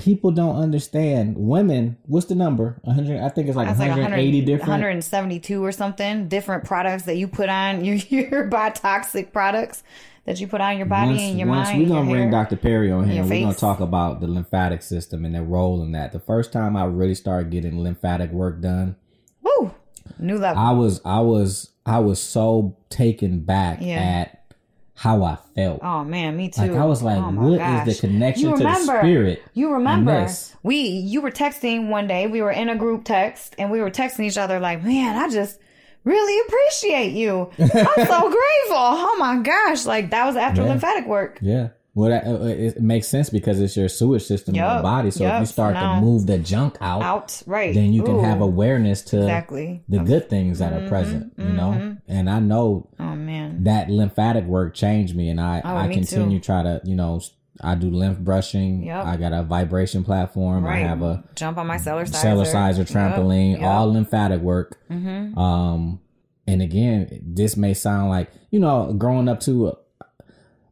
People 0.00 0.30
don't 0.30 0.56
understand. 0.56 1.36
Women, 1.36 1.96
what's 2.06 2.26
the 2.26 2.34
number? 2.34 2.78
100. 2.82 3.20
I 3.20 3.28
think 3.28 3.48
it's 3.48 3.56
like 3.56 3.68
That's 3.68 3.78
like 3.78 3.90
180 3.90 4.38
100, 4.40 4.46
different. 4.46 4.68
172 4.70 5.64
or 5.64 5.72
something 5.72 6.28
different 6.28 6.64
products 6.64 7.04
that 7.04 7.16
you 7.16 7.28
put 7.28 7.48
on 7.48 7.84
your 7.84 7.94
your 8.08 8.48
biotoxic 8.48 9.32
products 9.32 9.82
that 10.26 10.40
you 10.40 10.46
put 10.46 10.60
on 10.60 10.76
your 10.76 10.86
body 10.86 11.10
once, 11.12 11.20
and 11.22 11.38
your 11.38 11.48
once 11.48 11.68
mind. 11.68 11.82
we're 11.82 11.88
gonna 11.88 12.10
bring 12.10 12.30
hair. 12.30 12.44
Dr. 12.44 12.56
Perry 12.56 12.90
on 12.90 13.08
here, 13.08 13.22
we're 13.24 13.40
gonna 13.42 13.54
talk 13.54 13.80
about 13.80 14.20
the 14.20 14.26
lymphatic 14.26 14.82
system 14.82 15.24
and 15.24 15.34
the 15.34 15.42
role 15.42 15.82
in 15.82 15.92
that. 15.92 16.12
The 16.12 16.20
first 16.20 16.52
time 16.52 16.76
I 16.76 16.84
really 16.84 17.14
started 17.14 17.50
getting 17.50 17.78
lymphatic 17.82 18.30
work 18.30 18.60
done, 18.60 18.96
Woo! 19.42 19.72
New 20.18 20.38
level. 20.38 20.62
I 20.62 20.72
was 20.72 21.00
I 21.04 21.20
was 21.20 21.70
I 21.86 21.98
was 22.00 22.20
so 22.22 22.76
taken 22.90 23.40
back 23.40 23.78
Yeah. 23.80 23.96
at 23.98 24.39
how 25.00 25.22
I 25.24 25.38
felt. 25.54 25.80
Oh 25.82 26.04
man, 26.04 26.36
me 26.36 26.50
too. 26.50 26.60
Like 26.60 26.72
I 26.72 26.84
was 26.84 27.02
like, 27.02 27.16
oh, 27.16 27.30
what 27.30 27.52
is 27.54 27.58
gosh. 27.58 27.86
the 27.86 27.94
connection 28.06 28.50
You 28.50 28.56
to 28.58 28.62
the 28.62 28.74
spirit? 28.74 29.42
You 29.54 29.72
remember 29.72 30.28
we 30.62 30.76
you 30.76 31.22
were 31.22 31.30
texting 31.30 31.88
one 31.88 32.06
day. 32.06 32.26
We 32.26 32.42
were 32.42 32.50
in 32.50 32.68
a 32.68 32.76
group 32.76 33.04
text 33.04 33.54
and 33.58 33.70
we 33.70 33.80
were 33.80 33.90
texting 33.90 34.26
each 34.26 34.36
other 34.36 34.60
like, 34.60 34.84
man, 34.84 35.16
I 35.16 35.30
just 35.30 35.58
really 36.04 36.38
appreciate 36.46 37.12
you. 37.12 37.50
I'm 37.58 38.06
so 38.06 38.20
grateful. 38.38 38.76
Oh 38.76 39.16
my 39.18 39.38
gosh, 39.42 39.86
like 39.86 40.10
that 40.10 40.26
was 40.26 40.36
after 40.36 40.60
Yeah. 40.60 40.68
lymphatic 40.68 41.06
work. 41.06 41.38
Yeah. 41.40 41.68
Well, 41.94 42.10
that, 42.10 42.24
uh, 42.26 42.44
it 42.44 42.80
makes 42.80 43.08
sense 43.08 43.30
because 43.30 43.60
it's 43.60 43.76
your 43.76 43.88
sewage 43.88 44.22
system 44.22 44.54
in 44.54 44.60
your 44.60 44.80
body. 44.82 45.10
So 45.10 45.24
if 45.26 45.40
you 45.40 45.46
start 45.46 45.74
to 45.74 46.00
move 46.00 46.26
the 46.26 46.38
junk 46.38 46.76
out, 46.80 47.02
Out 47.02 47.42
right. 47.46 47.74
then 47.74 47.92
you 47.92 48.02
can 48.04 48.16
Ooh. 48.16 48.20
have 48.22 48.40
awareness 48.40 49.02
to 49.06 49.18
Exactly. 49.22 49.82
the 49.88 49.98
good 49.98 50.30
things 50.30 50.60
that 50.60 50.72
are 50.72 50.86
present. 50.88 51.32
You 51.36 51.52
know, 51.52 51.96
and 52.06 52.30
I 52.30 52.38
know 52.38 52.88
Oh 53.00 53.16
man. 53.16 53.64
that 53.64 53.90
lymphatic 53.90 54.44
work 54.44 54.74
changed 54.74 55.16
me, 55.16 55.28
and 55.30 55.40
I 55.40 55.60
Oh, 55.64 55.76
I 55.76 55.88
continue 55.92 56.38
too. 56.38 56.44
try 56.44 56.62
to 56.62 56.80
you 56.84 56.94
know 56.94 57.20
I 57.62 57.74
do 57.74 57.90
lymph 57.90 58.18
brushing. 58.20 58.84
Yup. 58.84 59.04
I 59.04 59.16
got 59.16 59.32
a 59.32 59.42
vibration 59.42 60.02
platform. 60.04 60.64
Right. 60.64 60.76
I 60.84 60.88
have 60.88 61.02
a 61.02 61.24
Jump 61.34 61.58
on 61.58 61.66
my 61.66 61.76
Cellercise. 61.76 62.14
cellar 62.14 62.44
sizer 62.46 62.84
trampoline, 62.84 63.52
Yup, 63.52 63.60
yup. 63.62 63.70
all 63.70 63.92
lymphatic 63.92 64.40
work. 64.40 64.78
Mm-hmm. 64.90 65.36
Um, 65.38 66.00
and 66.46 66.62
again, 66.62 67.20
this 67.22 67.56
may 67.56 67.74
sound 67.74 68.08
like 68.10 68.30
you 68.50 68.60
know, 68.60 68.92
growing 68.96 69.28
up 69.28 69.40
to 69.40 69.68
uh, 69.68 69.74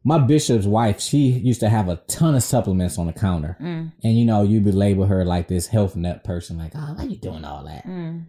my 0.03 0.17
bishop's 0.17 0.65
wife, 0.65 0.99
she 1.01 1.27
used 1.29 1.59
to 1.59 1.69
have 1.69 1.89
a 1.89 1.97
ton 2.07 2.35
of 2.35 2.43
supplements 2.43 2.97
on 2.97 3.07
the 3.07 3.13
counter, 3.13 3.57
Mm. 3.61 3.91
and 4.03 4.17
you 4.17 4.25
know, 4.25 4.43
you 4.43 4.61
would 4.61 4.73
label 4.75 5.05
her 5.05 5.25
like 5.25 5.47
this 5.47 5.67
health 5.67 5.95
nut 5.95 6.23
person, 6.23 6.57
like, 6.57 6.71
oh, 6.75 6.93
why 6.95 7.03
you 7.03 7.17
doing 7.17 7.43
all 7.45 7.63
that? 7.65 7.85
Mm. 7.85 8.23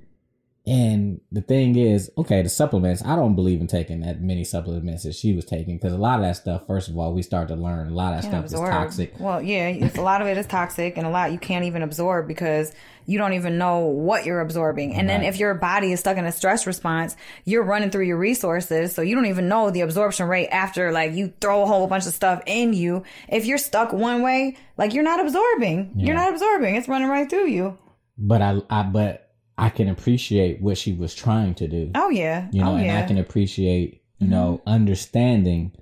And 0.67 1.21
the 1.33 1.41
thing 1.41 1.75
is, 1.77 2.11
okay, 2.19 2.43
the 2.43 2.51
supplements, 2.51 3.03
I 3.05 3.17
don't 3.17 3.35
believe 3.35 3.61
in 3.63 3.67
taking 3.67 4.01
that 4.01 4.21
many 4.21 4.45
supplements 4.45 5.05
that 5.05 5.15
she 5.15 5.35
was 5.35 5.47
taking 5.47 5.79
because 5.79 5.95
a 5.95 5.99
lot 5.99 6.21
of 6.21 6.27
that 6.27 6.37
stuff, 6.37 6.67
first 6.67 6.89
of 6.89 6.99
all, 6.99 7.15
we 7.15 7.23
start 7.23 7.49
to 7.49 7.57
learn 7.57 7.89
a 7.89 7.95
lot 7.95 8.15
of 8.15 8.23
that 8.23 8.29
stuff 8.29 8.45
is 8.45 8.53
toxic. 8.53 9.19
Well, 9.19 9.41
yeah, 9.41 9.69
it's, 9.69 9.97
a 9.97 10.03
lot 10.03 10.21
of 10.21 10.29
it 10.29 10.37
is 10.37 10.47
toxic, 10.47 10.99
and 10.99 11.07
a 11.07 11.11
lot 11.11 11.33
you 11.33 11.39
can't 11.39 11.65
even 11.65 11.83
absorb 11.83 12.29
because 12.29 12.73
you 13.07 13.17
don't 13.17 13.33
even 13.33 13.57
know 13.57 13.79
what 13.79 14.27
you're 14.27 14.41
absorbing. 14.41 14.95
And 14.95 15.09
then 15.09 15.23
if 15.23 15.39
your 15.39 15.55
body 15.55 15.93
is 15.93 16.01
stuck 16.01 16.19
in 16.19 16.27
a 16.27 16.33
stress 16.33 16.67
response, 16.67 17.17
you're 17.47 17.65
running 17.65 17.91
through 17.91 18.05
your 18.05 18.19
resources, 18.19 18.95
so 18.95 19.01
you 19.01 19.15
don't 19.15 19.27
even 19.27 19.49
know 19.49 19.71
the 19.71 19.81
absorption 19.81 20.29
rate 20.29 20.49
after 20.49 20.93
like 20.93 21.15
you 21.15 21.33
throw 21.41 21.63
a 21.63 21.67
whole 21.67 21.87
bunch 21.87 22.07
of 22.07 22.13
stuff 22.13 22.43
in 22.47 22.75
you. 22.75 23.03
If 23.29 23.47
you're 23.47 23.59
stuck 23.59 23.95
one 23.95 24.21
way, 24.21 24.59
like 24.77 24.93
you're 24.93 25.05
not 25.05 25.21
absorbing. 25.21 25.95
You're 25.97 26.15
not 26.15 26.31
absorbing. 26.31 26.77
It's 26.77 26.87
running 26.87 27.09
right 27.09 27.29
through 27.29 27.47
you. 27.47 27.79
But 28.19 28.43
I, 28.43 28.61
I, 28.69 28.83
but 28.83 29.30
I 29.61 29.69
can 29.71 29.89
appreciate 29.89 30.61
what 30.61 30.79
she 30.79 30.93
was 30.93 31.15
trying 31.15 31.55
to 31.57 31.69
do. 31.69 31.91
Oh 31.95 32.09
yeah. 32.09 32.49
you 32.53 32.63
know, 32.63 32.73
oh, 32.73 32.77
and 32.77 32.85
yeah. 32.85 32.95
Mm-hmm. 32.95 33.05
I 33.05 33.07
can 33.09 33.19
appreciate, 33.19 34.03
you 34.19 34.29
know, 34.29 34.63
understanding. 34.67 35.73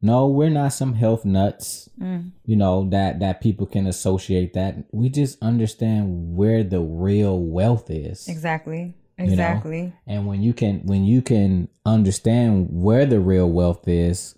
No, 0.00 0.26
we're 0.26 0.50
not 0.50 0.72
some 0.72 0.94
health 0.94 1.24
nuts. 1.24 1.88
Mm. 2.00 2.32
You 2.44 2.56
know 2.56 2.88
that 2.90 3.20
that 3.20 3.40
people 3.40 3.66
can 3.66 3.86
associate 3.86 4.52
that. 4.54 4.76
We 4.92 5.08
just 5.08 5.42
understand 5.42 6.36
where 6.36 6.62
the 6.62 6.80
real 6.80 7.40
wealth 7.40 7.90
is. 7.90 8.28
exactly. 8.28 8.94
know? 9.18 9.24
Exactly. 9.24 9.92
And 10.06 10.26
when 10.26 10.42
you 10.42 10.52
can 10.52 10.80
when 10.84 11.04
you 11.04 11.22
can 11.22 11.68
understand 11.86 12.68
where 12.70 13.06
the 13.06 13.20
real 13.20 13.50
wealth 13.50 13.86
is, 13.88 14.34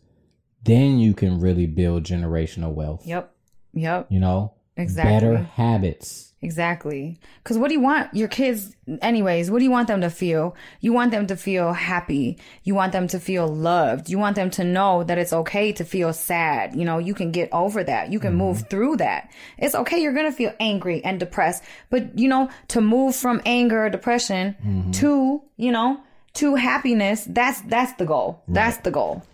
then 0.63 0.99
you 0.99 1.15
can 1.15 1.41
really 1.41 1.67
build 1.67 2.05
generational 2.05 2.73
wealth. 2.73 3.07
Yep. 3.07 3.33
Yep. 3.75 4.07
You 4.11 4.21
know, 4.21 4.55
Exactly. 4.77 5.13
better 5.13 5.37
habits. 5.43 6.27
Exactly. 6.43 7.19
Because 7.43 7.57
what 7.57 7.69
do 7.69 7.75
you 7.75 7.81
want 7.81 8.13
your 8.15 8.29
kids, 8.29 8.77
anyways? 9.01 9.51
What 9.51 9.59
do 9.59 9.65
you 9.65 9.71
want 9.71 9.89
them 9.89 10.03
to 10.03 10.11
feel? 10.11 10.55
You 10.81 10.93
want 10.93 11.11
them 11.11 11.27
to 11.29 11.37
feel 11.37 11.73
happy. 11.73 12.39
You 12.63 12.75
want 12.75 12.93
them 12.93 13.09
to 13.09 13.19
feel 13.19 13.49
loved. 13.49 14.11
You 14.11 14.19
want 14.19 14.37
them 14.37 14.51
to 14.51 14.63
know 14.63 15.03
that 15.03 15.17
it's 15.17 15.33
okay 15.33 15.73
to 15.73 15.85
feel 15.85 16.13
sad. 16.13 16.77
You 16.77 16.85
know, 16.85 16.99
you 16.99 17.15
can 17.15 17.33
get 17.33 17.49
over 17.53 17.83
that. 17.83 18.13
You 18.13 18.21
can 18.21 18.35
move 18.35 18.59
mm-hmm. 18.59 18.69
through 18.69 18.99
that. 18.99 19.31
It's 19.57 19.75
okay. 19.75 19.99
You're 20.01 20.13
going 20.13 20.31
to 20.31 20.37
feel 20.37 20.53
angry 20.61 21.03
and 21.03 21.19
depressed. 21.19 21.65
But, 21.89 22.19
you 22.19 22.29
know, 22.29 22.51
to 22.69 22.83
move 22.83 23.17
from 23.17 23.41
anger 23.47 23.87
or 23.87 23.91
depression 23.91 24.57
mm-hmm. 24.63 24.91
to, 24.93 25.43
you 25.57 25.73
know, 25.73 26.01
to 26.35 26.55
happiness, 26.55 27.27
that's, 27.27 27.63
that's 27.63 27.95
the 27.95 28.05
goal. 28.05 28.43
That's 28.47 28.77
the 28.79 28.91
goal. 28.91 29.25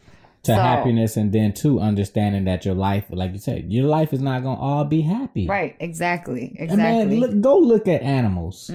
To 0.44 0.54
So- 0.56 0.60
happiness 0.60 1.16
and 1.16 1.30
then 1.32 1.52
to 1.62 1.78
understanding 1.78 2.44
that 2.46 2.64
your 2.64 2.74
life, 2.74 3.04
like 3.10 3.30
you 3.32 3.38
said, 3.38 3.72
your 3.72 3.86
life 3.86 4.12
is 4.12 4.20
not 4.20 4.42
gonna 4.42 4.60
all 4.60 4.84
be 4.84 5.00
happy. 5.02 5.46
Right. 5.46 5.76
Exactly. 5.78 6.56
exactly 6.58 6.68
And 6.68 7.10
man, 7.10 7.20
look, 7.20 7.40
go 7.40 7.58
look 7.58 7.86
at 7.86 8.02
animals. 8.02 8.68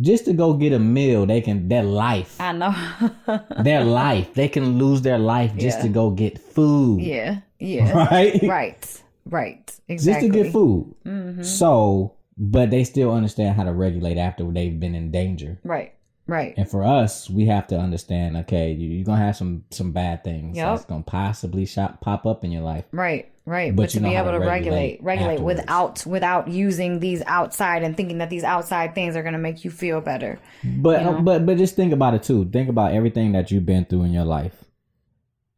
Just 0.00 0.24
to 0.24 0.32
go 0.32 0.54
get 0.54 0.72
a 0.72 0.80
meal, 0.80 1.24
they 1.24 1.40
can 1.40 1.68
their 1.68 1.84
life, 1.84 2.40
I 2.40 2.50
know. 2.50 2.74
their 3.62 3.84
life. 3.84 4.34
They 4.34 4.48
can 4.48 4.76
lose 4.76 5.02
their 5.02 5.18
life 5.20 5.52
just 5.56 5.78
Yeah. 5.78 5.82
to 5.84 5.88
go 5.88 6.10
get 6.10 6.38
food. 6.38 7.00
yeah. 7.02 7.40
Yeah. 7.60 7.92
Right. 8.10 8.42
Right. 8.42 9.02
Right. 9.24 9.80
Exactly. 9.88 10.28
Just 10.28 10.34
to 10.36 10.42
get 10.42 10.52
food. 10.52 10.94
Mm-hmm. 11.06 11.42
So, 11.42 12.14
but 12.36 12.70
they 12.70 12.82
still 12.82 13.12
understand 13.12 13.54
how 13.56 13.62
to 13.62 13.72
regulate 13.72 14.18
after 14.18 14.42
they've 14.50 14.78
been 14.80 14.94
in 14.96 15.12
danger. 15.12 15.60
Right. 15.62 15.92
Right. 16.26 16.54
And 16.56 16.68
for 16.68 16.82
us, 16.84 17.28
we 17.28 17.46
have 17.46 17.66
to 17.66 17.78
understand. 17.78 18.36
Okay, 18.38 18.72
you, 18.72 18.88
you're 18.88 19.04
gonna 19.04 19.22
have 19.22 19.36
some 19.36 19.64
some 19.70 19.92
bad 19.92 20.24
things 20.24 20.56
Yep. 20.56 20.66
that's 20.66 20.84
gonna 20.86 21.02
possibly 21.02 21.66
shop, 21.66 22.00
pop 22.00 22.24
up 22.24 22.44
in 22.44 22.50
your 22.50 22.62
life. 22.62 22.84
Right. 22.92 23.30
Right. 23.46 23.76
But 23.76 23.82
But, 23.84 23.90
to 23.90 24.00
be 24.00 24.14
able 24.14 24.30
to 24.30 24.38
regulate 24.38 25.02
regulate 25.02 25.40
without 25.40 26.06
without 26.06 26.48
using 26.48 27.00
these 27.00 27.22
outside 27.26 27.82
and 27.82 27.94
thinking 27.94 28.18
that 28.18 28.30
these 28.30 28.42
outside 28.44 28.94
things 28.94 29.16
are 29.16 29.22
gonna 29.22 29.36
make 29.38 29.64
you 29.66 29.70
feel 29.70 30.00
better. 30.00 30.38
But 30.62 31.00
You 31.00 31.10
know? 31.10 31.20
but 31.20 31.44
but 31.44 31.58
just 31.58 31.76
think 31.76 31.92
about 31.92 32.14
it 32.14 32.22
too. 32.22 32.46
Think 32.50 32.70
about 32.70 32.92
everything 32.94 33.32
that 33.32 33.50
you've 33.50 33.66
been 33.66 33.84
through 33.84 34.04
in 34.04 34.12
your 34.12 34.24
life. 34.24 34.64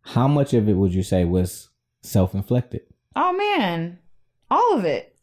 How 0.03 0.27
much 0.27 0.53
of 0.53 0.69
it 0.69 0.75
would 0.75 0.95
you 0.95 1.03
say 1.05 1.25
was 1.25 1.69
self 2.03 2.35
inflicted? 2.35 2.83
Oh 3.15 3.33
man. 3.33 3.99
All 4.51 4.77
of 4.77 4.85
it. 4.85 5.16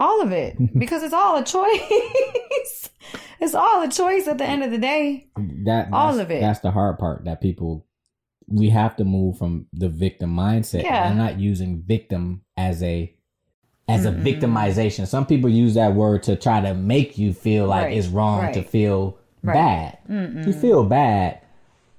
All 0.00 0.20
of 0.22 0.32
it. 0.32 0.56
Because 0.78 1.02
it's 1.02 1.14
all 1.14 1.36
a 1.36 1.44
choice. 1.44 2.90
it's 3.40 3.54
all 3.54 3.82
a 3.82 3.88
choice 3.88 4.26
at 4.26 4.38
the 4.38 4.44
end 4.44 4.62
of 4.64 4.70
the 4.70 4.78
day. 4.78 5.28
That 5.64 5.88
All 5.92 6.18
of 6.18 6.30
it. 6.30 6.40
That's 6.40 6.60
the 6.60 6.70
hard 6.72 6.98
part 6.98 7.24
that 7.26 7.40
people 7.40 7.86
we 8.48 8.70
have 8.70 8.96
to 8.96 9.04
move 9.04 9.38
from 9.38 9.66
the 9.72 9.88
victim 9.88 10.34
mindset. 10.34 10.82
Yeah. 10.82 11.08
I'm 11.08 11.16
not 11.16 11.38
using 11.38 11.82
victim 11.86 12.42
as 12.56 12.82
a 12.82 13.14
as 13.88 14.04
a 14.06 14.10
victimization. 14.12 15.06
Some 15.06 15.26
people 15.26 15.50
use 15.50 15.74
that 15.74 15.94
word 15.94 16.22
to 16.24 16.36
try 16.36 16.60
to 16.60 16.74
make 16.74 17.18
you 17.18 17.32
feel 17.32 17.66
like 17.66 17.84
Right, 17.86 17.96
it's 17.98 18.06
wrong 18.08 18.40
right. 18.42 18.54
to 18.54 18.62
feel 18.62 19.18
Right. 19.42 19.54
bad. 20.08 20.46
You 20.46 20.52
feel 20.52 20.84
bad, 20.84 21.40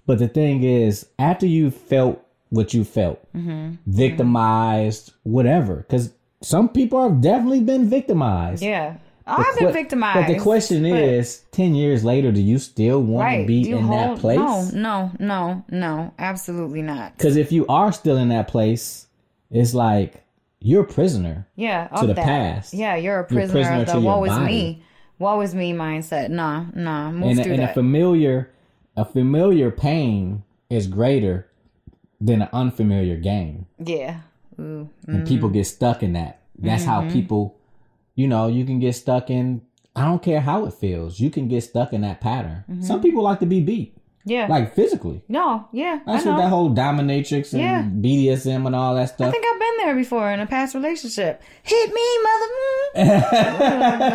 but 0.05 0.19
the 0.19 0.27
thing 0.27 0.63
is, 0.63 1.07
after 1.19 1.45
you 1.47 1.69
felt 1.71 2.21
what 2.49 2.73
you 2.73 2.83
felt, 2.83 3.19
Mm-hmm. 3.33 3.75
victimized, 3.87 5.13
whatever, 5.23 5.77
because 5.77 6.13
some 6.41 6.69
people 6.69 7.01
have 7.01 7.21
definitely 7.21 7.61
been 7.61 7.89
victimized. 7.89 8.63
Yeah. 8.63 8.97
I've 9.27 9.55
been 9.57 9.67
que- 9.67 9.73
victimized. 9.73 10.27
But 10.27 10.33
the 10.33 10.39
question 10.39 10.83
but- 10.83 10.99
is, 10.99 11.43
ten 11.51 11.75
years 11.75 12.03
later, 12.03 12.31
do 12.31 12.41
you 12.41 12.57
still 12.57 13.01
want 13.01 13.41
to 13.41 13.45
be 13.45 13.69
in 13.71 13.89
that 13.89 14.17
place? 14.17 14.37
No, 14.37 14.69
no, 14.73 15.11
no, 15.19 15.63
no. 15.69 16.13
Absolutely 16.17 16.81
not. 16.81 17.17
Because 17.17 17.37
if 17.37 17.51
you 17.51 17.65
are 17.67 17.91
still 17.91 18.17
in 18.17 18.29
that 18.29 18.47
place, 18.47 19.07
it's 19.51 19.73
like 19.73 20.23
you're 20.59 20.83
a 20.83 20.87
prisoner. 20.87 21.47
Yeah, 21.55 21.87
to 21.87 22.07
the 22.07 22.13
that. 22.13 22.25
past. 22.25 22.73
Yeah, 22.73 22.95
you're 22.95 23.13
a 23.13 23.17
You're 23.17 23.19
a 23.21 23.25
prisoner, 23.25 23.53
prisoner 23.53 23.81
of 23.81 23.85
to 23.87 23.93
the 23.93 23.99
your 24.01 24.17
woe 24.19 24.23
is 24.25 24.39
me. 24.39 24.83
woe 25.19 25.41
is 25.41 25.53
me 25.55 25.71
mindset. 25.73 26.29
Nah, 26.29 26.65
nah, 26.73 27.11
move 27.11 27.31
and, 27.31 27.39
a, 27.39 27.43
through 27.43 27.53
and 27.53 27.63
a 27.63 27.73
familiar 27.73 28.51
a 28.97 29.05
familiar 29.05 29.71
pain 29.71 30.43
is 30.69 30.87
greater 30.87 31.47
than 32.19 32.41
an 32.41 32.49
unfamiliar 32.53 33.15
gain 33.15 33.65
yeah. 33.79 34.19
Ooh. 34.59 34.89
and 35.07 35.27
people 35.27 35.49
Mm-hmm. 35.49 35.57
get 35.59 35.65
stuck 35.67 36.03
in 36.03 36.13
that 36.13 36.41
that's 36.57 36.83
how 36.83 37.09
people 37.09 37.57
you 38.15 38.27
know 38.27 38.47
you 38.47 38.65
can 38.65 38.79
get 38.79 38.93
stuck 38.93 39.29
in 39.29 39.61
i 39.95 40.03
don't 40.05 40.21
care 40.21 40.41
how 40.41 40.65
it 40.65 40.73
feels 40.73 41.19
you 41.19 41.29
can 41.29 41.47
get 41.47 41.61
stuck 41.61 41.93
in 41.93 42.01
that 42.01 42.21
pattern 42.21 42.63
Mm-hmm. 42.69 42.81
some 42.83 43.01
people 43.01 43.23
like 43.23 43.39
to 43.39 43.45
be 43.45 43.61
beat 43.61 43.95
Yeah. 44.23 44.47
like 44.47 44.75
physically 44.75 45.23
no, 45.27 45.67
yeah. 45.73 45.99
that's 46.05 46.21
I 46.21 46.25
know. 46.25 46.35
what 46.35 46.41
that 46.43 46.49
whole 46.49 46.69
dominatrix 46.75 47.53
and 47.53 47.61
Yeah. 47.61 47.81
bdsm 48.35 48.67
and 48.67 48.75
all 48.75 48.93
that 48.95 49.09
stuff. 49.09 49.27
I 49.27 49.31
think 49.31 49.45
I've 49.51 49.59
been 49.59 49.77
there 49.85 49.95
before 49.95 50.31
in 50.31 50.39
a 50.39 50.45
past 50.47 50.75
relationship. 50.75 51.41
Hit 51.63 51.93
me, 51.93 52.07
mother. 52.23 52.47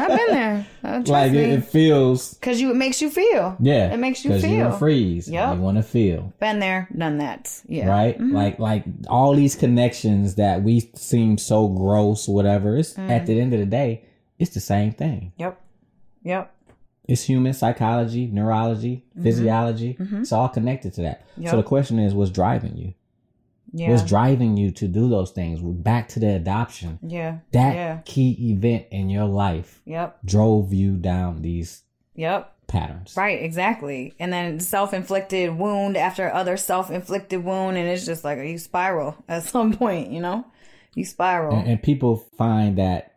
I've 0.01 0.09
been 0.09 0.31
there. 0.31 0.67
Uh, 0.85 0.89
trust 0.99 1.09
like 1.09 1.33
me. 1.33 1.39
it, 1.39 1.65
feels 1.65 2.39
Cause 2.41 2.61
you, 2.61 2.71
it 2.71 2.77
makes 2.77 3.01
you 3.03 3.11
feel. 3.11 3.57
yeah 3.61 3.93
It 3.93 3.97
makes 3.97 4.25
you 4.25 4.31
because 4.31 4.45
you're 4.45 4.65
feel. 4.65 4.73
in 4.75 4.79
freeze 4.79 5.29
Yep. 5.29 5.57
you 5.57 5.61
want 5.63 5.77
to 5.79 5.83
feel 5.83 6.33
Been 6.41 6.59
there, 6.61 6.89
done 6.97 7.19
that. 7.19 7.61
Yeah. 7.67 7.89
right? 7.89 8.21
Like 8.21 8.59
like 8.59 8.85
all 9.09 9.35
these 9.35 9.55
connections 9.57 10.37
that 10.37 10.63
we 10.63 10.89
seem 10.95 11.39
so 11.39 11.69
gross, 11.69 12.29
whatever. 12.29 12.77
It's 12.77 12.95
Mm. 12.95 13.11
at 13.11 13.27
the 13.27 13.41
end 13.41 13.53
of 13.53 13.61
the 13.61 13.67
day, 13.67 14.05
it's 14.39 14.55
the 14.55 14.61
same 14.61 14.93
thing. 14.93 15.33
Yep. 15.39 15.61
Yep. 16.23 16.53
It's 17.09 17.23
human 17.23 17.53
psychology, 17.53 18.27
neurology, 18.27 19.05
physiology. 19.23 19.97
It's 20.01 20.33
all 20.33 20.49
connected 20.49 20.93
to 20.95 21.03
that. 21.03 21.29
Mm-hmm. 21.31 21.43
Yep. 21.43 21.51
So 21.53 21.57
the 21.59 21.63
question 21.63 21.99
is, 21.99 22.15
what's 22.15 22.31
driving 22.33 22.77
you? 22.77 22.95
Yeah. 23.73 23.91
What's 23.91 24.03
driving 24.05 24.57
you 24.57 24.71
to 24.73 24.89
do 24.89 25.09
those 25.09 25.31
things? 25.31 25.61
We're 25.61 25.73
back 25.73 26.09
to 26.11 26.21
the 26.21 26.35
adoption. 26.35 26.99
yeah. 27.03 27.39
That 27.53 27.75
Yeah. 27.75 28.01
key 28.05 28.51
event 28.53 28.87
in 28.91 29.09
your 29.11 29.27
life 29.27 29.83
Yep. 29.85 30.19
drove 30.25 30.73
you 30.73 30.97
down 30.97 31.43
these 31.43 31.83
Yep. 32.15 32.53
patterns. 32.69 33.15
Right, 33.17 33.41
exactly. 33.43 34.15
And 34.19 34.33
then 34.33 34.59
self 34.61 34.93
inflicted 34.95 35.57
wound 35.59 35.97
after 35.97 36.33
other 36.33 36.57
self 36.57 36.91
inflicted 36.91 37.45
wound 37.45 37.77
and 37.77 37.87
it's 37.89 38.07
just 38.07 38.25
like 38.25 38.39
you 38.39 38.59
spiral 38.59 39.15
at 39.29 39.43
some 39.53 39.73
point, 39.75 40.11
you 40.11 40.21
know? 40.21 40.45
You 40.95 41.05
spiral. 41.05 41.57
And, 41.57 41.69
and 41.69 41.83
people 41.83 42.17
find 42.17 42.79
that 42.79 43.13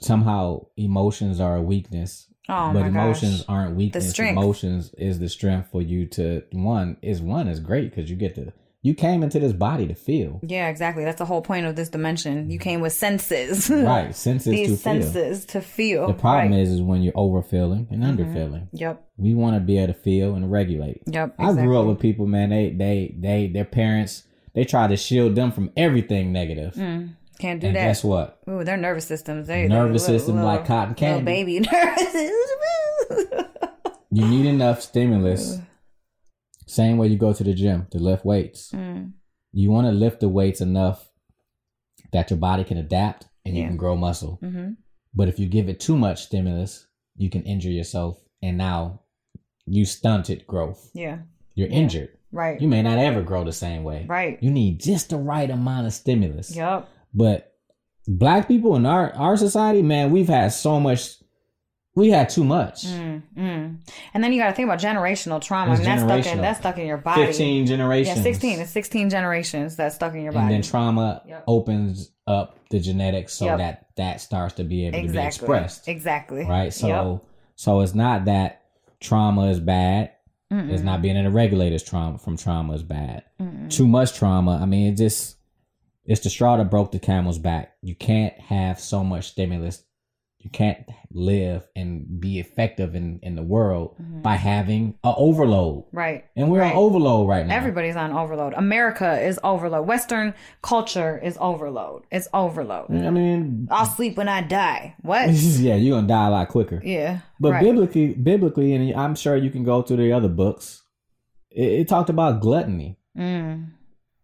somehow 0.00 0.66
emotions 0.76 1.40
are 1.40 1.56
a 1.56 1.62
weakness 1.62 2.26
oh 2.48 2.72
but 2.72 2.86
emotions 2.86 3.38
gosh. 3.38 3.44
aren't 3.48 3.76
weakness. 3.76 4.18
Emotions 4.18 4.92
is 4.98 5.18
the 5.18 5.28
strength 5.28 5.70
for 5.70 5.82
you 5.82 6.06
to 6.06 6.42
one 6.52 6.96
is 7.02 7.20
one 7.20 7.48
is 7.48 7.60
great 7.60 7.94
because 7.94 8.10
you 8.10 8.16
get 8.16 8.34
to 8.36 8.52
you 8.82 8.94
came 8.94 9.24
into 9.24 9.40
this 9.40 9.52
body 9.52 9.88
to 9.88 9.94
feel 9.96 10.38
Yeah, 10.44 10.68
exactly. 10.68 11.02
That's 11.04 11.18
the 11.18 11.24
whole 11.24 11.42
point 11.42 11.66
of 11.66 11.74
this 11.74 11.88
dimension. 11.88 12.50
You 12.50 12.60
came 12.60 12.80
with 12.80 12.92
senses. 12.92 13.68
right 13.70 14.14
senses 14.14 14.52
These 14.52 14.68
to 14.68 14.76
feel. 14.76 15.02
senses 15.02 15.44
to 15.46 15.60
feel. 15.60 16.06
The 16.06 16.12
problem 16.12 16.52
right. 16.52 16.60
is 16.60 16.70
is 16.70 16.82
when 16.82 17.02
you're 17.02 17.16
overfeeling 17.16 17.88
and 17.90 18.02
Mm-hmm. 18.04 18.22
underfeeling. 18.22 18.68
Yep. 18.72 19.04
We 19.16 19.34
want 19.34 19.56
to 19.56 19.60
be 19.60 19.78
able 19.78 19.92
to 19.92 19.98
feel 19.98 20.34
and 20.36 20.52
regulate. 20.52 21.02
Yep. 21.06 21.34
I 21.38 21.52
grew 21.54 21.80
up 21.80 21.86
with 21.86 21.98
people, 21.98 22.26
man. 22.28 22.50
They 22.50 22.70
they 22.70 23.14
they 23.18 23.48
their 23.48 23.64
parents 23.64 24.22
they 24.54 24.64
try 24.64 24.86
to 24.86 24.96
shield 24.96 25.34
them 25.34 25.50
from 25.50 25.70
everything 25.76 26.32
negative. 26.32 26.76
Can't 27.38 27.60
do 27.60 27.66
and 27.68 27.76
that. 27.76 27.84
guess 27.86 28.02
what? 28.04 28.40
Ooh, 28.48 28.64
their 28.64 28.76
nervous 28.76 29.06
systems. 29.06 29.46
They 29.46 29.68
Nervous 29.68 30.02
little- 30.02 30.18
system 30.18 30.36
little- 30.36 30.50
like 30.50 30.66
cotton 30.66 30.94
candy. 30.94 31.24
baby 31.24 31.60
nervous. 31.72 32.14
You 34.10 34.26
need 34.26 34.46
enough 34.46 34.80
stimulus. 34.80 35.58
Same 36.66 36.96
way 36.96 37.08
you 37.08 37.16
go 37.18 37.32
to 37.32 37.44
the 37.44 37.54
gym 37.54 37.86
to 37.90 37.98
lift 37.98 38.24
weights. 38.24 38.70
Mm. 38.72 39.12
You 39.52 39.70
want 39.70 39.86
to 39.86 39.92
lift 39.92 40.20
the 40.20 40.28
weights 40.28 40.60
enough 40.60 41.08
that 42.12 42.30
your 42.30 42.38
body 42.38 42.64
can 42.64 42.78
adapt 42.78 43.26
and 43.44 43.54
you 43.54 43.62
Yeah. 43.62 43.68
can 43.68 43.76
grow 43.76 43.96
muscle. 43.96 44.38
hmm 44.42 44.70
But 45.14 45.28
if 45.28 45.38
you 45.38 45.46
give 45.48 45.68
it 45.68 45.80
too 45.80 45.96
much 45.96 46.22
stimulus, 46.24 46.86
you 47.16 47.30
can 47.30 47.42
injure 47.42 47.70
yourself, 47.70 48.18
and 48.42 48.58
now 48.58 49.00
you 49.66 49.84
stunted 49.84 50.46
growth. 50.46 50.90
Yeah. 50.94 51.18
You're 51.54 51.68
injured. 51.68 52.10
Right. 52.32 52.60
You 52.60 52.68
may 52.68 52.82
not 52.82 52.98
ever 52.98 53.22
grow 53.22 53.44
the 53.44 53.52
same 53.52 53.82
way. 53.84 54.04
right. 54.08 54.38
You 54.42 54.50
need 54.50 54.80
just 54.80 55.10
the 55.10 55.16
right 55.16 55.48
amount 55.50 55.86
of 55.86 55.92
stimulus. 55.94 56.54
Yep. 56.54 56.88
But 57.14 57.52
black 58.06 58.48
people 58.48 58.76
in 58.76 58.86
our 58.86 59.12
our 59.14 59.36
society, 59.36 59.82
man, 59.82 60.10
we've 60.10 60.28
had 60.28 60.48
so 60.52 60.78
much. 60.80 61.16
We 61.94 62.10
had 62.10 62.28
too 62.28 62.44
much. 62.44 62.84
Mm, 62.86 63.22
mm. 63.38 63.76
And 64.12 64.22
then 64.22 64.30
you 64.30 64.38
got 64.38 64.48
to 64.48 64.52
think 64.52 64.66
about 64.68 64.80
generational 64.80 65.40
trauma. 65.40 65.72
It's 65.72 65.80
I 65.80 65.96
mean, 65.96 66.06
that's 66.06 66.24
stuck 66.24 66.34
in 66.34 66.42
that's 66.42 66.58
stuck 66.58 66.78
in 66.78 66.86
your 66.86 66.98
body. 66.98 67.24
Fifteen 67.24 67.64
generations. 67.64 68.18
Yeah, 68.18 68.22
sixteen. 68.22 68.60
It's 68.60 68.70
sixteen 68.70 69.08
generations 69.08 69.76
that's 69.76 69.94
stuck 69.94 70.14
in 70.14 70.22
your 70.22 70.32
body. 70.32 70.44
and 70.44 70.54
then 70.54 70.62
trauma 70.62 71.22
Yep. 71.26 71.44
opens 71.46 72.10
up 72.26 72.58
the 72.68 72.80
genetics 72.80 73.32
so 73.32 73.46
Yep. 73.46 73.58
that 73.58 73.86
that 73.96 74.20
starts 74.20 74.54
to 74.56 74.64
be 74.64 74.86
able 74.86 75.00
to 75.00 75.08
be 75.08 75.18
expressed. 75.18 75.88
Exactly. 75.88 76.44
right? 76.44 76.74
So 76.74 76.86
Yep. 76.88 77.24
so 77.54 77.80
it's 77.80 77.94
not 77.94 78.26
that 78.26 78.64
trauma 79.00 79.46
is 79.46 79.58
bad. 79.60 80.10
Mm-mm. 80.52 80.70
It's 80.70 80.82
not 80.82 81.00
being 81.00 81.16
in 81.16 81.24
a 81.24 81.30
regulator's 81.30 81.82
trauma 81.82 82.18
from 82.18 82.36
trauma 82.36 82.74
is 82.74 82.82
bad. 82.82 83.22
Mm-mm. 83.40 83.70
Too 83.70 83.86
much 83.88 84.12
trauma. 84.14 84.58
I 84.60 84.66
mean, 84.66 84.92
it 84.92 84.96
just 84.96 85.35
it's 86.06 86.22
the 86.22 86.30
straw 86.30 86.56
that 86.56 86.70
broke 86.70 86.92
the 86.92 86.98
camel's 86.98 87.38
back. 87.38 87.74
You 87.82 87.94
can't 87.94 88.38
have 88.40 88.78
so 88.80 89.02
much 89.04 89.28
stimulus. 89.28 89.82
You 90.38 90.50
can't 90.50 90.88
live 91.10 91.66
and 91.74 92.20
be 92.20 92.38
effective 92.38 92.94
in 92.94 93.18
in 93.24 93.34
the 93.34 93.42
world 93.42 93.96
by 94.22 94.36
having 94.36 94.94
an 95.02 95.14
overload. 95.16 95.86
Right. 95.92 96.24
And 96.36 96.50
we're 96.52 96.58
Mm-hmm. 96.60 96.68
Right. 96.68 96.76
on 96.76 96.82
overload 96.84 97.28
right 97.28 97.44
now. 97.44 97.56
Everybody's 97.56 97.96
on 97.96 98.12
overload. 98.12 98.54
America 98.54 99.20
is 99.20 99.40
overload. 99.42 99.88
Western 99.88 100.34
culture 100.62 101.18
is 101.18 101.36
overload. 101.40 102.04
It's 102.12 102.28
overload. 102.32 102.92
I 102.92 103.10
mean, 103.10 103.66
I'll 103.72 103.86
sleep 103.86 104.16
when 104.16 104.28
I 104.28 104.42
die. 104.42 104.94
What? 105.02 105.30
yeah, 105.30 105.74
you're 105.74 105.96
gonna 105.96 106.06
die 106.06 106.28
a 106.28 106.30
lot 106.30 106.48
quicker. 106.48 106.80
yeah. 106.84 107.20
But 107.40 107.52
right. 107.54 107.64
biblically, 107.64 108.14
biblically, 108.14 108.72
and 108.74 108.94
I'm 108.94 109.16
sure 109.16 109.36
you 109.36 109.50
can 109.50 109.64
go 109.64 109.82
through 109.82 109.96
the 109.96 110.12
other 110.12 110.28
books. 110.28 110.80
It, 111.50 111.80
it 111.80 111.88
talked 111.88 112.10
about 112.10 112.40
gluttony. 112.40 113.00
Mm. 113.18 113.70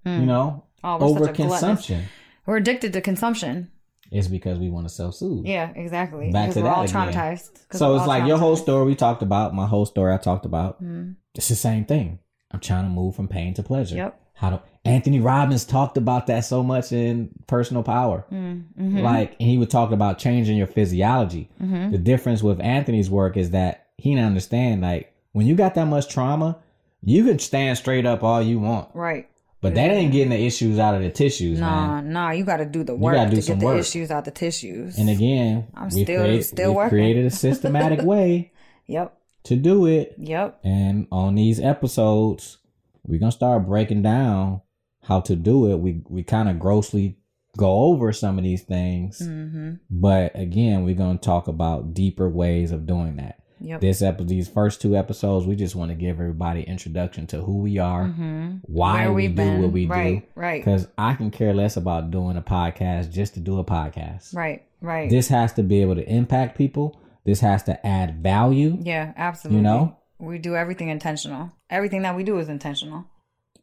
You 0.04 0.26
know, 0.26 0.64
Oh, 0.84 0.98
we're 1.14 1.26
such 1.26 1.38
a 1.38 1.42
gluttonous- 1.42 1.62
overconsumption. 1.86 2.02
We're 2.46 2.56
addicted 2.56 2.92
to 2.94 3.00
consumption. 3.00 3.70
It's 4.10 4.28
because 4.28 4.58
we 4.58 4.68
want 4.68 4.86
to 4.88 4.92
self 4.92 5.14
soothe. 5.14 5.46
Yeah, 5.46 5.70
exactly. 5.74 6.30
Back 6.32 6.50
to 6.50 6.58
we're 6.60 6.64
that 6.64 6.76
all 6.76 6.84
again. 6.84 7.12
traumatized. 7.12 7.50
So 7.72 7.96
it's 7.96 8.06
like 8.06 8.26
your 8.26 8.36
whole 8.36 8.56
story 8.56 8.84
we 8.86 8.94
talked 8.94 9.22
about, 9.22 9.54
my 9.54 9.66
whole 9.66 9.86
story 9.86 10.12
I 10.12 10.18
talked 10.18 10.44
about. 10.44 10.82
Mhm. 10.84 11.14
It's 11.34 11.48
the 11.48 11.54
same 11.54 11.84
thing. 11.86 12.18
I'm 12.50 12.60
trying 12.60 12.84
to 12.84 12.90
move 12.90 13.16
from 13.16 13.28
pain 13.28 13.54
to 13.54 13.62
pleasure. 13.62 13.96
Yep. 13.96 14.20
How 14.34 14.50
do 14.50 14.60
Anthony 14.84 15.20
Robbins 15.20 15.64
talked 15.64 15.96
about 15.96 16.26
that 16.26 16.40
so 16.44 16.62
much 16.62 16.92
in 16.92 17.30
Personal 17.46 17.82
Power. 17.84 18.26
Mm-hmm. 18.30 18.98
Like, 18.98 19.36
and 19.40 19.48
he 19.48 19.56
would 19.56 19.70
talk 19.70 19.92
about 19.92 20.18
changing 20.18 20.56
your 20.58 20.66
physiology. 20.66 21.48
Mm-hmm. 21.62 21.92
The 21.92 21.98
difference 21.98 22.42
with 22.42 22.60
Anthony's 22.60 23.08
work 23.08 23.36
is 23.36 23.50
that 23.50 23.86
he 23.96 24.10
didn't 24.10 24.26
understand, 24.26 24.82
like, 24.82 25.12
when 25.30 25.46
you 25.46 25.54
got 25.54 25.74
that 25.76 25.86
much 25.86 26.08
trauma, 26.08 26.58
you 27.02 27.24
can 27.24 27.38
stand 27.38 27.78
straight 27.78 28.04
up 28.04 28.22
all 28.24 28.42
you 28.42 28.58
want. 28.58 28.88
Right. 28.94 29.28
But 29.62 29.74
that 29.76 29.90
ain't 29.92 30.12
getting 30.12 30.30
the 30.30 30.44
issues 30.44 30.78
out 30.78 30.94
of 30.96 31.00
the 31.02 31.08
tissues, 31.10 31.58
Nah, 31.60 32.00
man. 32.02 32.12
nah. 32.12 32.30
You 32.32 32.44
got 32.44 32.56
to 32.58 32.66
do 32.66 32.82
the 32.84 32.94
work 32.94 33.14
gotta 33.14 33.30
do 33.30 33.40
to 33.40 33.46
get 33.46 33.60
the 33.60 33.64
work. 33.64 33.78
issues 33.80 34.10
out 34.10 34.24
the 34.26 34.30
tissues. 34.32 34.98
And 34.98 35.08
again, 35.08 35.68
I'm 35.74 35.88
we've, 35.88 36.04
still- 36.04 36.22
create- 36.24 36.44
still 36.44 36.74
working. 36.74 36.90
created 36.90 37.24
a 37.26 37.30
systematic 37.30 38.02
way 38.04 38.52
Yep. 38.88 39.16
to 39.44 39.56
do 39.56 39.86
it. 39.86 40.14
Yep. 40.18 40.60
And 40.64 41.06
on 41.12 41.36
these 41.36 41.58
episodes, 41.60 42.58
we're 43.06 43.20
gonna 43.20 43.32
start 43.32 43.66
breaking 43.66 44.02
down 44.02 44.60
how 45.04 45.20
to 45.22 45.34
do 45.36 45.70
it. 45.72 45.76
We 45.78 46.02
we 46.08 46.22
kind 46.22 46.48
of 46.48 46.58
grossly 46.58 47.16
go 47.56 47.70
over 47.84 48.12
some 48.12 48.38
of 48.38 48.44
these 48.44 48.62
things, 48.62 49.20
Mm-hmm. 49.20 49.74
but 49.90 50.32
again, 50.38 50.84
we're 50.84 50.94
gonna 50.96 51.18
talk 51.18 51.46
about 51.48 51.94
deeper 51.94 52.28
ways 52.28 52.72
of 52.72 52.86
doing 52.86 53.16
that. 53.16 53.38
Yep. 53.64 53.80
This 53.80 54.02
episode, 54.02 54.28
these 54.28 54.48
first 54.48 54.80
two 54.80 54.96
episodes, 54.96 55.46
we 55.46 55.54
just 55.56 55.74
want 55.76 55.90
to 55.90 55.94
give 55.94 56.16
everybody 56.20 56.62
introduction 56.62 57.26
to 57.28 57.40
who 57.42 57.58
we 57.58 57.78
are, 57.78 58.04
Mm-hmm. 58.06 58.56
why 58.62 59.04
Where 59.04 59.12
we 59.12 59.28
do 59.28 59.34
been. 59.34 59.62
what 59.62 59.70
we 59.72 59.86
Right, 59.86 60.20
do. 60.20 60.26
right. 60.40 60.64
Because 60.64 60.88
I 60.98 61.14
can 61.14 61.30
care 61.30 61.54
less 61.54 61.76
about 61.76 62.10
doing 62.10 62.36
a 62.36 62.42
podcast 62.42 63.12
just 63.12 63.34
to 63.34 63.40
do 63.40 63.58
a 63.58 63.64
podcast. 63.64 64.34
Right. 64.34 64.64
Right. 64.80 65.08
This 65.08 65.28
has 65.28 65.52
to 65.54 65.62
be 65.62 65.80
able 65.80 65.94
to 65.94 66.08
impact 66.08 66.58
people. 66.58 66.98
This 67.24 67.38
has 67.40 67.62
to 67.64 67.86
add 67.86 68.22
value. 68.22 68.78
yeah, 68.80 69.12
absolutely. 69.16 69.58
You 69.58 69.62
know? 69.62 69.96
we 70.18 70.38
do 70.38 70.54
everything 70.56 70.88
intentional. 70.88 71.52
Everything 71.70 72.02
that 72.02 72.16
we 72.16 72.24
do 72.24 72.38
is 72.38 72.48
intentional. 72.48 73.04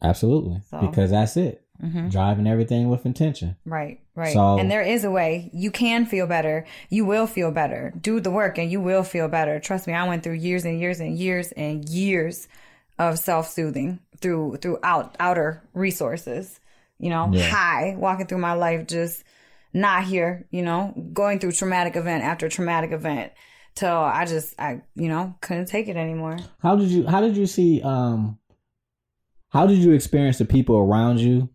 Absolutely. 0.02 0.62
So- 0.70 0.80
Because 0.80 1.12
that's 1.12 1.36
it. 1.38 1.62
Mhm. 1.82 2.11
Driving 2.11 2.45
everything 2.47 2.89
with 2.89 3.05
intention. 3.05 3.55
Right, 3.65 3.99
right. 4.15 4.34
So- 4.34 4.59
and 4.59 4.69
there 4.69 4.82
is 4.82 5.03
a 5.05 5.11
way. 5.11 5.49
You 5.53 5.71
can 5.71 6.05
feel 6.05 6.27
better. 6.27 6.65
You 6.89 7.05
will 7.05 7.25
feel 7.25 7.51
better. 7.51 7.93
Do 7.99 8.19
the 8.19 8.32
work 8.32 8.57
and 8.57 8.69
you 8.69 8.82
will 8.82 9.03
feel 9.03 9.27
better. 9.30 9.59
Trust 9.59 9.88
me, 9.88 9.93
I 9.93 10.07
went 10.07 10.23
through 10.23 10.34
years 10.34 10.65
and 10.65 10.80
years 10.80 10.99
and 10.99 11.17
years 11.17 11.51
and 11.53 11.88
years 11.88 12.47
of 12.97 13.17
self-soothing 13.17 13.99
through 14.19 14.57
through 14.57 14.80
out, 14.84 15.15
outer 15.21 15.63
resources. 15.73 16.59
You 16.97 17.09
know, 17.11 17.30
Yeah. 17.32 17.43
high, 17.47 17.95
walking 17.97 18.25
through 18.27 18.39
my 18.39 18.53
life 18.53 18.86
just 18.88 19.23
not 19.73 20.03
here, 20.03 20.47
you 20.51 20.63
know, 20.63 20.93
going 21.13 21.39
through 21.39 21.53
traumatic 21.53 21.95
event 21.95 22.23
after 22.25 22.49
traumatic 22.49 22.91
event 22.91 23.32
till 23.75 23.95
I 23.95 24.25
just 24.25 24.53
I, 24.59 24.82
you 24.95 25.07
know, 25.07 25.36
couldn't 25.39 25.67
take 25.67 25.88
it 25.88 25.95
anymore. 25.95 26.39
How 26.61 26.75
did 26.75 26.89
you 26.89 27.07
how 27.07 27.21
did 27.21 27.38
you 27.38 27.45
see 27.47 27.82
um 27.84 28.38
how 29.47 29.65
did 29.65 29.77
you 29.77 29.93
experience 29.93 30.39
the 30.39 30.45
people 30.45 30.75
around 30.75 31.19
you 31.21 31.47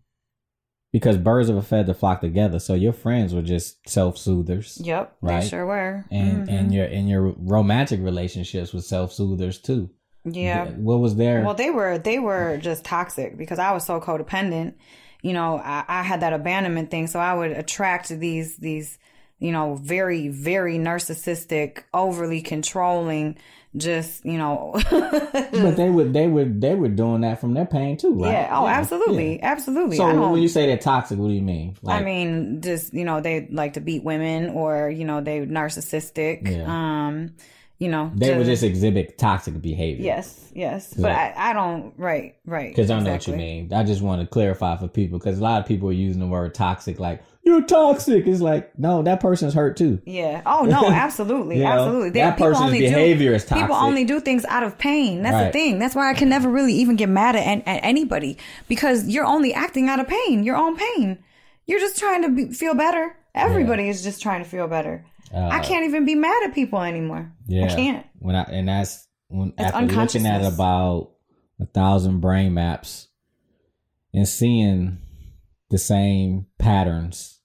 because 0.95 1.17
birds 1.17 1.49
of 1.49 1.57
a 1.57 1.61
feather 1.61 1.93
flock 1.93 2.21
together. 2.21 2.57
So 2.57 2.73
your 2.73 2.93
friends 2.93 3.33
were 3.35 3.41
just 3.41 3.85
self 3.85 4.17
soothers. 4.17 4.79
Yep, 4.81 5.17
Right. 5.19 5.41
they 5.41 5.49
sure 5.49 5.65
were. 5.65 6.05
And 6.09 6.47
and 6.47 6.47
mm-hmm. 6.47 6.71
your 6.71 6.85
and 6.85 7.09
your 7.09 7.33
romantic 7.35 7.99
relationships 7.99 8.71
with 8.71 8.85
self 8.85 9.11
soothers 9.11 9.59
too. 9.59 9.89
Yeah. 10.23 10.67
What 10.69 11.01
was 11.01 11.17
there? 11.17 11.43
Well, 11.43 11.53
they 11.53 11.69
were 11.69 11.97
they 11.97 12.17
were 12.17 12.55
just 12.61 12.85
toxic 12.85 13.37
because 13.37 13.59
I 13.59 13.73
was 13.73 13.85
so 13.85 13.99
codependent. 13.99 14.75
You 15.21 15.33
know, 15.33 15.57
I, 15.57 15.83
I 15.85 16.01
had 16.03 16.21
that 16.21 16.31
abandonment 16.31 16.91
thing, 16.91 17.07
so 17.07 17.19
I 17.19 17.33
would 17.33 17.51
attract 17.51 18.07
these 18.07 18.55
these 18.55 18.97
you 19.39 19.51
know 19.51 19.75
very 19.75 20.27
very 20.29 20.77
narcissistic, 20.77 21.83
overly 21.93 22.41
controlling, 22.41 23.37
just 23.75 24.25
you 24.25 24.37
know. 24.37 24.71
but 24.91 25.75
they 25.75 25.89
would 25.89 26.13
they 26.13 26.27
were 26.27 26.45
they 26.45 26.75
were 26.75 26.89
doing 26.89 27.21
that 27.21 27.41
from 27.41 27.53
their 27.53 27.65
pain 27.65 27.97
too, 27.97 28.13
right? 28.13 28.31
yeah. 28.31 28.49
Oh, 28.51 28.67
absolutely, 28.67 29.41
absolutely. 29.41 29.97
So 29.97 30.29
when 30.31 30.41
you 30.41 30.47
say 30.47 30.67
they're 30.67 30.77
toxic, 30.77 31.17
what 31.17 31.27
do 31.27 31.33
you 31.33 31.41
mean? 31.41 31.75
I 31.87 32.01
mean, 32.01 32.61
just 32.61 32.93
you 32.93 33.03
know, 33.03 33.21
they 33.21 33.47
like 33.51 33.73
to 33.73 33.81
beat 33.81 34.03
women, 34.03 34.49
or 34.49 34.89
you 34.89 35.05
know, 35.05 35.21
they 35.21 35.39
narcissistic. 35.41 36.49
Yeah. 36.49 36.65
Um, 37.07 37.31
you 37.77 37.89
know, 37.89 38.11
they 38.15 38.35
would 38.37 38.45
just 38.45 38.63
exhibit 38.63 39.17
toxic 39.17 39.61
behavior. 39.61 40.03
yes, 40.05 40.49
yes. 40.53 40.93
But 40.93 41.11
I, 41.11 41.33
I 41.49 41.53
don't. 41.53 41.93
Right, 41.97 42.35
right. 42.45 42.69
Because 42.69 42.89
I 42.89 42.99
know 43.01 43.11
what 43.11 43.27
you 43.27 43.35
mean. 43.35 43.73
I 43.73 43.83
just 43.83 44.01
want 44.01 44.21
to 44.21 44.27
clarify 44.27 44.77
for 44.77 44.87
people 44.87 45.19
because 45.19 45.39
a 45.39 45.43
lot 45.43 45.61
of 45.61 45.67
people 45.67 45.89
are 45.89 45.93
using 45.93 46.19
the 46.21 46.27
word 46.27 46.53
toxic 46.53 46.99
like 46.99 47.21
you're 47.43 47.61
toxic. 47.63 48.25
It's 48.25 48.39
like 48.41 48.77
no, 48.79 49.03
that 49.03 49.19
person's 49.19 49.53
hurt 49.53 49.75
too. 49.77 50.01
Yeah. 50.05 50.41
Oh 50.45 50.63
no, 50.63 50.89
absolutely, 50.89 51.57
You 51.57 51.63
know, 51.65 51.69
absolutely. 51.71 52.09
They- 52.11 52.21
that 52.21 52.37
people 52.37 52.47
person's 52.47 52.65
only 52.65 52.79
do- 52.79 52.85
behavior 52.85 53.33
is 53.33 53.43
toxic. 53.45 53.63
People 53.65 53.75
only 53.75 54.05
do 54.05 54.19
things 54.21 54.45
out 54.45 54.63
of 54.63 54.77
pain. 54.77 55.21
That's 55.21 55.47
the 55.47 55.51
thing. 55.51 55.77
That's 55.77 55.95
why 55.95 56.09
I 56.09 56.13
can 56.13 56.29
never 56.29 56.49
really 56.49 56.73
even 56.73 56.95
get 56.95 57.09
mad 57.09 57.35
at, 57.35 57.43
at 57.67 57.83
anybody 57.83 58.37
because 58.69 59.07
you're 59.07 59.25
only 59.25 59.53
acting 59.53 59.89
out 59.89 59.99
of 59.99 60.07
pain, 60.07 60.43
your 60.43 60.55
own 60.55 60.77
pain. 60.77 61.19
You're 61.67 61.79
just 61.79 61.97
trying 61.99 62.21
to 62.21 62.29
be, 62.29 62.53
feel 62.53 62.73
better. 62.75 63.15
Everybody 63.35 63.89
is 63.89 64.01
just 64.01 64.21
trying 64.21 64.41
to 64.43 64.49
feel 64.49 64.67
better. 64.67 65.03
I 65.35 65.59
can't 65.59 65.85
even 65.85 66.05
be 66.05 66.15
mad 66.15 66.43
at 66.43 66.53
people 66.53 66.81
anymore. 66.81 67.31
Uh, 67.31 67.43
Yeah, 67.47 67.65
I 67.65 67.75
can't. 67.75 68.05
When 68.19 68.35
I 68.35 68.43
and 68.43 68.67
that's 68.67 69.07
when 69.27 69.49
It's 69.57 69.71
after 69.73 69.85
looking 69.85 70.25
at 70.25 70.45
about 70.45 71.11
a 71.59 71.65
thousand 71.65 72.19
brain 72.21 72.53
maps 72.53 73.07
and 74.13 74.27
seeing 74.27 74.99
the 75.69 75.77
same 75.77 76.45
patterns, 76.57 77.39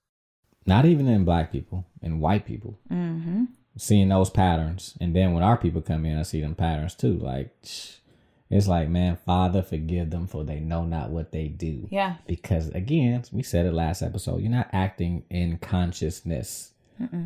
not 0.67 0.85
even 0.85 1.09
in 1.09 1.25
black 1.25 1.51
people, 1.53 1.87
in 2.03 2.21
white 2.21 2.47
people, 2.47 2.79
Mm-hmm. 2.93 3.45
seeing 3.77 4.09
those 4.09 4.31
patterns, 4.31 4.97
and 5.01 5.15
then 5.17 5.33
when 5.33 5.43
our 5.43 5.57
people 5.57 5.81
come 5.83 6.05
in, 6.07 6.19
I 6.19 6.23
see 6.23 6.41
them 6.41 6.55
patterns 6.55 6.95
too. 6.95 7.19
Like 7.19 7.55
it's 8.51 8.69
like, 8.69 8.89
man, 8.89 9.17
Father, 9.25 9.63
forgive 9.63 10.11
them 10.11 10.27
for 10.27 10.45
they 10.45 10.61
know 10.61 10.85
not 10.85 11.11
what 11.11 11.33
they 11.33 11.49
do. 11.49 11.89
Yeah. 11.91 12.17
Because 12.27 12.69
again, 12.69 13.25
we 13.33 13.43
said 13.43 13.67
it 13.67 13.73
last 13.73 14.03
episode, 14.03 14.41
you're 14.43 14.51
not 14.51 14.69
acting 14.73 15.25
in 15.31 15.59
consciousness. 15.59 16.73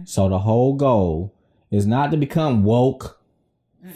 So 0.05 0.29
the 0.29 0.39
whole 0.39 0.75
goal 0.75 1.35
is 1.70 1.87
not 1.87 2.11
to 2.12 2.16
become 2.16 2.62
woke 2.64 3.20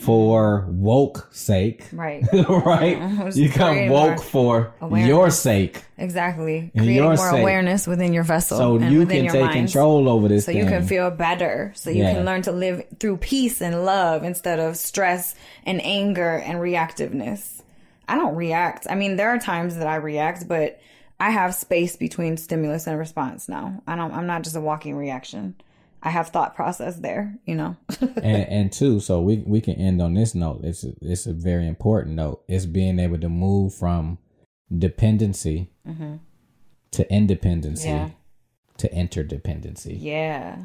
for 0.01 0.66
woke 0.68 1.29
sake. 1.33 1.87
Right. 1.93 2.22
right? 2.49 2.99
Just 3.24 3.39
You 3.39 3.49
become 3.49 3.89
woke 3.89 4.20
for 4.20 4.74
awareness. 4.83 5.09
your 5.09 5.31
sake. 5.31 5.83
Exactly. 5.97 6.70
And 6.74 6.85
Creating 6.85 7.05
more 7.05 7.16
sake. 7.16 7.41
awareness 7.41 7.87
within 7.87 8.12
your 8.12 8.22
vessel. 8.24 8.59
So 8.59 8.79
you 8.79 9.07
can 9.07 9.29
take 9.29 9.41
minds. 9.41 9.55
control 9.72 10.09
over 10.09 10.29
this 10.29 10.45
so 10.45 10.53
thing. 10.53 10.61
you 10.62 10.66
can 10.68 10.87
feel 10.87 11.11
better 11.11 11.72
so 11.74 11.89
you 11.91 12.03
Yeah. 12.03 12.14
can 12.14 12.26
learn 12.26 12.43
to 12.43 12.53
live 12.53 12.83
through 13.01 13.16
peace 13.18 13.62
and 13.62 13.85
love 13.87 14.24
instead 14.24 14.59
of 14.59 14.76
stress 14.76 15.35
and 15.64 15.81
anger 15.83 16.37
and 16.37 16.59
reactiveness 16.59 17.62
i 18.09 18.14
don't 18.16 18.35
react 18.37 18.87
i 18.91 18.95
mean 18.95 19.16
there 19.16 19.29
are 19.31 19.39
times 19.39 19.76
that 19.76 19.87
i 19.87 19.97
react 19.97 20.47
but 20.49 20.81
i 21.20 21.31
have 21.31 21.55
space 21.55 21.97
between 21.97 22.37
stimulus 22.37 22.87
and 22.87 22.99
response 22.99 23.49
now 23.49 23.83
i 23.87 23.95
don't 23.97 24.12
i'm 24.12 24.26
not 24.26 24.43
just 24.43 24.57
a 24.57 24.61
walking 24.61 24.97
reaction 24.97 25.55
i 26.03 26.11
have 26.11 26.28
thought 26.28 26.55
process 26.55 26.96
there 26.96 27.34
you 27.44 27.55
know 27.55 27.76
and, 28.01 28.42
and 28.49 28.72
two, 28.72 29.01
so 29.01 29.20
we 29.20 29.38
we 29.46 29.61
can 29.61 29.74
end 29.74 30.01
on 30.03 30.14
this 30.14 30.34
note. 30.34 30.61
It's 30.64 30.84
a, 30.84 30.92
it's 31.03 31.26
a 31.26 31.32
very 31.32 31.66
important 31.66 32.14
note. 32.16 32.42
It's 32.49 32.66
being 32.66 32.99
able 32.99 33.18
to 33.18 33.28
move 33.28 33.74
from 33.74 34.18
dependency 34.76 35.70
to 36.92 37.12
independency 37.12 37.88
Mm-hmm. 37.88 38.07
Yeah. 38.07 38.11
to 38.78 38.88
interdependency. 38.90 39.96
yeah 40.01 40.57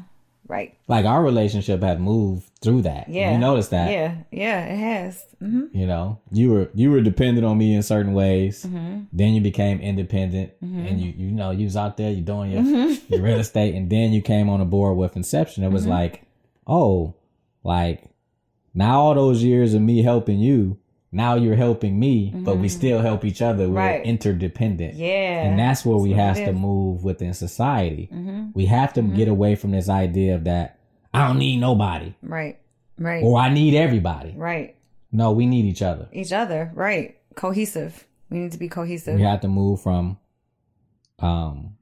right 0.48 0.76
Like 0.88 1.04
our 1.06 1.22
relationship 1.22 1.82
had 1.82 2.00
moved 2.00 2.48
through 2.60 2.82
that. 2.82 3.08
yeah 3.08 3.32
you 3.32 3.38
noticed 3.38 3.70
that. 3.70 3.90
yeah 3.90 4.14
yeah 4.30 4.64
it 4.66 4.78
has 4.78 5.24
hmm 5.40 5.64
You 5.72 5.86
know, 5.86 6.18
you 6.32 6.50
were 6.52 6.70
you 6.74 6.90
were 6.90 7.00
dependent 7.02 7.44
on 7.46 7.58
me 7.58 7.74
in 7.74 7.82
certain 7.82 8.14
ways. 8.14 8.64
Mm-hmm. 8.64 9.02
Then 9.12 9.34
you 9.34 9.40
became 9.42 9.80
independent, 9.80 10.52
and 10.62 11.00
you 11.00 11.12
you 11.16 11.30
know 11.32 11.50
you 11.50 11.64
was 11.64 11.76
out 11.76 11.96
there, 11.98 12.10
you 12.10 12.22
doing 12.22 12.50
your 12.52 12.62
Mm-hmm. 12.62 12.92
your 13.12 13.22
real 13.22 13.40
estate, 13.40 13.74
and 13.74 13.90
then 13.90 14.12
you 14.12 14.22
came 14.22 14.48
on 14.48 14.60
a 14.60 14.64
board 14.64 14.96
with 14.96 15.16
Inception. 15.16 15.62
It 15.64 15.70
was 15.72 15.86
like, 15.86 16.22
oh, 16.66 17.14
like 17.62 18.04
now 18.72 19.00
all 19.00 19.14
those 19.14 19.42
years 19.42 19.74
of 19.74 19.82
me 19.82 20.02
helping 20.02 20.38
you, 20.38 20.78
now 21.14 21.34
you're 21.36 21.54
helping 21.56 21.98
me, 21.98 22.32
but 22.34 22.58
we 22.58 22.68
still 22.68 23.00
help 23.00 23.24
each 23.24 23.40
other. 23.42 23.68
We're 23.68 23.74
Mm-hmm. 23.80 23.96
Right. 23.98 24.04
interdependent. 24.06 24.94
yeah 24.96 25.44
And 25.44 25.58
that's 25.58 25.84
where 25.84 25.96
we 25.96 26.10
what 26.10 26.18
have 26.18 26.36
to 26.36 26.52
move 26.52 27.04
within 27.04 27.32
society. 27.34 28.08
Mm-hmm. 28.12 28.50
We 28.54 28.66
have 28.66 28.92
to 28.94 29.02
get 29.02 29.28
away 29.28 29.54
from 29.54 29.70
this 29.70 29.88
idea 29.88 30.34
of 30.34 30.44
that 30.44 30.78
I 31.12 31.26
don't 31.28 31.38
need 31.38 31.58
nobody 31.58 32.14
right 32.22 32.58
right 32.98 33.22
or 33.22 33.38
I 33.38 33.48
need 33.48 33.74
everybody. 33.74 34.34
right 34.36 34.76
No, 35.12 35.32
we 35.32 35.46
need 35.46 35.64
each 35.64 35.82
other. 35.82 36.08
each 36.12 36.32
other 36.32 36.70
right 36.74 37.16
cohesive 37.36 38.06
we 38.30 38.38
need 38.38 38.52
to 38.52 38.58
be 38.58 38.68
cohesive 38.68 39.14
We 39.16 39.22
have 39.22 39.40
to 39.42 39.48
move 39.48 39.80
from 39.82 40.18
um 41.20 41.76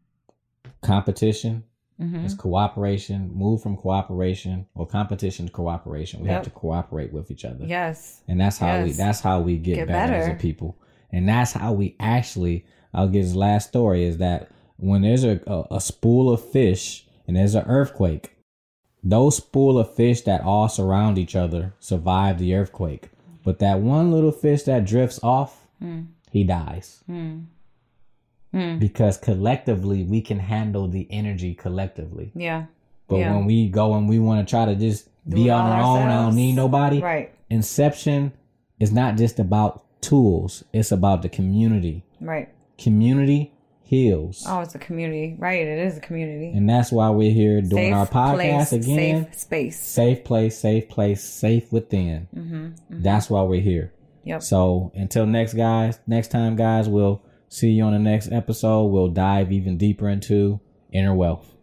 competition 0.82 1.64
Mm-hmm. 2.02 2.24
it's 2.24 2.34
cooperation 2.34 3.30
move 3.32 3.62
from 3.62 3.76
cooperation 3.76 4.66
or 4.74 4.86
competition 4.86 5.46
to 5.46 5.52
cooperation. 5.52 6.20
We 6.20 6.28
have 6.28 6.42
to 6.44 6.50
cooperate 6.50 7.12
with 7.12 7.30
each 7.30 7.44
other. 7.44 7.64
Yes. 7.64 8.22
And 8.28 8.40
that's 8.40 8.58
how 8.58 8.82
we 8.82 8.92
that's 8.92 9.20
how 9.20 9.40
we 9.40 9.56
get, 9.56 9.76
Get 9.76 9.88
better, 9.88 10.14
as 10.14 10.28
a 10.28 10.34
people. 10.34 10.78
And 11.10 11.28
that's 11.28 11.52
how 11.52 11.72
we 11.72 11.96
actually 12.00 12.66
i'll 12.94 13.08
give 13.08 13.24
this 13.24 13.34
last 13.34 13.68
story 13.68 14.04
is 14.04 14.18
that 14.18 14.50
when 14.76 15.00
there's 15.00 15.24
a, 15.24 15.40
a, 15.46 15.76
a 15.76 15.80
spool 15.80 16.30
of 16.30 16.44
fish 16.50 17.06
and 17.26 17.36
there's 17.36 17.54
an 17.54 17.64
earthquake 17.66 18.36
those 19.02 19.36
spool 19.36 19.78
of 19.78 19.94
fish 19.94 20.20
that 20.22 20.42
all 20.42 20.68
surround 20.68 21.18
each 21.18 21.34
other 21.34 21.74
survive 21.80 22.38
the 22.38 22.54
earthquake. 22.54 23.10
But 23.44 23.58
that 23.58 23.80
one 23.80 24.12
little 24.12 24.30
fish 24.30 24.62
that 24.64 24.84
drifts 24.84 25.18
off 25.22 25.66
he 26.30 26.44
dies 26.44 27.02
because 28.52 29.16
collectively 29.16 30.04
we 30.04 30.20
can 30.20 30.38
handle 30.38 30.86
the 30.88 31.06
energy 31.10 31.54
collectively 31.54 32.30
yeah 32.34 32.64
but 33.08 33.16
Yeah. 33.16 33.34
when 33.34 33.44
we 33.46 33.68
go 33.68 33.94
and 33.94 34.08
we 34.08 34.18
want 34.18 34.46
to 34.46 34.50
try 34.50 34.64
to 34.66 34.74
just 34.74 35.08
be 35.28 35.48
on 35.50 35.64
our 35.70 35.82
own, 35.82 36.08
I 36.08 36.22
don't 36.24 36.34
need 36.36 36.54
nobody. 36.54 37.00
right 37.00 37.30
Inception 37.50 38.32
is 38.80 38.90
not 38.92 39.16
just 39.16 39.38
about 39.38 39.84
tools; 40.00 40.64
it's 40.72 40.90
about 40.90 41.22
the 41.22 41.28
community. 41.28 42.02
right 42.20 42.48
Community 42.78 43.52
heals, 43.82 44.44
oh 44.48 44.60
it's 44.60 44.74
a 44.74 44.78
community 44.78 45.36
right 45.38 45.60
it 45.66 45.78
is 45.86 45.98
a 45.98 46.00
community 46.00 46.50
and 46.56 46.68
that's 46.68 46.90
why 46.90 47.10
we're 47.10 47.30
here 47.30 47.60
doing 47.60 47.92
safe 47.92 47.94
our 47.94 48.06
podcast 48.06 48.34
place, 48.34 48.72
again. 48.72 49.24
safe 49.26 49.38
space 49.38 49.80
Safe 49.80 50.24
place, 50.24 50.58
safe 50.58 50.88
place, 50.88 51.22
safe 51.22 51.70
within. 51.72 52.74
That's 52.90 53.28
why 53.30 53.42
we're 53.42 53.60
here. 53.60 53.92
Mm-hmm, 53.92 54.28
Yep. 54.30 54.42
So 54.42 54.92
until 54.94 55.26
next 55.26 55.54
guys, 55.54 55.98
next 56.06 56.28
time 56.28 56.56
guys, 56.56 56.88
we'll 56.88 57.20
see 57.52 57.70
you 57.70 57.84
on 57.84 57.92
the 57.92 57.98
next 57.98 58.32
episode. 58.32 58.86
We'll 58.86 59.08
dive 59.08 59.52
even 59.52 59.76
deeper 59.76 60.08
into 60.08 60.60
inner 60.92 61.14
wealth. 61.14 61.54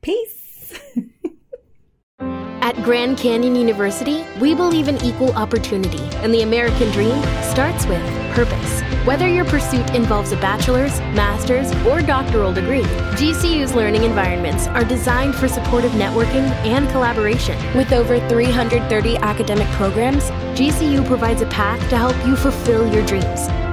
peace 0.00 0.78
At 2.18 2.80
Grand 2.84 3.18
Canyon 3.18 3.56
University, 3.56 4.24
we 4.40 4.54
believe 4.54 4.88
in 4.88 5.02
equal 5.02 5.32
opportunity, 5.32 6.02
and 6.22 6.32
the 6.32 6.42
American 6.42 6.90
dream 6.92 7.20
starts 7.42 7.86
with 7.86 8.02
purpose. 8.34 8.80
Whether 9.04 9.28
your 9.28 9.44
pursuit 9.44 9.94
involves 9.94 10.30
a 10.30 10.36
bachelor's, 10.36 10.96
master's, 11.12 11.74
or 11.84 12.00
doctoral 12.00 12.52
degree, 12.52 12.84
GCU's 13.18 13.74
learning 13.74 14.04
environments 14.04 14.68
are 14.68 14.84
designed 14.84 15.34
for 15.34 15.48
supportive 15.48 15.92
networking 15.92 16.48
and 16.64 16.88
collaboration. 16.90 17.58
With 17.76 17.92
over 17.92 18.20
330 18.28 19.16
academic 19.16 19.66
programs, 19.70 20.30
GCU 20.56 21.04
provides 21.06 21.42
a 21.42 21.46
path 21.46 21.80
to 21.90 21.98
help 21.98 22.16
you 22.24 22.36
fulfill 22.36 22.90
your 22.92 23.04
dreams. 23.04 23.48